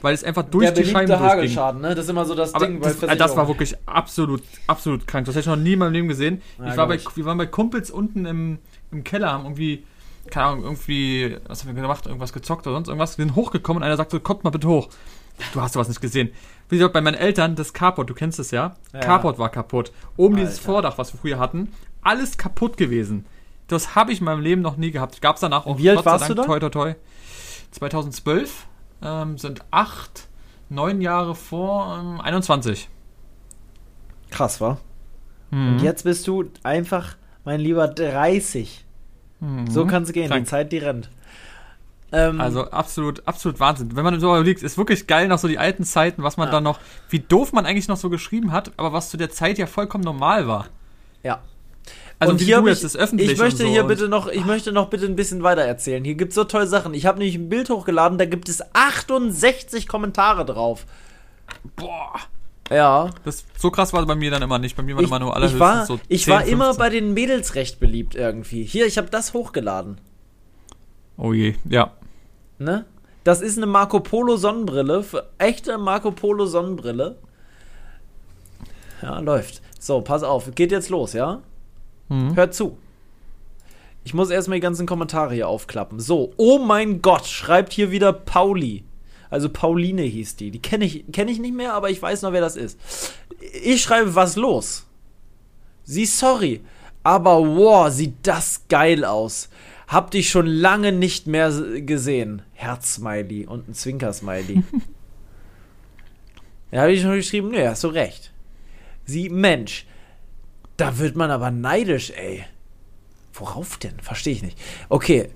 weil 0.01 0.13
es 0.13 0.23
einfach 0.23 0.43
durch 0.43 0.65
Der 0.65 0.73
die 0.73 0.85
Scheiben 0.85 1.07
durchging. 1.07 1.27
Hagelschaden, 1.29 1.81
ne? 1.81 1.95
Das 1.95 2.05
ist 2.05 2.11
immer 2.11 2.25
so 2.25 2.35
das 2.35 2.53
Aber 2.53 2.65
Ding 2.67 2.79
bei 2.81 2.89
das, 2.89 2.97
äh, 3.03 3.07
das 3.07 3.35
war 3.35 3.45
Versicherungen. 3.45 3.47
wirklich 3.47 3.75
absolut, 3.87 4.43
absolut 4.67 5.07
krank. 5.07 5.25
Das 5.25 5.35
hätte 5.35 5.49
ich 5.49 5.55
noch 5.55 5.63
nie 5.63 5.73
in 5.73 5.79
meinem 5.79 5.93
Leben 5.93 6.07
gesehen. 6.07 6.41
Ja, 6.59 6.71
ich 6.71 6.77
war 6.77 6.87
bei, 6.87 6.95
ich. 6.95 7.15
wir 7.17 7.25
waren 7.25 7.37
bei 7.37 7.45
Kumpels 7.47 7.89
unten 7.89 8.25
im, 8.25 8.59
im 8.91 9.03
Keller, 9.03 9.31
haben 9.31 9.45
irgendwie, 9.45 9.85
keine 10.29 10.45
Ahnung, 10.47 10.63
irgendwie, 10.65 11.37
was 11.47 11.63
haben 11.63 11.75
wir 11.75 11.81
gemacht, 11.81 12.05
irgendwas 12.05 12.31
gezockt 12.33 12.67
oder 12.67 12.75
sonst 12.75 12.89
irgendwas. 12.89 13.17
Wir 13.17 13.25
sind 13.25 13.35
hochgekommen 13.35 13.81
und 13.81 13.87
einer 13.87 13.97
sagte, 13.97 14.19
kommt 14.19 14.43
mal 14.43 14.49
bitte 14.51 14.67
hoch. 14.67 14.89
Du 15.53 15.61
hast 15.61 15.73
sowas 15.73 15.87
nicht 15.87 16.01
gesehen. 16.01 16.29
Wie 16.69 16.77
gesagt, 16.77 16.93
bei 16.93 17.01
meinen 17.01 17.13
Eltern, 17.15 17.55
das 17.55 17.71
Carport, 17.73 18.09
du 18.09 18.13
kennst 18.13 18.39
es 18.39 18.51
ja. 18.51 18.75
Ja. 18.93 18.99
Carport 18.99 19.37
war 19.39 19.49
kaputt. 19.49 19.91
Oben 20.15 20.35
dieses 20.35 20.57
Alter. 20.57 20.65
Vordach, 20.65 20.97
was 20.97 21.13
wir 21.13 21.19
früher 21.19 21.39
hatten, 21.39 21.71
alles 22.01 22.37
kaputt 22.37 22.75
gewesen. 22.77 23.25
Das 23.67 23.95
habe 23.95 24.11
ich 24.13 24.19
in 24.19 24.25
meinem 24.25 24.41
Leben 24.41 24.61
noch 24.61 24.77
nie 24.77 24.91
gehabt. 24.91 25.21
Gab 25.21 25.35
es 25.35 25.41
danach 25.41 25.65
auch 25.65 25.77
Wie 25.77 25.89
alt 25.89 26.05
warst 26.05 26.29
du 26.29 26.33
Dank, 26.35 26.47
da? 26.47 26.53
Toi, 26.53 26.59
toi, 26.59 26.69
toi. 26.69 26.95
2012 27.71 28.65
ähm, 29.01 29.37
sind 29.37 29.61
acht, 29.71 30.27
neun 30.69 31.01
Jahre 31.01 31.35
vor 31.35 31.97
ähm, 31.99 32.21
21. 32.21 32.89
Krass, 34.29 34.61
war. 34.61 34.77
Mhm. 35.51 35.67
Und 35.73 35.81
jetzt 35.81 36.03
bist 36.03 36.27
du 36.27 36.45
einfach, 36.63 37.15
mein 37.45 37.59
Lieber, 37.59 37.87
30. 37.87 38.85
So 39.69 39.85
kann 39.85 40.01
es 40.03 40.13
gehen, 40.13 40.25
Mhm. 40.25 40.29
Krank. 40.29 40.43
die 40.45 40.49
Zeit, 40.49 40.71
die 40.71 40.79
rennt. 40.79 41.09
Ähm, 42.11 42.41
Also 42.41 42.71
absolut, 42.71 43.27
absolut 43.27 43.59
Wahnsinn. 43.59 43.95
Wenn 43.95 44.03
man 44.03 44.19
so 44.19 44.27
überlegt, 44.33 44.63
ist 44.63 44.77
wirklich 44.77 45.05
geil 45.07 45.27
noch 45.27 45.37
so 45.37 45.47
die 45.47 45.59
alten 45.59 45.83
Zeiten, 45.83 46.23
was 46.23 46.37
man 46.37 46.47
Ja. 46.47 46.53
da 46.53 46.61
noch, 46.61 46.79
wie 47.09 47.19
doof 47.19 47.53
man 47.53 47.65
eigentlich 47.65 47.87
noch 47.87 47.97
so 47.97 48.09
geschrieben 48.09 48.51
hat, 48.51 48.71
aber 48.77 48.93
was 48.93 49.09
zu 49.09 49.17
der 49.17 49.29
Zeit 49.29 49.57
ja 49.57 49.67
vollkommen 49.67 50.03
normal 50.05 50.47
war. 50.47 50.67
ja. 51.23 51.41
Also 52.19 52.33
und 52.33 52.41
hier 52.41 52.61
du 52.61 52.67
jetzt 52.67 52.77
ich, 52.77 52.83
das 52.83 52.95
öffentlich 52.95 53.31
ich 53.31 53.37
möchte 53.37 53.63
so 53.63 53.69
hier 53.69 53.83
bitte 53.83 54.07
noch, 54.07 54.27
ich 54.27 54.43
möchte 54.43 54.71
noch 54.71 54.89
bitte 54.89 55.05
ein 55.05 55.15
bisschen 55.15 55.43
weiter 55.43 55.61
erzählen. 55.61 56.03
Hier 56.03 56.15
gibt 56.15 56.29
es 56.29 56.35
so 56.35 56.45
tolle 56.45 56.65
Sachen. 56.65 56.93
Ich 56.93 57.05
habe 57.05 57.19
nämlich 57.19 57.35
ein 57.35 57.49
Bild 57.49 57.69
hochgeladen, 57.69 58.17
da 58.17 58.25
gibt 58.25 58.49
es 58.49 58.63
68 58.73 59.87
Kommentare 59.87 60.43
drauf. 60.43 60.85
Boah. 61.75 62.13
Ja. 62.71 63.11
Das, 63.23 63.45
so 63.57 63.69
krass 63.69 63.93
war 63.93 64.05
bei 64.05 64.15
mir 64.15 64.31
dann 64.31 64.41
immer 64.41 64.59
nicht. 64.59 64.75
Bei 64.75 64.83
mir 64.83 64.95
waren 64.95 65.03
Ich, 65.03 65.09
immer 65.09 65.19
nur 65.19 65.35
alle 65.35 65.47
ich 65.47 65.59
war, 65.59 65.85
so 65.85 65.99
ich 66.07 66.25
10, 66.25 66.33
war 66.33 66.45
immer 66.45 66.73
15. 66.73 66.79
bei 66.79 66.89
den 66.89 67.13
Mädels 67.13 67.55
recht 67.55 67.79
beliebt 67.79 68.15
irgendwie. 68.15 68.63
Hier, 68.63 68.87
ich 68.87 68.97
habe 68.97 69.09
das 69.09 69.33
hochgeladen. 69.33 69.99
Oh 71.17 71.33
je, 71.33 71.55
ja. 71.65 71.93
Ne? 72.57 72.85
Das 73.23 73.41
ist 73.41 73.57
eine 73.57 73.67
Marco 73.67 73.99
Polo 73.99 74.37
Sonnenbrille, 74.37 75.03
echte 75.37 75.77
Marco 75.77 76.11
Polo 76.11 76.45
Sonnenbrille. 76.45 77.17
Ja, 79.01 79.19
läuft. 79.19 79.61
So, 79.79 80.01
pass 80.01 80.23
auf, 80.23 80.53
geht 80.55 80.71
jetzt 80.71 80.89
los, 80.89 81.13
ja? 81.13 81.41
Mhm. 82.09 82.35
Hört 82.35 82.53
zu. 82.53 82.77
Ich 84.03 84.13
muss 84.13 84.29
erstmal 84.29 84.57
die 84.57 84.63
ganzen 84.63 84.85
Kommentare 84.85 85.33
hier 85.33 85.49
aufklappen. 85.49 85.99
So, 85.99 86.33
oh 86.37 86.59
mein 86.59 87.01
Gott, 87.01 87.25
schreibt 87.25 87.73
hier 87.73 87.91
wieder 87.91 88.13
Pauli. 88.13 88.83
Also 89.29 89.49
Pauline 89.49 90.03
hieß 90.03 90.37
die. 90.37 90.51
Die 90.51 90.61
kenne 90.61 90.85
ich, 90.85 91.03
kenn 91.11 91.27
ich 91.27 91.39
nicht 91.39 91.53
mehr, 91.53 91.73
aber 91.73 91.89
ich 91.89 92.01
weiß 92.01 92.21
noch, 92.21 92.31
wer 92.31 92.41
das 92.41 92.55
ist. 92.55 92.79
Ich 93.63 93.81
schreibe, 93.81 94.15
was 94.15 94.35
los? 94.37 94.85
Sie, 95.83 96.05
sorry, 96.05 96.61
aber 97.03 97.39
wow, 97.39 97.89
sieht 97.89 98.15
das 98.23 98.63
geil 98.69 99.05
aus. 99.05 99.49
Hab 99.87 100.11
dich 100.11 100.29
schon 100.29 100.45
lange 100.47 100.91
nicht 100.91 101.27
mehr 101.27 101.51
gesehen. 101.81 102.41
Herz-Smiley 102.53 103.45
und 103.45 103.69
ein 103.69 103.73
Zwinker-Smiley. 103.73 104.63
ja, 106.71 106.81
habe 106.81 106.91
ich 106.91 107.01
schon 107.01 107.15
geschrieben, 107.15 107.49
nee, 107.49 107.67
hast 107.67 107.85
du 107.85 107.87
recht. 107.87 108.33
Sie, 109.05 109.29
Mensch, 109.29 109.85
da 110.77 110.97
wird 110.99 111.15
man 111.15 111.31
aber 111.31 111.51
neidisch, 111.51 112.11
ey. 112.11 112.45
Worauf 113.33 113.77
denn? 113.77 113.99
Verstehe 113.99 114.33
ich 114.33 114.41
nicht. 114.43 114.57
Okay, 114.89 115.29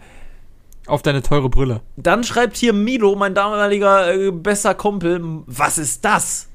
Auf 0.88 1.02
deine 1.04 1.22
teure 1.22 1.50
Brille. 1.50 1.82
dann 1.98 2.24
schreibt 2.24 2.58
hier 2.58 2.74
Milo, 2.74 3.16
mein 3.16 3.36
damaliger 3.36 4.14
äh, 4.14 4.32
bester 4.32 4.74
Kumpel, 4.74 5.22
was 5.46 5.78
ist 5.78 6.04
das? 6.04 6.48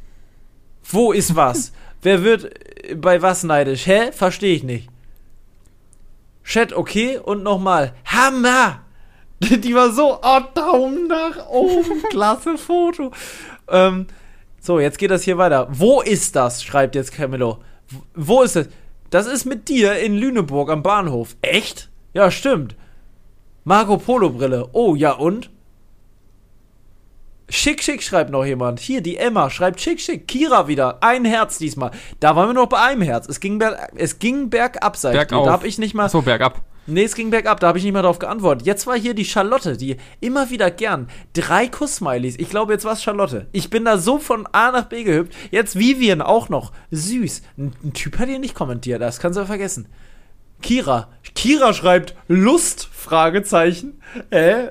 Wo 0.85 1.13
ist 1.13 1.37
was? 1.37 1.73
Wer 2.03 2.23
wird 2.25 2.45
äh, 2.85 2.95
bei 2.97 3.23
was 3.23 3.45
neidisch? 3.45 3.87
Hä? 3.87 4.11
Verstehe 4.13 4.55
ich 4.57 4.65
nicht. 4.65 4.89
Chat, 6.45 6.73
okay? 6.73 7.19
Und 7.19 7.43
nochmal. 7.43 7.93
Hammer! 8.05 8.83
Die 9.41 9.75
war 9.75 9.91
so, 9.93 10.19
oh, 10.23 10.41
Daumen 10.55 11.09
nach 11.09 11.47
oben, 11.49 12.03
klasse 12.11 12.57
Foto. 12.57 13.13
Ähm, 13.69 14.07
so, 14.61 14.81
jetzt 14.81 14.99
geht 14.99 15.11
das 15.11 15.23
hier 15.25 15.39
weiter. 15.39 15.69
Wo 15.71 16.01
ist 16.01 16.35
das? 16.37 16.63
schreibt 16.65 16.95
jetzt 16.95 17.13
Camillo. 17.13 17.59
Wo 18.15 18.43
ist 18.43 18.57
es? 18.57 18.69
Das 19.11 19.27
ist 19.27 19.45
mit 19.45 19.69
dir 19.69 19.99
in 19.99 20.17
Lüneburg 20.17 20.71
am 20.71 20.83
Bahnhof. 20.83 21.37
Echt? 21.43 21.91
Ja, 22.13 22.31
stimmt. 22.31 22.75
Marco 23.65 23.99
Polo 23.99 24.31
Brille. 24.31 24.69
Oh, 24.73 24.95
ja 24.95 25.13
und? 25.13 25.51
Schick, 27.49 27.83
schick, 27.83 28.03
schreibt 28.03 28.31
noch 28.31 28.45
jemand. 28.45 28.81
Hier, 28.81 29.01
die 29.01 29.17
Emma 29.17 29.51
schreibt 29.51 29.81
schick, 29.81 30.01
schick. 30.01 30.27
Kira 30.27 30.67
wieder. 30.67 31.03
Ein 31.03 31.25
Herz 31.25 31.59
diesmal. 31.59 31.93
Da 32.19 32.35
waren 32.35 32.49
wir 32.49 32.55
noch 32.55 32.69
bei 32.69 32.81
einem 32.81 33.03
Herz. 33.03 33.29
Es 33.29 33.39
ging, 33.39 33.59
ber 33.59 33.89
es 33.95 34.19
ging 34.19 34.51
bergab, 34.51 34.97
dir. 34.97 35.13
Bergauf. 35.13 35.47
Da 35.47 35.53
hab 35.53 35.65
ich 35.65 35.79
nicht 35.79 35.95
mal. 35.95 36.09
So, 36.09 36.23
bergab. 36.23 36.63
Nee, 36.87 37.05
es 37.05 37.15
ging 37.15 37.31
bergab, 37.31 37.59
da 37.61 37.69
habe 37.69 37.79
ich 37.79 37.85
nicht 37.85 37.93
mal 37.93 38.03
drauf 38.03 38.19
geantwortet. 38.19 38.67
Jetzt 38.67 38.87
war 38.87 38.97
hier 38.97 39.15
die 39.15 39.25
Charlotte, 39.25 39.77
die 39.77 39.97
immer 40.21 40.51
wieder 40.51 40.71
gern. 40.71 41.09
Drei 41.33 41.67
Kuss-Smileys. 41.67 42.37
Ich 42.39 42.49
glaube, 42.49 42.73
jetzt 42.73 42.85
war 42.85 42.93
es 42.93 43.03
Charlotte. 43.03 43.49
Ich 43.53 43.71
bin 43.71 43.85
da 43.85 43.99
so 43.99 44.19
von 44.19 44.47
A 44.53 44.71
nach 44.71 44.85
B 44.85 45.03
gehüpft. 45.03 45.35
Jetzt 45.51 45.79
Vivian 45.79 46.23
auch 46.23 46.49
noch. 46.49 46.73
Süß. 46.93 47.43
Ein, 47.59 47.73
ein 47.83 47.93
Typ 47.93 48.19
hat 48.19 48.29
hier 48.29 48.39
nicht 48.39 48.55
kommentiert, 48.55 49.03
das 49.03 49.19
kannst 49.19 49.39
du 49.39 49.45
vergessen. 49.45 49.89
Kira. 50.63 51.09
Kira 51.35 51.75
schreibt 51.75 52.15
Lust? 52.29 52.89
Fragezeichen. 52.93 54.01
Äh? 54.31 54.69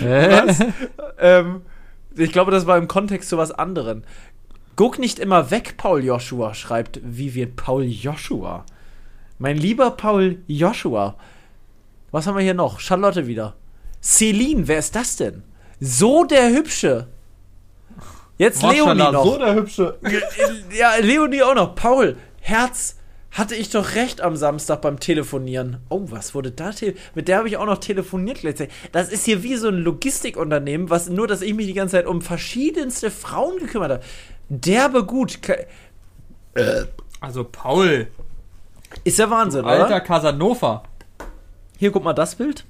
Was? 0.00 0.60
ähm, 1.18 1.60
ich 2.16 2.32
glaube, 2.32 2.50
das 2.50 2.66
war 2.66 2.78
im 2.78 2.88
Kontext 2.88 3.28
zu 3.28 3.36
was 3.36 3.50
anderem. 3.50 4.04
Guck 4.76 4.98
nicht 4.98 5.18
immer 5.18 5.50
weg, 5.50 5.74
Paul 5.76 6.02
Joshua, 6.02 6.54
schreibt 6.54 7.00
Vivian. 7.02 7.54
Paul 7.56 7.84
Joshua. 7.84 8.64
Mein 9.38 9.56
lieber 9.56 9.90
Paul 9.92 10.38
Joshua. 10.46 11.16
Was 12.10 12.26
haben 12.26 12.36
wir 12.36 12.42
hier 12.42 12.54
noch? 12.54 12.80
Charlotte 12.80 13.26
wieder. 13.26 13.54
Celine, 14.02 14.66
wer 14.68 14.78
ist 14.78 14.94
das 14.96 15.16
denn? 15.16 15.42
So 15.80 16.24
der 16.24 16.50
Hübsche. 16.50 17.06
Jetzt 18.36 18.62
Leonie 18.62 18.80
Maschallah, 18.80 19.12
noch. 19.12 19.24
So 19.24 19.38
der 19.38 19.54
Hübsche. 19.54 19.98
ja, 20.76 20.96
Leonie 20.96 21.42
auch 21.42 21.54
noch. 21.54 21.74
Paul, 21.74 22.16
Herz, 22.40 22.96
hatte 23.32 23.54
ich 23.54 23.70
doch 23.70 23.94
recht 23.94 24.20
am 24.20 24.36
Samstag 24.36 24.80
beim 24.80 24.98
Telefonieren. 25.00 25.78
Oh, 25.88 26.02
was 26.06 26.34
wurde 26.34 26.50
da? 26.52 26.70
Mit 27.14 27.28
der 27.28 27.38
habe 27.38 27.48
ich 27.48 27.56
auch 27.56 27.66
noch 27.66 27.78
telefoniert 27.78 28.42
letztlich. 28.42 28.70
Das 28.92 29.08
ist 29.10 29.24
hier 29.24 29.42
wie 29.42 29.56
so 29.56 29.68
ein 29.68 29.78
Logistikunternehmen, 29.78 30.88
was 30.88 31.08
nur, 31.08 31.26
dass 31.26 31.42
ich 31.42 31.54
mich 31.54 31.66
die 31.66 31.74
ganze 31.74 31.96
Zeit 31.96 32.06
um 32.06 32.22
verschiedenste 32.22 33.10
Frauen 33.10 33.58
gekümmert 33.58 33.90
habe. 33.90 34.02
Derbe 34.48 35.04
gut. 35.04 35.42
Ke- 35.42 35.66
Also, 37.20 37.44
Paul. 37.44 38.06
Ist 39.04 39.18
ja 39.18 39.30
Wahnsinn, 39.30 39.64
Alter 39.64 39.86
oder? 39.86 40.00
Casanova. 40.00 40.82
Hier, 41.76 41.92
guck 41.92 42.04
mal 42.04 42.12
das 42.12 42.34
Bild. 42.34 42.64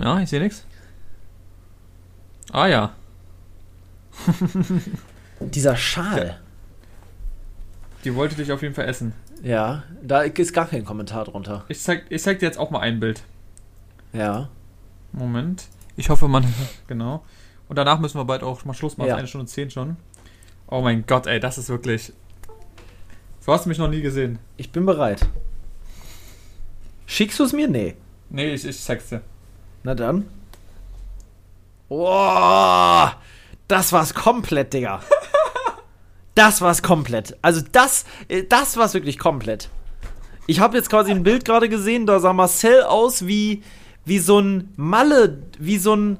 Ja, 0.00 0.20
ich 0.20 0.28
sehe 0.30 0.40
nichts. 0.40 0.64
Ah 2.52 2.66
ja. 2.66 2.92
Dieser 5.40 5.76
Schal. 5.76 6.40
Die 8.04 8.14
wollte 8.14 8.36
dich 8.36 8.52
auf 8.52 8.62
jeden 8.62 8.74
Fall 8.74 8.86
essen. 8.86 9.12
Ja, 9.42 9.82
da 10.02 10.22
ist 10.22 10.52
gar 10.52 10.66
kein 10.66 10.84
Kommentar 10.84 11.24
drunter. 11.24 11.64
Ich 11.68 11.80
zeig, 11.80 12.06
ich 12.08 12.22
zeig 12.22 12.38
dir 12.38 12.46
jetzt 12.46 12.58
auch 12.58 12.70
mal 12.70 12.80
ein 12.80 13.00
Bild. 13.00 13.22
Ja. 14.12 14.48
Moment. 15.12 15.66
Ich 15.96 16.08
hoffe, 16.08 16.28
man. 16.28 16.44
Genau. 16.86 17.24
Und 17.68 17.76
danach 17.76 17.98
müssen 17.98 18.18
wir 18.18 18.24
bald 18.24 18.44
auch 18.44 18.64
mal 18.64 18.74
Schluss 18.74 18.96
machen. 18.96 19.08
Ja. 19.08 19.16
Eine 19.16 19.26
Stunde 19.26 19.46
zehn 19.46 19.70
schon. 19.70 19.96
Oh 20.68 20.80
mein 20.80 21.06
Gott, 21.06 21.26
ey, 21.26 21.38
das 21.40 21.58
ist 21.58 21.68
wirklich. 21.68 22.12
So 23.40 23.52
hast 23.52 23.64
du 23.64 23.68
mich 23.68 23.78
noch 23.78 23.88
nie 23.88 24.02
gesehen. 24.02 24.38
Ich 24.56 24.72
bin 24.72 24.84
bereit. 24.86 25.26
Schickst 27.06 27.38
du 27.38 27.44
es 27.44 27.52
mir? 27.52 27.68
Nee. 27.68 27.94
Nee, 28.30 28.52
ich, 28.52 28.64
ich 28.64 28.80
zeig's 28.80 29.08
dir. 29.08 29.20
Na 29.84 29.94
dann. 29.94 30.26
Oh, 31.88 33.06
das 33.68 33.92
war's 33.92 34.14
komplett, 34.14 34.72
Digga. 34.72 35.00
Das 36.34 36.60
war's 36.60 36.82
komplett. 36.82 37.34
Also 37.40 37.62
das, 37.72 38.04
äh, 38.28 38.44
das 38.44 38.76
war's 38.76 38.92
wirklich 38.92 39.18
komplett. 39.18 39.70
Ich 40.46 40.60
habe 40.60 40.76
jetzt 40.76 40.90
quasi 40.90 41.10
ein 41.10 41.22
Bild 41.22 41.46
gerade 41.46 41.70
gesehen, 41.70 42.04
da 42.04 42.20
sah 42.20 42.34
Marcel 42.34 42.82
aus 42.82 43.26
wie, 43.26 43.62
wie 44.04 44.18
so 44.18 44.38
ein 44.38 44.70
Malle, 44.76 45.42
wie 45.58 45.78
so 45.78 45.96
ein, 45.96 46.18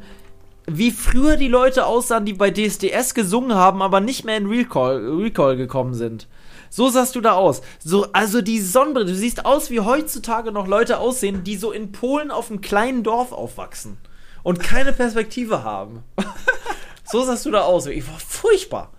wie 0.66 0.90
früher 0.90 1.36
die 1.36 1.48
Leute 1.48 1.86
aussahen, 1.86 2.24
die 2.24 2.32
bei 2.32 2.50
DSDS 2.50 3.14
gesungen 3.14 3.54
haben, 3.54 3.82
aber 3.82 4.00
nicht 4.00 4.24
mehr 4.24 4.36
in 4.36 4.46
Recall, 4.46 4.98
Recall 4.98 5.56
gekommen 5.56 5.94
sind. 5.94 6.26
So 6.70 6.88
sahst 6.88 7.14
du 7.14 7.20
da 7.20 7.32
aus. 7.32 7.62
So, 7.78 8.10
also 8.12 8.42
die 8.42 8.60
Sonnenbrille, 8.60 9.06
du 9.06 9.14
siehst 9.14 9.46
aus, 9.46 9.70
wie 9.70 9.80
heutzutage 9.80 10.52
noch 10.52 10.66
Leute 10.66 10.98
aussehen, 10.98 11.44
die 11.44 11.56
so 11.56 11.72
in 11.72 11.92
Polen 11.92 12.30
auf 12.30 12.50
einem 12.50 12.60
kleinen 12.60 13.02
Dorf 13.02 13.32
aufwachsen 13.32 13.98
und 14.42 14.60
keine 14.60 14.92
Perspektive 14.92 15.62
haben. 15.62 16.02
so 17.04 17.24
sahst 17.24 17.46
du 17.46 17.50
da 17.50 17.62
aus. 17.62 17.86
Ich 17.86 18.06
war 18.08 18.18
furchtbar. 18.18 18.92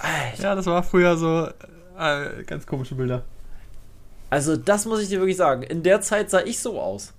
Alter. 0.00 0.42
Ja, 0.42 0.54
das 0.54 0.66
war 0.66 0.82
früher 0.82 1.16
so. 1.16 1.48
Äh, 1.98 2.44
ganz 2.44 2.66
komische 2.66 2.94
Bilder. 2.94 3.24
Also, 4.30 4.56
das 4.56 4.86
muss 4.86 5.00
ich 5.00 5.08
dir 5.08 5.18
wirklich 5.20 5.36
sagen. 5.36 5.62
In 5.62 5.82
der 5.82 6.00
Zeit 6.00 6.30
sah 6.30 6.40
ich 6.40 6.58
so 6.58 6.80
aus. 6.80 7.12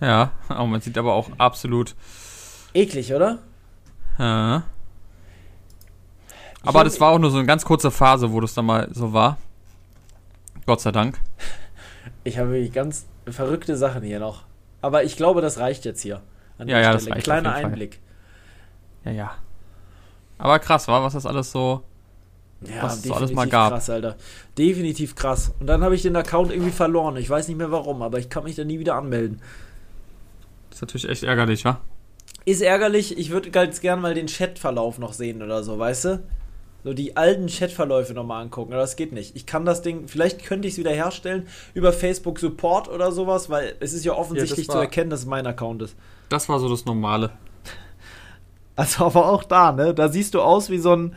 Ja, 0.00 0.32
aber 0.48 0.66
man 0.66 0.80
sieht 0.80 0.98
aber 0.98 1.14
auch 1.14 1.30
absolut. 1.38 1.94
Eklig, 2.74 3.12
oder? 3.14 3.38
Äh. 4.18 4.60
Aber 6.64 6.84
das 6.84 7.00
war 7.00 7.12
auch 7.12 7.18
nur 7.18 7.30
so 7.30 7.38
eine 7.38 7.46
ganz 7.46 7.64
kurze 7.64 7.90
Phase, 7.90 8.32
wo 8.32 8.40
das 8.40 8.54
dann 8.54 8.66
mal 8.66 8.88
so 8.92 9.12
war. 9.12 9.38
Gott 10.66 10.80
sei 10.80 10.92
Dank. 10.92 11.18
Ich 12.24 12.38
habe 12.38 12.50
wirklich 12.50 12.72
ganz 12.72 13.06
verrückte 13.26 13.76
Sachen 13.76 14.02
hier 14.02 14.20
noch. 14.20 14.44
Aber 14.82 15.04
ich 15.04 15.16
glaube, 15.16 15.40
das 15.40 15.58
reicht 15.58 15.84
jetzt 15.84 16.02
hier. 16.02 16.20
An 16.58 16.68
Ja, 16.68 16.80
ja, 16.80 16.92
das 16.92 17.02
Stelle. 17.02 17.16
reicht 17.16 17.24
Kleiner 17.24 17.48
jeden 17.50 17.54
Fall. 17.62 17.64
Einblick. 17.64 18.00
Ja, 19.04 19.12
ja. 19.12 19.30
Aber 20.36 20.58
krass, 20.58 20.88
war, 20.88 21.02
was 21.02 21.14
das 21.14 21.26
alles 21.26 21.50
so. 21.50 21.82
Ja, 22.60 22.82
Was 22.82 22.96
so 22.96 23.02
definitiv 23.02 23.16
alles 23.16 23.32
mal 23.32 23.48
gab. 23.48 23.72
krass, 23.72 23.88
Alter. 23.90 24.16
Definitiv 24.56 25.14
krass. 25.14 25.52
Und 25.60 25.68
dann 25.68 25.82
habe 25.82 25.94
ich 25.94 26.02
den 26.02 26.16
Account 26.16 26.50
irgendwie 26.50 26.72
verloren. 26.72 27.16
Ich 27.16 27.30
weiß 27.30 27.46
nicht 27.48 27.56
mehr 27.56 27.70
warum, 27.70 28.02
aber 28.02 28.18
ich 28.18 28.28
kann 28.28 28.44
mich 28.44 28.56
da 28.56 28.64
nie 28.64 28.80
wieder 28.80 28.96
anmelden. 28.96 29.40
Ist 30.78 30.82
natürlich 30.82 31.08
echt 31.08 31.24
ärgerlich, 31.24 31.64
wa? 31.64 31.80
Ist 32.44 32.62
ärgerlich, 32.62 33.18
ich 33.18 33.30
würde 33.30 33.50
ganz 33.50 33.80
gern 33.80 34.00
mal 34.00 34.14
den 34.14 34.26
Chatverlauf 34.26 34.98
noch 34.98 35.12
sehen 35.12 35.42
oder 35.42 35.62
so, 35.64 35.78
weißt 35.78 36.04
du? 36.04 36.22
So 36.84 36.94
die 36.94 37.16
alten 37.16 37.48
Chatverläufe 37.48 38.14
nochmal 38.14 38.42
angucken, 38.42 38.72
aber 38.72 38.82
das 38.82 38.94
geht 38.94 39.12
nicht. 39.12 39.34
Ich 39.34 39.44
kann 39.44 39.64
das 39.64 39.82
Ding, 39.82 40.06
vielleicht 40.06 40.44
könnte 40.44 40.68
ich 40.68 40.74
es 40.74 40.78
wieder 40.78 40.92
herstellen 40.92 41.48
über 41.74 41.92
Facebook 41.92 42.38
Support 42.38 42.88
oder 42.88 43.10
sowas, 43.10 43.50
weil 43.50 43.74
es 43.80 43.92
ist 43.92 44.04
ja 44.04 44.12
offensichtlich 44.12 44.68
war- 44.68 44.76
zu 44.76 44.80
erkennen, 44.80 45.10
dass 45.10 45.20
es 45.20 45.26
mein 45.26 45.46
Account 45.48 45.82
ist. 45.82 45.96
Das 46.28 46.48
war 46.48 46.60
so 46.60 46.68
das 46.68 46.84
Normale. 46.84 47.30
Also 48.76 49.06
aber 49.06 49.26
auch 49.28 49.42
da, 49.42 49.72
ne? 49.72 49.92
Da 49.92 50.08
siehst 50.08 50.34
du 50.34 50.40
aus 50.40 50.70
wie 50.70 50.78
so 50.78 50.94
ein, 50.94 51.16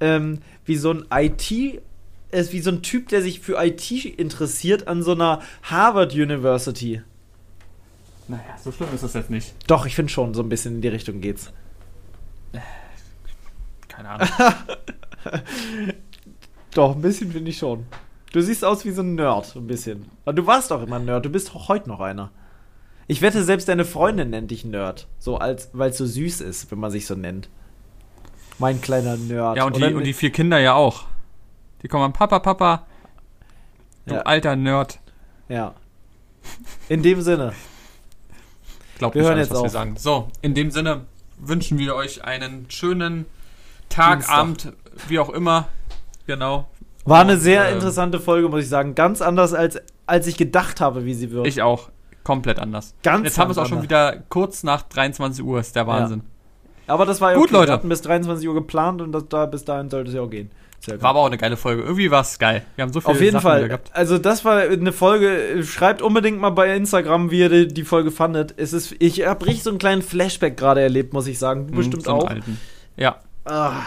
ähm, 0.00 0.40
wie 0.64 0.76
so 0.76 0.90
ein 0.90 1.04
IT, 1.12 1.50
äh, 1.52 2.44
wie 2.50 2.60
so 2.60 2.70
ein 2.70 2.80
Typ, 2.80 3.08
der 3.10 3.20
sich 3.20 3.40
für 3.40 3.62
IT 3.62 3.90
interessiert 4.18 4.88
an 4.88 5.02
so 5.02 5.12
einer 5.12 5.42
Harvard 5.62 6.14
University. 6.14 7.02
Naja, 8.28 8.42
so 8.62 8.72
schlimm 8.72 8.88
ist 8.94 9.04
das 9.04 9.14
jetzt 9.14 9.30
nicht. 9.30 9.54
Doch, 9.68 9.86
ich 9.86 9.94
finde 9.94 10.10
schon, 10.12 10.34
so 10.34 10.42
ein 10.42 10.48
bisschen 10.48 10.76
in 10.76 10.80
die 10.80 10.88
Richtung 10.88 11.20
geht's. 11.20 11.52
Keine 13.88 14.08
Ahnung. 14.10 14.28
Doch, 16.74 16.94
ein 16.94 17.00
bisschen 17.02 17.32
finde 17.32 17.50
ich 17.50 17.58
schon. 17.58 17.86
Du 18.32 18.40
siehst 18.42 18.64
aus 18.64 18.84
wie 18.84 18.90
so 18.90 19.02
ein 19.02 19.14
Nerd, 19.14 19.54
ein 19.56 19.66
bisschen. 19.66 20.10
Aber 20.24 20.34
du 20.34 20.46
warst 20.46 20.70
doch 20.70 20.82
immer 20.82 20.96
ein 20.96 21.04
Nerd, 21.06 21.24
du 21.24 21.30
bist 21.30 21.54
auch 21.54 21.68
heute 21.68 21.88
noch 21.88 22.00
einer. 22.00 22.30
Ich 23.06 23.22
wette, 23.22 23.42
selbst 23.44 23.68
deine 23.68 23.84
Freundin 23.84 24.30
nennt 24.30 24.50
dich 24.50 24.64
Nerd. 24.64 25.06
So 25.18 25.38
als, 25.38 25.70
weil 25.72 25.90
es 25.90 25.96
so 25.98 26.04
süß 26.04 26.40
ist, 26.42 26.70
wenn 26.70 26.78
man 26.78 26.90
sich 26.90 27.06
so 27.06 27.14
nennt. 27.14 27.48
Mein 28.58 28.80
kleiner 28.80 29.16
Nerd. 29.16 29.56
ja, 29.56 29.64
und 29.64 29.76
die, 29.76 29.82
Oder- 29.84 29.96
und 29.96 30.04
die 30.04 30.12
vier 30.12 30.30
Kinder 30.32 30.58
ja 30.58 30.74
auch. 30.74 31.04
Die 31.82 31.88
kommen 31.88 32.04
an, 32.04 32.12
Papa, 32.12 32.40
Papa, 32.40 32.86
du 34.06 34.14
Ja. 34.14 34.22
alter 34.22 34.56
Nerd. 34.56 34.98
Ja. 35.48 35.74
In 36.88 37.02
dem 37.02 37.22
Sinne. 37.22 37.52
Glaubt 38.98 39.14
Wir 39.14 39.22
nicht 39.22 39.28
hören 39.28 39.38
alles, 39.38 39.48
jetzt 39.48 39.54
was 39.54 39.62
wir 39.62 39.66
auf. 39.66 39.72
sagen. 39.72 39.96
So, 39.96 40.28
in 40.42 40.54
dem 40.54 40.70
Sinne 40.70 41.02
wünschen 41.38 41.78
wir 41.78 41.94
euch 41.94 42.24
einen 42.24 42.66
schönen 42.70 43.26
Tag, 43.88 44.18
Dienstag. 44.20 44.38
Abend, 44.38 44.72
wie 45.08 45.18
auch 45.18 45.30
immer. 45.30 45.68
Genau. 46.26 46.68
War 47.04 47.20
eine 47.20 47.36
sehr 47.36 47.68
ähm, 47.68 47.74
interessante 47.74 48.18
Folge, 48.18 48.48
muss 48.48 48.62
ich 48.62 48.68
sagen. 48.68 48.94
Ganz 48.94 49.22
anders, 49.22 49.54
als, 49.54 49.78
als 50.06 50.26
ich 50.26 50.36
gedacht 50.36 50.80
habe, 50.80 51.04
wie 51.04 51.14
sie 51.14 51.30
wird. 51.30 51.46
Ich 51.46 51.62
auch. 51.62 51.90
Komplett 52.24 52.58
anders. 52.58 52.94
Ganz 53.04 53.24
Jetzt 53.24 53.38
haben 53.38 53.48
wir 53.48 53.52
es 53.52 53.58
auch 53.58 53.66
schon 53.66 53.82
wieder 53.82 54.16
kurz 54.28 54.64
nach 54.64 54.82
23 54.82 55.44
Uhr. 55.44 55.60
Ist 55.60 55.76
der 55.76 55.86
Wahnsinn. 55.86 56.22
Aber 56.88 57.06
das 57.06 57.20
war 57.20 57.32
ja 57.32 57.36
Gut, 57.36 57.46
okay. 57.50 57.54
Leute. 57.54 57.68
Wir 57.68 57.74
hatten 57.74 57.88
bis 57.88 58.02
23 58.02 58.48
Uhr 58.48 58.54
geplant 58.54 59.00
und 59.00 59.12
das, 59.12 59.28
da, 59.28 59.46
bis 59.46 59.64
dahin 59.64 59.90
sollte 59.90 60.08
es 60.08 60.16
ja 60.16 60.22
auch 60.22 60.30
gehen. 60.30 60.50
War 61.00 61.10
aber 61.10 61.20
auch 61.20 61.26
eine 61.26 61.38
geile 61.38 61.56
Folge. 61.56 61.82
Irgendwie 61.82 62.10
war 62.10 62.20
es 62.20 62.38
geil. 62.38 62.64
Wir 62.76 62.82
haben 62.82 62.92
so 62.92 63.00
viele 63.00 63.12
Auf 63.14 63.20
jeden 63.20 63.32
Sachen 63.32 63.42
Fall. 63.42 63.66
gehabt. 63.68 63.90
Also 63.92 64.18
das 64.18 64.44
war 64.44 64.58
eine 64.60 64.92
Folge. 64.92 65.64
Schreibt 65.64 66.00
unbedingt 66.00 66.38
mal 66.38 66.50
bei 66.50 66.74
Instagram, 66.76 67.30
wie 67.30 67.40
ihr 67.40 67.66
die, 67.66 67.84
Folge 67.84 68.10
fandet. 68.12 68.54
Es 68.56 68.72
ist, 68.72 68.94
ich 69.00 69.26
habe 69.26 69.44
richtig 69.46 69.64
so 69.64 69.70
einen 69.70 69.78
kleinen 69.80 70.02
Flashback 70.02 70.56
gerade 70.56 70.80
erlebt, 70.80 71.12
muss 71.12 71.26
ich 71.26 71.38
sagen. 71.38 71.66
Du 71.66 71.72
Mhm, 71.72 71.76
bestimmt 71.76 72.04
so 72.04 72.12
auch. 72.12 72.28
Alten. 72.28 72.60
Ja. 72.96 73.16
Ah. 73.44 73.82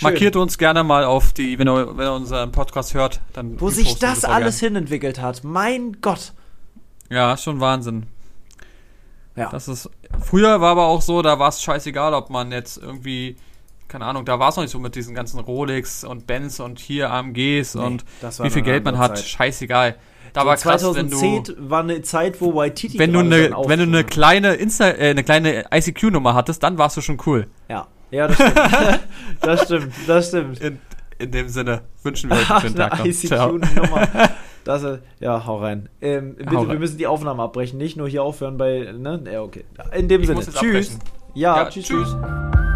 Markiert 0.00 0.36
uns 0.36 0.58
gerne 0.58 0.84
mal 0.84 1.04
auf 1.04 1.32
die, 1.32 1.58
wenn 1.58 1.68
ihr, 1.68 1.96
wenn 1.96 2.06
ihr 2.06 2.12
unseren 2.12 2.52
Podcast 2.52 2.92
hört, 2.94 3.20
dann. 3.32 3.60
Wo 3.60 3.70
sich 3.70 3.98
das 3.98 4.24
alles 4.24 4.60
gern. 4.60 4.72
hin 4.74 4.82
entwickelt 4.82 5.20
hat. 5.20 5.42
Mein 5.44 5.98
Gott. 6.00 6.32
Ja, 7.08 7.34
ist 7.34 7.44
schon 7.44 7.60
Wahnsinn. 7.60 8.06
Ja. 9.36 9.48
Das 9.50 9.68
ist. 9.68 9.88
Früher 10.20 10.60
war 10.60 10.72
aber 10.72 10.86
auch 10.86 11.02
so, 11.02 11.22
da 11.22 11.38
war 11.38 11.48
es 11.48 11.62
scheißegal, 11.62 12.14
ob 12.14 12.30
man 12.30 12.52
jetzt 12.52 12.78
irgendwie. 12.78 13.36
Keine 13.96 14.04
Ahnung, 14.10 14.26
da 14.26 14.38
war 14.38 14.50
es 14.50 14.56
noch 14.56 14.62
nicht 14.62 14.72
so 14.72 14.78
mit 14.78 14.94
diesen 14.94 15.14
ganzen 15.14 15.40
Rolex 15.40 16.04
und 16.04 16.26
Benz 16.26 16.60
und 16.60 16.78
hier 16.80 17.10
AMGs 17.10 17.76
und 17.76 18.04
das 18.20 18.38
war 18.38 18.44
wie 18.46 18.50
viel 18.50 18.60
Geld 18.60 18.84
man 18.84 18.98
hat. 18.98 19.16
Zeit. 19.16 19.26
Scheißegal. 19.26 19.94
Da 20.34 20.42
So 20.42 20.46
war 20.48 20.56
krass, 20.58 20.84
wenn 20.94 21.08
2010 21.08 21.44
du. 21.44 21.70
war 21.70 21.80
eine 21.80 22.02
Zeit, 22.02 22.38
wo 22.42 22.54
Waititi 22.54 22.98
Wenn 22.98 23.14
du 23.14 23.20
eine, 23.20 23.52
wenn 23.64 23.78
du 23.78 23.84
eine 23.86 24.04
kleine 24.04 24.52
Insta, 24.52 24.90
äh, 24.90 25.08
eine 25.12 25.24
kleine 25.24 25.64
ICQ-Nummer 25.72 26.34
hattest, 26.34 26.62
dann 26.62 26.76
warst 26.76 26.98
du 26.98 27.00
schon 27.00 27.16
cool. 27.24 27.46
Ja, 27.70 27.86
ja, 28.10 28.28
das 28.28 28.36
stimmt. 28.36 28.58
das 29.40 29.64
stimmt, 29.64 29.92
das 30.06 30.28
stimmt. 30.28 30.60
In, 30.60 30.78
in 31.18 31.30
dem 31.30 31.48
Sinne 31.48 31.80
wünschen 32.02 32.28
wir 32.28 32.36
euch 32.36 32.50
einen 32.50 32.60
schönen 32.60 32.74
Tag 32.76 33.00
eine 33.00 33.08
noch. 33.08 33.14
Ciao. 33.16 33.56
ICQ-Nummer. 33.56 34.08
Das, 34.64 34.82
ist- 34.82 34.98
ja, 35.20 35.46
hau 35.46 35.58
rein. 35.60 35.88
Ähm, 36.02 36.34
bitte, 36.34 36.54
Hau 36.54 36.64
wir 36.64 36.68
rein. 36.70 36.78
müssen 36.80 36.98
die 36.98 37.06
Aufnahme 37.06 37.42
abbrechen, 37.44 37.78
nicht 37.78 37.96
nur 37.96 38.08
hier 38.10 38.22
aufhören 38.24 38.58
bei, 38.58 38.92
ne? 38.98 39.22
Ja, 39.32 39.40
okay. 39.40 39.64
In 39.96 40.06
dem 40.08 40.20
Ich 40.20 40.26
Sinne, 40.26 40.40
tschüss. 40.44 40.98
Ja, 41.34 41.56
Ja, 41.56 41.64
tschüss, 41.70 41.86
tschüss. 41.86 42.08
tschüss. 42.10 42.75